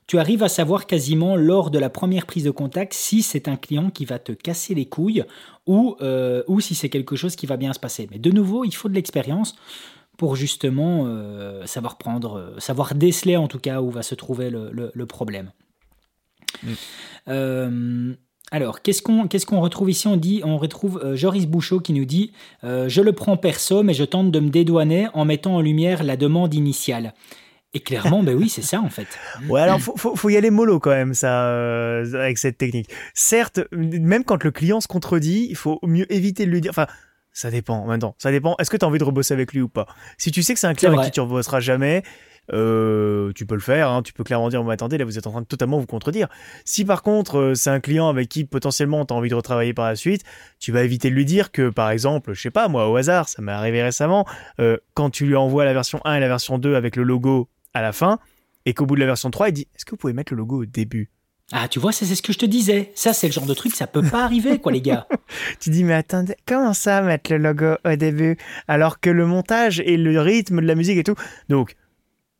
Tu 0.07 0.17
arrives 0.19 0.41
à 0.41 0.47
savoir 0.49 0.85
quasiment 0.87 1.35
lors 1.35 1.69
de 1.69 1.77
la 1.79 1.89
première 1.89 2.25
prise 2.25 2.45
de 2.45 2.51
contact 2.51 2.93
si 2.93 3.21
c'est 3.21 3.49
un 3.49 3.57
client 3.57 3.89
qui 3.89 4.05
va 4.05 4.19
te 4.19 4.31
casser 4.31 4.73
les 4.73 4.85
couilles 4.85 5.25
ou, 5.65 5.97
euh, 6.01 6.43
ou 6.47 6.61
si 6.61 6.75
c'est 6.75 6.87
quelque 6.89 7.17
chose 7.17 7.35
qui 7.35 7.45
va 7.45 7.57
bien 7.57 7.73
se 7.73 7.79
passer. 7.79 8.07
Mais 8.09 8.17
de 8.17 8.31
nouveau, 8.31 8.63
il 8.63 8.71
faut 8.73 8.87
de 8.87 8.93
l'expérience 8.93 9.55
pour 10.17 10.37
justement 10.37 11.03
euh, 11.07 11.65
savoir 11.65 11.97
prendre, 11.97 12.37
euh, 12.37 12.59
savoir 12.59 12.95
déceler 12.95 13.35
en 13.35 13.49
tout 13.49 13.59
cas 13.59 13.81
où 13.81 13.91
va 13.91 14.01
se 14.01 14.15
trouver 14.15 14.49
le, 14.49 14.69
le- 14.71 14.91
le 14.93 15.05
problème. 15.05 15.51
Euh, 17.27 18.13
alors, 18.51 18.81
qu'est-ce 18.81 19.01
qu'on 19.01 19.27
qu'est-ce 19.27 19.45
qu'on 19.45 19.59
retrouve 19.59 19.89
ici? 19.89 20.07
On 20.07 20.15
dit, 20.15 20.41
on 20.45 20.57
retrouve 20.57 21.01
euh, 21.03 21.15
Joris 21.17 21.45
Bouchot 21.47 21.81
qui 21.81 21.91
nous 21.91 22.05
dit 22.05 22.31
Je 22.63 23.01
le 23.01 23.11
prends 23.11 23.35
perso, 23.35 23.83
mais 23.83 23.93
je 23.93 24.05
tente 24.05 24.31
de 24.31 24.39
me 24.39 24.49
dédouaner 24.49 25.07
en 25.13 25.25
mettant 25.25 25.55
en 25.55 25.61
lumière 25.61 26.03
la 26.03 26.15
demande 26.15 26.53
initiale. 26.53 27.13
Et 27.73 27.79
clairement, 27.81 28.23
ben 28.23 28.35
oui, 28.35 28.49
c'est 28.49 28.61
ça 28.61 28.79
en 28.79 28.89
fait. 28.89 29.07
Ouais, 29.49 29.61
alors 29.61 29.79
faut, 29.79 29.95
faut, 29.97 30.15
faut 30.15 30.29
y 30.29 30.37
aller 30.37 30.49
mollo 30.49 30.79
quand 30.79 30.91
même, 30.91 31.13
ça, 31.13 31.47
euh, 31.47 32.13
avec 32.13 32.37
cette 32.37 32.57
technique. 32.57 32.89
Certes, 33.13 33.59
même 33.71 34.23
quand 34.23 34.43
le 34.43 34.51
client 34.51 34.81
se 34.81 34.87
contredit, 34.87 35.47
il 35.49 35.55
faut 35.55 35.79
mieux 35.83 36.11
éviter 36.11 36.45
de 36.45 36.51
lui 36.51 36.61
dire. 36.61 36.71
Enfin, 36.71 36.87
ça 37.33 37.51
dépend. 37.51 37.85
Maintenant, 37.85 38.15
ça 38.17 38.31
dépend. 38.31 38.55
Est-ce 38.57 38.69
que 38.69 38.77
tu 38.77 38.85
as 38.85 38.87
envie 38.87 38.99
de 38.99 39.03
rebosser 39.03 39.33
avec 39.33 39.53
lui 39.53 39.61
ou 39.61 39.69
pas? 39.69 39.85
Si 40.17 40.31
tu 40.31 40.41
sais 40.41 40.53
que 40.53 40.59
c'est 40.59 40.67
un 40.67 40.73
client 40.73 40.93
avec 40.93 41.05
qui 41.05 41.11
tu 41.11 41.19
rebosseras 41.19 41.59
jamais, 41.59 42.03
euh, 42.53 43.33
tu 43.33 43.45
peux 43.45 43.55
le 43.55 43.61
faire, 43.61 43.89
hein, 43.89 44.01
tu 44.01 44.13
peux 44.13 44.23
clairement 44.23 44.49
dire, 44.49 44.63
bon, 44.63 44.69
attendez, 44.69 44.97
là 44.97 45.05
vous 45.05 45.17
êtes 45.17 45.27
en 45.27 45.31
train 45.31 45.41
de 45.41 45.45
totalement 45.45 45.79
vous 45.79 45.85
contredire. 45.85 46.29
Si 46.65 46.85
par 46.85 47.03
contre 47.03 47.37
euh, 47.37 47.55
c'est 47.55 47.69
un 47.69 47.79
client 47.79 48.07
avec 48.07 48.29
qui 48.29 48.45
potentiellement 48.45 49.05
tu 49.05 49.13
as 49.13 49.17
envie 49.17 49.29
de 49.29 49.35
retravailler 49.35 49.73
par 49.73 49.85
la 49.85 49.95
suite, 49.95 50.23
tu 50.59 50.71
vas 50.71 50.83
éviter 50.83 51.09
de 51.09 51.15
lui 51.15 51.25
dire 51.25 51.51
que 51.51 51.69
par 51.69 51.91
exemple, 51.91 52.33
je 52.33 52.41
sais 52.41 52.51
pas, 52.51 52.69
moi 52.69 52.89
au 52.89 52.95
hasard, 52.95 53.27
ça 53.27 53.41
m'est 53.41 53.51
arrivé 53.51 53.83
récemment, 53.83 54.25
euh, 54.59 54.77
quand 54.93 55.09
tu 55.09 55.25
lui 55.25 55.35
envoies 55.35 55.65
la 55.65 55.73
version 55.73 55.99
1 56.05 56.15
et 56.15 56.19
la 56.19 56.27
version 56.27 56.57
2 56.57 56.75
avec 56.75 56.95
le 56.95 57.03
logo 57.03 57.49
à 57.77 57.81
la 57.81 57.93
fin, 57.93 58.19
et 58.65 58.73
qu'au 58.73 58.85
bout 58.85 58.95
de 58.95 58.99
la 58.99 59.05
version 59.05 59.31
3, 59.31 59.49
il 59.49 59.53
dit, 59.53 59.67
est-ce 59.75 59.85
que 59.85 59.91
vous 59.91 59.97
pouvez 59.97 60.13
mettre 60.13 60.33
le 60.33 60.37
logo 60.37 60.63
au 60.63 60.65
début? 60.65 61.09
Ah, 61.53 61.69
tu 61.69 61.79
vois, 61.79 61.93
c'est 61.93 62.05
ce 62.05 62.21
que 62.21 62.33
je 62.33 62.37
te 62.37 62.45
disais. 62.45 62.91
Ça, 62.93 63.13
c'est 63.13 63.27
le 63.27 63.33
genre 63.33 63.45
de 63.45 63.53
truc, 63.53 63.73
ça 63.73 63.87
peut 63.87 64.03
pas 64.03 64.25
arriver, 64.25 64.59
quoi, 64.59 64.73
les 64.73 64.81
gars. 64.81 65.07
tu 65.61 65.69
dis, 65.69 65.85
mais 65.85 65.93
attendez, 65.93 66.35
comment 66.45 66.73
ça 66.73 67.01
mettre 67.01 67.31
le 67.31 67.37
logo 67.37 67.75
au 67.85 67.95
début? 67.95 68.37
Alors 68.67 68.99
que 68.99 69.09
le 69.09 69.25
montage 69.25 69.79
et 69.79 69.95
le 69.95 70.19
rythme 70.19 70.59
de 70.59 70.65
la 70.65 70.75
musique 70.75 70.97
et 70.97 71.03
tout. 71.03 71.15
Donc, 71.47 71.75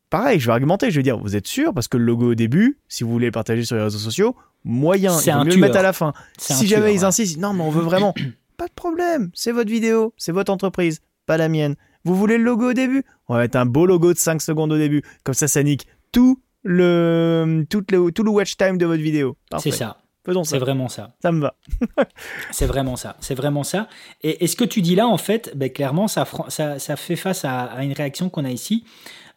pareil, 0.09 0.41
je 0.41 0.47
vais 0.47 0.51
argumenter, 0.51 0.91
je 0.91 0.97
vais 0.97 1.03
dire, 1.03 1.17
vous 1.17 1.37
êtes 1.37 1.47
sûr? 1.47 1.73
Parce 1.73 1.87
que 1.87 1.95
le 1.95 2.03
logo 2.03 2.31
au 2.31 2.35
début, 2.35 2.79
si 2.89 3.05
vous 3.05 3.11
voulez 3.11 3.27
le 3.27 3.31
partager 3.31 3.63
sur 3.63 3.77
les 3.77 3.83
réseaux 3.83 3.97
sociaux, 3.97 4.35
moyen, 4.65 5.17
il 5.25 5.31
vaut 5.31 5.43
mieux 5.45 5.55
le 5.55 5.61
mettre 5.61 5.77
à 5.77 5.83
la 5.83 5.93
fin. 5.93 6.11
Si 6.37 6.67
jamais 6.67 6.93
ils 6.93 7.05
insistent, 7.05 7.39
non, 7.39 7.53
mais 7.53 7.63
on 7.63 7.69
veut 7.69 7.83
vraiment, 7.83 8.13
pas 8.57 8.67
de 8.67 8.73
problème, 8.73 9.31
c'est 9.33 9.53
votre 9.53 9.71
vidéo, 9.71 10.13
c'est 10.17 10.33
votre 10.33 10.51
entreprise, 10.51 10.99
pas 11.25 11.37
la 11.37 11.47
mienne. 11.47 11.75
Vous 12.07 12.15
voulez 12.15 12.37
le 12.37 12.43
logo 12.43 12.69
au 12.69 12.73
début? 12.73 13.03
On 13.27 13.35
va 13.35 13.41
mettre 13.41 13.57
un 13.57 13.65
beau 13.65 13.85
logo 13.85 14.13
de 14.13 14.17
5 14.17 14.41
secondes 14.41 14.71
au 14.71 14.77
début, 14.77 15.03
comme 15.23 15.35
ça, 15.35 15.47
ça 15.47 15.61
nique 15.61 15.85
tout 16.11 16.41
le, 16.63 17.65
tout 17.69 17.83
le, 17.91 18.11
tout 18.11 18.23
le 18.23 18.31
watch 18.31 18.55
time 18.55 18.77
de 18.77 18.85
votre 18.85 19.01
vidéo. 19.01 19.35
C'est 19.59 19.71
ça. 19.71 19.97
C'est 20.43 20.59
vraiment 20.59 20.89
ça. 20.89 21.11
Ça 21.21 21.31
me 21.31 21.41
va. 21.41 21.55
c'est 22.51 22.65
vraiment 22.65 22.97
ça. 22.97 23.15
C'est 23.21 23.35
vraiment 23.35 23.63
ça. 23.63 23.87
Et, 24.23 24.45
ce 24.47 24.55
que 24.57 24.65
tu 24.65 24.81
dis 24.81 24.95
là, 24.95 25.07
en 25.07 25.17
fait, 25.17 25.53
ben, 25.55 25.69
clairement, 25.69 26.07
ça, 26.07 26.25
ça, 26.49 26.79
ça, 26.79 26.95
fait 26.97 27.15
face 27.15 27.45
à, 27.45 27.63
à 27.63 27.83
une 27.83 27.93
réaction 27.93 28.29
qu'on 28.29 28.43
a 28.43 28.51
ici. 28.51 28.83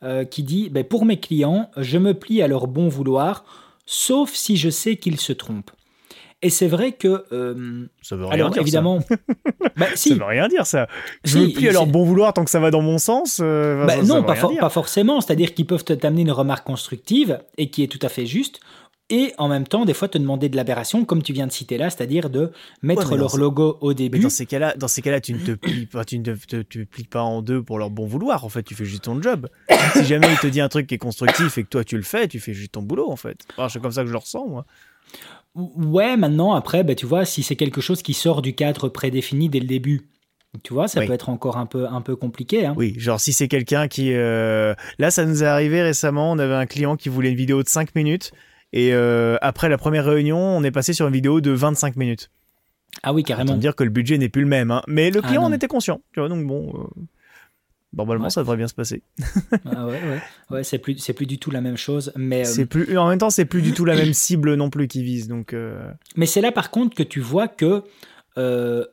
Euh, 0.02 0.24
qui 0.24 0.42
dit 0.42 0.70
ben, 0.70 0.82
Pour 0.82 1.04
mes 1.04 1.20
clients, 1.20 1.70
je 1.76 1.98
me 1.98 2.14
plie 2.14 2.40
à 2.40 2.48
leur 2.48 2.68
bon 2.68 2.88
vouloir, 2.88 3.44
sauf 3.84 4.32
si 4.32 4.56
je 4.56 4.70
sais 4.70 4.96
qu'ils 4.96 5.20
se 5.20 5.34
trompent. 5.34 5.72
Et 6.42 6.50
c'est 6.50 6.68
vrai 6.68 6.92
que. 6.92 7.24
Euh, 7.32 7.86
ça 8.02 8.16
veut 8.16 8.26
rien 8.26 8.48
dire. 8.48 8.62
Évidemment. 8.62 9.00
Ça. 9.00 9.16
bah, 9.76 9.86
si. 9.94 10.10
Ça 10.10 10.14
veut 10.14 10.24
rien 10.24 10.48
dire, 10.48 10.66
ça. 10.66 10.88
Je 11.24 11.38
me 11.38 11.52
plie 11.52 11.68
à 11.68 11.72
leur 11.72 11.86
bon 11.86 12.04
vouloir 12.04 12.32
tant 12.32 12.44
que 12.44 12.50
ça 12.50 12.60
va 12.60 12.70
dans 12.70 12.82
mon 12.82 12.98
sens. 12.98 13.40
Euh, 13.42 13.84
bah, 13.84 14.02
non, 14.02 14.22
pas, 14.22 14.34
pas, 14.34 14.70
forcément. 14.70 15.20
C'est-à-dire 15.20 15.54
qu'ils 15.54 15.66
peuvent 15.66 15.84
t'amener 15.84 16.22
une 16.22 16.32
remarque 16.32 16.66
constructive 16.66 17.40
et 17.58 17.70
qui 17.70 17.82
est 17.82 17.88
tout 17.88 17.98
à 18.02 18.08
fait 18.08 18.26
juste 18.26 18.60
et 19.10 19.34
en 19.38 19.48
même 19.48 19.66
temps, 19.66 19.84
des 19.84 19.92
fois, 19.92 20.06
te 20.06 20.18
demander 20.18 20.48
de 20.48 20.56
l'aberration, 20.56 21.04
comme 21.04 21.22
tu 21.22 21.32
viens 21.32 21.48
de 21.48 21.52
citer 21.52 21.76
là, 21.76 21.90
c'est-à-dire 21.90 22.30
de 22.30 22.52
mettre 22.80 23.16
leur 23.16 23.36
logo 23.36 23.76
au 23.80 23.92
début. 23.92 24.18
Mais 24.18 24.22
dans 24.22 24.30
ces 24.30 24.46
cas-là, 24.46 24.74
dans 24.76 24.86
ces 24.86 25.02
cas-là, 25.02 25.20
tu 25.20 25.32
ne 25.34 25.44
te 25.44 25.50
plies 25.50 25.86
pas, 25.92 26.04
tu 26.04 26.20
ne 26.20 26.34
te, 26.34 26.62
plies 26.62 27.04
pas 27.04 27.22
en 27.22 27.42
deux 27.42 27.60
pour 27.60 27.80
leur 27.80 27.90
bon 27.90 28.06
vouloir. 28.06 28.44
En 28.44 28.48
fait, 28.48 28.62
tu 28.62 28.76
fais 28.76 28.84
juste 28.84 29.04
ton 29.04 29.20
job. 29.20 29.48
si 29.94 30.04
jamais 30.04 30.30
il 30.30 30.38
te 30.38 30.46
dit 30.46 30.60
un 30.60 30.68
truc 30.68 30.86
qui 30.86 30.94
est 30.94 30.98
constructif 30.98 31.58
et 31.58 31.64
que 31.64 31.68
toi 31.68 31.82
tu 31.82 31.96
le 31.96 32.04
fais, 32.04 32.28
tu 32.28 32.38
fais 32.38 32.54
juste 32.54 32.72
ton 32.72 32.82
boulot 32.82 33.10
en 33.10 33.16
fait. 33.16 33.44
c'est 33.68 33.82
comme 33.82 33.90
ça 33.90 34.02
que 34.02 34.06
je 34.06 34.12
le 34.12 34.18
ressens 34.18 34.46
moi. 34.46 34.64
Ouais, 35.54 36.16
maintenant 36.16 36.54
après, 36.54 36.84
bah, 36.84 36.94
tu 36.94 37.06
vois, 37.06 37.24
si 37.24 37.42
c'est 37.42 37.56
quelque 37.56 37.80
chose 37.80 38.02
qui 38.02 38.14
sort 38.14 38.40
du 38.42 38.54
cadre 38.54 38.88
prédéfini 38.88 39.48
dès 39.48 39.60
le 39.60 39.66
début, 39.66 40.08
tu 40.64 40.74
vois, 40.74 40.88
ça 40.88 41.04
peut 41.04 41.12
être 41.12 41.28
encore 41.28 41.56
un 41.56 41.66
peu, 41.66 41.86
un 41.86 42.00
peu 42.00 42.16
compliqué. 42.16 42.66
Hein. 42.66 42.74
Oui, 42.76 42.94
genre 42.98 43.20
si 43.20 43.32
c'est 43.32 43.48
quelqu'un 43.48 43.86
qui... 43.86 44.12
Euh, 44.12 44.74
là, 44.98 45.10
ça 45.10 45.24
nous 45.24 45.42
est 45.42 45.46
arrivé 45.46 45.82
récemment, 45.82 46.32
on 46.32 46.38
avait 46.38 46.54
un 46.54 46.66
client 46.66 46.96
qui 46.96 47.08
voulait 47.08 47.30
une 47.30 47.36
vidéo 47.36 47.62
de 47.62 47.68
5 47.68 47.94
minutes. 47.94 48.32
Et 48.72 48.92
euh, 48.92 49.36
après 49.42 49.68
la 49.68 49.78
première 49.78 50.04
réunion, 50.04 50.38
on 50.38 50.62
est 50.62 50.70
passé 50.70 50.92
sur 50.92 51.06
une 51.06 51.12
vidéo 51.12 51.40
de 51.40 51.50
25 51.50 51.96
minutes. 51.96 52.30
Ah 53.02 53.12
oui, 53.12 53.22
carrément. 53.22 53.56
dire 53.56 53.76
que 53.76 53.84
le 53.84 53.90
budget 53.90 54.18
n'est 54.18 54.28
plus 54.28 54.42
le 54.42 54.48
même. 54.48 54.70
Hein. 54.70 54.82
Mais 54.86 55.10
le 55.10 55.20
ah 55.22 55.26
client 55.26 55.42
en 55.44 55.52
était 55.52 55.68
conscient. 55.68 56.00
Tu 56.12 56.20
vois, 56.20 56.28
donc 56.28 56.46
bon, 56.46 56.72
euh, 56.74 57.02
normalement, 57.92 58.30
ça 58.30 58.40
devrait 58.40 58.56
bien 58.56 58.68
se 58.68 58.74
passer. 58.74 59.02
ah 59.66 59.86
ouais, 59.86 59.92
ouais. 59.92 60.20
ouais 60.50 60.64
c'est 60.64 60.78
plus, 60.78 60.98
c'est 60.98 61.12
plus 61.12 61.26
du 61.26 61.38
tout 61.38 61.50
la 61.50 61.60
même 61.60 61.76
chose. 61.76 62.12
Mais 62.16 62.44
c'est 62.44 62.62
euh, 62.62 62.66
plus, 62.66 62.98
en 62.98 63.08
même 63.08 63.18
temps, 63.18 63.30
c'est 63.30 63.44
plus 63.44 63.62
du 63.62 63.72
tout 63.72 63.84
la 63.84 63.96
même 63.96 64.12
cible 64.12 64.54
non 64.54 64.70
plus 64.70 64.88
qui 64.88 65.02
vise. 65.02 65.28
Donc. 65.28 65.54
Mais 66.16 66.26
c'est 66.26 66.40
là, 66.40 66.52
par 66.52 66.70
contre, 66.70 66.94
que 66.94 67.02
tu 67.02 67.20
vois 67.20 67.48
que 67.48 67.82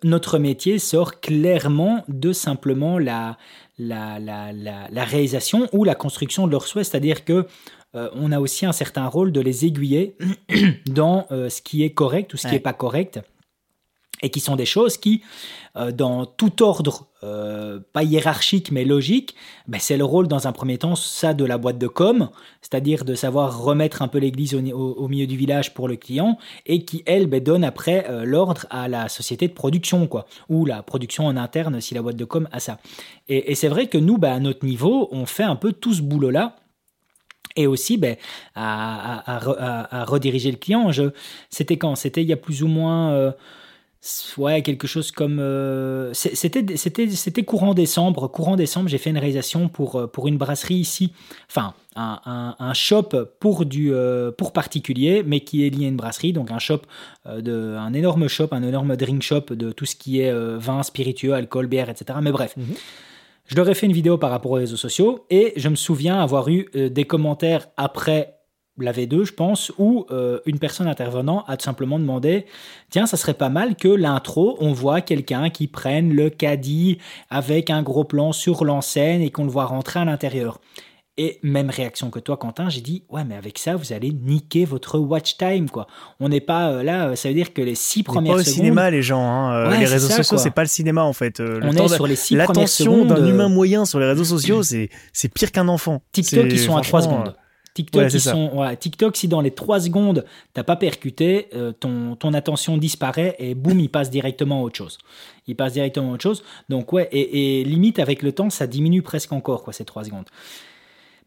notre 0.03 0.39
métier 0.39 0.79
sort 0.79 1.21
clairement 1.21 2.03
de 2.09 2.33
simplement 2.33 2.99
la, 2.99 3.37
la, 3.77 4.19
la, 4.19 4.51
la, 4.51 4.87
la 4.89 5.03
réalisation 5.03 5.69
ou 5.71 5.83
la 5.83 5.95
construction 5.95 6.47
de 6.47 6.51
leur 6.51 6.67
souhait. 6.67 6.83
C'est-à-dire 6.83 7.23
que 7.23 7.45
euh, 7.95 8.09
on 8.13 8.31
a 8.31 8.39
aussi 8.39 8.65
un 8.65 8.73
certain 8.73 9.07
rôle 9.07 9.31
de 9.31 9.41
les 9.41 9.65
aiguiller 9.65 10.17
dans 10.85 11.25
euh, 11.31 11.49
ce 11.49 11.61
qui 11.61 11.83
est 11.83 11.91
correct 11.91 12.33
ou 12.33 12.37
ce 12.37 12.47
qui 12.47 12.53
n'est 12.53 12.59
pas 12.59 12.73
correct. 12.73 13.19
Et 14.21 14.29
qui 14.29 14.39
sont 14.39 14.55
des 14.55 14.65
choses 14.65 14.97
qui, 14.97 15.21
euh, 15.75 15.91
dans 15.91 16.25
tout 16.25 16.63
ordre, 16.63 17.07
pas 17.93 18.03
hiérarchique 18.03 18.71
mais 18.71 18.85
logique, 18.85 19.35
ben, 19.67 19.79
c'est 19.81 19.97
le 19.97 20.05
rôle 20.05 20.27
dans 20.27 20.47
un 20.47 20.51
premier 20.51 20.77
temps, 20.77 20.95
ça 20.95 21.33
de 21.33 21.43
la 21.43 21.57
boîte 21.57 21.79
de 21.79 21.87
com, 21.87 22.29
c'est-à-dire 22.61 23.03
de 23.05 23.15
savoir 23.15 23.59
remettre 23.63 24.03
un 24.03 24.07
peu 24.07 24.19
l'église 24.19 24.53
au, 24.53 25.07
milieu 25.07 25.25
du 25.25 25.35
village 25.35 25.73
pour 25.73 25.87
le 25.87 25.95
client, 25.95 26.37
et 26.67 26.85
qui, 26.85 27.03
elle, 27.07 27.25
ben, 27.25 27.43
donne 27.43 27.63
après 27.63 28.05
l'ordre 28.23 28.67
à 28.69 28.87
la 28.87 29.09
société 29.09 29.47
de 29.47 29.53
production, 29.53 30.05
quoi, 30.05 30.27
ou 30.47 30.63
la 30.65 30.83
production 30.83 31.25
en 31.25 31.35
interne 31.35 31.81
si 31.81 31.95
la 31.95 32.03
boîte 32.03 32.17
de 32.17 32.25
com 32.25 32.47
a 32.51 32.59
ça. 32.59 32.77
Et, 33.27 33.55
c'est 33.55 33.67
vrai 33.67 33.87
que 33.87 33.97
nous, 33.97 34.17
ben, 34.17 34.33
à 34.33 34.39
notre 34.39 34.63
niveau, 34.65 35.09
on 35.11 35.25
fait 35.25 35.43
un 35.43 35.55
peu 35.55 35.73
tout 35.73 35.93
ce 35.93 36.01
boulot-là 36.01 36.55
et 37.57 37.67
aussi 37.67 37.97
ben, 37.97 38.15
à, 38.55 40.03
rediriger 40.07 40.51
le 40.51 40.57
client. 40.57 40.91
C'était 41.49 41.77
quand? 41.77 41.95
C'était 41.95 42.21
il 42.21 42.29
y 42.29 42.33
a 42.33 42.37
plus 42.37 42.63
ou 42.63 42.67
moins 42.67 43.11
euh, 43.11 43.31
ouais, 44.37 44.61
quelque 44.61 44.87
chose 44.87 45.11
comme... 45.11 45.39
Euh, 45.39 46.13
c'était 46.13 47.43
courant 47.43 47.73
décembre. 47.73 48.27
Courant 48.27 48.55
décembre, 48.55 48.89
j'ai 48.89 48.97
fait 48.97 49.09
une 49.09 49.17
réalisation 49.17 49.69
pour, 49.69 49.95
euh, 49.95 50.07
pour 50.07 50.27
une 50.27 50.37
brasserie 50.37 50.75
ici. 50.75 51.13
Enfin, 51.49 51.73
un, 51.95 52.55
un, 52.59 52.73
shop 52.73 53.09
pour, 53.39 53.65
du, 53.65 53.91
pour 54.37 54.53
particulier, 54.53 55.23
mais 55.25 55.39
qui 55.39 55.65
est 55.65 55.69
lié 55.69 55.85
à 55.85 55.87
une 55.89 55.97
brasserie. 55.97 56.31
Donc 56.31 56.51
un 56.51 56.59
shop, 56.59 56.81
de, 57.25 57.75
un 57.75 57.93
énorme 57.93 58.27
shop, 58.27 58.49
un 58.51 58.61
énorme 58.61 58.95
drink 58.95 59.23
shop 59.23 59.55
de 59.55 59.71
tout 59.71 59.85
ce 59.85 59.95
qui 59.95 60.19
est 60.19 60.31
vin, 60.57 60.83
spiritueux, 60.83 61.33
alcool, 61.33 61.65
bière, 61.65 61.89
etc. 61.89 62.19
Mais 62.21 62.31
bref. 62.31 62.55
Mhm. 62.55 62.75
Je 63.47 63.55
leur 63.55 63.67
ai 63.69 63.73
fait 63.73 63.85
une 63.85 63.93
vidéo 63.93 64.17
par 64.17 64.29
rapport 64.29 64.51
aux 64.51 64.55
réseaux 64.55 64.77
sociaux 64.77 65.25
et 65.29 65.53
je 65.55 65.69
me 65.69 65.75
souviens 65.75 66.19
avoir 66.19 66.49
eu 66.49 66.69
euh, 66.75 66.89
des 66.89 67.05
commentaires 67.05 67.67
après 67.77 68.36
la 68.77 68.91
V2, 68.91 69.23
je 69.23 69.33
pense, 69.33 69.71
où 69.77 70.05
euh, 70.11 70.39
une 70.45 70.59
personne 70.59 70.87
intervenant 70.87 71.43
a 71.47 71.57
tout 71.57 71.65
simplement 71.65 71.99
demandé 71.99 72.45
Tiens, 72.89 73.05
ça 73.05 73.17
serait 73.17 73.33
pas 73.33 73.49
mal 73.49 73.75
que 73.75 73.87
l'intro, 73.87 74.57
on 74.59 74.73
voit 74.73 75.01
quelqu'un 75.01 75.49
qui 75.49 75.67
prenne 75.67 76.13
le 76.13 76.29
caddie 76.29 76.99
avec 77.29 77.69
un 77.69 77.81
gros 77.81 78.03
plan 78.03 78.31
sur 78.31 78.65
l'enseigne 78.65 79.21
et 79.21 79.31
qu'on 79.31 79.43
le 79.43 79.51
voit 79.51 79.65
rentrer 79.65 79.99
à 79.99 80.05
l'intérieur. 80.05 80.59
Et 81.19 81.39
même 81.41 81.71
réaction 81.71 82.11
que 82.11 82.19
toi, 82.19 82.37
Quentin, 82.37 82.69
j'ai 82.69 82.81
dit 82.81 83.03
ouais, 83.09 83.23
mais 83.23 83.35
avec 83.35 83.57
ça, 83.57 83.75
vous 83.75 83.91
allez 83.91 84.11
niquer 84.11 84.65
votre 84.65 84.99
watch 84.99 85.37
time, 85.37 85.67
quoi. 85.67 85.87
On 86.19 86.29
n'est 86.29 86.41
pas 86.41 86.69
euh, 86.69 86.83
là, 86.83 87.15
ça 87.15 87.29
veut 87.29 87.33
dire 87.33 87.53
que 87.53 87.61
les 87.63 87.73
six 87.73 88.03
premières 88.03 88.35
pas 88.35 88.41
au 88.41 88.43
cinéma, 88.43 88.91
les 88.91 89.01
gens. 89.01 89.23
Hein. 89.23 89.65
Euh, 89.65 89.77
les 89.77 89.85
réseaux 89.85 90.09
sociaux, 90.09 90.37
c'est 90.37 90.51
pas 90.51 90.61
le 90.61 90.67
cinéma 90.67 91.03
en 91.03 91.13
fait. 91.13 91.39
Euh, 91.39 91.59
on 91.63 91.71
est 91.71 91.87
sur 91.87 92.05
les 92.05 92.15
six 92.15 92.35
premières 92.37 92.69
secondes. 92.69 93.07
L'attention 93.07 93.23
d'un 93.23 93.27
humain 93.27 93.49
moyen 93.49 93.85
sur 93.85 93.99
les 93.99 94.05
réseaux 94.05 94.25
sociaux, 94.25 94.61
c'est 94.61 95.33
pire 95.33 95.51
qu'un 95.51 95.67
enfant. 95.69 96.03
TikTok, 96.11 96.45
ils 96.51 96.59
sont 96.59 96.77
à 96.77 96.81
3 96.81 97.01
secondes. 97.01 97.35
TikTok, 97.77 98.11
ils 98.11 98.19
sont, 98.19 98.75
TikTok, 98.79 99.15
si 99.15 99.27
dans 99.27 99.41
les 99.41 99.51
3 99.51 99.81
secondes, 99.81 100.25
t'as 100.53 100.63
pas 100.63 100.75
percuté, 100.75 101.49
ton, 101.79 102.15
ton 102.15 102.33
attention 102.33 102.77
disparaît 102.77 103.35
et 103.37 103.53
boum, 103.53 103.79
il 103.79 103.89
passe 103.89 104.09
directement 104.09 104.61
à 104.61 104.63
autre 104.63 104.77
chose. 104.77 104.97
Il 105.45 105.55
passe 105.55 105.73
directement 105.73 106.11
à 106.11 106.13
autre 106.15 106.23
chose. 106.23 106.43
Donc, 106.69 106.91
ouais, 106.91 107.07
et, 107.11 107.61
et 107.61 107.63
limite, 107.63 107.99
avec 107.99 108.23
le 108.23 108.31
temps, 108.31 108.49
ça 108.49 108.65
diminue 108.65 109.03
presque 109.03 109.31
encore, 109.31 109.63
quoi, 109.63 109.73
ces 109.73 109.85
3 109.85 110.05
secondes. 110.05 110.25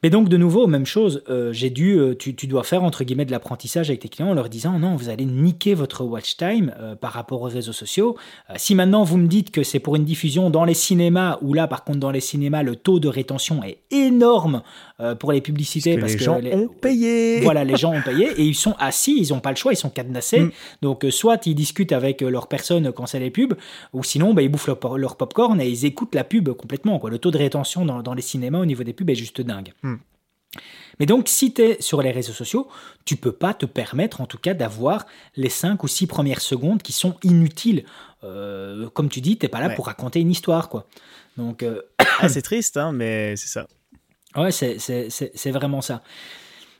Mais 0.03 0.09
donc, 0.09 0.31
de 0.31 0.37
nouveau, 0.39 0.67
même 0.67 0.87
chose, 0.87 1.23
euh, 1.29 1.53
j'ai 1.53 1.69
dû, 1.69 1.99
euh, 1.99 2.15
tu, 2.15 2.35
tu, 2.35 2.47
dois 2.47 2.63
faire 2.63 2.83
entre 2.83 3.05
guillemets 3.05 3.27
de 3.27 3.31
l'apprentissage 3.31 3.91
avec 3.91 4.01
tes 4.01 4.09
clients 4.09 4.31
en 4.31 4.35
leur 4.35 4.49
disant 4.49 4.79
non, 4.79 4.97
vous 4.97 5.11
allez 5.11 5.27
niquer 5.27 5.75
votre 5.75 6.05
watch 6.05 6.39
time 6.39 6.73
euh, 6.81 6.95
par 6.95 7.13
rapport 7.13 7.43
aux 7.43 7.49
réseaux 7.49 7.75
sociaux. 7.75 8.17
si 8.57 8.75
maintenant 8.75 9.05
vous 9.05 9.19
me 9.19 9.27
dites 9.27 9.51
que 9.51 9.63
c'est 9.63 9.79
pour 9.79 9.97
une 9.97 10.05
diffusion 10.05 10.49
dans 10.49 10.65
les 10.65 10.75
cinémas, 10.75 11.39
ou 11.43 11.53
là 11.53 11.67
par 11.67 11.85
contre 11.85 11.99
dans 11.99 12.11
les 12.11 12.21
cinémas, 12.21 12.63
le 12.63 12.77
taux 12.77 12.99
de 12.99 13.09
rétention 13.09 13.63
est 13.63 13.79
énorme 13.91 14.63
pour 15.19 15.33
les 15.33 15.41
publicités 15.41 15.97
parce, 15.99 16.15
que, 16.15 16.19
les 16.19 16.25
gens 16.25 16.41
ont 16.41 16.69
payé. 16.69 17.41
Voilà, 17.43 17.65
les 17.65 17.77
gens 17.77 17.93
ont 17.93 18.03
payé 18.03 18.29
et 18.37 18.43
ils 18.43 18.55
sont 18.55 18.75
assis, 18.79 19.17
ils 19.19 19.33
n'ont 19.33 19.41
pas 19.41 19.51
le 19.51 19.57
choix, 19.57 19.73
ils 19.73 19.77
sont 19.77 19.91
cadenassés. 19.91 20.41
Mm. 20.41 20.53
Donc, 20.83 21.07
soit 21.11 21.47
ils 21.47 21.55
discutent 21.55 21.93
avec 21.93 22.21
leur 22.21 22.49
personne 22.49 22.93
quand 22.93 23.07
c'est 23.07 23.21
les 23.21 23.31
pubs, 23.31 23.55
ou 23.93 24.05
sinon 24.05 24.35
bah, 24.35 24.43
ils 24.43 24.49
bouffent 24.49 24.67
leur, 24.67 24.99
leur, 24.99 25.17
popcorn 25.17 25.61
et 25.61 25.69
ils 25.69 25.85
écoutent 25.85 26.15
la 26.15 26.25
pub 26.25 26.51
complètement. 26.51 26.99
Quoi. 26.99 27.11
Le 27.11 27.19
taux 27.19 27.31
de 27.31 27.39
rétention 27.39 27.85
dans, 27.85 28.03
dans 28.03 28.15
les 28.15 28.23
cinémas 28.23 28.59
au 28.59 28.67
niveau 28.67 28.85
des 28.85 28.93
pubs 28.93 29.09
est 29.11 29.15
juste 29.15 29.41
dingue. 29.41 29.73
Mm. 29.83 29.97
Mais 30.99 31.07
donc, 31.07 31.29
si 31.29 31.53
tu 31.55 31.63
es 31.63 31.81
sur 31.81 32.03
les 32.03 32.11
réseaux 32.11 32.35
sociaux, 32.35 32.69
tu 33.07 33.17
peux 33.17 33.33
pas 33.33 33.55
te 33.55 33.65
permettre, 33.65 34.21
en 34.21 34.27
tout 34.27 34.39
cas, 34.39 34.53
d'avoir 34.53 35.07
les 35.35 35.49
5 35.49 35.83
ou 35.83 35.89
6 35.89 36.07
premières 36.07 36.43
secondes 36.43 36.83
qui 36.83 36.93
sont 36.93 37.17
inutiles. 37.23 37.85
Euh, 38.23 38.91
comme 38.91 39.09
tu 39.09 39.23
dis, 39.23 39.39
t'es 39.39 39.49
pas 39.49 39.61
là 39.61 39.71
pour 39.71 39.87
raconter 39.87 40.21
une 40.21 40.31
histoire, 40.31 40.69
quoi. 40.69 40.87
Donc, 41.39 41.63
euh, 41.63 41.81
ah, 42.21 42.29
c'est 42.29 42.43
triste, 42.43 42.77
hein, 42.77 42.93
mais 42.93 43.35
c'est 43.37 43.49
ça. 43.49 43.67
Ouais, 44.37 44.53
c'est 44.53 45.51
vraiment 45.51 45.81
ça. 45.81 46.03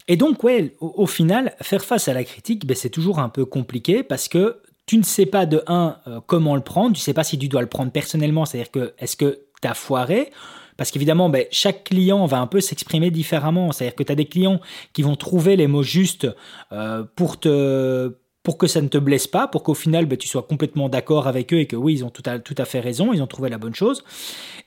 Et 0.09 0.17
donc, 0.17 0.43
ouais, 0.43 0.75
au, 0.81 1.07
final, 1.07 1.55
faire 1.61 1.85
face 1.85 2.09
à 2.09 2.15
la 2.15 2.25
critique, 2.25 2.67
ben, 2.67 2.77
c'est 2.77 2.91
toujours 2.91 3.19
un 3.19 3.29
peu 3.29 3.45
compliqué 3.45 4.03
parce 4.03 4.29
que 4.29 4.61
tu 4.87 4.97
ne 4.97 5.05
sais 5.05 5.27
pas 5.27 5.47
de 5.47 5.63
un 5.69 5.99
euh, 6.09 6.21
comment 6.27 6.57
le 6.57 6.63
prendre, 6.63 6.97
tu 6.97 7.01
sais 7.01 7.15
pas 7.15 7.23
si 7.23 7.39
tu 7.39 7.49
dois 7.49 7.61
le 7.61 7.69
prendre 7.69 7.93
personnellement, 7.93 8.45
c'est-à-dire 8.45 8.73
que 8.73 8.93
est-ce 8.99 9.17
que 9.17 9.43
tu 9.63 9.69
as 9.69 9.75
foiré? 9.75 10.33
Parce 10.77 10.91
qu'évidemment, 10.91 11.29
ben, 11.29 11.45
chaque 11.51 11.85
client 11.85 12.25
va 12.27 12.41
un 12.41 12.47
peu 12.47 12.61
s'exprimer 12.61 13.11
différemment. 13.11 13.71
C'est-à-dire 13.71 13.95
que 13.95 14.03
tu 14.03 14.13
as 14.13 14.15
des 14.15 14.25
clients 14.25 14.61
qui 14.95 15.03
vont 15.03 15.15
trouver 15.15 15.55
les 15.55 15.67
mots 15.67 15.83
justes 15.83 16.27
euh, 16.73 17.05
pour 17.17 17.39
te 17.39 18.17
pour 18.43 18.57
que 18.57 18.67
ça 18.67 18.81
ne 18.81 18.89
te 18.89 18.99
blesse 18.99 19.27
pas, 19.27 19.49
pour 19.49 19.63
qu'au 19.63 19.75
final 19.75 20.07
ben, 20.07 20.17
tu 20.17 20.27
sois 20.27 20.43
complètement 20.43 20.89
d'accord 20.89 21.27
avec 21.27 21.53
eux 21.53 21.61
et 21.61 21.67
que 21.67 21.77
oui, 21.77 21.95
ils 21.95 22.05
ont 22.05 22.11
tout 22.11 22.23
à, 22.27 22.39
tout 22.39 22.55
à 22.57 22.65
fait 22.65 22.81
raison, 22.81 23.13
ils 23.13 23.23
ont 23.23 23.27
trouvé 23.27 23.51
la 23.51 23.59
bonne 23.59 23.75
chose. 23.75 24.03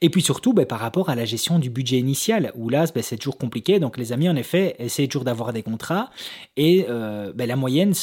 Et 0.01 0.09
puis 0.09 0.21
surtout 0.21 0.53
ben, 0.53 0.65
par 0.65 0.79
rapport 0.79 1.09
à 1.09 1.15
la 1.15 1.25
gestion 1.25 1.59
du 1.59 1.69
budget 1.69 1.97
initial, 1.97 2.51
où 2.55 2.69
là 2.69 2.85
ben, 2.93 3.01
c'est 3.01 3.17
toujours 3.17 3.37
compliqué. 3.37 3.79
Donc 3.79 3.97
les 3.97 4.11
amis 4.11 4.29
en 4.29 4.35
effet 4.35 4.75
essayent 4.79 5.07
toujours 5.07 5.25
d'avoir 5.25 5.53
des 5.53 5.63
contrats 5.63 6.11
et 6.55 6.85
euh, 6.89 7.31
la 7.35 7.55
moyenne, 7.55 7.93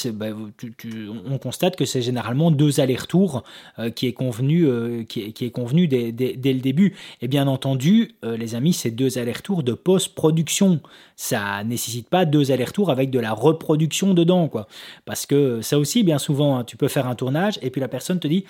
on 1.26 1.38
constate 1.38 1.76
que 1.76 1.84
c'est 1.84 2.02
généralement 2.02 2.50
deux 2.50 2.80
allers-retours 2.80 3.42
euh, 3.78 3.90
qui 3.90 4.06
est 4.06 4.12
convenu, 4.12 4.66
euh, 4.66 5.04
qui, 5.04 5.20
est, 5.22 5.50
convenu 5.50 5.88
dès, 5.88 6.12
le 6.12 6.60
début. 6.60 6.94
Et 7.22 7.28
bien 7.28 7.46
entendu, 7.46 8.16
les 8.22 8.54
amis, 8.54 8.72
c'est 8.72 8.90
deux 8.90 9.18
allers-retours 9.18 9.62
de 9.62 9.72
post-production. 9.72 10.80
Ça 11.16 11.64
nécessite 11.64 12.08
pas 12.08 12.24
deux 12.24 12.52
allers-retours 12.52 12.90
avec 12.90 13.10
de 13.10 13.18
la 13.18 13.32
reproduction 13.32 14.14
dedans, 14.14 14.48
quoi. 14.48 14.66
Parce 15.04 15.26
que 15.26 15.59
ça 15.62 15.78
aussi, 15.78 16.02
bien 16.02 16.18
souvent, 16.18 16.58
hein, 16.58 16.64
tu 16.64 16.76
peux 16.76 16.88
faire 16.88 17.06
un 17.06 17.14
tournage 17.14 17.58
et 17.62 17.70
puis 17.70 17.80
la 17.80 17.88
personne 17.88 18.18
te 18.20 18.28
dit 18.28 18.44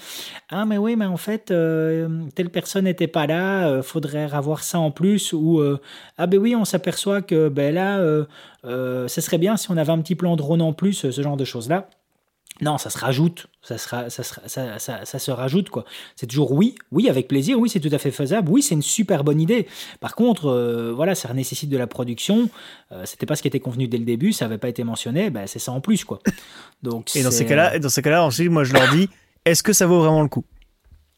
Ah, 0.48 0.64
mais 0.66 0.78
oui, 0.78 0.96
mais 0.96 1.06
en 1.06 1.16
fait, 1.16 1.50
euh, 1.50 2.08
telle 2.34 2.50
personne 2.50 2.84
n'était 2.84 3.08
pas 3.08 3.26
là, 3.26 3.68
euh, 3.68 3.82
faudrait 3.82 4.32
avoir 4.32 4.62
ça 4.62 4.78
en 4.78 4.90
plus. 4.90 5.32
Ou 5.32 5.60
euh, 5.60 5.80
Ah, 6.18 6.26
ben 6.26 6.38
oui, 6.38 6.54
on 6.56 6.64
s'aperçoit 6.64 7.22
que 7.22 7.48
ben 7.48 7.74
là, 7.74 7.98
ce 8.64 9.20
serait 9.20 9.38
bien 9.38 9.56
si 9.56 9.70
on 9.70 9.76
avait 9.76 9.92
un 9.92 10.00
petit 10.00 10.14
plan 10.14 10.36
drone 10.36 10.62
en 10.62 10.72
plus, 10.72 11.10
ce 11.10 11.22
genre 11.22 11.36
de 11.36 11.44
choses-là. 11.44 11.88
Non, 12.60 12.76
ça 12.76 12.90
se 12.90 12.98
rajoute, 12.98 13.46
ça, 13.62 13.78
sera, 13.78 14.10
ça, 14.10 14.22
ça, 14.22 14.78
ça, 15.04 15.18
se 15.18 15.30
rajoute 15.30 15.70
quoi. 15.70 15.84
C'est 16.14 16.26
toujours 16.26 16.52
oui, 16.52 16.74
oui 16.92 17.08
avec 17.08 17.26
plaisir, 17.26 17.58
oui 17.58 17.70
c'est 17.70 17.80
tout 17.80 17.88
à 17.92 17.98
fait 17.98 18.10
faisable, 18.10 18.50
oui 18.50 18.62
c'est 18.62 18.74
une 18.74 18.82
super 18.82 19.24
bonne 19.24 19.40
idée. 19.40 19.66
Par 20.00 20.14
contre, 20.14 20.46
euh, 20.46 20.92
voilà, 20.94 21.14
ça 21.14 21.32
nécessite 21.32 21.70
de 21.70 21.78
la 21.78 21.86
production. 21.86 22.50
Euh, 22.92 23.02
c'était 23.06 23.24
pas 23.24 23.36
ce 23.36 23.42
qui 23.42 23.48
était 23.48 23.60
convenu 23.60 23.88
dès 23.88 23.98
le 23.98 24.04
début, 24.04 24.32
ça 24.32 24.44
n'avait 24.44 24.58
pas 24.58 24.68
été 24.68 24.84
mentionné, 24.84 25.30
ben, 25.30 25.46
c'est 25.46 25.58
ça 25.58 25.72
en 25.72 25.80
plus 25.80 26.04
quoi. 26.04 26.20
Donc 26.82 27.14
et 27.16 27.22
dans 27.22 27.30
ces 27.30 27.46
cas-là, 27.46 27.78
dans 27.78 27.88
ces 27.88 28.02
cas-là 28.02 28.24
ensuite 28.24 28.50
moi 28.50 28.64
je 28.64 28.74
leur 28.74 28.90
dis, 28.90 29.08
est-ce 29.46 29.62
que 29.62 29.72
ça 29.72 29.86
vaut 29.86 30.00
vraiment 30.00 30.22
le 30.22 30.28
coup? 30.28 30.44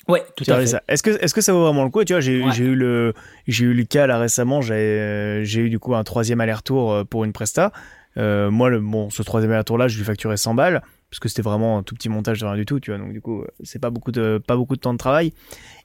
Ouais, 0.09 0.23
tout 0.37 0.45
à 0.49 0.65
fait. 0.65 0.83
Est-ce 0.89 1.03
que, 1.03 1.11
est-ce 1.11 1.35
que 1.35 1.41
ça 1.41 1.53
vaut 1.53 1.63
vraiment 1.63 1.85
le 1.85 1.91
coup? 1.91 2.05
Tu 2.05 2.13
vois, 2.13 2.21
j'ai, 2.21 2.33
eu 2.33 2.75
le, 2.75 3.15
eu 3.47 3.73
le 3.73 3.85
cas 3.85 4.09
là 4.09 4.19
récemment. 4.19 4.61
J'ai, 4.61 4.75
euh, 4.75 5.45
j'ai 5.45 5.61
eu 5.61 5.71
du 5.71 5.79
coup 5.79 5.95
un 5.95 6.03
troisième 6.03 6.41
aller-retour 6.41 7.07
pour 7.07 7.25
une 7.25 7.33
presta. 7.33 7.71
moi, 8.17 8.69
le, 8.69 8.81
bon, 8.81 9.11
ce 9.11 9.23
troisième 9.23 9.53
aller-retour 9.53 9.79
là, 9.79 9.87
je 9.87 9.97
lui 9.99 10.05
facturais 10.05 10.37
100 10.37 10.55
balles 10.55 10.83
parce 11.13 11.21
que 11.21 11.29
c'était 11.29 11.43
vraiment 11.43 11.77
un 11.77 11.83
tout 11.83 11.95
petit 11.95 12.09
montage 12.09 12.41
de 12.41 12.47
rien 12.47 12.57
du 12.57 12.65
tout, 12.65 12.81
tu 12.81 12.91
vois. 12.91 12.99
Donc 12.99 13.13
du 13.13 13.21
coup, 13.21 13.45
c'est 13.63 13.79
pas 13.79 13.91
beaucoup 13.91 14.13
de 14.13 14.41
pas 14.47 14.57
beaucoup 14.57 14.77
de 14.77 14.81
temps 14.81 14.95
de 14.95 14.99
travail. 14.99 15.35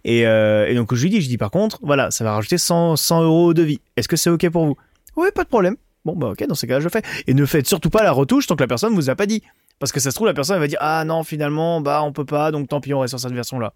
Et, 0.05 0.25
euh, 0.25 0.69
et, 0.69 0.73
donc 0.73 0.95
je 0.95 1.03
lui 1.03 1.09
dis, 1.09 1.19
je 1.19 1.27
dis 1.27 1.37
par 1.37 1.51
contre, 1.51 1.79
voilà, 1.81 2.11
ça 2.11 2.23
va 2.23 2.31
rajouter 2.31 2.57
100, 2.57 2.95
100 2.95 3.23
euros 3.23 3.53
de 3.53 3.61
vie. 3.61 3.81
Est-ce 3.97 4.07
que 4.07 4.15
c'est 4.15 4.29
ok 4.29 4.49
pour 4.49 4.65
vous? 4.65 4.77
Oui, 5.17 5.27
pas 5.35 5.43
de 5.43 5.49
problème. 5.49 5.75
Bon 6.05 6.15
bah 6.15 6.29
ok, 6.29 6.47
dans 6.47 6.55
ces 6.55 6.65
cas-là, 6.65 6.79
je 6.79 6.87
fais. 6.87 7.01
Et 7.27 7.33
ne 7.33 7.45
faites 7.45 7.67
surtout 7.67 7.89
pas 7.89 8.03
la 8.03 8.13
retouche 8.13 8.47
tant 8.47 8.55
que 8.55 8.63
la 8.63 8.67
personne 8.67 8.95
vous 8.95 9.09
a 9.09 9.15
pas 9.15 9.25
dit, 9.25 9.43
parce 9.79 9.91
que 9.91 9.99
ça 9.99 10.11
se 10.11 10.15
trouve 10.15 10.27
la 10.27 10.33
personne 10.33 10.61
va 10.61 10.67
dire 10.67 10.79
ah 10.79 11.03
non 11.03 11.23
finalement 11.23 11.81
bah 11.81 12.01
on 12.03 12.13
peut 12.13 12.23
pas, 12.23 12.51
donc 12.51 12.69
tant 12.69 12.79
pis 12.79 12.93
on 12.93 13.01
reste 13.01 13.11
sur 13.11 13.19
cette 13.19 13.33
version 13.33 13.59
là. 13.59 13.73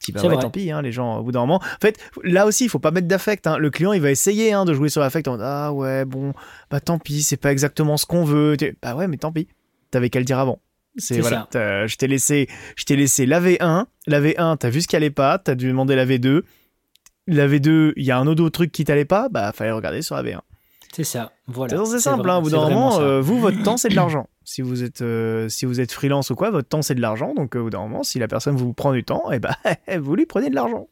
Si 0.00 0.12
bah 0.12 0.20
ouais, 0.20 0.36
tant 0.36 0.50
pis, 0.50 0.70
hein, 0.70 0.82
les 0.82 0.92
gens, 0.92 1.16
au 1.16 1.22
bout 1.22 1.32
d'un 1.32 1.40
moment. 1.40 1.62
En 1.62 1.80
fait, 1.80 1.98
là 2.24 2.44
aussi, 2.44 2.64
il 2.64 2.68
faut 2.68 2.78
pas 2.78 2.90
mettre 2.90 3.08
d'affect. 3.08 3.46
Hein. 3.46 3.56
Le 3.56 3.70
client, 3.70 3.94
il 3.94 4.02
va 4.02 4.10
essayer 4.10 4.52
hein, 4.52 4.66
de 4.66 4.74
jouer 4.74 4.90
sur 4.90 5.00
l'affect 5.00 5.26
en 5.28 5.38
ah 5.40 5.72
ouais, 5.72 6.04
bon, 6.04 6.34
bah 6.70 6.80
tant 6.80 6.98
pis, 6.98 7.22
c'est 7.22 7.38
pas 7.38 7.52
exactement 7.52 7.96
ce 7.96 8.04
qu'on 8.04 8.24
veut. 8.24 8.58
Bah 8.82 8.96
ouais, 8.96 9.08
mais 9.08 9.16
tant 9.16 9.32
pis. 9.32 9.48
T'avais 9.90 10.10
qu'à 10.10 10.18
le 10.18 10.26
dire 10.26 10.40
avant. 10.40 10.58
C'est 10.96 11.20
voilà, 11.20 11.48
je 11.52 11.96
t'ai 11.96 12.06
laissé, 12.06 12.48
je 12.76 12.84
t'ai 12.84 12.96
laissé 12.96 13.26
la 13.26 13.40
V1, 13.40 13.86
la 14.06 14.20
V1, 14.20 14.58
t'as 14.58 14.70
vu 14.70 14.80
ce 14.80 14.86
qui 14.86 14.96
allait 14.96 15.10
pas, 15.10 15.38
t'as 15.38 15.54
dû 15.54 15.68
demander 15.68 15.96
la 15.96 16.06
V2. 16.06 16.42
La 17.26 17.48
V2, 17.48 17.94
il 17.96 18.04
y 18.04 18.10
a 18.10 18.18
un 18.18 18.26
autre 18.26 18.48
truc 18.50 18.70
qui 18.70 18.84
t'allait 18.84 19.04
pas, 19.04 19.28
bah 19.28 19.52
fallait 19.52 19.72
regarder 19.72 20.02
sur 20.02 20.14
la 20.14 20.22
V1. 20.22 20.40
C'est 20.94 21.02
ça, 21.02 21.32
voilà. 21.48 21.84
C'est 21.86 21.98
simple, 21.98 22.30
hein, 22.30 22.40
d'un 22.40 22.68
moment, 22.68 23.00
euh, 23.00 23.20
vous, 23.20 23.40
votre 23.40 23.60
temps, 23.64 23.76
c'est 23.76 23.88
de 23.88 23.96
l'argent. 23.96 24.28
Si 24.44 24.62
vous 24.62 24.84
êtes, 24.84 25.02
euh, 25.02 25.48
si 25.48 25.66
vous 25.66 25.80
êtes 25.80 25.90
freelance 25.90 26.30
ou 26.30 26.36
quoi, 26.36 26.52
votre 26.52 26.68
temps, 26.68 26.82
c'est 26.82 26.94
de 26.94 27.00
l'argent. 27.00 27.34
Donc, 27.34 27.56
euh, 27.56 27.60
au 27.60 27.64
bout 27.64 27.70
d'un 27.70 27.80
moment, 27.80 28.04
si 28.04 28.20
la 28.20 28.28
personne 28.28 28.54
vous 28.54 28.72
prend 28.72 28.92
du 28.92 29.02
temps, 29.02 29.32
et 29.32 29.36
eh 29.36 29.38
ben, 29.40 29.56
vous 30.00 30.14
lui 30.14 30.24
prenez 30.24 30.50
de 30.50 30.54
l'argent. 30.54 30.86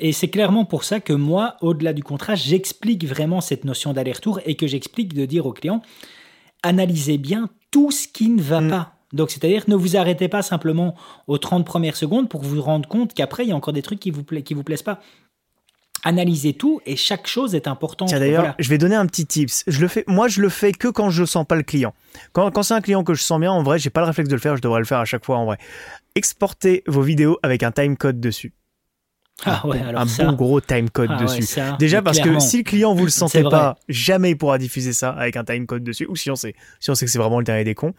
Et 0.00 0.12
c'est 0.12 0.28
clairement 0.28 0.64
pour 0.64 0.84
ça 0.84 1.00
que 1.00 1.12
moi, 1.12 1.56
au-delà 1.60 1.92
du 1.92 2.04
contrat, 2.04 2.36
j'explique 2.36 3.04
vraiment 3.04 3.40
cette 3.40 3.64
notion 3.64 3.92
d'aller-retour 3.92 4.38
et 4.46 4.54
que 4.54 4.68
j'explique 4.68 5.12
de 5.12 5.24
dire 5.24 5.44
au 5.44 5.52
client, 5.52 5.82
analysez 6.62 7.18
bien 7.18 7.50
tout 7.72 7.90
ce 7.90 8.06
qui 8.06 8.28
ne 8.28 8.40
va 8.40 8.60
mm. 8.60 8.70
pas 8.70 8.97
donc, 9.12 9.30
c'est-à-dire, 9.30 9.64
ne 9.68 9.74
vous 9.74 9.96
arrêtez 9.96 10.28
pas 10.28 10.42
simplement 10.42 10.94
aux 11.26 11.38
30 11.38 11.64
premières 11.64 11.96
secondes 11.96 12.28
pour 12.28 12.42
vous 12.42 12.60
rendre 12.60 12.88
compte 12.88 13.14
qu'après, 13.14 13.44
il 13.44 13.48
y 13.48 13.52
a 13.52 13.56
encore 13.56 13.72
des 13.72 13.82
trucs 13.82 14.00
qui 14.00 14.10
vous, 14.10 14.22
qui 14.24 14.54
vous 14.54 14.62
plaisent 14.62 14.82
pas. 14.82 15.00
Analysez 16.04 16.52
tout 16.52 16.80
et 16.86 16.94
chaque 16.94 17.26
chose 17.26 17.54
est 17.54 17.66
importante. 17.66 18.10
d'ailleurs, 18.10 18.54
je 18.58 18.68
vais 18.68 18.78
donner 18.78 18.94
un 18.94 19.06
petit 19.06 19.26
tips. 19.26 19.64
Je 19.66 19.80
le 19.80 19.88
fais, 19.88 20.04
moi, 20.06 20.28
je 20.28 20.40
le 20.40 20.48
fais 20.48 20.72
que 20.72 20.88
quand 20.88 21.10
je 21.10 21.24
sens 21.24 21.44
pas 21.44 21.56
le 21.56 21.64
client. 21.64 21.92
Quand, 22.32 22.50
quand 22.52 22.62
c'est 22.62 22.74
un 22.74 22.80
client 22.80 23.02
que 23.02 23.14
je 23.14 23.22
sens 23.22 23.40
bien, 23.40 23.50
en 23.50 23.62
vrai, 23.62 23.78
j'ai 23.78 23.90
pas 23.90 24.00
le 24.00 24.06
réflexe 24.06 24.28
de 24.28 24.34
le 24.34 24.40
faire, 24.40 24.56
je 24.56 24.62
devrais 24.62 24.78
le 24.78 24.86
faire 24.86 24.98
à 24.98 25.04
chaque 25.04 25.24
fois 25.24 25.38
en 25.38 25.46
vrai. 25.46 25.58
Exportez 26.14 26.84
vos 26.86 27.02
vidéos 27.02 27.38
avec 27.42 27.62
un 27.62 27.72
timecode 27.72 28.20
dessus. 28.20 28.52
Ah 29.44 29.64
ouais, 29.66 29.80
alors 29.80 30.02
un 30.02 30.06
bon 30.06 30.32
gros 30.32 30.60
timecode 30.60 31.10
ah 31.12 31.22
dessus. 31.22 31.60
Déjà 31.78 32.02
parce 32.02 32.18
que 32.18 32.38
si 32.40 32.58
le 32.58 32.62
client 32.64 32.94
vous 32.94 33.04
le 33.04 33.10
sentez 33.10 33.42
pas, 33.42 33.78
jamais 33.88 34.30
il 34.30 34.36
pourra 34.36 34.58
diffuser 34.58 34.92
ça 34.92 35.10
avec 35.10 35.36
un 35.36 35.44
timecode 35.44 35.84
dessus. 35.84 36.06
Ou 36.08 36.16
si 36.16 36.30
on 36.30 36.36
sait, 36.36 36.54
si 36.80 36.90
on 36.90 36.94
sait 36.94 37.04
que 37.04 37.10
c'est 37.10 37.18
vraiment 37.18 37.38
le 37.38 37.44
dernier 37.44 37.64
des 37.64 37.74
cons. 37.74 37.94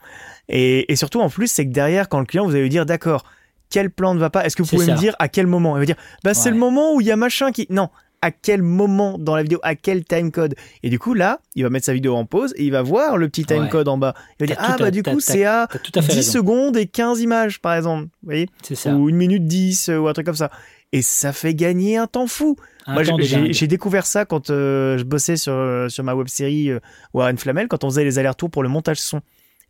Et, 0.50 0.92
et 0.92 0.96
surtout 0.96 1.22
en 1.22 1.30
plus, 1.30 1.48
c'est 1.48 1.66
que 1.66 1.72
derrière, 1.72 2.10
quand 2.10 2.20
le 2.20 2.26
client 2.26 2.46
vous 2.46 2.52
allez 2.52 2.64
lui 2.64 2.70
dire, 2.70 2.86
d'accord, 2.86 3.24
quel 3.70 3.90
plan 3.90 4.14
ne 4.14 4.20
va 4.20 4.30
pas, 4.30 4.46
est-ce 4.46 4.56
que 4.56 4.64
vous 4.64 4.70
pouvez 4.70 4.92
me 4.92 4.98
dire 4.98 5.16
à 5.20 5.28
quel 5.28 5.48
moment? 5.48 5.78
Il 5.78 5.80
va 5.80 5.86
dire, 5.86 5.98
bah 6.24 6.34
c'est 6.34 6.50
le 6.50 6.58
moment 6.58 6.96
où 6.96 7.02
il 7.02 7.08
y 7.08 7.12
a 7.12 7.16
machin 7.16 7.52
qui, 7.52 7.68
non, 7.70 7.90
à 8.22 8.32
quel 8.32 8.62
moment 8.62 9.18
dans 9.18 9.36
la 9.36 9.44
vidéo, 9.44 9.60
à 9.64 9.76
quel 9.76 10.04
timecode. 10.04 10.56
Et 10.84 10.90
du 10.90 11.00
coup, 11.00 11.14
là, 11.14 11.40
il 11.56 11.64
va 11.64 11.70
mettre 11.70 11.86
sa 11.86 11.94
vidéo 11.94 12.16
en 12.16 12.26
pause 12.26 12.54
et 12.58 12.66
il 12.66 12.72
va 12.72 12.82
voir 12.82 13.18
le 13.18 13.30
petit 13.30 13.46
timecode 13.46 13.88
en 13.88 13.98
bas. 13.98 14.14
Il 14.40 14.44
va 14.44 14.48
dire, 14.48 14.58
ah, 14.60 14.76
bah, 14.78 14.92
du 14.92 15.04
coup, 15.04 15.20
c'est 15.20 15.46
à, 15.46 15.68
10 15.96 16.24
secondes 16.24 16.78
et 16.78 16.86
15 16.86 17.22
images, 17.22 17.62
par 17.62 17.76
exemple. 17.76 18.06
Vous 18.24 18.28
voyez? 18.28 18.50
Ça. 18.74 18.94
Ou 18.94 19.10
une 19.10 19.16
minute 19.16 19.46
10 19.46 19.92
ou 20.00 20.08
un 20.08 20.14
truc 20.14 20.26
comme 20.26 20.36
ça 20.36 20.52
et 20.92 21.02
ça 21.02 21.34
fait 21.34 21.54
gagner 21.54 21.98
un 21.98 22.08
temps 22.08 22.28
fou. 22.28 22.56
Moi, 22.88 23.04
j'ai 23.04 23.68
découvert 23.68 24.06
ça 24.06 24.26
quand 24.26 24.50
euh, 24.50 24.98
je 24.98 25.04
bossais 25.04 25.38
sur, 25.38 25.54
euh, 25.54 25.90
sur 25.90 26.04
ma 26.04 26.16
web 26.16 26.28
série 26.28 26.72
euh, 26.72 26.80
Warren 27.14 27.38
Flamel, 27.38 27.68
quand 27.68 27.84
on 27.84 27.90
faisait 27.90 28.04
les 28.04 28.18
allers-retours 28.18 28.50
pour 28.50 28.64
le 28.64 28.70
montage 28.70 29.00
son 29.00 29.22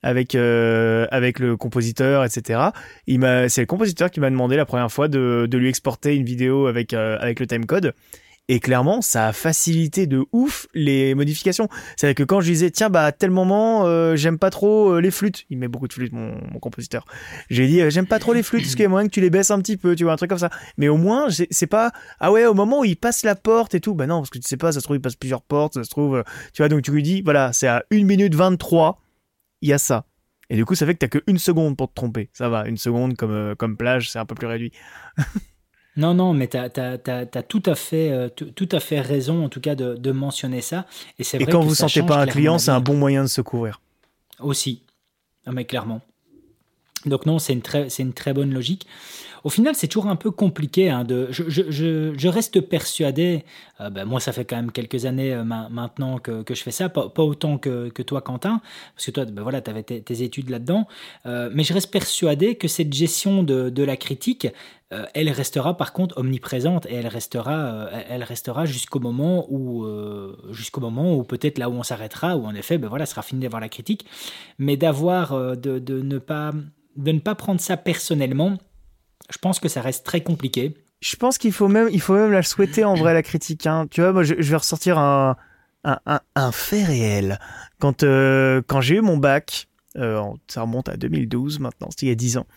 avec 0.01 0.34
avec 0.34 1.39
le 1.39 1.57
compositeur, 1.57 2.24
etc. 2.24 2.70
C'est 3.05 3.61
le 3.61 3.65
compositeur 3.65 4.09
qui 4.09 4.22
m'a 4.22 4.30
demandé 4.30 4.55
la 4.55 4.65
première 4.65 4.89
fois 4.89 5.09
de, 5.09 5.45
de 5.45 5.57
lui 5.57 5.67
exporter 5.67 6.15
une 6.15 6.24
vidéo 6.24 6.67
avec 6.67 6.93
avec 6.93 7.41
le 7.41 7.47
timecode. 7.47 7.93
Et 8.52 8.60
clairement, 8.60 9.02
ça 9.02 9.28
a 9.28 9.32
facilité 9.32 10.08
de 10.08 10.26
ouf 10.32 10.66
les 10.74 11.14
modifications. 11.14 11.70
C'est-à-dire 11.95 12.16
que 12.16 12.24
quand 12.24 12.41
je 12.41 12.52
disais, 12.52 12.72
tiens, 12.72 12.89
bah, 12.89 13.06
à 13.06 13.12
tel 13.12 13.30
moment, 13.30 13.86
euh, 13.86 14.16
j'aime 14.16 14.39
pas 14.39 14.50
trop 14.50 14.95
euh, 14.95 15.02
les 15.02 15.12
flûtes. 15.12 15.45
Il 15.52 15.60
met 15.60 15.68
beaucoup 15.68 15.88
de 15.88 15.93
flûtes, 15.93 16.12
mon, 16.12 16.34
compositeur. 16.60 17.06
J'ai 17.52 17.68
dit, 17.68 17.80
euh, 17.80 17.91
j'aime 17.91 18.08
pas 18.08 18.18
trop 18.18 18.34
les 18.34 18.41
flûtes. 18.41 18.64
Est-ce 18.64 18.76
qu'il 18.76 18.82
y 18.82 18.86
a 18.88 18.89
moyen 18.89 19.08
que 19.08 19.14
tu 19.14 19.22
les 19.22 19.30
baisses 19.30 19.52
un 19.52 19.60
petit 19.60 19.78
peu, 19.78 19.95
tu 19.95 20.04
vois, 20.04 20.14
un 20.14 20.16
truc 20.16 20.32
comme 20.32 20.39
ça. 20.39 20.50
Mais 20.78 20.88
au 20.88 20.97
moins, 20.97 21.28
c'est 21.30 21.68
pas, 21.68 21.91
ah 22.20 22.32
ouais, 22.32 22.47
au 22.47 22.56
moment 22.56 22.80
où 22.80 22.86
il 22.86 22.97
passe 22.97 23.22
la 23.22 23.36
porte 23.36 23.76
et 23.76 23.80
tout. 23.82 23.93
Bah 23.93 24.08
non, 24.08 24.18
parce 24.18 24.32
que 24.32 24.39
tu 24.39 24.47
sais 24.47 24.58
pas, 24.58 24.72
ça 24.72 24.80
se 24.80 24.84
trouve, 24.84 24.97
il 24.97 25.02
passe 25.02 25.16
plusieurs 25.16 25.43
portes, 25.43 25.76
ça 25.76 25.84
se 25.84 25.89
trouve, 25.91 26.24
tu 26.52 26.64
vois, 26.64 26.70
donc 26.70 26.82
tu 26.82 26.91
lui 26.91 27.04
dis, 27.04 27.22
voilà, 27.22 27.54
c'est 27.54 27.68
à 27.68 27.84
1 27.91 28.04
minute 28.04 28.34
23, 28.34 29.00
il 29.62 29.70
y 29.70 29.74
a 29.74 29.78
ça. 29.78 30.06
Et 30.50 30.56
du 30.56 30.66
coup, 30.66 30.74
ça 30.74 30.88
fait 30.88 30.95
que 30.95 31.00
t'as 31.00 31.08
que 31.08 31.20
une 31.28 31.38
seconde 31.38 31.78
pour 31.78 31.89
te 31.89 31.93
tromper. 31.93 32.32
Ça 32.34 32.50
va, 32.50 32.68
une 32.68 32.78
seconde 32.78 33.16
comme, 33.16 33.56
comme 33.58 33.78
plage, 33.78 34.10
c'est 34.10 34.18
un 34.18 34.26
peu 34.26 34.34
plus 34.34 34.47
réduit. 34.47 34.72
Non, 35.97 36.13
non, 36.13 36.33
mais 36.33 36.47
tu 36.47 36.57
as, 36.57 37.43
tout, 37.47 37.63
à 37.65 37.75
fait, 37.75 38.11
euh, 38.11 38.29
tout 38.29 38.69
à 38.71 38.79
fait 38.79 39.01
raison, 39.01 39.43
en 39.43 39.49
tout 39.49 39.59
cas, 39.59 39.75
de, 39.75 40.11
mentionner 40.11 40.61
ça. 40.61 40.85
Et, 41.17 41.23
c'est 41.23 41.43
quand 41.45 41.61
vous 41.61 41.71
ne 41.71 41.75
sentez 41.75 42.03
pas 42.03 42.17
un 42.17 42.27
client, 42.27 42.57
c'est 42.57 42.71
un 42.71 42.79
bon 42.79 42.95
moyen 42.95 43.23
de 43.23 43.27
se 43.27 43.41
couvrir. 43.41 43.81
Aussi. 44.39 44.83
mais 45.47 45.65
clairement. 45.65 46.01
Donc 47.05 47.25
non, 47.25 47.39
c'est 47.39 47.53
une, 47.53 47.61
très, 47.61 47.87
une 47.99 48.13
très 48.13 48.33
bonne 48.33 48.53
logique. 48.53 48.85
Au 49.43 49.49
final, 49.49 49.75
c'est 49.75 49.87
toujours 49.87 50.07
un 50.07 50.15
peu 50.15 50.31
compliqué. 50.31 50.89
Hein, 50.89 51.03
de, 51.03 51.27
je, 51.31 51.43
je, 51.49 52.13
je, 52.17 52.27
reste 52.27 52.61
persuadé, 52.61 53.45
euh, 53.81 53.89
ben, 53.89 54.05
moi 54.05 54.19
ça 54.19 54.31
fait 54.31 54.45
quand 54.45 54.55
même 54.55 54.71
quelques 54.71 55.05
années 55.05 55.33
euh, 55.33 55.43
maintenant 55.43 56.17
que, 56.17 56.43
que, 56.43 56.53
je 56.53 56.63
fais 56.63 56.71
ça, 56.71 56.89
pas, 56.89 57.09
autant 57.17 57.57
que, 57.57 57.89
que, 57.89 58.01
toi 58.01 58.21
Quentin, 58.21 58.61
parce 58.95 59.05
que 59.05 59.11
toi 59.11 59.25
ben, 59.25 59.41
voilà, 59.41 59.61
tu 59.61 59.69
avais 59.69 59.83
tes, 59.83 60.23
études 60.23 60.49
là-dedans, 60.49 60.87
euh, 61.25 61.49
mais 61.53 61.63
je 61.63 61.73
reste 61.73 61.91
persuadé 61.91 62.55
que 62.55 62.67
cette 62.67 62.93
gestion 62.93 63.43
de, 63.43 63.69
de 63.69 63.83
la 63.83 63.97
critique, 63.97 64.47
elle 65.13 65.29
restera 65.29 65.77
par 65.77 65.93
contre 65.93 66.17
omniprésente 66.17 66.87
et 66.87 66.95
elle 66.95 67.07
restera, 67.07 67.89
elle 68.09 68.23
restera 68.23 68.65
jusqu'au 68.65 68.99
moment 68.99 69.45
où, 69.51 69.85
jusqu'au 70.49 70.81
moment 70.81 71.15
où 71.15 71.23
peut-être 71.23 71.59
là 71.59 71.69
où 71.69 71.73
on 71.73 71.83
s'arrêtera, 71.83 72.35
où 72.37 72.47
en 72.47 72.55
effet, 72.55 72.79
ben 72.79 72.87
voilà, 72.87 73.05
sera 73.05 73.21
fini 73.21 73.41
d'avoir 73.41 73.61
la 73.61 73.69
critique, 73.69 74.07
mais 74.57 74.77
d'avoir, 74.77 75.55
de, 75.55 75.77
de, 75.77 76.01
ne 76.01 76.17
pas 76.17 76.53
de 76.95 77.11
ne 77.11 77.19
pas 77.19 77.35
prendre 77.35 77.61
ça 77.61 77.77
personnellement, 77.77 78.57
je 79.30 79.38
pense 79.38 79.59
que 79.59 79.67
ça 79.67 79.82
reste 79.82 80.05
très 80.05 80.21
compliqué. 80.21 80.75
Je 81.01 81.15
pense 81.15 81.38
qu'il 81.38 81.53
faut 81.53 81.67
même, 81.67 81.89
il 81.91 82.01
faut 82.01 82.13
même 82.13 82.32
la 82.32 82.43
souhaiter 82.43 82.84
en 82.84 82.95
vrai 82.95 83.13
la 83.13 83.23
critique. 83.23 83.67
Hein. 83.67 83.88
Tu 83.89 84.01
vois, 84.01 84.11
moi, 84.11 84.23
je, 84.23 84.34
vais 84.34 84.55
ressortir 84.55 84.97
un, 84.97 85.38
un, 85.84 86.51
fait 86.51 86.84
réel. 86.84 87.39
Quand, 87.80 88.03
euh, 88.03 88.61
quand 88.67 88.82
j'ai 88.82 88.95
eu 88.95 89.01
mon 89.01 89.15
bac, 89.15 89.67
euh, 89.97 90.21
ça 90.47 90.61
remonte 90.61 90.89
à 90.89 90.97
2012 90.97 91.59
maintenant, 91.59 91.88
c'était 91.89 92.07
il 92.07 92.09
y 92.09 92.11
a 92.11 92.15
10 92.15 92.38
ans. 92.38 92.47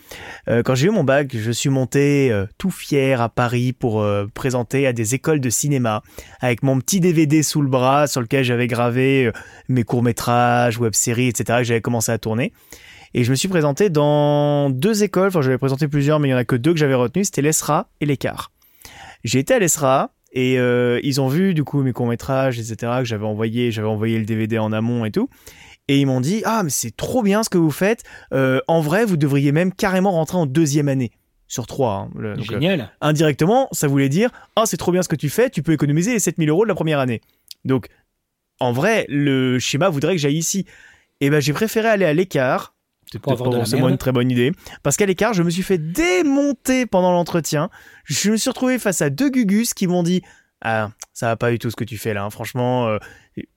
Euh, 0.49 0.63
quand 0.63 0.75
j'ai 0.75 0.89
eu 0.89 0.91
mon 0.91 1.05
bac, 1.05 1.29
je 1.33 1.51
suis 1.53 1.71
monté 1.71 2.33
tout 2.59 2.73
fier 2.73 3.21
à 3.21 3.29
Paris 3.29 3.73
pour 3.73 4.05
présenter 4.35 4.89
à 4.89 4.93
des 4.93 5.15
écoles 5.15 5.41
de 5.41 5.51
cinéma 5.51 6.03
avec 6.41 6.65
mon 6.65 6.81
petit 6.81 6.99
DVD 6.99 7.45
sous 7.45 7.63
le 7.63 7.69
bras 7.69 8.09
sur 8.09 8.21
lequel 8.21 8.45
j'avais 8.45 8.67
gravé 8.67 9.31
mes 9.69 9.85
courts-métrages, 9.85 10.79
web-séries, 10.79 11.29
etc. 11.29 11.61
que 11.61 11.65
j'avais 11.65 11.81
commencé 11.81 12.11
à 12.11 12.19
tourner. 12.19 12.53
Et 13.15 13.25
je 13.25 13.31
me 13.31 13.37
suis 13.37 13.49
présenté 13.49 13.91
dans 13.91 14.71
deux 14.71 15.03
écoles, 15.03 15.29
enfin 15.29 15.43
j'avais 15.43 15.59
présenté 15.59 15.89
plusieurs, 15.89 16.19
mais 16.19 16.29
il 16.29 16.31
y 16.31 16.35
en 16.35 16.39
a 16.39 16.45
que 16.45 16.57
deux 16.57 16.73
que 16.73 16.79
j'avais 16.79 16.95
retenues, 16.95 17.25
c'était 17.25 17.43
l'ESRA 17.43 17.89
et 18.01 18.07
l'ECAR. 18.07 18.51
J'ai 19.25 19.39
été 19.39 19.55
à 19.55 19.59
l'ESRA, 19.59 20.13
et 20.33 20.59
euh, 20.59 20.99
ils 21.03 21.21
ont 21.21 21.29
vu 21.29 21.55
du 21.55 21.63
coup 21.63 21.83
mes 21.83 21.93
courts 21.93 22.07
métrages, 22.07 22.59
etc. 22.59 22.93
que 22.99 23.05
j'avais 23.05 23.27
envoyé, 23.27 23.71
j'avais 23.71 23.89
envoyé 23.89 24.19
le 24.19 24.25
DVD 24.25 24.59
en 24.59 24.73
amont 24.73 25.05
et 25.05 25.11
tout. 25.11 25.29
Et 25.89 26.01
ils 26.01 26.07
m'ont 26.07 26.21
dit 26.21 26.43
ah 26.45 26.63
mais 26.63 26.71
c'est 26.71 26.97
trop 26.97 27.23
bien 27.23 27.43
ce 27.43 27.51
que 27.51 27.59
vous 27.59 27.71
faites. 27.71 28.03
Euh, 28.33 28.61
en 28.67 28.81
vrai, 28.81 29.05
vous 29.05 29.17
devriez 29.17 29.53
même 29.53 29.73
carrément 29.73 30.13
rentrer 30.13 30.39
en 30.39 30.47
deuxième 30.47 30.89
année 30.89 31.11
sur 31.49 31.67
trois. 31.67 32.09
Hein. 32.09 32.11
Euh, 32.19 32.37
Génial. 32.39 32.91
indirectement, 33.03 33.69
ça 33.73 33.89
voulait 33.89 34.09
dire 34.09 34.31
ah 34.57 34.65
c'est 34.65 34.79
trop 34.79 34.91
bien 34.93 35.03
ce 35.03 35.09
que 35.09 35.17
tu 35.17 35.29
fais, 35.29 35.51
tu 35.51 35.63
peux 35.63 35.73
économiser 35.73 36.13
les 36.13 36.19
7000 36.19 36.49
euros 36.49 36.65
de 36.65 36.69
la 36.69 36.75
première 36.75 36.99
année. 36.99 37.21
Donc 37.67 37.89
en 38.59 38.73
vrai, 38.73 39.05
le 39.09 39.59
schéma 39.59 39.91
voudrait 39.91 40.13
que 40.13 40.21
j'aille 40.21 40.39
ici. 40.39 40.65
Et 41.21 41.29
ben 41.31 41.41
j'ai 41.41 41.53
préféré 41.53 41.89
aller 41.89 42.05
à 42.07 42.15
l'écart 42.15 42.75
c'est 43.13 43.37
forcément 43.37 43.89
une 43.89 43.99
très 43.99 44.13
bonne 44.13 44.31
idée. 44.31 44.53
Parce 44.83 44.97
qu'à 44.97 45.07
l'écart, 45.07 45.35
je 45.35 45.43
me 45.43 45.51
suis 45.51 45.63
fait 45.63 45.79
démonter 45.79 46.87
pendant 46.87 47.13
l'entretien. 47.13 47.71
Je 48.05 48.31
me 48.31 48.37
suis 48.37 48.51
retrouvé 48.51 48.79
face 48.79 49.03
à 49.03 49.11
deux 49.11 49.31
gugus 49.31 49.75
qui 49.75 49.87
m'ont 49.87 50.03
dit 50.03 50.23
Ah, 50.61 50.91
ça 51.13 51.27
va 51.27 51.37
pas 51.37 51.51
du 51.51 51.59
tout 51.59 51.71
ce 51.71 51.77
que 51.77 51.85
tu 51.85 51.99
fais 51.99 52.15
là. 52.15 52.25
Hein. 52.25 52.31
Franchement, 52.31 52.89
euh, 52.89 52.99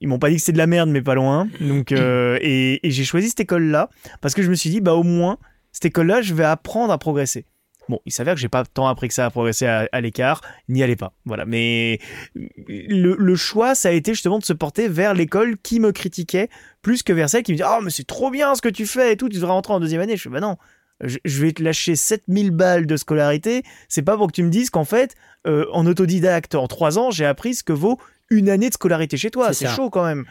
ils 0.00 0.08
m'ont 0.08 0.18
pas 0.18 0.30
dit 0.30 0.36
que 0.36 0.42
c'est 0.42 0.52
de 0.52 0.58
la 0.58 0.66
merde, 0.66 0.90
mais 0.90 1.02
pas 1.02 1.14
loin. 1.14 1.48
Donc, 1.60 1.92
euh, 1.92 2.38
et 2.40 2.80
j'ai 2.84 3.04
choisi 3.04 3.28
cette 3.30 3.40
école-là 3.40 3.88
parce 4.20 4.34
que 4.34 4.42
je 4.42 4.50
me 4.50 4.54
suis 4.54 4.70
dit 4.70 4.80
Bah, 4.80 4.94
au 4.94 5.02
moins, 5.02 5.38
cette 5.72 5.86
école-là, 5.86 6.22
je 6.22 6.34
vais 6.34 6.44
apprendre 6.44 6.92
à 6.92 6.98
progresser. 6.98 7.46
Bon, 7.88 8.00
il 8.04 8.12
s'avère 8.12 8.34
que 8.34 8.40
j'ai 8.40 8.48
pas 8.48 8.64
tant 8.64 8.88
appris 8.88 9.08
que 9.08 9.14
ça 9.14 9.26
à 9.26 9.30
progresser 9.30 9.66
à, 9.66 10.00
l'écart, 10.00 10.40
n'y 10.68 10.82
allez 10.82 10.96
pas. 10.96 11.12
Voilà. 11.24 11.44
Mais 11.44 12.00
le, 12.34 13.36
choix, 13.36 13.74
ça 13.74 13.90
a 13.90 13.92
été 13.92 14.12
justement 14.12 14.38
de 14.38 14.44
se 14.44 14.52
porter 14.52 14.88
vers 14.88 15.14
l'école 15.14 15.56
qui 15.58 15.78
me 15.78 15.92
critiquait 15.92 16.48
plus 16.82 17.02
que 17.02 17.12
vers 17.12 17.30
celle 17.30 17.42
qui 17.42 17.52
me 17.52 17.56
dit 17.56 17.62
Oh, 17.64 17.80
mais 17.82 17.90
c'est 17.90 18.06
trop 18.06 18.30
bien 18.30 18.54
ce 18.54 18.62
que 18.62 18.68
tu 18.68 18.86
fais 18.86 19.12
et 19.12 19.16
tout, 19.16 19.28
tu 19.28 19.36
devrais 19.36 19.52
rentrer 19.52 19.72
en 19.72 19.80
deuxième 19.80 20.00
année. 20.00 20.16
Je 20.16 20.22
fais 20.22 20.30
Bah 20.30 20.40
non, 20.40 20.56
je, 21.00 21.42
vais 21.42 21.52
te 21.52 21.62
lâcher 21.62 21.94
7000 21.94 22.50
balles 22.50 22.86
de 22.86 22.96
scolarité. 22.96 23.62
C'est 23.88 24.02
pas 24.02 24.16
pour 24.16 24.28
que 24.28 24.32
tu 24.32 24.42
me 24.42 24.50
dises 24.50 24.70
qu'en 24.70 24.84
fait, 24.84 25.14
euh, 25.46 25.66
en 25.72 25.86
autodidacte, 25.86 26.54
en 26.54 26.66
trois 26.66 26.98
ans, 26.98 27.10
j'ai 27.10 27.26
appris 27.26 27.54
ce 27.54 27.62
que 27.62 27.72
vaut 27.72 28.00
une 28.30 28.48
année 28.48 28.68
de 28.68 28.74
scolarité 28.74 29.16
chez 29.16 29.30
toi. 29.30 29.52
C'est 29.52 29.68
chaud 29.68 29.90
quand 29.90 30.04
même. 30.04 30.24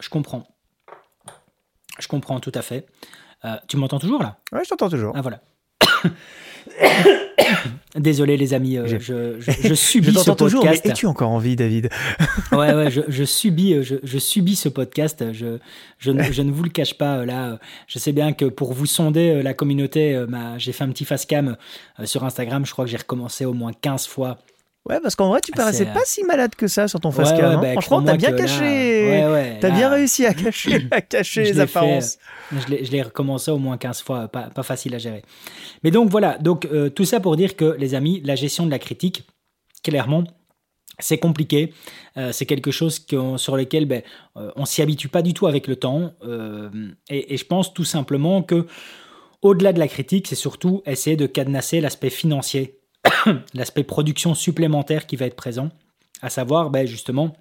Je 0.00 0.08
comprends. 0.08 0.46
Je 1.98 2.08
comprends 2.08 2.40
tout 2.40 2.52
à 2.54 2.62
fait. 2.62 2.86
Euh, 3.44 3.56
tu 3.68 3.76
m'entends 3.76 3.98
toujours 3.98 4.22
là? 4.22 4.38
Oui, 4.52 4.60
je 4.64 4.70
t'entends 4.70 4.88
toujours. 4.88 5.12
Ah 5.16 5.22
voilà. 5.22 5.40
Désolé 7.94 8.36
les 8.36 8.54
amis, 8.54 8.76
euh, 8.76 8.86
je, 8.86 9.38
je, 9.38 9.74
subis 9.74 10.12
ce 10.12 10.30
podcast. 10.30 10.38
Toujours, 10.38 10.64
mais 10.64 10.80
es-tu 10.84 11.06
encore 11.06 11.30
en 11.30 11.38
vie, 11.38 11.56
David? 11.56 11.90
Ouais, 12.52 12.72
ouais, 12.74 12.90
je, 12.90 13.24
subis, 13.24 13.74
euh, 13.74 13.82
je, 13.82 14.18
subis 14.18 14.56
ce 14.56 14.68
podcast. 14.68 15.32
Je, 15.32 15.58
je, 15.98 16.10
ne 16.10 16.50
vous 16.50 16.62
le 16.62 16.70
cache 16.70 16.94
pas. 16.94 17.24
Là, 17.24 17.58
je 17.86 17.98
sais 17.98 18.12
bien 18.12 18.32
que 18.32 18.44
pour 18.46 18.72
vous 18.72 18.86
sonder 18.86 19.42
la 19.42 19.54
communauté, 19.54 20.24
j'ai 20.58 20.72
fait 20.72 20.84
un 20.84 20.90
petit 20.90 21.04
face 21.04 21.26
cam 21.26 21.56
sur 22.04 22.24
Instagram. 22.24 22.64
Je 22.66 22.72
crois 22.72 22.84
que 22.84 22.90
j'ai 22.90 22.96
recommencé 22.96 23.44
au 23.44 23.52
moins 23.52 23.72
15 23.72 24.06
fois 24.06 24.38
Ouais, 24.88 25.00
parce 25.00 25.16
qu'en 25.16 25.30
vrai, 25.30 25.40
tu 25.40 25.50
paraissais 25.50 25.86
pas 25.86 26.02
si 26.04 26.22
malade 26.22 26.54
que 26.54 26.68
ça 26.68 26.86
sur 26.86 27.00
ton 27.00 27.10
face 27.10 27.32
ouais, 27.32 27.42
hein. 27.42 27.58
bah, 27.60 27.72
Franchement, 27.72 28.02
t'as 28.02 28.16
bien 28.16 28.32
caché. 28.32 29.26
Ouais, 29.28 29.58
t'as 29.60 29.70
bien 29.70 29.88
réussi 29.88 30.24
à 30.24 30.32
cacher, 30.32 30.86
à 30.92 31.00
cacher 31.00 31.42
les 31.42 31.58
apparences. 31.58 32.18
je 32.52 32.90
l'ai 32.90 33.02
recommencé 33.02 33.50
au 33.50 33.58
moins 33.58 33.78
15 33.78 34.02
fois, 34.02 34.28
pas, 34.28 34.42
pas, 34.42 34.62
facile 34.62 34.94
à 34.94 34.98
gérer. 34.98 35.22
Mais 35.82 35.90
donc 35.90 36.08
voilà, 36.10 36.38
donc 36.38 36.66
euh, 36.66 36.88
tout 36.88 37.04
ça 37.04 37.18
pour 37.18 37.36
dire 37.36 37.56
que 37.56 37.76
les 37.78 37.94
amis, 37.94 38.20
la 38.24 38.36
gestion 38.36 38.64
de 38.64 38.70
la 38.70 38.78
critique, 38.78 39.24
clairement, 39.82 40.22
c'est 41.00 41.18
compliqué. 41.18 41.72
Euh, 42.16 42.30
c'est 42.30 42.46
quelque 42.46 42.70
chose 42.70 43.04
sur 43.38 43.56
lequel 43.56 43.86
ben, 43.86 44.02
euh, 44.36 44.52
on 44.54 44.66
s'y 44.66 44.82
habitue 44.82 45.08
pas 45.08 45.22
du 45.22 45.34
tout 45.34 45.48
avec 45.48 45.66
le 45.66 45.74
temps. 45.74 46.12
Et, 47.10 47.34
et, 47.34 47.36
je 47.36 47.44
pense 47.44 47.74
tout 47.74 47.84
simplement 47.84 48.44
que 48.44 48.66
au-delà 49.42 49.72
de 49.72 49.80
la 49.80 49.88
critique, 49.88 50.28
c'est 50.28 50.36
surtout 50.36 50.82
essayer 50.86 51.16
de 51.16 51.26
cadenasser 51.26 51.80
l'aspect 51.80 52.10
financier 52.10 52.78
l'aspect 53.54 53.84
production 53.84 54.34
supplémentaire 54.34 55.06
qui 55.06 55.16
va 55.16 55.26
être 55.26 55.36
présent, 55.36 55.70
à 56.22 56.30
savoir 56.30 56.70
ben, 56.70 56.86
justement 56.86 57.36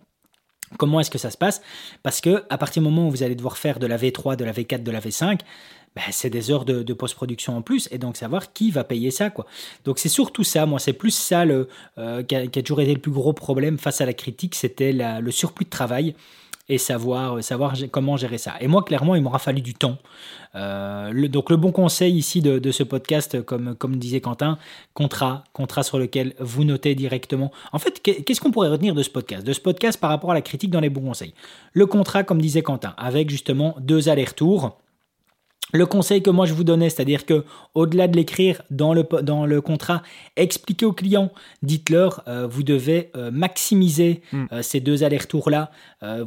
comment 0.78 0.99
est-ce 0.99 1.11
que 1.11 1.18
ça 1.18 1.32
se 1.32 1.38
passe, 1.38 1.61
parce 2.03 2.22
que 2.22 2.43
à 2.49 2.57
partir 2.57 2.82
du 2.82 2.89
moment 2.89 3.07
où 3.07 3.11
vous 3.11 3.24
allez 3.24 3.36
devoir 3.36 3.57
faire 3.57 3.80
de 3.80 3.88
la 3.88 3.97
V3, 3.97 4.36
de 4.36 4.43
la 4.43 4.51
V4, 4.51 4.84
de 4.84 4.91
la 4.91 4.99
V5, 4.99 5.39
ben, 5.95 6.03
c'est 6.11 6.30
des 6.30 6.51
heures 6.51 6.66
de, 6.66 6.93
post-production 6.93 7.55
en 7.55 7.61
plus, 7.61 7.88
et 7.91 7.97
donc 7.97 8.18
savoir 8.18 8.51
qui 8.51 8.72
va 8.72 8.84
payer 8.84 9.11
ça. 9.11 9.30
quoi. 9.30 9.45
Donc 9.86 9.99
c'est 9.99 10.09
surtout 10.09 10.43
ça, 10.43 10.66
moi 10.66 10.80
c'est 10.80 10.93
plus 10.93 11.11
ça 11.11 11.45
le, 11.45 11.70
euh, 11.97 12.24
qui, 12.24 12.36
a, 12.36 12.47
toujours 12.47 12.82
été 12.82 12.93
le 12.93 12.99
plus 12.99 13.11
gros 13.11 13.34
problème 13.34 13.78
face 13.78 14.01
à 14.01 14.05
la 14.05 14.13
critique, 14.13 14.55
c'était 14.55 14.91
le 14.91 15.32
surplus 15.32 15.66
de 15.66 15.70
travail 15.70 16.16
et 16.68 16.78
savoir, 16.78 17.43
savoir 17.43 17.74
comment 17.91 18.18
gérer 18.18 18.38
ça. 18.38 18.55
Et 18.59 18.68
moi, 18.68 18.84
clairement, 18.84 19.16
il 19.16 19.22
m'aura 19.22 19.39
fallu 19.39 19.61
du 19.61 19.74
temps. 19.74 19.97
Euh, 20.55 21.28
donc 21.28 21.49
le 21.49 21.57
bon 21.57 21.72
conseil 21.72 22.16
ici 22.16 22.41
de, 22.41 22.72
ce 22.72 22.84
podcast, 22.84 23.41
comme, 23.43 23.76
comme 23.76 23.97
disait 23.97 24.22
Quentin, 24.22 24.57
contrat, 24.93 25.43
contrat 25.53 25.84
sur 25.84 25.99
lequel 25.99 26.34
vous 26.39 26.63
notez 26.63 26.95
directement. 26.95 27.51
En 27.72 27.80
fait, 27.80 28.01
qu'est-ce 28.01 28.41
qu'on 28.41 28.51
pourrait 28.51 28.70
retenir 28.70 28.95
de 28.95 29.03
ce 29.03 29.09
podcast? 29.09 29.45
De 29.45 29.53
ce 29.53 29.59
podcast 29.59 29.99
par 29.99 30.09
rapport 30.09 30.32
à 30.32 30.34
la 30.34 30.41
critique 30.41 30.72
dans 30.72 30.80
les 30.80 30.89
bons 30.89 31.01
conseils. 31.01 31.34
Le 31.74 31.86
contrat, 31.86 32.24
comme 32.24 32.41
disait 32.41 32.63
Quentin, 32.63 32.93
avec 32.97 33.30
justement 33.30 33.76
deux 33.80 34.09
allers-retours 34.09 34.78
le 35.74 35.86
conseil 35.86 36.22
que 36.22 36.30
moi 36.30 36.45
je 36.45 36.53
vous 36.53 36.63
donnais, 36.63 36.89
c'est-à-dire 36.89 37.26
que 37.26 37.43
au-delà 37.74 38.07
de 38.07 38.16
l'écrire 38.16 38.61
dans 38.70 38.93
le, 38.93 39.03
dans 39.22 39.45
le 39.45 39.61
contrat, 39.61 40.03
expliquez 40.36 40.86
aux 40.86 40.93
clients, 40.93 41.32
dites-leur, 41.63 42.24
euh, 42.28 42.47
vous 42.47 42.63
devez 42.63 43.09
euh, 43.16 43.32
maximiser 43.32 44.22
hmm. 44.32 44.45
euh, 44.51 44.61
ces 44.61 44.80
deux 44.80 45.03
allers-retours-là, 45.03 45.72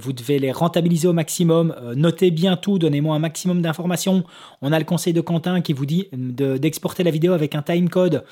vous 0.01 0.13
devez 0.13 0.41
les 0.41 0.51
rentabiliser 0.51 1.07
au 1.07 1.13
maximum, 1.13 1.73
notez 1.95 2.33
bien 2.33 2.57
tout, 2.57 2.81
donnez-moi 2.81 3.15
un 3.15 3.21
maximum 3.21 3.63
d'informations. 3.63 4.25
On 4.61 4.73
a 4.73 4.79
le 4.81 4.85
conseil 4.85 5.13
de 5.13 5.21
Quentin 5.21 5.61
qui 5.61 5.73
vous 5.73 5.87
dit 5.87 6.09
d'exporter 6.13 7.05
la 7.05 7.13
vidéo 7.13 7.33
avec 7.33 7.55
un 7.55 7.63
timecode. 7.63 8.25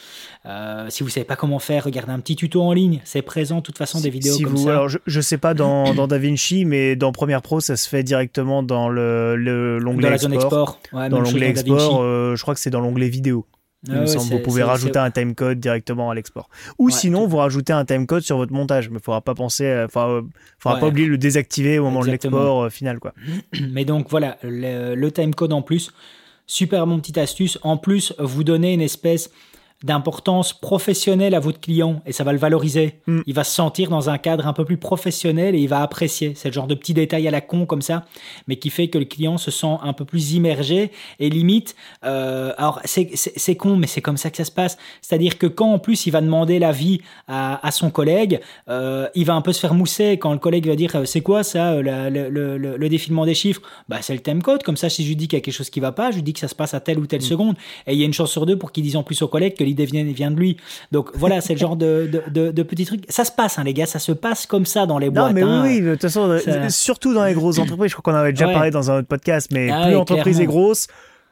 si 0.89 1.05
vous 1.05 1.09
ne 1.09 1.13
savez 1.13 1.25
pas 1.25 1.37
comment 1.37 1.61
faire, 1.61 1.85
regardez 1.85 2.11
un 2.11 2.19
petit 2.19 2.35
tuto 2.35 2.63
en 2.63 2.73
ligne, 2.73 3.01
c'est 3.05 3.23
présent 3.23 3.59
de 3.59 3.61
toute 3.61 3.79
façon 3.79 4.01
des 4.01 4.11
vidéos 4.11 4.37
comme 4.41 4.57
ça. 4.57 4.71
Alors 4.71 4.89
je 4.89 4.99
ne 5.07 5.23
sais 5.23 5.39
pas 5.39 5.55
dans, 5.55 5.95
dans 5.95 6.09
DaVinci, 6.09 6.65
mais 6.65 6.97
dans 6.97 7.13
Premiere 7.13 7.43
Pro, 7.43 7.61
ça 7.61 7.77
se 7.77 7.89
fait 7.89 8.03
directement 8.03 8.65
dans 8.65 8.89
l'onglet 8.89 9.37
le, 9.37 9.79
dans 9.81 10.11
la 10.11 10.19
zone 10.19 10.33
export 10.33 10.81
dans 11.11 11.21
l'onglet 11.21 11.49
export, 11.49 12.01
euh, 12.03 12.37
je 12.37 12.43
crois 12.43 12.55
que 12.55 12.61
c'est 12.61 12.71
dans 12.71 12.81
l'onglet 12.81 13.09
vidéo. 13.09 13.47
Ah 13.89 14.05
vous 14.05 14.41
pouvez 14.41 14.63
rajouter 14.65 14.99
un 14.99 15.11
timecode 15.11 15.61
directement 15.61 16.11
à 16.11 16.15
l'export. 16.15 16.49
Ou 16.79 16.91
sinon, 16.91 17.27
vous 17.27 17.37
rajoutez 17.37 17.73
un 17.73 17.85
timecode 17.85 18.23
sur 18.23 18.37
votre 18.37 18.53
montage, 18.53 18.91
mais 18.91 18.99
il 18.99 19.03
faudra 19.03 19.21
pas 19.21 19.35
penser, 19.35 19.85
enfin, 19.87 20.09
euh, 20.09 20.23
faudra 20.59 20.81
pas 20.81 20.89
oublier 20.89 21.07
de 21.07 21.13
le 21.13 21.19
désactiver 21.19 21.79
au 21.79 21.85
moment 21.85 22.01
de 22.01 22.11
l'export 22.11 22.65
euh, 22.65 22.71
final, 22.71 22.99
quoi. 22.99 23.13
Mais 23.71 23.85
donc 23.85 24.11
voilà, 24.11 24.39
le, 24.43 24.95
le 24.95 25.13
timecode 25.13 25.53
en 25.53 25.63
plus, 25.63 25.93
super 26.47 26.87
bon 26.87 26.99
petite 26.99 27.19
astuce. 27.19 27.59
En 27.63 27.77
plus, 27.77 28.13
vous 28.19 28.43
donnez 28.43 28.73
une 28.73 28.81
espèce 28.81 29.31
d'importance 29.87 30.53
professionnelle 30.53 31.35
à 31.35 31.41
votre 31.41 31.61
client 31.61 32.03
et 32.07 32.13
ça 32.13 32.25
va 32.25 32.33
le 32.33 32.39
valoriser. 32.39 33.01
Mm. 33.07 33.21
Il 33.27 33.35
va 33.35 33.45
se 33.45 33.55
sentir 33.55 33.89
dans 33.89 34.11
un 34.11 34.19
cadre 34.19 34.47
un 34.47 34.53
peu 34.53 34.65
plus 34.65 34.77
professionnel 34.77 35.55
et 35.55 35.59
il 35.59 35.69
va 35.69 35.81
apprécier. 35.81 36.33
C'est 36.35 36.49
le 36.49 36.53
genre 36.53 36.67
de 36.67 36.75
petit 36.75 36.93
détail 36.93 37.27
à 37.29 37.31
la 37.31 37.41
con 37.41 37.67
comme 37.67 37.83
ça, 37.83 38.05
mais 38.49 38.57
qui 38.57 38.71
fait 38.71 38.89
que 38.89 38.99
le 38.99 39.05
client 39.05 39.39
se 39.39 39.51
sent 39.51 39.77
un 39.83 39.93
peu 39.93 40.05
plus 40.05 40.33
immergé 40.33 40.91
et 41.21 41.31
limite. 41.31 41.77
Euh, 42.05 42.53
alors 42.59 42.81
c'est 42.85 43.57
con, 43.57 43.77
mais 43.77 43.87
c'est 43.87 44.03
comme 44.03 44.17
ça 44.17 44.31
que 44.31 44.37
ça 44.37 44.45
se 44.45 44.51
passe. 44.51 44.77
C'est-à-dire 45.01 45.39
que 45.39 45.47
quand 45.47 45.73
en 45.73 45.79
plus 45.79 46.07
il 46.07 46.11
va 46.11 46.21
demander 46.21 46.59
l'avis 46.59 47.01
à, 47.29 47.65
à 47.65 47.71
son 47.71 47.91
collègue, 47.91 48.41
euh, 48.69 49.09
il 49.15 49.25
va 49.25 49.35
un 49.35 49.43
peu 49.43 49.53
se 49.53 49.61
faire 49.61 49.75
mousser 49.75 50.19
quand 50.19 50.33
le 50.33 50.39
collègue 50.39 50.67
va 50.67 50.75
dire 50.75 50.97
euh, 50.97 51.05
c'est 51.05 51.21
quoi 51.21 51.45
ça 51.45 51.77
le, 51.77 52.11
le, 52.11 52.59
le, 52.59 52.89
défilement 52.89 53.25
des 53.25 53.35
chiffres? 53.35 53.63
Bah 53.89 53.99
c'est 54.01 54.15
le 54.15 54.21
time 54.21 54.43
code. 54.43 54.65
Comme 54.65 54.77
ça, 54.77 54.89
si 54.89 55.05
je 55.05 55.09
lui 55.09 55.17
dis 55.17 55.29
qu'il 55.29 55.37
y 55.39 55.43
a 55.43 55.45
quelque 55.45 55.55
chose 55.55 55.71
qui 55.71 55.79
va 55.81 55.93
pas, 55.93 56.11
je 56.11 56.17
lui 56.17 56.23
dis 56.25 56.33
que 56.33 56.41
ça 56.41 56.49
se 56.49 56.57
passe 56.57 56.75
à 56.75 56.81
telle 56.81 56.99
ou 56.99 57.07
telle 57.07 57.21
mm. 57.21 57.25
seconde. 57.25 57.57
Et 57.87 57.93
il 57.93 57.99
y 58.01 58.03
a 58.03 58.07
une 58.07 58.15
chance 58.15 58.33
sur 58.33 58.47
deux 58.47 58.59
pour 58.59 58.73
qu'il 58.73 58.83
dise 58.83 58.97
en 58.97 59.05
plus 59.05 59.23
au 59.23 59.29
collègue 59.29 59.55
que 59.55 59.65
l'idée 59.77 59.87
vient, 59.87 60.05
vient 60.05 60.31
de 60.31 60.37
lui. 60.37 60.57
Donc 60.93 61.11
voilà, 61.15 61.41
c'est 61.41 61.55
le 61.55 61.59
genre 61.59 61.77
de, 61.77 62.11
de, 62.31 62.51
de, 62.51 62.63
petits 62.63 62.85
trucs. 62.85 63.05
Ça 63.09 63.25
se 63.25 63.33
passe, 63.33 63.59
hein, 63.59 63.65
les 63.65 63.75
gars, 63.75 63.87
ça 63.87 63.99
se 63.99 64.13
passe 64.13 64.47
comme 64.47 64.67
ça 64.67 64.87
dans 64.87 64.99
les 64.99 65.11
boîtes. 65.11 65.29
Non, 65.29 65.35
mais 65.35 65.43
hein. 65.43 65.63
oui, 65.65 65.81
de 65.81 65.93
toute 65.93 66.03
façon, 66.03 66.29
euh, 66.31 66.69
surtout 66.69 67.15
dans 67.15 67.25
les 67.25 67.35
grosses 67.35 67.59
entreprises. 67.59 67.91
Je 67.91 67.97
crois 67.97 68.13
qu'on 68.13 68.19
avait 68.19 68.33
déjà 68.33 68.49
parlé 68.49 68.71
dans 68.71 68.91
un 68.91 68.99
autre 68.99 69.09
podcast, 69.09 69.49
mais 69.53 69.71
ah 69.71 69.85
plus 69.85 69.93
l'entreprise 69.93 70.41
est 70.41 70.47
grosse, 70.47 70.87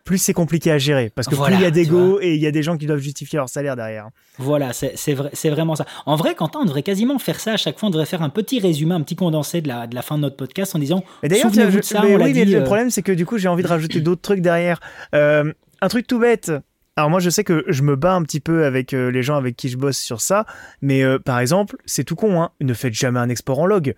plus 0.04 0.18
c'est 0.18 0.34
compliqué 0.34 0.70
à 0.70 0.78
gérer. 0.78 1.10
Parce 1.14 1.26
que 1.26 1.34
plus 1.34 1.54
il 1.54 1.60
y 1.60 1.64
a 1.64 1.70
d'ego 1.70 2.20
et 2.20 2.34
il 2.34 2.40
y 2.40 2.46
a 2.46 2.50
des 2.50 2.62
gens 2.62 2.76
qui 2.76 2.86
doivent 2.86 3.00
justifier 3.00 3.38
leur 3.38 3.48
salaire 3.48 3.74
derrière. 3.74 4.08
Voilà, 4.38 4.72
c'est 4.72 5.14
vrai, 5.14 5.30
vraiment 5.50 5.76
ça. 5.76 5.86
En 6.06 6.16
vrai, 6.16 6.34
Quentin, 6.34 6.60
on 6.62 6.64
devrait 6.64 6.82
quasiment 6.82 7.18
faire 7.18 7.40
ça 7.40 7.52
à 7.52 7.56
chaque 7.56 7.78
fois. 7.78 7.88
On 7.88 7.90
devrait 7.90 8.06
faire 8.06 8.22
un 8.22 8.28
petit 8.28 8.60
résumé, 8.60 8.94
un 8.94 9.00
petit 9.00 9.16
condensé 9.16 9.60
de 9.60 9.68
la, 9.68 9.86
de 9.86 9.94
la 9.94 10.02
fin 10.02 10.16
de 10.16 10.22
notre 10.22 10.36
podcast 10.36 10.74
en 10.76 10.78
disant. 10.78 11.04
D'ailleurs, 11.22 11.50
oui, 11.50 12.32
mais 12.34 12.44
le 12.44 12.56
euh, 12.56 12.64
problème, 12.64 12.90
c'est 12.90 13.02
que 13.02 13.12
du 13.12 13.24
coup, 13.24 13.38
j'ai 13.38 13.48
envie 13.48 13.62
de 13.62 13.68
rajouter 13.68 14.00
d'autres 14.00 14.22
trucs 14.22 14.40
derrière. 14.40 14.80
Euh, 15.14 15.52
un 15.80 15.88
truc 15.88 16.06
tout 16.06 16.18
bête 16.18 16.52
Alors 16.96 17.10
moi 17.10 17.18
je 17.20 17.28
sais 17.30 17.42
que 17.42 17.64
je 17.66 17.82
me 17.82 17.96
bats 17.96 18.14
un 18.14 18.22
petit 18.22 18.40
peu 18.40 18.64
avec 18.64 18.94
euh, 18.94 19.10
les 19.10 19.22
gens 19.22 19.36
avec 19.36 19.56
qui 19.56 19.68
je 19.68 19.76
bosse 19.76 19.98
sur 19.98 20.20
ça, 20.20 20.46
mais 20.80 21.02
euh, 21.02 21.18
par 21.18 21.40
exemple, 21.40 21.76
c'est 21.86 22.04
tout 22.04 22.14
con, 22.14 22.40
hein, 22.40 22.50
ne 22.60 22.72
faites 22.72 22.94
jamais 22.94 23.18
un 23.18 23.28
export 23.28 23.58
en 23.58 23.66
log. 23.66 23.94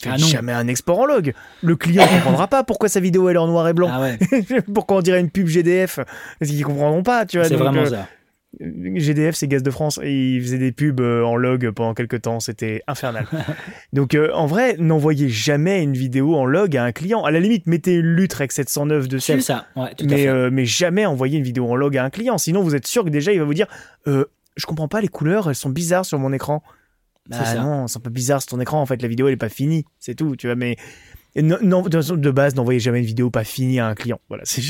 Faites 0.00 0.12
Ah 0.14 0.18
non. 0.18 0.26
jamais 0.26 0.52
un 0.52 0.68
export 0.68 1.00
en 1.00 1.06
log. 1.06 1.34
Le 1.62 1.76
client 1.76 2.06
comprendra 2.14 2.46
pas 2.46 2.62
pourquoi 2.62 2.88
sa 2.88 3.00
vidéo 3.00 3.28
elle 3.28 3.36
est 3.36 3.40
en 3.40 3.48
noir 3.48 3.66
et 3.68 3.72
blanc. 3.72 3.90
Ah 3.92 4.00
ouais, 4.00 4.18
pourquoi 4.74 4.98
on 4.98 5.00
dirait 5.02 5.20
une 5.20 5.30
pub 5.30 5.48
GDF 5.48 5.96
Parce 6.38 6.50
qu'ils 6.50 6.64
comprendront 6.64 7.02
pas, 7.02 7.26
tu 7.26 7.38
vois. 7.38 7.48
c'est 7.48 7.56
vraiment 7.56 7.82
euh, 7.82 7.86
ça. 7.86 8.08
GDF, 8.58 9.36
c'est 9.36 9.46
Gaz 9.46 9.62
de 9.62 9.70
France, 9.70 10.00
et 10.02 10.12
ils 10.12 10.42
faisaient 10.42 10.58
des 10.58 10.72
pubs 10.72 11.00
euh, 11.00 11.22
en 11.22 11.36
log 11.36 11.70
pendant 11.70 11.94
quelques 11.94 12.22
temps, 12.22 12.40
c'était 12.40 12.82
infernal. 12.88 13.26
Donc 13.92 14.14
euh, 14.14 14.32
en 14.32 14.46
vrai, 14.46 14.76
n'envoyez 14.78 15.28
jamais 15.28 15.82
une 15.82 15.92
vidéo 15.92 16.34
en 16.34 16.44
log 16.44 16.76
à 16.76 16.84
un 16.84 16.92
client. 16.92 17.22
À 17.22 17.30
la 17.30 17.38
limite, 17.38 17.66
mettez 17.68 18.02
Lutrex 18.02 18.54
709 18.54 19.02
C'est 19.02 19.08
dessus, 19.08 19.40
ça, 19.40 19.66
ouais, 19.76 19.94
tout 19.94 20.04
à 20.04 20.08
mais, 20.08 20.22
fait. 20.22 20.28
euh, 20.28 20.50
mais 20.52 20.64
jamais 20.64 21.06
envoyer 21.06 21.38
une 21.38 21.44
vidéo 21.44 21.68
en 21.70 21.76
log 21.76 21.96
à 21.96 22.04
un 22.04 22.10
client. 22.10 22.38
Sinon, 22.38 22.62
vous 22.62 22.74
êtes 22.74 22.86
sûr 22.88 23.04
que 23.04 23.10
déjà, 23.10 23.32
il 23.32 23.38
va 23.38 23.44
vous 23.44 23.54
dire 23.54 23.68
euh, 24.08 24.24
Je 24.56 24.66
comprends 24.66 24.88
pas 24.88 25.00
les 25.00 25.08
couleurs, 25.08 25.48
elles 25.48 25.54
sont 25.54 25.70
bizarres 25.70 26.04
sur 26.04 26.18
mon 26.18 26.32
écran. 26.32 26.62
C'est 27.30 27.38
Bah 27.38 27.44
ça. 27.44 27.62
non, 27.62 27.86
c'est 27.86 27.98
un 27.98 28.00
peu 28.00 28.10
bizarre 28.10 28.42
sur 28.42 28.50
ton 28.50 28.60
écran, 28.60 28.80
en 28.80 28.86
fait, 28.86 29.00
la 29.00 29.06
vidéo 29.08 29.28
elle 29.28 29.34
est 29.34 29.36
pas 29.36 29.48
finie, 29.48 29.84
c'est 30.00 30.16
tout, 30.16 30.34
tu 30.34 30.48
vois, 30.48 30.56
mais 30.56 30.74
non, 31.36 31.58
non, 31.62 31.82
de, 31.82 32.30
base, 32.30 32.56
n'envoyez 32.56 32.80
jamais 32.80 32.98
une 33.00 33.06
vidéo 33.06 33.30
pas 33.30 33.44
finie 33.44 33.78
à 33.78 33.86
un 33.86 33.94
client. 33.94 34.20
Voilà, 34.28 34.42
c'est. 34.44 34.62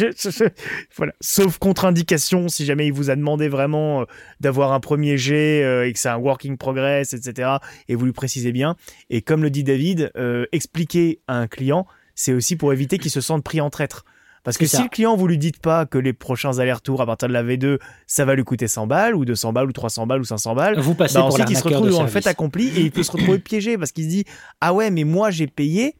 Sauf 1.20 1.58
contre-indication, 1.58 2.48
si 2.48 2.66
jamais 2.66 2.86
il 2.86 2.92
vous 2.92 3.10
a 3.10 3.16
demandé 3.16 3.48
vraiment 3.48 4.02
euh, 4.02 4.04
d'avoir 4.40 4.72
un 4.72 4.80
premier 4.80 5.16
jet 5.16 5.62
euh, 5.64 5.86
et 5.86 5.92
que 5.92 5.98
c'est 5.98 6.08
un 6.08 6.18
working 6.18 6.56
progress, 6.58 7.14
etc. 7.14 7.56
Et 7.88 7.94
vous 7.94 8.04
lui 8.04 8.12
précisez 8.12 8.52
bien. 8.52 8.76
Et 9.08 9.22
comme 9.22 9.42
le 9.42 9.50
dit 9.50 9.64
David, 9.64 10.10
euh, 10.16 10.46
expliquer 10.52 11.20
à 11.28 11.36
un 11.36 11.46
client, 11.46 11.86
c'est 12.14 12.34
aussi 12.34 12.56
pour 12.56 12.72
éviter 12.72 12.98
qu'il 12.98 13.10
se 13.10 13.20
sente 13.20 13.42
pris 13.42 13.60
en 13.60 13.70
traître. 13.70 14.04
Parce 14.42 14.56
que 14.56 14.64
si 14.64 14.76
ça. 14.76 14.82
le 14.82 14.88
client 14.88 15.16
vous 15.16 15.26
lui 15.26 15.36
dites 15.36 15.60
pas 15.60 15.84
que 15.84 15.98
les 15.98 16.14
prochains 16.14 16.58
allers-retours 16.58 17.02
à 17.02 17.06
partir 17.06 17.28
de 17.28 17.34
la 17.34 17.42
V2, 17.42 17.78
ça 18.06 18.24
va 18.24 18.34
lui 18.34 18.44
coûter 18.44 18.68
100 18.68 18.86
balles 18.86 19.14
ou 19.14 19.26
200 19.26 19.52
balles 19.52 19.68
ou 19.68 19.72
300 19.72 20.06
balles 20.06 20.20
ou 20.20 20.24
500 20.24 20.54
balles, 20.54 20.80
Vous 20.80 20.94
passez 20.94 21.14
bah 21.14 21.20
pour 21.20 21.34
ensuite 21.34 21.50
il 21.50 21.56
se 21.56 21.64
retrouve 21.64 21.90
dans 21.90 22.02
le 22.02 22.08
fait 22.08 22.26
accompli 22.26 22.68
et 22.68 22.80
il 22.80 22.90
peut 22.90 23.02
se 23.02 23.12
retrouver 23.12 23.38
piégé 23.38 23.76
parce 23.76 23.92
qu'il 23.92 24.04
se 24.04 24.08
dit 24.08 24.24
ah 24.62 24.72
ouais 24.72 24.90
mais 24.90 25.04
moi 25.04 25.30
j'ai 25.30 25.46
payé 25.46 25.94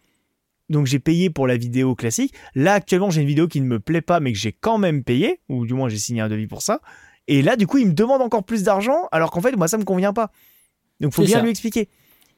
donc 0.70 0.86
j'ai 0.86 0.98
payé 0.98 1.28
pour 1.28 1.46
la 1.46 1.56
vidéo 1.58 1.94
classique. 1.94 2.32
Là 2.54 2.74
actuellement 2.74 3.10
j'ai 3.10 3.20
une 3.20 3.28
vidéo 3.28 3.46
qui 3.48 3.60
ne 3.60 3.66
me 3.66 3.78
plaît 3.78 4.00
pas 4.00 4.20
mais 4.20 4.32
que 4.32 4.38
j'ai 4.38 4.52
quand 4.52 4.78
même 4.78 5.04
payé 5.04 5.40
ou 5.48 5.66
du 5.66 5.74
moins 5.74 5.88
j'ai 5.90 5.98
signé 5.98 6.22
un 6.22 6.28
devis 6.28 6.46
pour 6.46 6.62
ça. 6.62 6.80
Et 7.28 7.42
là 7.42 7.56
du 7.56 7.66
coup 7.66 7.78
il 7.78 7.88
me 7.88 7.92
demande 7.92 8.22
encore 8.22 8.44
plus 8.44 8.62
d'argent 8.62 9.08
alors 9.12 9.30
qu'en 9.30 9.42
fait 9.42 9.54
moi 9.56 9.68
ça 9.68 9.76
me 9.76 9.84
convient 9.84 10.14
pas. 10.14 10.30
Donc 11.00 11.12
faut 11.12 11.22
bien 11.22 11.38
ça. 11.38 11.42
lui 11.42 11.50
expliquer 11.50 11.88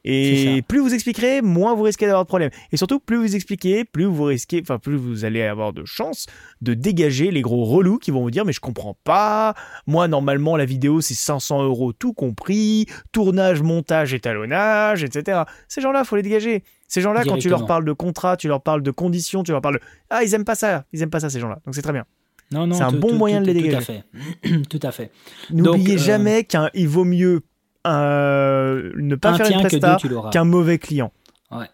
et 0.05 0.63
plus 0.67 0.79
vous 0.79 0.93
expliquerez, 0.93 1.41
moins 1.41 1.73
vous 1.75 1.83
risquez 1.83 2.05
d'avoir 2.05 2.25
de 2.25 2.27
problèmes. 2.27 2.49
Et 2.71 2.77
surtout, 2.77 2.99
plus 2.99 3.17
vous 3.17 3.35
expliquez, 3.35 3.85
plus 3.85 4.05
vous 4.05 4.25
risquez, 4.25 4.61
enfin, 4.61 4.77
plus 4.77 4.97
vous 4.97 5.23
allez 5.23 5.41
avoir 5.41 5.71
de 5.71 5.85
chances 5.85 6.25
de 6.61 6.73
dégager 6.73 7.31
les 7.31 7.41
gros 7.41 7.63
relous 7.63 7.99
qui 7.99 8.11
vont 8.11 8.21
vous 8.21 8.31
dire, 8.31 8.43
mais 8.43 8.51
je 8.51 8.59
comprends 8.59 8.97
pas. 9.03 9.53
Moi, 9.87 10.07
normalement, 10.07 10.57
la 10.57 10.65
vidéo, 10.65 10.99
c'est 10.99 11.13
500 11.13 11.63
euros 11.63 11.93
tout 11.93 12.13
compris. 12.13 12.85
Tournage, 13.11 13.61
montage, 13.61 14.13
étalonnage, 14.13 15.03
etc. 15.03 15.43
Ces 15.69 15.81
gens-là, 15.81 16.03
faut 16.03 16.17
les 16.17 16.21
dégager. 16.21 16.63
Ces 16.87 17.01
gens-là, 17.01 17.23
quand 17.23 17.37
tu 17.37 17.49
leur 17.49 17.65
parles 17.65 17.85
de 17.85 17.93
contrat, 17.93 18.35
tu 18.35 18.47
leur 18.47 18.61
parles 18.61 18.83
de 18.83 18.91
conditions, 18.91 19.43
tu 19.43 19.51
leur 19.51 19.61
parles 19.61 19.75
de, 19.75 19.81
ah, 20.09 20.23
ils 20.23 20.33
aiment 20.33 20.45
pas 20.45 20.55
ça. 20.55 20.85
Ils 20.91 21.01
aiment 21.01 21.09
pas 21.09 21.21
ça, 21.21 21.29
ces 21.29 21.39
gens-là. 21.39 21.59
Donc 21.65 21.75
c'est 21.75 21.81
très 21.81 21.93
bien. 21.93 22.05
Non, 22.51 22.67
non, 22.67 22.75
C'est 22.75 22.83
un 22.83 22.91
bon 22.91 23.15
moyen 23.15 23.41
de 23.41 23.47
les 23.47 23.53
Tout 23.53 23.59
à 23.59 23.63
dégager. 23.63 24.03
fait. 24.43 24.61
tout 24.69 24.79
à 24.83 24.91
fait. 24.91 25.11
N'oubliez 25.49 25.95
euh, 25.95 25.97
jamais 25.97 26.43
qu'il 26.43 26.87
vaut 26.87 27.05
mieux 27.05 27.41
euh, 27.85 28.91
ne 28.95 29.15
pas 29.15 29.29
un 29.31 29.37
faire 29.37 29.51
une 29.51 29.59
presta 29.59 29.97
qu'un 30.31 30.43
mauvais 30.45 30.77
client. 30.77 31.11
Ouais. 31.51 31.67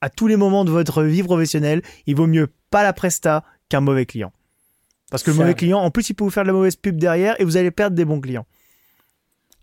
À 0.00 0.10
tous 0.10 0.26
les 0.26 0.36
moments 0.36 0.64
de 0.64 0.70
votre 0.70 1.02
vie 1.02 1.22
professionnelle, 1.22 1.82
il 2.06 2.16
vaut 2.16 2.26
mieux 2.26 2.48
pas 2.70 2.82
la 2.82 2.92
presta 2.92 3.44
qu'un 3.68 3.80
mauvais 3.80 4.06
client. 4.06 4.32
Parce 5.10 5.22
que 5.22 5.30
le 5.30 5.36
mauvais 5.36 5.54
client, 5.54 5.78
en 5.78 5.90
plus, 5.90 6.08
il 6.10 6.14
peut 6.14 6.24
vous 6.24 6.30
faire 6.30 6.42
de 6.42 6.48
la 6.48 6.54
mauvaise 6.54 6.74
pub 6.74 6.96
derrière 6.96 7.38
et 7.40 7.44
vous 7.44 7.56
allez 7.56 7.70
perdre 7.70 7.94
des 7.94 8.04
bons 8.04 8.20
clients. 8.20 8.46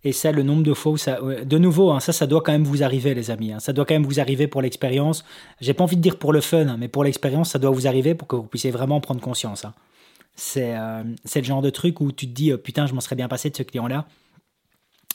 Et 0.03 0.13
ça, 0.13 0.31
le 0.31 0.43
nombre 0.43 0.63
de 0.63 0.73
fois 0.73 0.93
où 0.93 0.97
ça. 0.97 1.19
De 1.43 1.57
nouveau, 1.57 1.91
hein, 1.91 1.99
ça, 1.99 2.13
ça 2.13 2.25
doit 2.25 2.41
quand 2.41 2.53
même 2.53 2.63
vous 2.63 2.83
arriver, 2.83 3.13
les 3.13 3.31
amis. 3.31 3.51
hein. 3.51 3.59
Ça 3.59 3.73
doit 3.73 3.85
quand 3.85 3.95
même 3.95 4.05
vous 4.05 4.19
arriver 4.21 4.47
pour 4.47 4.61
l'expérience. 4.61 5.25
J'ai 5.59 5.73
pas 5.73 5.83
envie 5.83 5.97
de 5.97 6.01
dire 6.01 6.17
pour 6.17 6.31
le 6.31 6.39
fun, 6.39 6.67
hein, 6.67 6.77
mais 6.79 6.87
pour 6.87 7.03
l'expérience, 7.03 7.49
ça 7.51 7.59
doit 7.59 7.71
vous 7.71 7.85
arriver 7.87 8.15
pour 8.15 8.27
que 8.27 8.35
vous 8.37 8.43
puissiez 8.43 8.71
vraiment 8.71 9.01
prendre 9.01 9.19
conscience. 9.19 9.65
C'est 10.35 10.77
euh, 10.77 11.03
c'est 11.25 11.41
le 11.41 11.45
genre 11.45 11.61
de 11.61 11.69
truc 11.69 11.99
où 11.99 12.13
tu 12.13 12.27
te 12.27 12.31
dis, 12.31 12.51
euh, 12.51 12.57
putain, 12.57 12.85
je 12.85 12.93
m'en 12.93 13.01
serais 13.01 13.17
bien 13.17 13.27
passé 13.27 13.49
de 13.49 13.57
ce 13.57 13.63
client-là. 13.63 14.05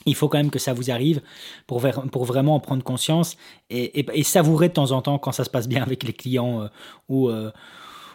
Il 0.05 0.15
faut 0.15 0.27
quand 0.29 0.37
même 0.37 0.51
que 0.51 0.59
ça 0.59 0.73
vous 0.73 0.91
arrive 0.91 1.21
pour, 1.67 1.79
ver- 1.79 2.03
pour 2.11 2.25
vraiment 2.25 2.55
en 2.55 2.59
prendre 2.59 2.83
conscience 2.83 3.37
et, 3.69 3.99
et- 3.99 4.05
et 4.13 4.23
savourer 4.23 4.67
de 4.69 4.73
temps 4.73 4.91
en 4.91 5.01
temps 5.01 5.17
quand 5.17 5.31
ça 5.31 5.43
se 5.43 5.49
passe 5.49 5.67
bien 5.67 5.81
avec 5.83 6.03
les 6.03 6.13
clients 6.13 6.61
euh, 6.63 6.67
ou, 7.09 7.29
euh, 7.29 7.51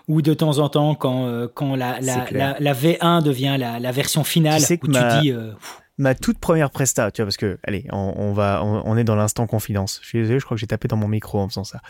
ou 0.08 0.22
de 0.22 0.32
temps 0.34 0.58
en 0.58 0.68
temps 0.68 0.94
quand, 0.94 1.26
euh, 1.26 1.48
quand 1.52 1.74
la, 1.76 2.00
la, 2.00 2.26
la- 2.30 2.56
la 2.60 2.72
V1 2.74 3.22
devient 3.22 3.56
la, 3.58 3.92
version 3.92 4.24
finale 4.24 4.60
Tu 4.60 4.66
sais 4.66 4.78
que 4.78 4.86
où 4.86 4.90
ma- 4.90 5.14
tu 5.16 5.20
dis 5.22 5.32
pff, 5.32 5.80
Ma 5.98 6.14
toute 6.14 6.38
première 6.38 6.70
presta, 6.70 7.10
tu 7.10 7.20
vois, 7.20 7.26
parce 7.26 7.36
que, 7.36 7.58
allez, 7.62 7.84
on, 7.92 8.14
on 8.16 8.32
va, 8.32 8.62
on, 8.64 8.82
on 8.86 8.96
est 8.96 9.04
dans 9.04 9.16
l'instant 9.16 9.46
confidence. 9.46 10.00
Je 10.02 10.08
suis 10.08 10.18
désolé, 10.20 10.38
je 10.40 10.46
crois 10.46 10.54
que 10.54 10.60
j'ai 10.60 10.66
tapé 10.66 10.88
dans 10.88 10.96
mon 10.96 11.08
micro 11.08 11.38
en 11.40 11.46
faisant 11.50 11.64
ça. 11.64 11.80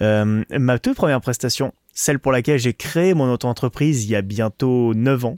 Ma 0.00 0.78
toute 0.80 0.96
première 0.96 1.20
prestation, 1.20 1.72
celle 1.92 2.18
pour 2.18 2.32
laquelle 2.32 2.58
j'ai 2.58 2.74
créé 2.74 3.14
mon 3.14 3.30
auto-entreprise 3.32 4.04
il 4.06 4.10
y 4.10 4.16
a 4.16 4.22
bientôt 4.22 4.92
9 4.94 5.24
ans. 5.24 5.36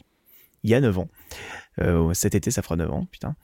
Il 0.64 0.70
y 0.70 0.74
a 0.74 0.80
9 0.80 0.96
ans. 0.98 1.08
Euh, 1.80 2.12
cet 2.14 2.34
été, 2.34 2.50
ça 2.50 2.62
fera 2.62 2.76
9 2.76 2.90
ans, 2.90 3.06
putain. 3.10 3.34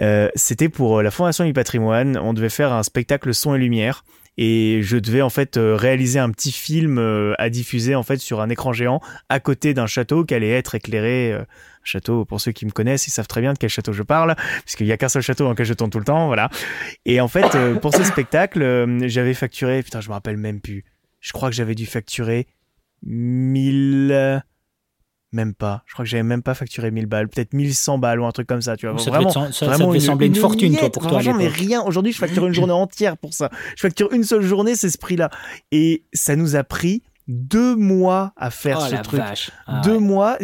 Euh, 0.00 0.28
C'était 0.34 0.68
pour 0.68 0.98
euh, 0.98 1.02
la 1.02 1.10
Fondation 1.10 1.44
du 1.44 1.52
patrimoine. 1.52 2.18
On 2.18 2.32
devait 2.32 2.48
faire 2.48 2.72
un 2.72 2.82
spectacle 2.82 3.34
son 3.34 3.54
et 3.54 3.58
lumière. 3.58 4.04
Et 4.36 4.80
je 4.82 4.96
devais 4.96 5.22
en 5.22 5.30
fait 5.30 5.56
réaliser 5.56 6.18
un 6.18 6.28
petit 6.30 6.50
film 6.50 6.98
à 7.38 7.50
diffuser 7.50 7.94
en 7.94 8.02
fait 8.02 8.16
sur 8.16 8.40
un 8.40 8.48
écran 8.48 8.72
géant 8.72 9.00
à 9.28 9.38
côté 9.38 9.74
d'un 9.74 9.86
château 9.86 10.24
qui 10.24 10.34
allait 10.34 10.50
être 10.50 10.74
éclairé. 10.74 11.32
un 11.34 11.46
château, 11.84 12.24
pour 12.24 12.40
ceux 12.40 12.50
qui 12.50 12.66
me 12.66 12.72
connaissent, 12.72 13.06
ils 13.06 13.12
savent 13.12 13.28
très 13.28 13.42
bien 13.42 13.52
de 13.52 13.58
quel 13.58 13.70
château 13.70 13.92
je 13.92 14.02
parle, 14.02 14.34
puisqu'il 14.64 14.88
y 14.88 14.92
a 14.92 14.96
qu'un 14.96 15.08
seul 15.08 15.22
château 15.22 15.44
dans 15.44 15.50
lequel 15.50 15.66
je 15.66 15.74
tourne 15.74 15.90
tout 15.90 16.00
le 16.00 16.04
temps, 16.04 16.26
voilà. 16.26 16.50
Et 17.04 17.20
en 17.20 17.28
fait, 17.28 17.56
pour 17.80 17.94
ce 17.94 18.02
spectacle, 18.02 18.98
j'avais 19.06 19.34
facturé, 19.34 19.84
putain, 19.84 20.00
je 20.00 20.08
me 20.08 20.14
rappelle 20.14 20.36
même 20.36 20.60
plus. 20.60 20.84
Je 21.20 21.30
crois 21.32 21.48
que 21.48 21.54
j'avais 21.54 21.76
dû 21.76 21.86
facturer 21.86 22.48
1000 23.04 24.10
euh, 24.12 24.40
même 25.34 25.54
pas. 25.54 25.82
Je 25.86 25.92
crois 25.92 26.04
que 26.04 26.10
j'avais 26.10 26.22
même 26.22 26.42
pas 26.42 26.54
facturé 26.54 26.90
1000 26.90 27.06
balles, 27.06 27.28
peut-être 27.28 27.52
1100 27.52 27.98
balles 27.98 28.20
ou 28.20 28.24
un 28.26 28.32
truc 28.32 28.46
comme 28.46 28.62
ça, 28.62 28.76
tu 28.76 28.88
vois. 28.88 28.98
ça, 28.98 29.10
vraiment, 29.10 29.30
devait, 29.30 29.52
ça- 29.52 29.66
vraiment 29.66 29.88
devait 29.88 30.00
sembler 30.00 30.26
une, 30.28 30.34
fortune, 30.34 30.72
toi, 30.72 30.82
miette. 30.82 30.94
pour 30.94 31.02
toi 31.02 31.18
à 31.18 31.22
Franchement, 31.22 31.38
mais 31.38 31.48
rien. 31.48 31.82
Aujourd'hui, 31.82 32.12
je 32.12 32.18
facture 32.18 32.46
une 32.46 32.54
journée 32.54 32.72
entière 32.72 33.16
pour 33.16 33.34
ça. 33.34 33.50
Je 33.76 33.82
facture 33.82 34.12
une 34.12 34.24
seule 34.24 34.42
journée, 34.42 34.74
c'est 34.74 34.90
ce 34.90 34.98
prix-là. 34.98 35.30
Et 35.72 36.04
ça 36.12 36.36
nous 36.36 36.56
a 36.56 36.64
pris 36.64 37.02
deux 37.26 37.74
mois 37.74 38.32
à 38.36 38.50
faire 38.50 38.80
Oh 38.82 38.86
ce 38.90 38.96
truc. 39.02 39.22
Ah 39.66 39.80
deux 39.82 39.94
ouais. 39.94 39.98
mois. 39.98 40.36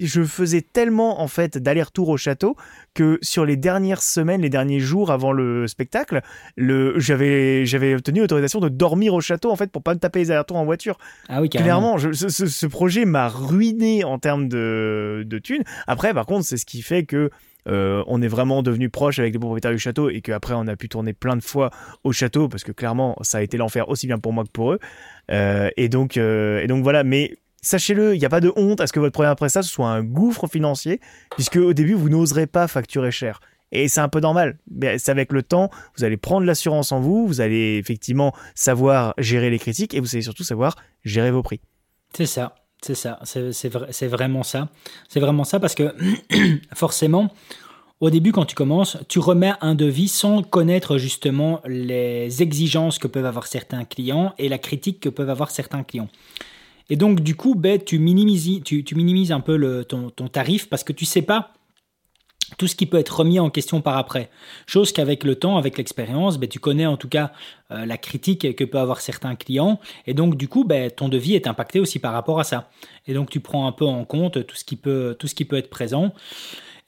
Je 0.00 0.22
faisais 0.24 0.60
tellement 0.60 1.20
en 1.20 1.28
fait 1.28 1.56
d'aller-retour 1.58 2.08
au 2.08 2.16
château 2.16 2.56
que 2.94 3.18
sur 3.22 3.44
les 3.44 3.56
dernières 3.56 4.02
semaines, 4.02 4.40
les 4.42 4.50
derniers 4.50 4.80
jours 4.80 5.10
avant 5.12 5.30
le 5.32 5.68
spectacle, 5.68 6.22
le 6.56 6.98
j'avais 6.98 7.64
j'avais 7.66 7.94
obtenu 7.94 8.20
l'autorisation 8.20 8.58
de 8.60 8.68
dormir 8.68 9.14
au 9.14 9.20
château 9.20 9.50
en 9.50 9.56
fait 9.56 9.70
pour 9.70 9.82
pas 9.82 9.94
me 9.94 10.00
taper 10.00 10.18
les 10.20 10.30
allers-retours 10.30 10.56
en 10.56 10.64
voiture. 10.64 10.98
Ah 11.28 11.40
oui, 11.40 11.48
carrément. 11.48 11.96
Clairement, 11.96 11.98
je- 11.98 12.12
ce, 12.12 12.28
ce- 12.28 12.46
ce 12.46 12.66
projet 12.66 13.04
m'a 13.04 13.28
ruiné 13.28 14.02
en 14.04 14.18
termes 14.18 14.48
de 14.48 15.22
de 15.26 15.38
thunes. 15.38 15.62
Après, 15.86 16.12
par 16.12 16.26
contre, 16.26 16.44
c'est 16.44 16.56
ce 16.56 16.66
qui 16.66 16.82
fait 16.82 17.04
que 17.04 17.30
euh, 17.68 18.04
on 18.06 18.22
est 18.22 18.28
vraiment 18.28 18.62
devenu 18.62 18.90
proche 18.90 19.18
avec 19.18 19.32
les 19.32 19.38
propriétaires 19.38 19.72
du 19.72 19.78
château 19.78 20.08
et 20.08 20.20
qu'après 20.20 20.54
on 20.54 20.66
a 20.66 20.76
pu 20.76 20.88
tourner 20.88 21.12
plein 21.12 21.36
de 21.36 21.42
fois 21.42 21.70
au 22.04 22.12
château 22.12 22.48
parce 22.48 22.64
que 22.64 22.72
clairement 22.72 23.16
ça 23.22 23.38
a 23.38 23.42
été 23.42 23.56
l'enfer 23.56 23.88
aussi 23.88 24.06
bien 24.06 24.18
pour 24.18 24.32
moi 24.32 24.44
que 24.44 24.50
pour 24.50 24.72
eux. 24.72 24.78
Euh, 25.30 25.70
et 25.76 25.88
donc 25.88 26.16
euh, 26.16 26.60
et 26.60 26.66
donc 26.66 26.82
voilà, 26.82 27.04
mais 27.04 27.36
sachez-le, 27.62 28.14
il 28.14 28.18
n'y 28.18 28.24
a 28.24 28.28
pas 28.28 28.40
de 28.40 28.52
honte 28.56 28.80
à 28.80 28.86
ce 28.86 28.92
que 28.92 29.00
votre 29.00 29.14
première 29.14 29.36
prestation 29.36 29.70
soit 29.70 29.88
un 29.88 30.02
gouffre 30.02 30.46
financier 30.46 31.00
puisque 31.34 31.56
au 31.56 31.72
début 31.72 31.94
vous 31.94 32.08
n'oserez 32.08 32.46
pas 32.46 32.68
facturer 32.68 33.10
cher. 33.10 33.40
Et 33.72 33.88
c'est 33.88 34.00
un 34.00 34.08
peu 34.08 34.20
normal. 34.20 34.58
Mais 34.70 34.98
c'est 34.98 35.10
avec 35.10 35.32
le 35.32 35.42
temps, 35.42 35.70
vous 35.96 36.04
allez 36.04 36.16
prendre 36.16 36.46
l'assurance 36.46 36.92
en 36.92 37.00
vous, 37.00 37.26
vous 37.26 37.40
allez 37.40 37.78
effectivement 37.78 38.32
savoir 38.54 39.12
gérer 39.18 39.50
les 39.50 39.58
critiques 39.58 39.92
et 39.92 40.00
vous 40.00 40.14
allez 40.14 40.22
surtout 40.22 40.44
savoir 40.44 40.76
gérer 41.04 41.32
vos 41.32 41.42
prix. 41.42 41.60
C'est 42.16 42.26
ça, 42.26 42.54
c'est 42.82 42.94
ça, 42.94 43.18
c'est 43.24 43.68
vrai- 43.68 44.08
vraiment 44.08 44.42
ça. 44.42 44.68
C'est 45.08 45.20
vraiment 45.20 45.44
ça 45.44 45.60
parce 45.60 45.74
que 45.74 45.94
forcément, 46.74 47.32
au 48.00 48.10
début, 48.10 48.32
quand 48.32 48.44
tu 48.44 48.54
commences, 48.54 48.98
tu 49.08 49.18
remets 49.18 49.54
un 49.60 49.74
devis 49.74 50.08
sans 50.08 50.42
connaître 50.42 50.98
justement 50.98 51.60
les 51.66 52.42
exigences 52.42 52.98
que 52.98 53.08
peuvent 53.08 53.24
avoir 53.24 53.46
certains 53.46 53.84
clients 53.84 54.34
et 54.38 54.48
la 54.48 54.58
critique 54.58 55.00
que 55.00 55.08
peuvent 55.08 55.30
avoir 55.30 55.50
certains 55.50 55.82
clients. 55.82 56.08
Et 56.90 56.96
donc, 56.96 57.20
du 57.20 57.34
coup, 57.34 57.54
ben, 57.54 57.82
tu, 57.82 57.98
minimises, 57.98 58.62
tu, 58.62 58.84
minimises 58.94 59.32
un 59.32 59.40
peu 59.40 59.84
ton, 59.88 60.10
ton 60.10 60.28
tarif 60.28 60.68
parce 60.68 60.84
que 60.84 60.92
tu 60.92 61.04
sais 61.04 61.22
pas 61.22 61.52
tout 62.58 62.68
ce 62.68 62.76
qui 62.76 62.86
peut 62.86 62.98
être 62.98 63.20
remis 63.20 63.40
en 63.40 63.50
question 63.50 63.80
par 63.80 63.96
après. 63.96 64.30
Chose 64.66 64.92
qu'avec 64.92 65.24
le 65.24 65.36
temps, 65.36 65.56
avec 65.56 65.78
l'expérience, 65.78 66.38
ben, 66.38 66.48
tu 66.48 66.58
connais 66.58 66.86
en 66.86 66.96
tout 66.96 67.08
cas 67.08 67.32
euh, 67.70 67.84
la 67.86 67.98
critique 67.98 68.54
que 68.54 68.64
peuvent 68.64 68.82
avoir 68.82 69.00
certains 69.00 69.34
clients. 69.34 69.80
Et 70.06 70.14
donc, 70.14 70.36
du 70.36 70.48
coup, 70.48 70.64
ben, 70.64 70.90
ton 70.90 71.08
devis 71.08 71.34
est 71.34 71.46
impacté 71.46 71.80
aussi 71.80 71.98
par 71.98 72.12
rapport 72.12 72.40
à 72.40 72.44
ça. 72.44 72.70
Et 73.06 73.14
donc, 73.14 73.30
tu 73.30 73.40
prends 73.40 73.66
un 73.66 73.72
peu 73.72 73.84
en 73.84 74.04
compte 74.04 74.46
tout 74.46 74.56
ce 74.56 74.64
qui 74.64 74.76
peut, 74.76 75.16
être 75.52 75.70
présent. 75.70 76.12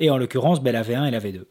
Et 0.00 0.10
en 0.10 0.18
l'occurrence, 0.18 0.62
ben, 0.62 0.72
la 0.72 0.82
V1 0.82 1.08
et 1.08 1.10
la 1.10 1.20
V2. 1.20 1.44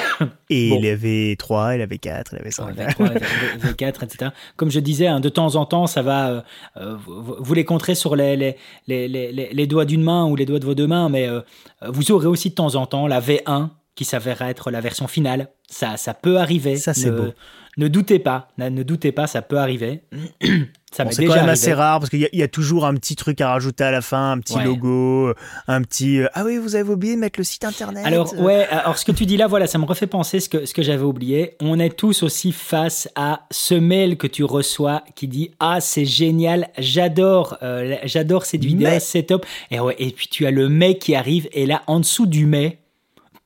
Et 0.50 0.70
Bon. 0.70 0.78
il 0.80 0.86
avait 0.88 1.36
3, 1.38 1.74
il 1.76 1.82
avait 1.82 1.98
4, 1.98 2.32
il 2.34 2.38
avait 2.40 2.50
5. 2.50 2.74
V3, 2.74 3.12
V- 3.12 3.70
V4, 3.72 4.04
etc. 4.04 4.30
Comme 4.56 4.70
je 4.70 4.80
disais, 4.80 5.06
hein, 5.06 5.20
de 5.20 5.28
temps 5.28 5.56
en 5.56 5.66
temps, 5.66 5.86
ça 5.86 6.02
va. 6.02 6.28
euh, 6.30 6.40
euh, 6.78 6.96
vous, 7.06 7.36
vous 7.38 7.54
les 7.54 7.64
compterez 7.64 7.94
sur 7.94 8.16
les, 8.16 8.36
les, 8.36 8.56
les- 8.86 9.06
les 9.52 9.66
doigts 9.66 9.84
d'une 9.84 10.02
main 10.02 10.24
ou 10.26 10.36
les 10.36 10.46
doigts 10.46 10.58
de 10.58 10.64
vos 10.64 10.74
deux 10.74 10.86
mains, 10.86 11.08
mais 11.08 11.28
euh, 11.28 11.40
vous 11.86 12.10
aurez 12.12 12.26
aussi 12.26 12.50
de 12.50 12.54
temps 12.54 12.74
en 12.74 12.86
temps 12.86 13.06
la 13.06 13.20
V1 13.20 13.68
qui 13.98 14.04
s'avérera 14.04 14.48
être 14.48 14.70
la 14.70 14.80
version 14.80 15.08
finale. 15.08 15.48
Ça, 15.68 15.96
ça 15.96 16.14
peut 16.14 16.38
arriver. 16.38 16.76
Ça, 16.76 16.94
c'est 16.94 17.10
ne, 17.10 17.16
beau. 17.16 17.32
Ne 17.78 17.88
doutez 17.88 18.20
pas, 18.20 18.48
ne, 18.56 18.68
ne 18.68 18.82
doutez 18.84 19.10
pas, 19.10 19.26
ça 19.26 19.42
peut 19.42 19.58
arriver. 19.58 20.02
ça 20.92 21.04
Bon, 21.04 21.10
c'est 21.10 21.22
déjà 21.22 21.28
quand 21.34 21.34
même 21.40 21.48
arrivé. 21.48 21.50
assez 21.50 21.72
rare 21.74 21.98
parce 21.98 22.10
qu'il 22.10 22.20
y, 22.20 22.24
a- 22.24 22.28
il 22.32 22.38
y 22.38 22.42
a 22.44 22.48
toujours 22.48 22.86
un 22.86 22.94
petit 22.94 23.16
truc 23.16 23.40
à 23.40 23.50
rajouter 23.50 23.82
à 23.84 23.90
la 23.90 24.00
fin, 24.00 24.32
un 24.32 24.38
petit 24.38 24.54
Ouais. 24.56 24.64
logo, 24.64 25.32
un 25.66 25.82
petit 25.82 26.20
euh, 26.20 26.26
ah 26.34 26.44
oui 26.44 26.56
vous 26.58 26.74
avez 26.76 26.88
oublié 26.90 27.14
de 27.16 27.20
mettre 27.20 27.38
le 27.40 27.44
site 27.44 27.64
internet. 27.64 28.06
Alors 28.06 28.32
ouais, 28.40 28.66
alors 28.70 28.96
ce 28.98 29.04
que 29.04 29.12
tu 29.12 29.26
dis 29.26 29.36
là, 29.36 29.46
voilà, 29.48 29.66
ça 29.66 29.78
me 29.78 29.84
refait 29.84 30.06
penser 30.06 30.38
ce 30.40 30.48
que 30.48 30.64
ce 30.64 30.72
que 30.74 30.82
j'avais 30.82 31.02
oublié. 31.04 31.56
On 31.60 31.78
est 31.80 31.90
tous 31.90 32.22
aussi 32.22 32.52
face 32.52 33.08
à 33.16 33.42
ce 33.50 33.74
mail 33.74 34.16
que 34.16 34.26
tu 34.28 34.44
reçois 34.44 35.02
qui 35.16 35.26
dit 35.28 35.50
ah 35.60 35.80
c'est 35.80 36.04
génial, 36.06 36.68
j'adore, 36.78 37.58
euh, 37.62 37.96
j'adore 38.04 38.44
cette 38.46 38.64
vidéo, 38.64 38.88
Mais- 38.88 39.00
c'est 39.00 39.24
top. 39.24 39.44
Et 39.70 39.78
ouais, 39.80 39.96
et 39.98 40.10
puis 40.12 40.28
tu 40.28 40.46
as 40.46 40.50
le 40.52 40.68
mais 40.68 40.98
qui 40.98 41.14
arrive 41.14 41.48
et 41.52 41.66
là 41.66 41.82
en 41.86 42.00
dessous 42.00 42.26
du 42.26 42.46
mais, 42.46 42.78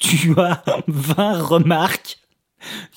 tu 0.02 0.34
as 0.38 0.62
20 0.88 1.42
remarques 1.42 2.18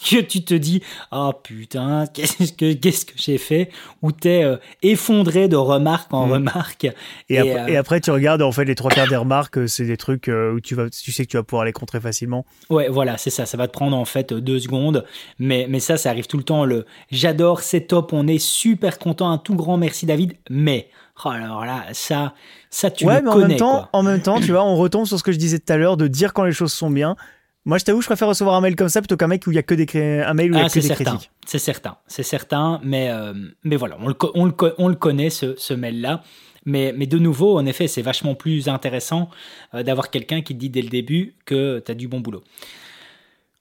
que 0.08 0.22
tu 0.22 0.44
te 0.44 0.54
dis 0.54 0.84
ah 1.10 1.32
putain 1.44 2.06
qu'est-ce 2.14 2.54
que 2.54 2.74
qu'est-ce 2.74 3.04
que 3.04 3.14
j'ai 3.16 3.40
fait? 3.40 3.72
Ou 4.04 4.12
t'es 4.12 4.44
euh, 4.44 4.58
effondré 4.84 5.48
de 5.48 5.56
remarques 5.56 6.14
en 6.14 6.28
Mm. 6.28 6.32
remarques 6.34 6.88
Et, 7.30 7.40
après, 7.40 7.60
euh, 7.62 7.68
et 7.68 7.78
après, 7.78 8.00
tu 8.00 8.12
regardes 8.12 8.44
en 8.44 8.52
fait 8.52 8.66
les 8.66 8.76
trois 8.76 8.92
quarts 8.92 9.08
des 9.08 9.16
remarques, 9.16 9.58
euh, 9.58 9.68
c'est 9.68 9.86
des 9.86 9.98
trucs 9.98 10.28
où 10.28 10.60
tu 10.60 10.76
vas, 10.76 10.90
tu 10.90 11.12
sais 11.12 11.26
que 11.26 11.32
tu 11.32 11.38
vas 11.38 11.44
pouvoir 11.44 11.66
les 11.66 11.74
contrer 11.74 12.00
facilement. 12.00 12.46
Ouais, 12.70 12.90
voilà, 12.90 13.18
c'est 13.18 13.32
ça. 13.32 13.48
Ça 13.48 13.58
va 13.58 13.68
te 13.68 13.74
prendre 13.74 13.98
en 13.98 14.06
fait 14.06 14.34
deux 14.34 14.60
secondes. 14.60 15.04
Mais, 15.40 15.66
mais 15.68 15.80
ça, 15.80 15.98
ça 15.98 16.12
arrive 16.12 16.28
tout 16.28 16.38
le 16.38 16.44
temps. 16.44 16.64
Le 16.66 16.86
j'adore, 17.12 17.62
c'est 17.62 17.82
top, 17.88 18.14
on 18.14 18.28
est 18.28 18.38
super 18.38 19.00
content. 19.00 19.32
Un 19.32 19.40
tout 19.40 19.56
grand 19.56 19.78
merci, 19.78 20.06
David. 20.06 20.36
Mais, 20.50 20.90
oh, 21.26 21.30
alors 21.30 21.66
là, 21.66 21.86
ça, 21.94 22.36
ça 22.78 22.92
tu 22.92 23.06
ouais, 23.06 23.22
le 23.22 23.22
mais 23.24 23.30
en 23.32 23.38
même 23.38 23.56
temps, 23.58 23.72
quoi. 23.78 23.90
en 23.94 24.04
même 24.04 24.22
temps, 24.22 24.40
tu 24.42 24.52
vois, 24.52 24.64
on 24.66 24.76
retombe 24.76 25.06
sur 25.06 25.18
ce 25.18 25.24
que 25.24 25.32
je 25.32 25.38
disais 25.38 25.60
tout 25.60 25.72
à 25.72 25.78
l'heure 25.78 25.96
de 25.96 26.08
dire 26.08 26.34
quand 26.34 26.44
les 26.44 26.52
choses 26.52 26.74
sont 26.74 26.90
bien. 26.90 27.16
Moi, 27.64 27.78
je 27.78 27.86
t'avoue, 27.86 28.02
je 28.02 28.06
préfère 28.08 28.28
recevoir 28.28 28.56
un 28.56 28.62
mail 28.62 28.76
comme 28.76 28.90
ça 28.90 29.02
plutôt 29.02 29.16
qu'un 29.18 29.28
mec 29.28 29.48
où 29.48 29.52
il 29.52 29.56
y 29.56 29.58
a 29.58 29.64
que 29.64 29.74
des 29.74 29.88
un 30.24 30.34
mail 30.34 30.52
où 30.52 30.56
il 30.56 30.60
y 30.60 30.62
a 30.62 30.66
Ah, 30.66 30.70
que 30.70 30.74
des 30.74 30.82
certain. 30.82 31.04
critiques. 31.12 31.32
C'est 31.48 31.58
certain. 31.58 31.96
C'est 32.08 32.22
certain. 32.24 32.80
Mais, 32.84 33.10
euh, 33.10 33.34
mais 33.64 33.76
voilà, 33.78 33.96
on 34.02 34.08
le, 34.10 34.14
co- 34.14 34.32
on 34.36 34.46
le, 34.46 34.52
co- 34.52 34.74
on 34.78 34.88
le 34.90 34.96
connaît, 34.96 35.30
ce, 35.30 35.56
ce 35.58 35.74
mail-là. 35.74 36.22
Mais, 36.66 36.94
mais 36.98 37.06
de 37.08 37.18
nouveau, 37.18 37.58
en 37.58 37.66
effet, 37.66 37.88
c'est 37.88 38.02
vachement 38.02 38.36
plus 38.36 38.68
intéressant 38.68 39.30
euh, 39.74 39.82
d'avoir 39.84 40.10
quelqu'un 40.12 40.42
qui 40.42 40.54
te 40.54 40.60
dit 40.60 40.70
dès 40.70 40.82
le 40.82 40.90
début 40.90 41.36
que 41.46 41.80
tu 41.80 41.92
as 41.92 41.96
du 41.96 42.08
bon 42.08 42.20
boulot. 42.20 42.44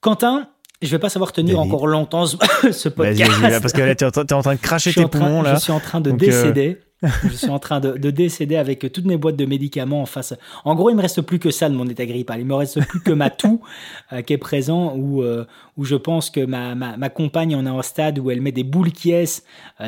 Quentin, 0.01 0.49
je 0.81 0.89
vais 0.89 0.99
pas 0.99 1.09
savoir 1.09 1.31
tenir 1.31 1.55
David. 1.57 1.71
encore 1.73 1.87
longtemps 1.87 2.25
ce, 2.25 2.37
ce 2.71 2.89
Vas-y, 2.89 2.93
podcast. 2.93 3.31
vas-y, 3.31 3.51
là, 3.51 3.61
parce 3.61 3.73
que 3.73 3.81
là, 3.81 3.95
train- 3.95 4.25
t'es 4.25 4.33
en 4.33 4.41
train 4.41 4.55
de 4.55 4.59
cracher 4.59 4.93
tes 4.93 5.05
poumons 5.07 5.41
là. 5.41 5.55
je 5.55 5.59
suis 5.61 5.71
en 5.71 5.79
train 5.79 6.01
de 6.01 6.11
Donc, 6.11 6.21
euh, 6.21 6.25
décéder. 6.25 6.79
Je 7.03 7.29
suis 7.29 7.49
en 7.49 7.59
train 7.59 7.79
de, 7.79 7.97
de 7.97 8.09
décéder 8.09 8.55
avec 8.55 8.91
toutes 8.91 9.05
mes 9.05 9.17
boîtes 9.17 9.35
de 9.35 9.45
médicaments 9.45 10.01
en 10.01 10.05
face. 10.05 10.33
En 10.63 10.75
gros, 10.75 10.89
il 10.89 10.95
me 10.95 11.01
reste 11.01 11.21
plus 11.21 11.39
que 11.39 11.51
ça 11.51 11.69
de 11.69 11.75
mon 11.75 11.87
état 11.87 12.05
grippal. 12.05 12.39
Il 12.39 12.45
me 12.45 12.55
reste 12.55 12.83
plus 12.87 13.01
que 13.01 13.11
ma 13.11 13.29
toux 13.29 13.61
euh, 14.13 14.21
qui 14.21 14.33
est 14.33 14.37
présent 14.37 14.93
où, 14.95 15.21
euh, 15.21 15.45
où 15.77 15.85
je 15.85 15.95
pense 15.95 16.29
que 16.29 16.45
ma, 16.45 16.73
ma, 16.75 16.97
ma 16.97 17.09
compagne 17.09 17.55
en 17.55 17.65
est 17.65 17.69
un 17.69 17.81
stade 17.81 18.17
où 18.19 18.31
elle 18.31 18.41
met 18.41 18.51
des 18.51 18.63
boules 18.63 18.91
qui 18.91 19.11
est 19.11 19.43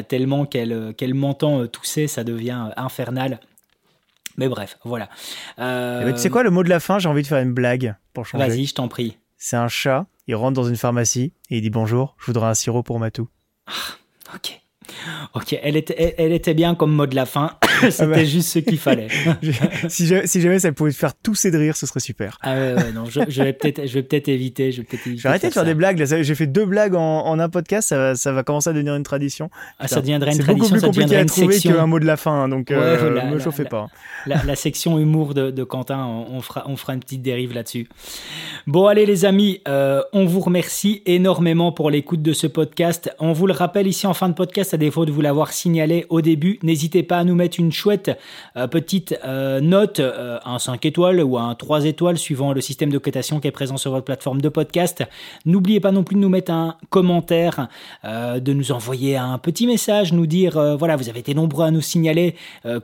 tellement 0.08 0.46
qu'elle 0.46 0.74
euh, 0.74 0.94
qu'elle 0.94 1.14
m'entend 1.14 1.62
euh, 1.62 1.68
tousser, 1.68 2.08
ça 2.08 2.24
devient 2.24 2.68
euh, 2.70 2.74
infernal. 2.82 3.40
Mais 4.38 4.48
bref, 4.50 4.78
voilà. 4.84 5.10
Euh, 5.60 6.02
Eh 6.04 6.06
ben, 6.06 6.14
tu 6.14 6.20
sais 6.22 6.30
quoi, 6.30 6.44
le 6.44 6.52
mot 6.52 6.64
de 6.64 6.70
la 6.70 6.80
fin, 6.80 7.00
j'ai 7.00 7.10
envie 7.10 7.24
de 7.24 7.28
faire 7.28 7.42
une 7.42 7.54
blague 7.54 7.96
pour 8.14 8.26
changer. 8.26 8.48
Vas-y, 8.48 8.66
je 8.66 8.76
t'en 8.76 8.88
prie. 8.88 9.18
C'est 9.38 9.56
un 9.56 9.68
chat, 9.68 10.06
il 10.28 10.36
rentre 10.36 10.54
dans 10.54 10.68
une 10.68 10.76
pharmacie 10.78 11.34
et 11.50 11.58
il 11.58 11.62
dit 11.62 11.70
bonjour, 11.70 12.16
je 12.20 12.26
voudrais 12.28 12.48
un 12.48 12.54
sirop 12.54 12.84
pour 12.84 13.00
ma 13.00 13.10
toux. 13.12 13.28
Ok. 14.36 14.62
Ok, 15.34 15.58
elle 15.62 15.76
était, 15.76 15.96
elle, 15.98 16.14
elle 16.18 16.32
était 16.34 16.54
bien 16.54 16.76
comme 16.76 16.94
mot 16.94 17.06
de 17.06 17.16
la 17.16 17.26
fin. 17.26 17.52
C'était 17.90 18.06
bah. 18.08 18.24
juste 18.24 18.50
ce 18.50 18.60
qu'il 18.60 18.78
fallait. 18.80 19.08
si, 19.90 20.06
jamais, 20.08 20.28
si 20.28 20.42
jamais 20.42 20.60
ça 20.60 20.72
pouvait 20.72 20.92
te 20.92 20.96
faire 20.98 21.14
tousser 21.16 21.52
de 21.52 21.58
rire, 21.58 21.76
ce 21.76 21.86
serait 21.86 22.00
super. 22.00 22.38
Ah 22.42 22.56
ouais, 22.56 22.74
ouais, 22.74 22.92
non, 22.94 23.06
je, 23.06 23.22
je 23.28 23.44
vais 23.44 23.54
peut-être, 23.54 23.80
éviter, 23.80 23.88
je 23.88 23.94
vais 23.94 24.04
peut-être 24.04 24.28
éviter. 24.28 24.72
Je 24.72 24.82
vais 25.24 25.30
arrêter 25.30 25.48
de 25.50 25.54
faire 25.54 25.66
des 25.66 25.74
blagues. 25.76 26.04
J'ai 26.22 26.36
fait 26.36 26.48
deux 26.48 26.66
blagues 26.66 26.96
en, 26.96 27.26
en 27.26 27.40
un 27.40 27.50
podcast, 27.50 27.90
ça 27.90 27.98
va, 27.98 28.16
ça 28.16 28.32
va 28.32 28.44
commencer 28.44 28.70
à 28.70 28.74
devenir 28.74 28.96
une 28.96 29.04
tradition. 29.04 29.50
Ah, 29.80 29.88
ça 29.88 30.02
deviendrait 30.02 30.32
une 30.32 30.38
C'est 30.38 30.44
beaucoup 30.48 30.60
tradition, 30.68 30.90
plus 30.92 31.00
compliqué 31.00 31.16
à 31.18 31.26
trouver 31.26 31.54
section. 31.54 31.74
qu'un 31.74 31.86
mot 31.88 32.00
de 32.00 32.06
la 32.06 32.18
fin, 32.18 32.32
hein, 32.44 32.50
donc 32.50 32.68
Ouais, 32.70 32.76
euh, 32.78 33.10
me 33.30 33.36
la- 33.38 33.40
chauffez 33.44 33.64
la- 33.64 33.70
pas. 33.70 33.88
La, 34.26 34.44
la 34.44 34.56
section 34.56 34.98
humour 35.00 35.34
de, 35.34 35.52
de 35.52 35.64
Quentin, 35.64 36.04
on, 36.06 36.36
on 36.38 36.42
fera, 36.42 36.64
on 36.68 36.76
fera 36.78 36.94
une 36.94 37.00
petite 37.00 37.22
dérive 37.22 37.54
là-dessus. 37.54 37.88
Bon, 38.66 38.88
allez 38.88 39.06
les 39.06 39.26
amis, 39.26 39.62
euh, 39.68 40.02
on 40.14 40.26
vous 40.26 40.40
remercie 40.40 41.02
énormément 41.06 41.72
pour 41.72 41.90
l'écoute 41.92 42.22
de 42.22 42.34
ce 42.34 42.48
podcast. 42.48 43.12
On 43.20 43.34
vous 43.34 43.48
le 43.48 43.54
rappelle 43.54 43.88
ici 43.88 44.08
en 44.08 44.14
fin 44.14 44.30
de 44.30 44.34
podcast, 44.34 44.74
à 44.78 44.80
défaut 44.80 45.06
de 45.08 45.12
vous 45.12 45.22
l'avoir 45.22 45.54
signalé 45.54 46.06
au 46.10 46.22
début, 46.22 46.60
n'hésitez 46.62 47.02
pas 47.02 47.18
à 47.18 47.24
nous 47.24 47.34
mettre 47.34 47.60
une 47.60 47.72
chouette 47.72 48.12
euh, 48.56 48.68
petite 48.68 49.18
euh, 49.26 49.60
note, 49.60 50.00
euh, 50.00 50.38
un 50.46 50.60
5 50.60 50.86
étoiles 50.86 51.24
ou 51.24 51.36
un 51.40 51.56
3 51.56 51.86
étoiles, 51.86 52.20
suivant 52.20 52.54
le 52.54 52.62
système 52.62 52.92
de 52.92 53.00
cotation 53.00 53.40
qui 53.40 53.48
est 53.48 53.52
présent 53.52 53.78
sur 53.78 53.90
votre 53.90 54.06
plateforme 54.06 54.40
de 54.40 54.50
podcast. 54.50 55.04
N'oubliez 55.48 55.80
pas 55.80 55.92
non 55.92 56.04
plus 56.04 56.16
de 56.16 56.20
nous 56.22 56.30
mettre 56.30 56.52
un 56.52 56.78
commentaire, 56.92 57.68
de 58.04 58.54
nous 58.54 58.72
envoyer 58.72 59.18
un 59.18 59.40
petit 59.40 59.66
message, 59.66 60.14
nous 60.14 60.28
dire, 60.28 60.78
voilà, 60.78 60.96
vous 60.96 61.10
avez 61.10 61.20
été 61.22 61.34
nombreux 61.34 61.66
à 61.66 61.72
nous 61.72 61.82
signaler 61.82 62.36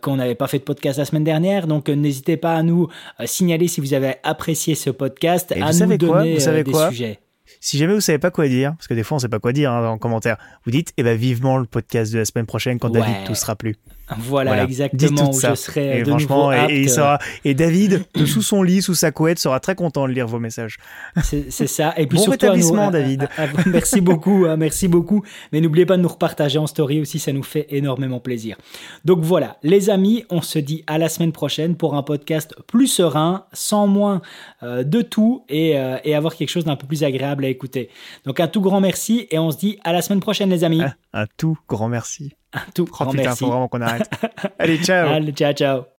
qu'on 0.01 0.15
n'avait 0.15 0.35
pas 0.35 0.47
fait 0.47 0.57
de 0.59 0.63
podcast 0.63 0.97
la 0.97 1.05
semaine 1.05 1.23
dernière, 1.23 1.67
donc 1.67 1.89
n'hésitez 1.89 2.37
pas 2.37 2.55
à 2.55 2.63
nous 2.63 2.87
signaler 3.25 3.67
si 3.67 3.81
vous 3.81 3.93
avez 3.93 4.15
apprécié 4.23 4.73
ce 4.73 4.89
podcast, 4.89 5.51
Et 5.55 5.61
à 5.61 5.65
vous 5.67 5.71
nous 5.73 5.77
savez 5.77 5.97
quoi? 5.97 6.19
donner 6.19 6.33
Vous 6.35 6.39
savez 6.39 6.63
des 6.63 6.71
quoi? 6.71 6.89
sujets. 6.89 7.19
Si 7.65 7.77
jamais 7.77 7.93
vous 7.93 8.01
savez 8.01 8.19
pas 8.19 8.29
quoi 8.29 8.49
dire, 8.49 8.73
parce 8.75 8.89
que 8.89 8.93
des 8.93 9.03
fois 9.03 9.15
on 9.15 9.19
sait 9.19 9.29
pas 9.29 9.39
quoi 9.39 9.53
dire 9.53 9.71
hein, 9.71 9.87
en 9.87 9.97
commentaire, 9.97 10.35
vous 10.65 10.71
dites 10.71 10.91
eh 10.97 11.03
ben 11.03 11.17
vivement 11.17 11.57
le 11.57 11.63
podcast 11.65 12.11
de 12.11 12.17
la 12.19 12.25
semaine 12.25 12.45
prochaine 12.45 12.77
quand 12.77 12.89
Ouais. 12.89 12.99
David 12.99 13.23
tout 13.25 13.35
sera 13.35 13.55
plus. 13.55 13.77
Voilà, 14.17 14.63
exactement, 14.63 15.29
où 15.29 15.33
ça. 15.33 15.51
je 15.51 15.55
serai 15.55 15.99
Et 15.99 16.03
de 16.03 16.09
franchement, 16.09 16.35
nouveau 16.37 16.49
apte, 16.51 16.69
et 16.71 16.81
il 16.81 16.89
sera 16.89 17.19
et 17.45 17.53
David 17.53 18.05
de 18.15 18.25
sous 18.25 18.41
son 18.41 18.61
lit, 18.61 18.81
sous 18.81 18.95
sa 18.95 19.11
couette, 19.11 19.39
sera 19.39 19.59
très 19.59 19.75
content 19.75 20.07
de 20.07 20.13
lire 20.13 20.27
vos 20.27 20.39
messages. 20.39 20.77
C'est 21.21 21.49
ça. 21.67 21.93
Et 21.97 22.05
puis 22.07 22.17
Bon 22.17 22.23
surtout, 22.23 22.45
à 22.45 22.49
nous- 22.49 22.53
rétablissement, 22.55 22.87
à- 22.89 22.91
David. 22.91 23.29
à- 23.37 23.47
merci 23.65 24.01
beaucoup, 24.01 24.45
hein, 24.47 24.57
merci 24.57 24.87
beaucoup. 24.87 25.23
Mais 25.51 25.61
n'oubliez 25.61 25.85
pas 25.85 25.95
de 25.97 26.01
nous 26.01 26.09
repartager 26.09 26.59
en 26.59 26.67
story 26.67 26.99
aussi, 27.01 27.17
ça 27.19 27.31
nous 27.31 27.43
fait 27.43 27.65
énormément 27.69 28.19
plaisir. 28.19 28.57
Donc 29.05 29.19
voilà, 29.21 29.57
les 29.63 29.89
amis, 29.89 30.25
on 30.29 30.41
se 30.41 30.59
dit 30.59 30.83
à 30.87 30.97
la 30.97 31.07
semaine 31.09 31.31
prochaine 31.31 31.75
pour 31.75 31.95
un 31.95 32.03
podcast 32.03 32.53
plus 32.67 32.87
serein, 32.87 33.45
sans 33.53 33.87
moins 33.87 34.21
euh, 34.63 34.83
de 34.83 35.01
tout 35.01 35.45
et, 35.49 35.77
euh, 35.79 35.97
et 36.03 36.13
avoir 36.13 36.35
quelque 36.35 36.49
chose 36.49 36.65
d'un 36.65 36.75
peu 36.75 36.87
plus 36.87 37.03
agréable 37.03 37.45
à 37.45 37.47
écouter. 37.47 37.89
Donc 38.25 38.39
un 38.39 38.47
tout 38.47 38.61
grand 38.61 38.81
merci 38.81 39.27
et 39.31 39.39
on 39.39 39.49
se 39.49 39.57
dit 39.57 39.79
à 39.83 39.93
la 39.93 40.01
semaine 40.01 40.19
prochaine, 40.19 40.49
les 40.49 40.63
amis. 40.63 40.81
Un 41.13 41.25
tout 41.37 41.57
grand 41.69 41.87
merci. 41.89 42.33
Tout 42.73 42.87
Oh 42.89 42.91
grand 42.91 43.11
putain, 43.11 43.23
merci. 43.23 43.39
faut 43.39 43.51
vraiment 43.51 43.67
qu'on 43.67 43.81
arrête. 43.81 44.09
Allez, 44.59 44.77
ciao. 44.83 45.07
Allez, 45.13 45.31
ciao, 45.31 45.53
ciao. 45.53 45.92